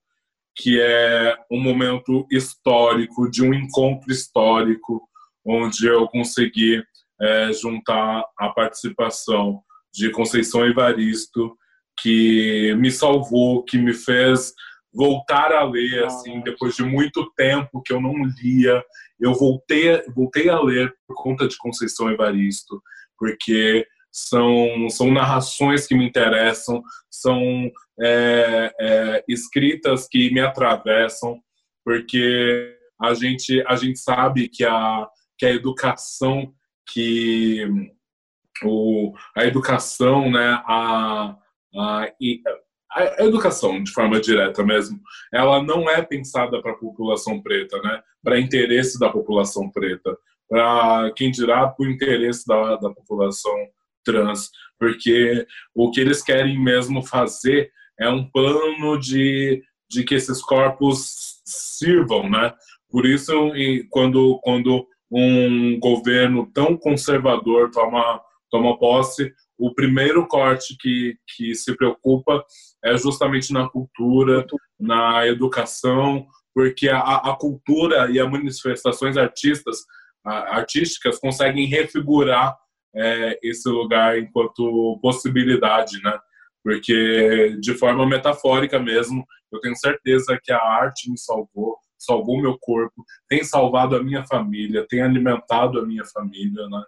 que 0.55 0.79
é 0.81 1.37
um 1.49 1.61
momento 1.61 2.25
histórico, 2.31 3.29
de 3.29 3.43
um 3.43 3.53
encontro 3.53 4.11
histórico, 4.11 5.07
onde 5.45 5.87
eu 5.87 6.07
consegui 6.07 6.83
é, 7.19 7.53
juntar 7.53 8.23
a 8.37 8.49
participação 8.49 9.61
de 9.93 10.09
Conceição 10.11 10.65
Evaristo, 10.65 11.55
que 12.01 12.73
me 12.75 12.91
salvou, 12.91 13.63
que 13.63 13.77
me 13.77 13.93
fez 13.93 14.53
voltar 14.93 15.53
a 15.53 15.63
ler, 15.63 16.03
assim, 16.03 16.41
depois 16.41 16.75
de 16.75 16.83
muito 16.83 17.31
tempo 17.35 17.81
que 17.81 17.93
eu 17.93 18.01
não 18.01 18.13
lia, 18.41 18.83
eu 19.19 19.33
voltei, 19.33 20.01
voltei 20.13 20.49
a 20.49 20.59
ler 20.59 20.93
por 21.07 21.15
conta 21.15 21.47
de 21.47 21.57
Conceição 21.57 22.09
Evaristo, 22.09 22.81
porque 23.17 23.85
são, 24.11 24.89
são 24.89 25.11
narrações 25.11 25.87
que 25.87 25.95
me 25.95 26.05
interessam, 26.05 26.83
são 27.09 27.71
é, 27.99 28.71
é, 28.79 29.23
escritas 29.27 30.07
que 30.07 30.31
me 30.31 30.41
atravessam, 30.41 31.39
porque 31.83 32.77
a 33.01 33.13
gente, 33.13 33.63
a 33.65 33.75
gente 33.75 33.97
sabe 33.99 34.49
que 34.49 34.65
a, 34.65 35.07
que 35.37 35.45
a 35.45 35.51
educação, 35.51 36.53
que 36.91 37.67
o, 38.63 39.13
a 39.35 39.45
educação, 39.45 40.29
né, 40.29 40.61
a, 40.65 41.35
a, 41.75 42.07
a 42.91 43.23
educação, 43.25 43.81
de 43.81 43.91
forma 43.91 44.19
direta 44.19 44.63
mesmo, 44.63 44.99
ela 45.33 45.63
não 45.63 45.89
é 45.89 46.01
pensada 46.01 46.61
para 46.61 46.73
a 46.73 46.77
população 46.77 47.41
preta, 47.41 47.81
né? 47.81 48.03
para 48.21 48.39
interesse 48.39 48.99
da 48.99 49.09
população 49.09 49.69
preta, 49.71 50.15
para 50.49 51.11
quem 51.15 51.31
dirá 51.31 51.69
para 51.69 51.87
o 51.87 51.89
interesse 51.89 52.45
da, 52.45 52.75
da 52.75 52.89
população 52.89 53.55
trans, 54.03 54.49
porque 54.79 55.45
o 55.75 55.91
que 55.91 56.01
eles 56.01 56.23
querem 56.23 56.61
mesmo 56.61 57.03
fazer 57.03 57.71
é 57.99 58.09
um 58.09 58.29
plano 58.29 58.97
de, 58.99 59.61
de 59.89 60.03
que 60.03 60.15
esses 60.15 60.41
corpos 60.41 61.41
sirvam, 61.45 62.29
né? 62.29 62.53
Por 62.89 63.05
isso, 63.05 63.31
quando, 63.89 64.39
quando 64.41 64.85
um 65.11 65.79
governo 65.79 66.49
tão 66.53 66.77
conservador 66.77 67.69
toma 67.71 68.21
toma 68.51 68.77
posse, 68.77 69.33
o 69.57 69.73
primeiro 69.73 70.27
corte 70.27 70.75
que, 70.77 71.15
que 71.35 71.55
se 71.55 71.75
preocupa 71.75 72.43
é 72.83 72.97
justamente 72.97 73.53
na 73.53 73.69
cultura, 73.69 74.45
na 74.79 75.25
educação, 75.25 76.27
porque 76.53 76.89
a, 76.89 76.99
a 76.99 77.35
cultura 77.35 78.11
e 78.11 78.19
as 78.19 78.29
manifestações 78.29 79.15
artistas, 79.15 79.77
artísticas 80.23 81.17
conseguem 81.17 81.65
refigurar 81.65 82.57
é, 82.95 83.39
esse 83.43 83.67
lugar 83.69 84.17
enquanto 84.17 84.99
possibilidade, 85.01 86.01
né? 86.03 86.17
Porque 86.63 87.57
de 87.59 87.73
forma 87.73 88.05
metafórica 88.05 88.79
mesmo, 88.79 89.25
eu 89.51 89.59
tenho 89.59 89.75
certeza 89.75 90.39
que 90.41 90.51
a 90.51 90.61
arte 90.61 91.09
me 91.09 91.17
salvou, 91.17 91.77
salvou 91.97 92.41
meu 92.41 92.57
corpo, 92.59 93.03
tem 93.27 93.43
salvado 93.43 93.95
a 93.95 94.03
minha 94.03 94.23
família, 94.25 94.85
tem 94.87 95.01
alimentado 95.01 95.79
a 95.79 95.85
minha 95.85 96.05
família, 96.05 96.67
né? 96.69 96.83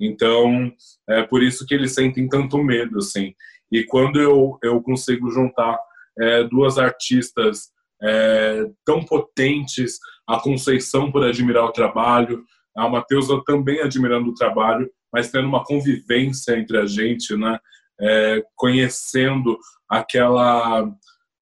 Então, 0.00 0.72
é 1.08 1.22
por 1.22 1.42
isso 1.42 1.66
que 1.66 1.74
eles 1.74 1.94
sentem 1.94 2.28
tanto 2.28 2.62
medo, 2.62 2.98
assim. 2.98 3.34
E 3.70 3.84
quando 3.84 4.20
eu, 4.20 4.56
eu 4.62 4.80
consigo 4.80 5.30
juntar 5.30 5.78
é, 6.18 6.44
duas 6.44 6.78
artistas 6.78 7.70
é, 8.02 8.64
tão 8.84 9.04
potentes, 9.04 9.98
a 10.26 10.38
Conceição 10.40 11.10
por 11.10 11.24
admirar 11.24 11.64
o 11.64 11.72
trabalho, 11.72 12.44
a 12.76 12.88
Matheusa 12.88 13.42
também 13.44 13.80
admirando 13.80 14.30
o 14.30 14.34
trabalho, 14.34 14.88
mas 15.12 15.30
tendo 15.30 15.48
uma 15.48 15.64
convivência 15.64 16.58
entre 16.58 16.78
a 16.78 16.86
gente, 16.86 17.36
né? 17.36 17.58
É, 18.00 18.42
conhecendo 18.54 19.58
aquela 19.88 20.82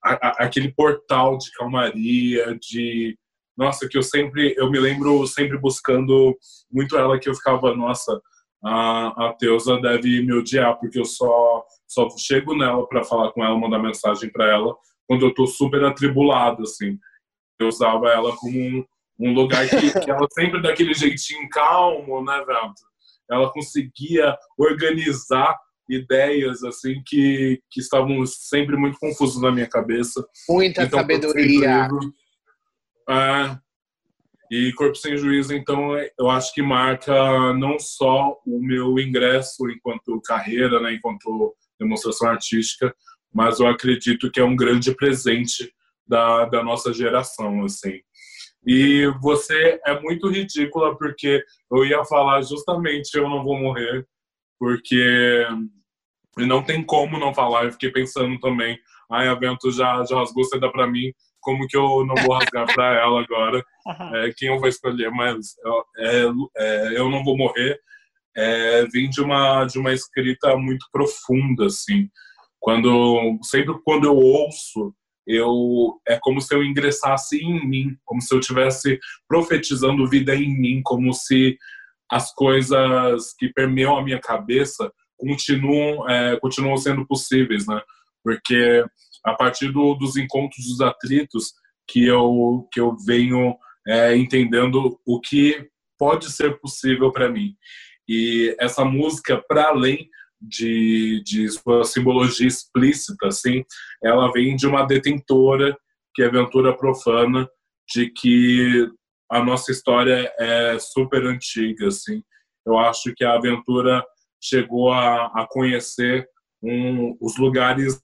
a, 0.03 0.13
a, 0.13 0.29
aquele 0.45 0.73
portal 0.73 1.37
de 1.37 1.51
calmaria, 1.53 2.57
de 2.59 3.19
nossa 3.57 3.89
que 3.89 3.99
eu 3.99 4.03
sempre 4.03 4.55
eu 4.57 4.71
me 4.71 4.79
lembro 4.79 5.27
sempre 5.27 5.59
buscando 5.59 6.37
muito 6.71 6.97
ela 6.97 7.19
que 7.19 7.29
eu 7.29 7.35
ficava 7.35 7.75
nossa 7.75 8.19
a, 8.65 9.29
a 9.29 9.33
Teusa 9.35 9.79
deve 9.81 10.23
me 10.23 10.33
odiar 10.33 10.79
porque 10.79 10.99
eu 10.99 11.05
só 11.05 11.65
só 11.87 12.09
chego 12.19 12.57
nela 12.57 12.87
para 12.89 13.05
falar 13.05 13.33
com 13.33 13.45
ela, 13.45 13.59
mandar 13.59 13.79
mensagem 13.79 14.31
para 14.31 14.51
ela 14.51 14.75
quando 15.07 15.25
eu 15.25 15.35
tô 15.35 15.47
super 15.47 15.85
atribulado 15.85 16.63
assim. 16.63 16.99
Eu 17.59 17.69
usava 17.69 18.09
ela 18.09 18.37
como 18.37 18.59
um, 18.59 18.85
um 19.19 19.33
lugar 19.33 19.69
que, 19.69 20.01
que 20.01 20.11
ela 20.11 20.27
sempre 20.33 20.61
daquele 20.61 20.93
jeitinho 20.93 21.49
calmo, 21.49 22.23
né, 22.25 22.45
velho? 22.45 22.73
Ela 23.31 23.53
conseguia 23.53 24.37
organizar 24.59 25.57
ideias 25.89 26.65
assim 26.65 27.01
que, 27.07 27.61
que 27.71 27.81
estavam 27.81 28.25
sempre 28.27 28.77
muito 28.77 28.99
confusas 28.99 29.41
na 29.41 29.53
minha 29.53 29.69
cabeça. 29.69 30.27
Muita 30.49 30.83
então, 30.83 30.99
sabedoria. 31.01 31.89
é, 33.09 33.59
e 34.51 34.73
Corpo 34.75 34.97
Sem 34.97 35.17
Juízo, 35.17 35.55
então, 35.55 35.97
eu 36.19 36.31
acho 36.31 36.53
que 36.55 36.63
marca 36.63 37.53
não 37.55 37.79
só 37.79 38.37
o 38.47 38.61
meu 38.61 38.99
ingresso 38.99 39.69
enquanto 39.71 40.21
carreira, 40.25 40.81
né, 40.81 40.95
enquanto 40.95 41.55
demonstração 41.79 42.29
artística, 42.29 42.95
mas 43.35 43.59
eu 43.59 43.67
acredito 43.67 44.31
que 44.31 44.41
é 44.41 44.45
um 44.45 44.57
grande 44.57 44.95
presente 44.95 45.73
da, 46.07 46.45
da 46.47 46.63
nossa 46.63 46.93
geração, 46.93 47.65
assim. 47.65 48.01
E 48.67 49.07
você 49.21 49.81
é 49.87 50.01
muito 50.01 50.29
ridícula 50.29 50.97
porque 50.99 51.45
eu 51.71 51.85
ia 51.85 52.05
falar 52.05 52.43
justamente 52.43 53.15
eu 53.15 53.29
não 53.29 53.45
vou 53.45 53.57
morrer, 53.57 54.05
porque 54.59 55.47
não 56.37 56.63
tem 56.63 56.83
como 56.83 57.19
não 57.19 57.33
falar. 57.33 57.65
Eu 57.65 57.73
fiquei 57.73 57.91
pensando 57.91 58.39
também, 58.41 58.79
ai, 59.11 59.29
a 59.29 59.35
Vento 59.35 59.71
já, 59.71 60.05
já 60.05 60.17
rasgou 60.17 60.45
seda 60.45 60.71
pra 60.71 60.87
mim, 60.87 61.13
como 61.41 61.69
que 61.69 61.77
eu 61.77 62.05
não 62.05 62.17
vou 62.25 62.35
rasgar 62.35 62.67
pra 62.75 62.95
ela 63.01 63.23
agora? 63.23 63.65
É, 64.15 64.33
quem 64.37 64.49
eu 64.49 64.59
vou 64.59 64.69
escolher? 64.69 65.13
Mas 65.13 65.55
é, 65.97 66.25
é, 66.57 66.99
eu 66.99 67.09
não 67.09 67.23
vou 67.23 67.37
morrer. 67.37 67.79
É, 68.37 68.85
vem 68.87 69.09
de 69.09 69.21
uma, 69.21 69.65
de 69.65 69.79
uma 69.79 69.93
escrita 69.93 70.57
muito 70.57 70.85
profunda, 70.91 71.67
assim. 71.67 72.11
Quando, 72.59 73.39
sempre 73.43 73.79
quando 73.85 74.09
eu 74.09 74.17
ouço 74.17 74.93
eu 75.27 76.01
é 76.07 76.19
como 76.21 76.41
se 76.41 76.55
eu 76.55 76.63
ingressasse 76.63 77.39
em 77.39 77.67
mim, 77.67 77.97
como 78.05 78.21
se 78.23 78.35
eu 78.35 78.39
estivesse 78.39 78.99
profetizando 79.29 80.09
vida 80.09 80.35
em 80.35 80.49
mim, 80.57 80.81
como 80.85 81.13
se 81.13 81.57
as 82.11 82.33
coisas 82.33 83.35
que 83.39 83.49
permeiam 83.53 83.97
a 83.97 84.03
minha 84.03 84.21
cabeça 84.21 84.93
continuam 85.19 86.09
é, 86.09 86.39
continuam 86.39 86.77
sendo 86.77 87.07
possíveis, 87.07 87.67
né? 87.67 87.81
Porque 88.23 88.85
a 89.25 89.35
partir 89.35 89.73
do, 89.73 89.95
dos 89.95 90.17
encontros 90.17 90.67
dos 90.67 90.81
atritos 90.81 91.53
que 91.89 92.07
eu 92.07 92.69
que 92.73 92.81
eu 92.81 92.97
venho 93.05 93.57
é, 93.87 94.17
entendendo 94.17 94.99
o 95.07 95.21
que 95.21 95.69
pode 95.99 96.31
ser 96.31 96.59
possível 96.61 97.11
para 97.13 97.29
mim. 97.29 97.55
E 98.09 98.55
essa 98.61 98.85
música, 98.85 99.43
para 99.49 99.69
além 99.69 100.09
de, 100.47 101.23
de 101.25 101.49
sua 101.49 101.85
simbologia 101.85 102.47
explícita, 102.47 103.27
assim, 103.27 103.65
ela 104.03 104.31
vem 104.33 104.57
de 104.57 104.67
uma 104.67 104.85
detentora, 104.85 105.77
que 106.15 106.23
é 106.23 106.27
Aventura 106.27 106.77
Profana, 106.77 107.49
de 107.93 108.11
que 108.11 108.89
a 109.31 109.43
nossa 109.43 109.73
história 109.73 110.33
é 110.39 110.79
super 110.79 111.25
antiga, 111.27 111.89
assim. 111.89 112.23
Eu 112.65 112.79
acho 112.79 113.13
que 113.15 113.25
a 113.25 113.35
aventura 113.35 114.05
chegou 114.41 114.93
a, 114.93 115.27
a 115.27 115.47
conhecer 115.49 116.29
um, 116.63 117.17
os 117.21 117.37
lugares 117.37 118.01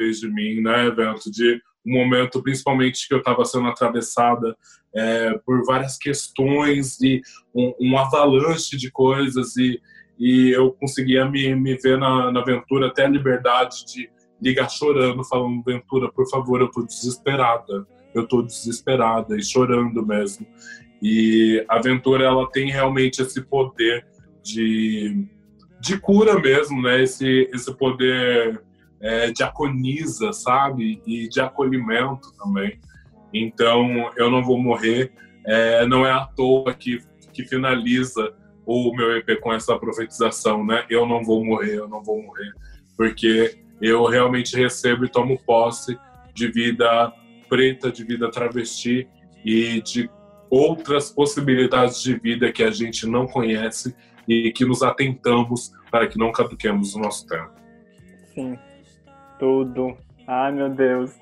de 0.00 0.28
mim, 0.28 0.60
né, 0.60 0.86
evento 0.86 1.30
de 1.30 1.60
um 1.86 1.92
momento, 1.92 2.42
principalmente 2.42 3.06
que 3.06 3.14
eu 3.14 3.18
estava 3.18 3.44
sendo 3.44 3.68
atravessada 3.68 4.56
é, 4.94 5.38
por 5.38 5.64
várias 5.64 5.96
questões 5.96 7.00
e 7.00 7.20
um, 7.54 7.74
um 7.80 7.98
avalanche 7.98 8.76
de 8.76 8.90
coisas 8.90 9.56
e 9.56 9.80
e 10.22 10.52
eu 10.52 10.70
conseguia 10.70 11.28
me, 11.28 11.52
me 11.56 11.74
ver 11.74 11.98
na, 11.98 12.30
na 12.30 12.40
aventura 12.42 12.86
até 12.86 13.04
a 13.04 13.08
liberdade 13.08 13.84
de 13.84 14.08
ligar 14.40 14.70
chorando, 14.70 15.24
falando, 15.24 15.64
Ventura, 15.64 16.12
por 16.12 16.30
favor, 16.30 16.60
eu 16.60 16.70
tô 16.70 16.82
desesperada, 16.86 17.84
eu 18.14 18.24
tô 18.28 18.40
desesperada 18.40 19.36
e 19.36 19.42
chorando 19.42 20.06
mesmo. 20.06 20.46
E 21.02 21.64
a 21.68 21.74
aventura, 21.74 22.24
ela 22.24 22.48
tem 22.48 22.70
realmente 22.70 23.20
esse 23.20 23.42
poder 23.42 24.06
de, 24.44 25.26
de 25.80 25.98
cura 25.98 26.38
mesmo, 26.38 26.80
né? 26.80 27.02
Esse, 27.02 27.50
esse 27.52 27.76
poder 27.76 28.62
é, 29.00 29.32
de 29.32 29.42
aconiza, 29.42 30.32
sabe? 30.32 31.02
E 31.04 31.28
de 31.28 31.40
acolhimento 31.40 32.32
também. 32.38 32.78
Então, 33.34 34.08
eu 34.16 34.30
não 34.30 34.44
vou 34.44 34.56
morrer. 34.56 35.10
É, 35.44 35.84
não 35.84 36.06
é 36.06 36.12
à 36.12 36.24
toa 36.26 36.72
que, 36.72 37.00
que 37.32 37.44
finaliza 37.44 38.32
o 38.66 38.94
meu 38.94 39.16
EP 39.16 39.40
com 39.40 39.52
essa 39.52 39.76
profetização, 39.78 40.64
né? 40.64 40.84
Eu 40.88 41.06
não 41.06 41.22
vou 41.22 41.44
morrer, 41.44 41.76
eu 41.76 41.88
não 41.88 42.02
vou 42.02 42.22
morrer, 42.22 42.52
porque 42.96 43.58
eu 43.80 44.04
realmente 44.04 44.56
recebo 44.56 45.04
e 45.04 45.08
tomo 45.08 45.38
posse 45.44 45.98
de 46.32 46.48
vida 46.48 47.12
preta, 47.48 47.90
de 47.90 48.04
vida 48.04 48.30
travesti 48.30 49.08
e 49.44 49.82
de 49.82 50.08
outras 50.48 51.10
possibilidades 51.10 52.00
de 52.02 52.14
vida 52.14 52.52
que 52.52 52.62
a 52.62 52.70
gente 52.70 53.06
não 53.06 53.26
conhece 53.26 53.94
e 54.28 54.52
que 54.52 54.64
nos 54.64 54.82
atentamos 54.82 55.72
para 55.90 56.06
que 56.06 56.18
não 56.18 56.30
caduquemos 56.30 56.94
o 56.94 57.00
nosso 57.00 57.26
tempo. 57.26 57.50
Sim, 58.32 58.56
tudo. 59.38 59.96
Ai, 60.26 60.52
meu 60.52 60.70
Deus. 60.70 61.12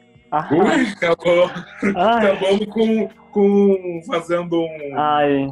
Ui, 0.53 0.87
acabou. 0.93 1.51
Acabamos 1.97 2.67
com, 2.67 3.09
com 3.33 4.03
fazendo 4.07 4.61
um. 4.61 4.99
Ai 4.99 5.49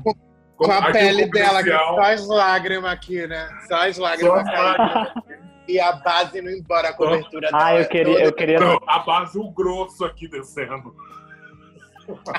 com 0.58 0.72
a 0.72 0.90
pele 0.90 1.26
dela, 1.30 1.62
que 1.62 1.70
é 1.70 1.78
só 1.78 2.00
as 2.00 2.26
lágrimas 2.26 2.90
aqui, 2.90 3.26
né? 3.26 3.48
Só 3.68 3.86
as 3.86 3.96
lágrimas. 3.96 4.44
Só 4.44 5.12
e 5.68 5.78
a 5.78 5.92
base 5.92 6.40
não 6.40 6.50
embora, 6.50 6.88
a 6.88 6.92
cobertura 6.94 7.50
Ah, 7.52 7.76
eu 7.76 7.86
queria, 7.86 8.24
eu 8.24 8.32
queria. 8.32 8.58
Não, 8.58 8.80
a 8.86 8.98
base, 9.00 9.38
o 9.38 9.50
grosso 9.50 10.04
aqui 10.04 10.26
descendo. 10.26 10.94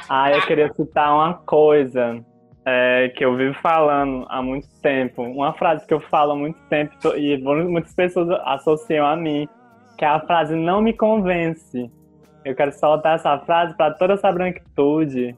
Ah, 0.10 0.32
eu 0.32 0.42
queria 0.42 0.74
citar 0.74 1.14
uma 1.14 1.36
coisa 1.36 2.20
é, 2.66 3.10
que 3.16 3.24
eu 3.24 3.38
vivo 3.38 3.56
falando 3.62 4.26
há 4.30 4.42
muito 4.42 4.68
tempo. 4.82 5.22
Uma 5.22 5.54
frase 5.54 5.86
que 5.86 5.94
eu 5.94 6.00
falo 6.00 6.32
há 6.32 6.36
muito 6.36 6.60
tempo 6.70 7.16
e 7.16 7.38
muitas 7.38 7.94
pessoas 7.94 8.30
associam 8.46 9.06
a 9.06 9.16
mim, 9.16 9.48
que 9.96 10.04
é 10.04 10.08
a 10.08 10.20
frase 10.20 10.56
não 10.56 10.82
me 10.82 10.92
convence. 10.92 11.90
Eu 12.44 12.56
quero 12.56 12.72
soltar 12.72 13.16
essa 13.16 13.38
frase 13.40 13.78
para 13.78 13.94
toda 13.94 14.14
essa 14.14 14.32
branquitude 14.32 15.38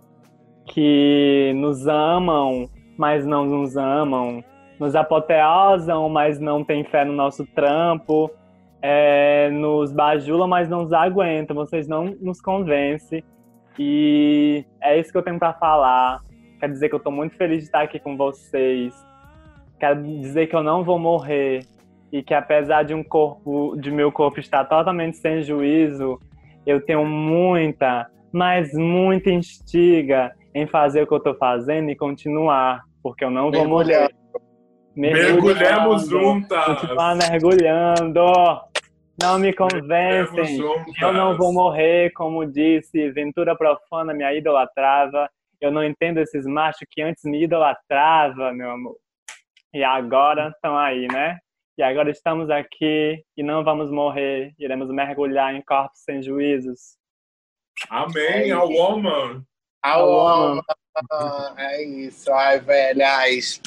que 0.72 1.52
nos 1.56 1.86
amam, 1.86 2.70
mas 2.98 3.26
não 3.26 3.46
nos 3.46 3.76
amam, 3.76 4.44
nos 4.80 4.96
apoteosam, 4.96 6.08
mas 6.08 6.40
não 6.40 6.64
têm 6.64 6.84
fé 6.86 7.04
no 7.04 7.12
nosso 7.12 7.46
trampo, 7.48 8.32
é, 8.82 9.50
nos 9.50 9.92
bajulam, 9.92 10.48
mas 10.48 10.70
não 10.70 10.84
nos 10.84 10.94
aguentam, 10.94 11.56
vocês 11.56 11.88
não 11.88 12.06
nos 12.22 12.40
convencem. 12.42 13.22
E 13.78 14.66
é 14.82 14.98
isso 14.98 15.12
que 15.12 15.18
eu 15.18 15.22
tenho 15.22 15.38
para 15.38 15.54
falar. 15.54 16.22
Quer 16.60 16.70
dizer 16.70 16.88
que 16.88 16.96
eu 16.96 17.00
estou 17.00 17.12
muito 17.12 17.36
feliz 17.36 17.60
de 17.60 17.64
estar 17.66 17.82
aqui 17.82 18.00
com 18.00 18.16
vocês. 18.16 18.94
Quer 19.78 20.02
dizer 20.02 20.48
que 20.48 20.56
eu 20.56 20.64
não 20.64 20.84
vou 20.84 20.98
morrer 20.98 21.66
e 22.14 22.24
que 22.24 22.34
apesar 22.34 22.84
de 22.84 22.94
um 22.94 23.04
corpo, 23.04 23.76
de 23.78 23.92
meu 23.92 24.12
corpo 24.12 24.40
estar 24.40 24.64
totalmente 24.66 25.18
sem 25.18 25.42
juízo, 25.42 26.18
eu 26.66 26.80
tenho 26.80 27.06
muita, 27.06 28.10
mas 28.32 28.74
muita 28.74 29.32
instiga 29.32 30.32
em 30.54 30.68
fazer 30.68 31.04
o 31.04 31.08
que 31.08 31.14
eu 31.14 31.20
tô 31.20 31.36
fazendo 31.36 31.90
e 31.90 31.96
continuar, 31.96 32.82
porque 33.02 33.24
eu 33.24 33.32
não 33.32 33.52
vou 33.52 33.68
morrer. 33.68 34.10
Mergulhamos 34.96 36.08
juntas! 36.08 36.66
Continuar 36.66 37.16
mergulhando! 37.16 38.22
Não 39.22 39.38
me 39.38 39.54
convencem. 39.54 40.60
Eu 41.00 41.14
não 41.14 41.38
vou 41.38 41.54
morrer, 41.54 42.12
como 42.14 42.46
disse 42.46 43.12
Ventura 43.12 43.56
Profana, 43.56 44.14
minha 44.14 44.34
idolatrava. 44.34 45.30
Eu 45.60 45.72
não 45.72 45.84
entendo 45.84 46.18
esses 46.18 46.46
machos 46.46 46.88
que 46.90 47.02
antes 47.02 47.24
me 47.24 47.44
idolatrava, 47.44 48.52
meu 48.52 48.72
amor. 48.72 48.96
E 49.74 49.84
agora 49.84 50.50
estão 50.50 50.78
aí, 50.78 51.08
né? 51.08 51.38
E 51.78 51.84
agora 51.84 52.10
estamos 52.10 52.50
aqui 52.50 53.24
e 53.38 53.44
não 53.44 53.64
vamos 53.64 53.92
morrer. 53.92 54.54
Iremos 54.60 54.90
mergulhar 54.90 55.56
em 55.56 55.62
corpos 55.62 56.00
sem 56.04 56.22
juízos. 56.22 56.98
Amém, 57.90 58.50
é 58.50 58.52
a 58.52 58.64
woman. 58.64 59.44
A 59.82 59.98
woman. 59.98 60.62
É 61.58 61.84
isso. 61.84 62.32
Ai, 62.32 62.60
velhas. 62.60 63.60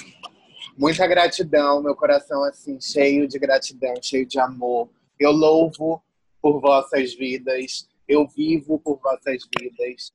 Muita 0.76 1.06
gratidão, 1.06 1.82
meu 1.82 1.94
coração 1.94 2.42
assim, 2.44 2.80
cheio 2.80 3.28
de 3.28 3.38
gratidão, 3.38 3.94
cheio 4.02 4.26
de 4.26 4.38
amor. 4.40 4.88
Eu 5.18 5.30
louvo 5.30 6.02
por 6.42 6.60
vossas 6.60 7.14
vidas, 7.14 7.88
eu 8.08 8.26
vivo 8.26 8.78
por 8.78 9.00
vossas 9.00 9.42
vidas. 9.58 10.12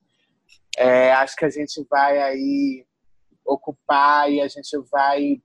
É, 0.76 1.12
acho 1.12 1.34
que 1.34 1.44
a 1.44 1.50
gente 1.50 1.84
vai 1.90 2.18
aí 2.20 2.86
ocupar 3.44 4.30
e 4.30 4.40
a 4.40 4.48
gente 4.48 4.76
vai. 4.90 5.40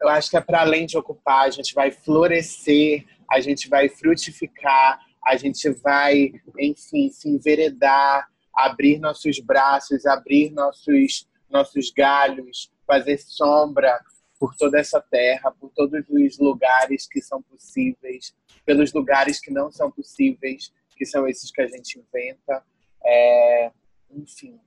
Eu 0.00 0.08
acho 0.08 0.30
que 0.30 0.36
é 0.36 0.40
para 0.40 0.62
além 0.62 0.86
de 0.86 0.98
ocupar, 0.98 1.46
a 1.46 1.50
gente 1.50 1.74
vai 1.74 1.90
florescer, 1.90 3.04
a 3.30 3.40
gente 3.40 3.68
vai 3.68 3.88
frutificar, 3.88 4.98
a 5.24 5.36
gente 5.36 5.70
vai, 5.70 6.32
enfim, 6.58 7.10
se 7.10 7.28
enveredar, 7.28 8.28
abrir 8.54 8.98
nossos 8.98 9.40
braços, 9.40 10.06
abrir 10.06 10.50
nossos, 10.50 11.28
nossos 11.50 11.90
galhos, 11.90 12.70
fazer 12.86 13.18
sombra 13.18 14.00
por 14.38 14.54
toda 14.56 14.78
essa 14.78 15.00
terra, 15.00 15.50
por 15.52 15.70
todos 15.70 16.04
os 16.08 16.38
lugares 16.38 17.06
que 17.06 17.20
são 17.22 17.42
possíveis, 17.42 18.34
pelos 18.64 18.92
lugares 18.92 19.40
que 19.40 19.50
não 19.50 19.70
são 19.70 19.90
possíveis, 19.90 20.72
que 20.96 21.06
são 21.06 21.26
esses 21.26 21.50
que 21.50 21.62
a 21.62 21.66
gente 21.66 21.98
inventa. 21.98 22.64
É, 23.04 23.72
enfim, 24.10 24.60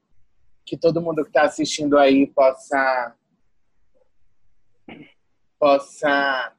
que 0.66 0.78
todo 0.78 1.02
mundo 1.02 1.24
que 1.24 1.30
está 1.30 1.44
assistindo 1.44 1.98
aí 1.98 2.28
possa 2.28 3.16
possa 5.60 6.54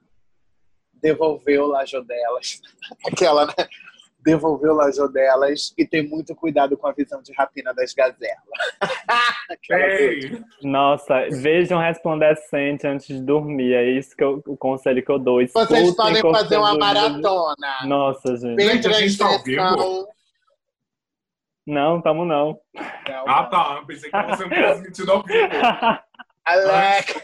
devolver 0.94 1.60
o 1.60 1.66
lajo 1.66 2.02
delas, 2.02 2.60
aquela, 3.06 3.46
né? 3.46 3.68
Devolver 4.20 4.70
o 4.70 4.74
lajo 4.74 5.08
delas 5.08 5.72
e 5.78 5.86
ter 5.86 6.02
muito 6.02 6.34
cuidado 6.34 6.76
com 6.76 6.86
a 6.86 6.92
visão 6.92 7.22
de 7.22 7.32
rapina 7.32 7.72
das 7.72 7.94
gazelas. 7.94 8.38
Nossa, 10.62 11.28
vejam 11.30 11.78
resplandecente 11.80 12.86
antes 12.86 13.06
de 13.06 13.20
dormir. 13.20 13.74
É 13.74 13.90
isso 13.90 14.16
que 14.16 14.24
eu, 14.24 14.42
o 14.46 14.56
conselho 14.56 15.04
que 15.04 15.10
eu 15.10 15.18
dou. 15.18 15.40
Escutem 15.40 15.84
Vocês 15.84 15.96
podem 15.96 16.20
fazer 16.20 16.56
uma 16.56 16.76
maratona. 16.76 17.86
Nossa, 17.86 18.36
gente. 18.36 18.62
Gente, 18.62 18.88
a 18.88 18.92
gente 18.92 19.16
tá 19.16 19.26
ao 19.26 19.42
vivo? 19.42 20.08
Não, 21.66 22.00
tamo 22.00 22.24
não. 22.24 22.58
não 22.74 23.28
ah, 23.28 23.44
tá. 23.44 23.84
Pensei 23.86 24.10
que 24.10 24.10
tava 24.10 24.36
sendo 24.36 24.48
transmitido 24.48 25.12
ao 25.12 25.22
vivo. 25.22 25.48
Alec. 26.46 27.22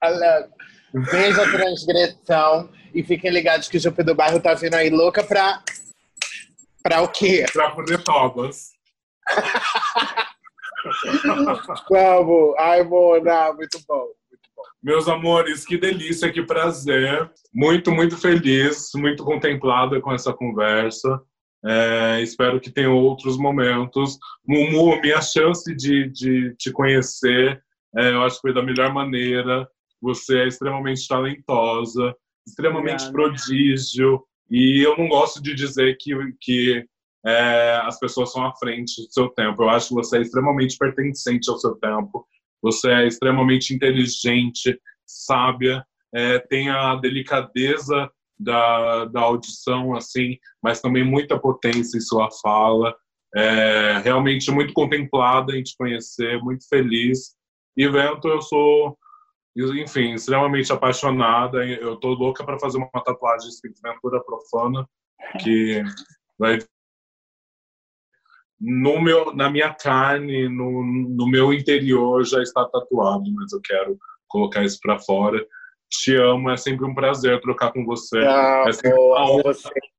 Alec. 0.00 0.50
Veja 0.94 1.42
a 1.42 1.50
transgressão 1.50 2.70
e 2.94 3.02
fiquem 3.02 3.30
ligados 3.30 3.68
que 3.68 3.76
o 3.76 3.80
Jupe 3.80 4.02
do 4.02 4.14
Bairro 4.14 4.40
tá 4.40 4.54
vindo 4.54 4.74
aí 4.74 4.90
louca 4.90 5.24
pra. 5.24 5.62
Pra 6.82 7.00
o 7.00 7.08
quê? 7.08 7.46
Pra 7.52 7.70
poder 7.70 8.02
togas. 8.02 8.72
Vamos. 11.24 12.54
Ai, 12.58 12.82
Mona, 12.82 13.52
muito 13.52 13.78
bom. 13.86 14.08
Meus 14.82 15.08
amores, 15.08 15.64
que 15.64 15.78
delícia, 15.78 16.32
que 16.32 16.42
prazer. 16.42 17.30
Muito, 17.54 17.92
muito 17.92 18.18
feliz, 18.18 18.90
muito 18.96 19.24
contemplada 19.24 20.00
com 20.00 20.12
essa 20.12 20.32
conversa. 20.32 21.20
É, 21.64 22.20
espero 22.20 22.60
que 22.60 22.70
tenha 22.70 22.90
outros 22.90 23.38
momentos. 23.38 24.18
Mumu, 24.46 25.00
minha 25.00 25.22
chance 25.22 25.72
de, 25.76 26.10
de 26.10 26.54
te 26.56 26.72
conhecer, 26.72 27.62
é, 27.96 28.10
eu 28.10 28.22
acho 28.24 28.36
que 28.36 28.42
foi 28.42 28.54
da 28.54 28.62
melhor 28.62 28.92
maneira. 28.92 29.68
Você 30.02 30.40
é 30.40 30.48
extremamente 30.48 31.06
talentosa, 31.06 32.14
extremamente 32.46 33.06
Obrigada. 33.06 33.12
prodígio. 33.12 34.24
E 34.50 34.84
eu 34.84 34.96
não 34.98 35.08
gosto 35.08 35.40
de 35.40 35.54
dizer 35.54 35.96
que, 35.98 36.12
que 36.40 36.84
é, 37.24 37.80
as 37.84 37.98
pessoas 37.98 38.32
são 38.32 38.44
à 38.44 38.54
frente 38.56 39.06
do 39.06 39.12
seu 39.12 39.28
tempo. 39.28 39.62
Eu 39.62 39.70
acho 39.70 39.88
que 39.88 39.94
você 39.94 40.18
é 40.18 40.22
extremamente 40.22 40.76
pertencente 40.76 41.48
ao 41.48 41.58
seu 41.58 41.74
tempo. 41.76 42.26
Você 42.60 42.90
é 42.90 43.06
extremamente 43.06 43.74
inteligente, 43.74 44.78
sábia, 45.06 45.84
é, 46.14 46.38
tem 46.38 46.68
a 46.68 46.94
delicadeza 46.96 48.10
da, 48.38 49.06
da 49.06 49.20
audição, 49.20 49.94
assim, 49.94 50.36
mas 50.62 50.80
também 50.80 51.04
muita 51.04 51.38
potência 51.38 51.96
em 51.96 52.00
sua 52.00 52.28
fala. 52.42 52.94
É, 53.34 53.98
realmente 54.04 54.50
muito 54.50 54.74
contemplada 54.74 55.56
em 55.56 55.62
te 55.62 55.74
conhecer, 55.76 56.38
muito 56.42 56.68
feliz. 56.68 57.34
E 57.76 57.88
Vento, 57.88 58.28
eu 58.28 58.42
sou, 58.42 58.98
enfim, 59.56 60.14
extremamente 60.14 60.72
apaixonada. 60.72 61.64
Eu 61.64 61.96
tô 61.96 62.14
louca 62.14 62.44
para 62.44 62.58
fazer 62.58 62.78
uma 62.78 62.88
tatuagem 63.04 63.48
escrita 63.48 63.80
Ventura 63.82 64.22
Profana, 64.22 64.88
que 65.40 65.82
vai 66.38 66.58
no 68.60 69.00
meu, 69.00 69.34
na 69.34 69.50
minha 69.50 69.74
carne, 69.74 70.48
no, 70.48 70.84
no 70.84 71.26
meu 71.26 71.52
interior 71.52 72.24
já 72.24 72.40
está 72.40 72.64
tatuado, 72.64 73.24
mas 73.34 73.52
eu 73.52 73.60
quero 73.60 73.98
colocar 74.28 74.64
isso 74.64 74.78
para 74.80 75.00
fora 75.00 75.44
te 75.92 76.16
amo, 76.16 76.50
é 76.50 76.56
sempre 76.56 76.86
um 76.86 76.94
prazer 76.94 77.40
trocar 77.40 77.72
com 77.72 77.84
você. 77.84 78.18
Ah, 78.18 78.64
é 78.66 78.72
sempre 78.72 78.98
uma 78.98 79.30
honra 79.30 79.52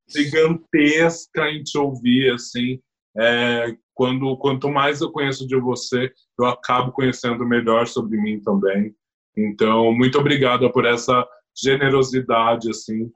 gigantesca 0.09 1.49
em 1.49 1.61
te 1.61 1.77
ouvir, 1.77 2.31
assim. 2.33 2.79
É, 3.15 3.75
quando, 3.93 4.35
quanto 4.37 4.69
mais 4.69 5.01
eu 5.01 5.11
conheço 5.11 5.47
de 5.47 5.55
você, 5.55 6.11
eu 6.39 6.45
acabo 6.47 6.91
conhecendo 6.91 7.45
melhor 7.45 7.85
sobre 7.87 8.17
mim 8.17 8.41
também. 8.41 8.93
Então, 9.35 9.91
muito 9.93 10.19
obrigado 10.19 10.71
por 10.71 10.85
essa 10.85 11.27
generosidade, 11.55 12.69
assim, 12.69 13.11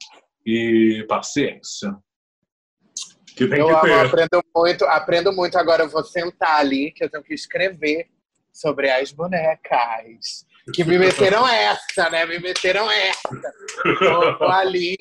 e 0.46 1.06
paciência. 1.08 1.96
Que 3.36 3.48
tem 3.48 3.60
eu 3.60 3.68
que 3.68 3.82
ter. 3.82 3.94
aprendo 3.94 4.44
muito, 4.56 4.86
aprendo 4.86 5.34
muito 5.34 5.58
agora. 5.58 5.84
Eu 5.84 5.90
vou 5.90 6.04
sentar 6.04 6.60
ali, 6.60 6.92
que 6.92 7.04
eu 7.04 7.10
tenho 7.10 7.24
que 7.24 7.36
escrever 7.36 8.08
sobre 8.52 8.90
as 8.90 9.12
bonecas. 9.12 10.46
Que 10.74 10.84
me 10.84 10.98
meteram 10.98 11.48
essa, 11.48 12.10
né? 12.10 12.26
Me 12.26 12.40
meteram 12.40 12.90
essa. 12.90 13.30
Então, 13.86 14.24
eu 14.24 14.38
vou 14.40 14.50
ali, 14.50 14.98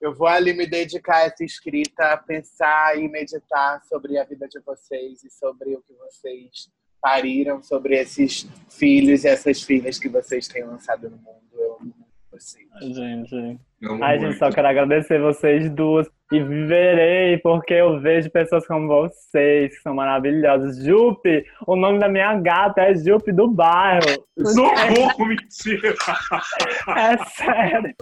eu 0.00 0.14
vou 0.14 0.26
ali 0.26 0.54
me 0.54 0.66
dedicar 0.66 1.16
a 1.16 1.22
essa 1.24 1.44
escrita, 1.44 2.16
pensar 2.26 2.98
e 2.98 3.06
meditar 3.06 3.82
sobre 3.84 4.18
a 4.18 4.24
vida 4.24 4.48
de 4.48 4.58
vocês 4.60 5.22
e 5.22 5.30
sobre 5.30 5.76
o 5.76 5.82
que 5.82 5.92
vocês 5.94 6.70
pariram, 7.02 7.62
sobre 7.62 7.96
esses 7.96 8.48
filhos 8.70 9.24
e 9.24 9.28
essas 9.28 9.60
filhas 9.62 9.98
que 9.98 10.08
vocês 10.08 10.46
têm 10.46 10.64
lançado 10.64 11.10
no 11.10 11.16
mundo. 11.16 11.42
Eu 11.52 11.76
amo 11.80 11.94
vocês. 12.30 12.66
Gente, 12.80 13.58
Ai, 14.00 14.18
gente, 14.20 14.38
só 14.38 14.48
quero 14.50 14.68
agradecer 14.68 15.20
vocês 15.20 15.68
duas 15.68 16.08
e 16.32 16.42
viverei 16.42 17.38
porque 17.38 17.74
eu 17.74 18.00
vejo 18.00 18.30
pessoas 18.30 18.66
como 18.66 18.88
vocês, 18.88 19.76
que 19.76 19.82
são 19.82 19.94
maravilhosas. 19.94 20.82
Jupe, 20.82 21.44
o 21.66 21.76
nome 21.76 21.98
da 21.98 22.08
minha 22.08 22.34
gata 22.34 22.80
é 22.82 22.94
Jupe 22.94 23.32
do 23.32 23.48
bairro. 23.48 24.24
Socorro, 24.38 25.26
mentira! 25.26 25.94
É 26.96 27.16
sério. 27.24 27.94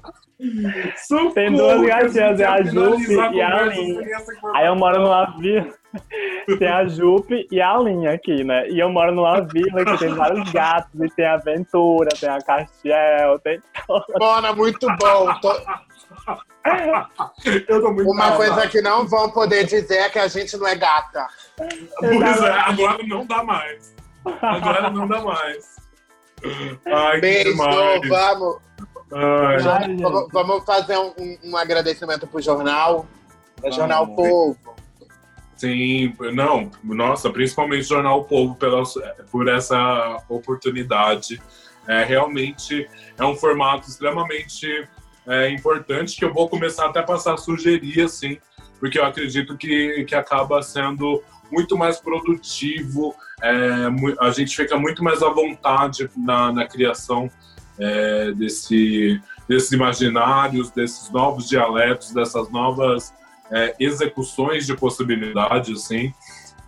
Socorro, 0.96 1.34
Tem 1.34 1.52
duas 1.52 1.82
gatinhas, 1.82 2.40
é 2.40 2.46
a 2.46 2.62
Jupe 2.62 3.12
e 3.12 3.42
a 3.42 3.62
Linha. 3.62 4.00
Aí 4.54 4.66
eu 4.66 4.76
moro 4.76 5.00
numa 5.00 5.36
vila. 5.38 5.68
Tem 6.58 6.68
a 6.68 6.86
Jupe 6.86 7.48
e 7.50 7.60
a 7.60 7.76
Linha 7.78 8.12
aqui, 8.12 8.44
né? 8.44 8.68
E 8.68 8.78
eu 8.78 8.88
moro 8.90 9.12
numa 9.12 9.40
vila 9.40 9.84
que 9.84 9.98
tem 9.98 10.14
vários 10.14 10.50
gatos, 10.52 11.00
e 11.00 11.08
tem 11.14 11.26
a 11.26 11.34
Aventura, 11.34 12.08
tem 12.18 12.28
a 12.28 12.38
Castiel, 12.38 13.38
tem. 13.40 13.60
Mona, 14.18 14.52
muito 14.52 14.86
bom. 14.86 15.34
Tô... 15.42 15.52
Uma 18.06 18.36
coisa 18.36 18.68
que 18.68 18.82
não 18.82 19.06
vão 19.06 19.30
poder 19.30 19.64
dizer 19.64 19.98
é 19.98 20.10
que 20.10 20.18
a 20.18 20.28
gente 20.28 20.56
não 20.56 20.66
é 20.66 20.74
gata. 20.74 21.26
Pois 21.56 22.42
é, 22.42 22.50
agora 22.50 23.02
não 23.06 23.26
dá 23.26 23.42
mais. 23.42 23.94
Agora 24.42 24.90
não 24.90 25.08
dá 25.08 25.20
mais. 25.20 25.76
Ai, 26.86 27.20
Beijo, 27.20 27.56
vamos. 27.56 28.58
Ai. 29.12 29.58
Vamos, 29.96 30.28
vamos 30.32 30.64
fazer 30.64 30.98
um, 30.98 31.38
um, 31.44 31.56
agradecimento 31.56 32.26
pro 32.26 32.40
jornal. 32.40 33.06
É 33.62 33.70
Jornal 33.70 34.06
Povo. 34.14 34.56
Sim, 35.56 36.14
não, 36.32 36.70
nossa, 36.82 37.28
principalmente 37.28 37.82
Jornal 37.82 38.24
Povo 38.24 38.54
pela, 38.54 38.82
por 39.30 39.48
essa 39.48 40.22
oportunidade. 40.28 41.40
É, 41.86 42.04
realmente 42.04 42.88
é 43.18 43.24
um 43.24 43.34
formato 43.34 43.88
extremamente 43.88 44.88
é, 45.26 45.50
importante 45.50 46.16
que 46.16 46.24
eu 46.24 46.32
vou 46.32 46.48
começar 46.48 46.86
até 46.86 47.00
a 47.00 47.04
passar 47.04 47.34
a 47.34 47.36
sugerir, 47.36 48.02
assim, 48.02 48.38
porque 48.78 48.98
eu 48.98 49.04
acredito 49.04 49.56
que, 49.56 50.04
que 50.04 50.14
acaba 50.14 50.62
sendo 50.62 51.22
muito 51.50 51.76
mais 51.76 51.98
produtivo, 51.98 53.14
é, 53.42 53.50
a 54.20 54.30
gente 54.30 54.56
fica 54.56 54.76
muito 54.76 55.02
mais 55.02 55.22
à 55.22 55.28
vontade 55.28 56.08
na, 56.16 56.52
na 56.52 56.66
criação 56.66 57.30
é, 57.78 58.32
desse, 58.32 59.20
desses 59.48 59.72
imaginários, 59.72 60.70
desses 60.70 61.10
novos 61.10 61.48
dialetos, 61.48 62.12
dessas 62.12 62.50
novas 62.50 63.12
é, 63.50 63.74
execuções 63.80 64.66
de 64.66 64.76
possibilidades, 64.76 65.84
assim. 65.84 66.12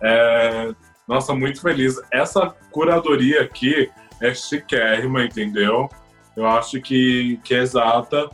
É, 0.01 0.73
nossa, 1.07 1.33
muito 1.33 1.61
feliz. 1.61 1.95
Essa 2.11 2.53
curadoria 2.71 3.41
aqui 3.41 3.89
é 4.21 4.33
chiquérrima, 4.33 5.23
entendeu? 5.23 5.89
Eu 6.35 6.47
acho 6.47 6.81
que, 6.81 7.39
que 7.43 7.53
é 7.53 7.59
exata. 7.59 8.29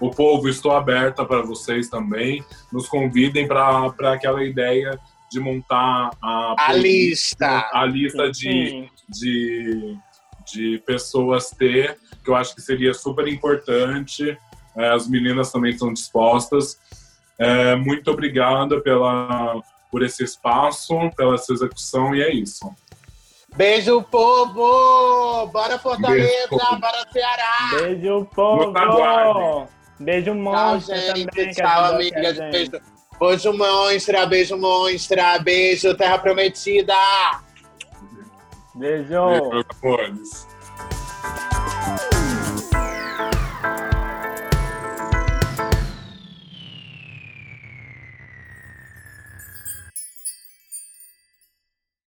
O 0.00 0.10
povo, 0.10 0.48
estou 0.48 0.72
aberta 0.72 1.24
para 1.24 1.42
vocês 1.42 1.88
também. 1.88 2.44
Nos 2.72 2.88
convidem 2.88 3.46
para 3.46 3.92
aquela 4.12 4.44
ideia 4.44 4.98
de 5.30 5.40
montar 5.40 6.10
a, 6.22 6.54
a 6.68 6.72
lista, 6.72 7.68
a 7.72 7.84
lista 7.84 8.30
de, 8.30 8.88
de, 9.08 9.96
de 10.52 10.82
pessoas 10.86 11.50
ter, 11.50 11.98
que 12.22 12.30
eu 12.30 12.36
acho 12.36 12.54
que 12.54 12.62
seria 12.62 12.94
super 12.94 13.26
importante. 13.26 14.36
É, 14.76 14.88
as 14.90 15.08
meninas 15.08 15.50
também 15.50 15.72
estão 15.72 15.92
dispostas. 15.92 16.78
É, 17.38 17.74
muito 17.76 18.10
obrigada 18.10 18.80
pela, 18.80 19.60
por 19.90 20.02
esse 20.02 20.22
espaço, 20.22 20.94
pela 21.16 21.34
essa 21.34 21.52
execução, 21.52 22.14
e 22.14 22.22
é 22.22 22.32
isso. 22.32 22.68
Beijo, 23.56 24.02
povo! 24.02 25.46
Bora 25.46 25.78
Fortaleza, 25.78 26.48
Beijo, 26.50 26.80
bora 26.80 27.06
Ceará! 27.12 27.80
Beijo, 27.80 28.28
povo! 28.34 29.68
Beijo, 30.00 30.34
monstro 30.34 30.94
tchau, 30.96 31.16
gente. 31.16 31.26
também. 31.30 31.50
Tchau, 31.52 31.84
amiga. 31.84 32.32
Beijo. 32.50 32.72
Beijo, 33.20 33.52
monstra, 33.52 34.26
beijo, 34.26 34.56
monstra, 34.58 35.38
beijo, 35.38 35.96
terra 35.96 36.18
prometida! 36.18 36.94
Beijo! 38.74 39.28
Beijo, 39.28 39.64
amores. 39.82 40.53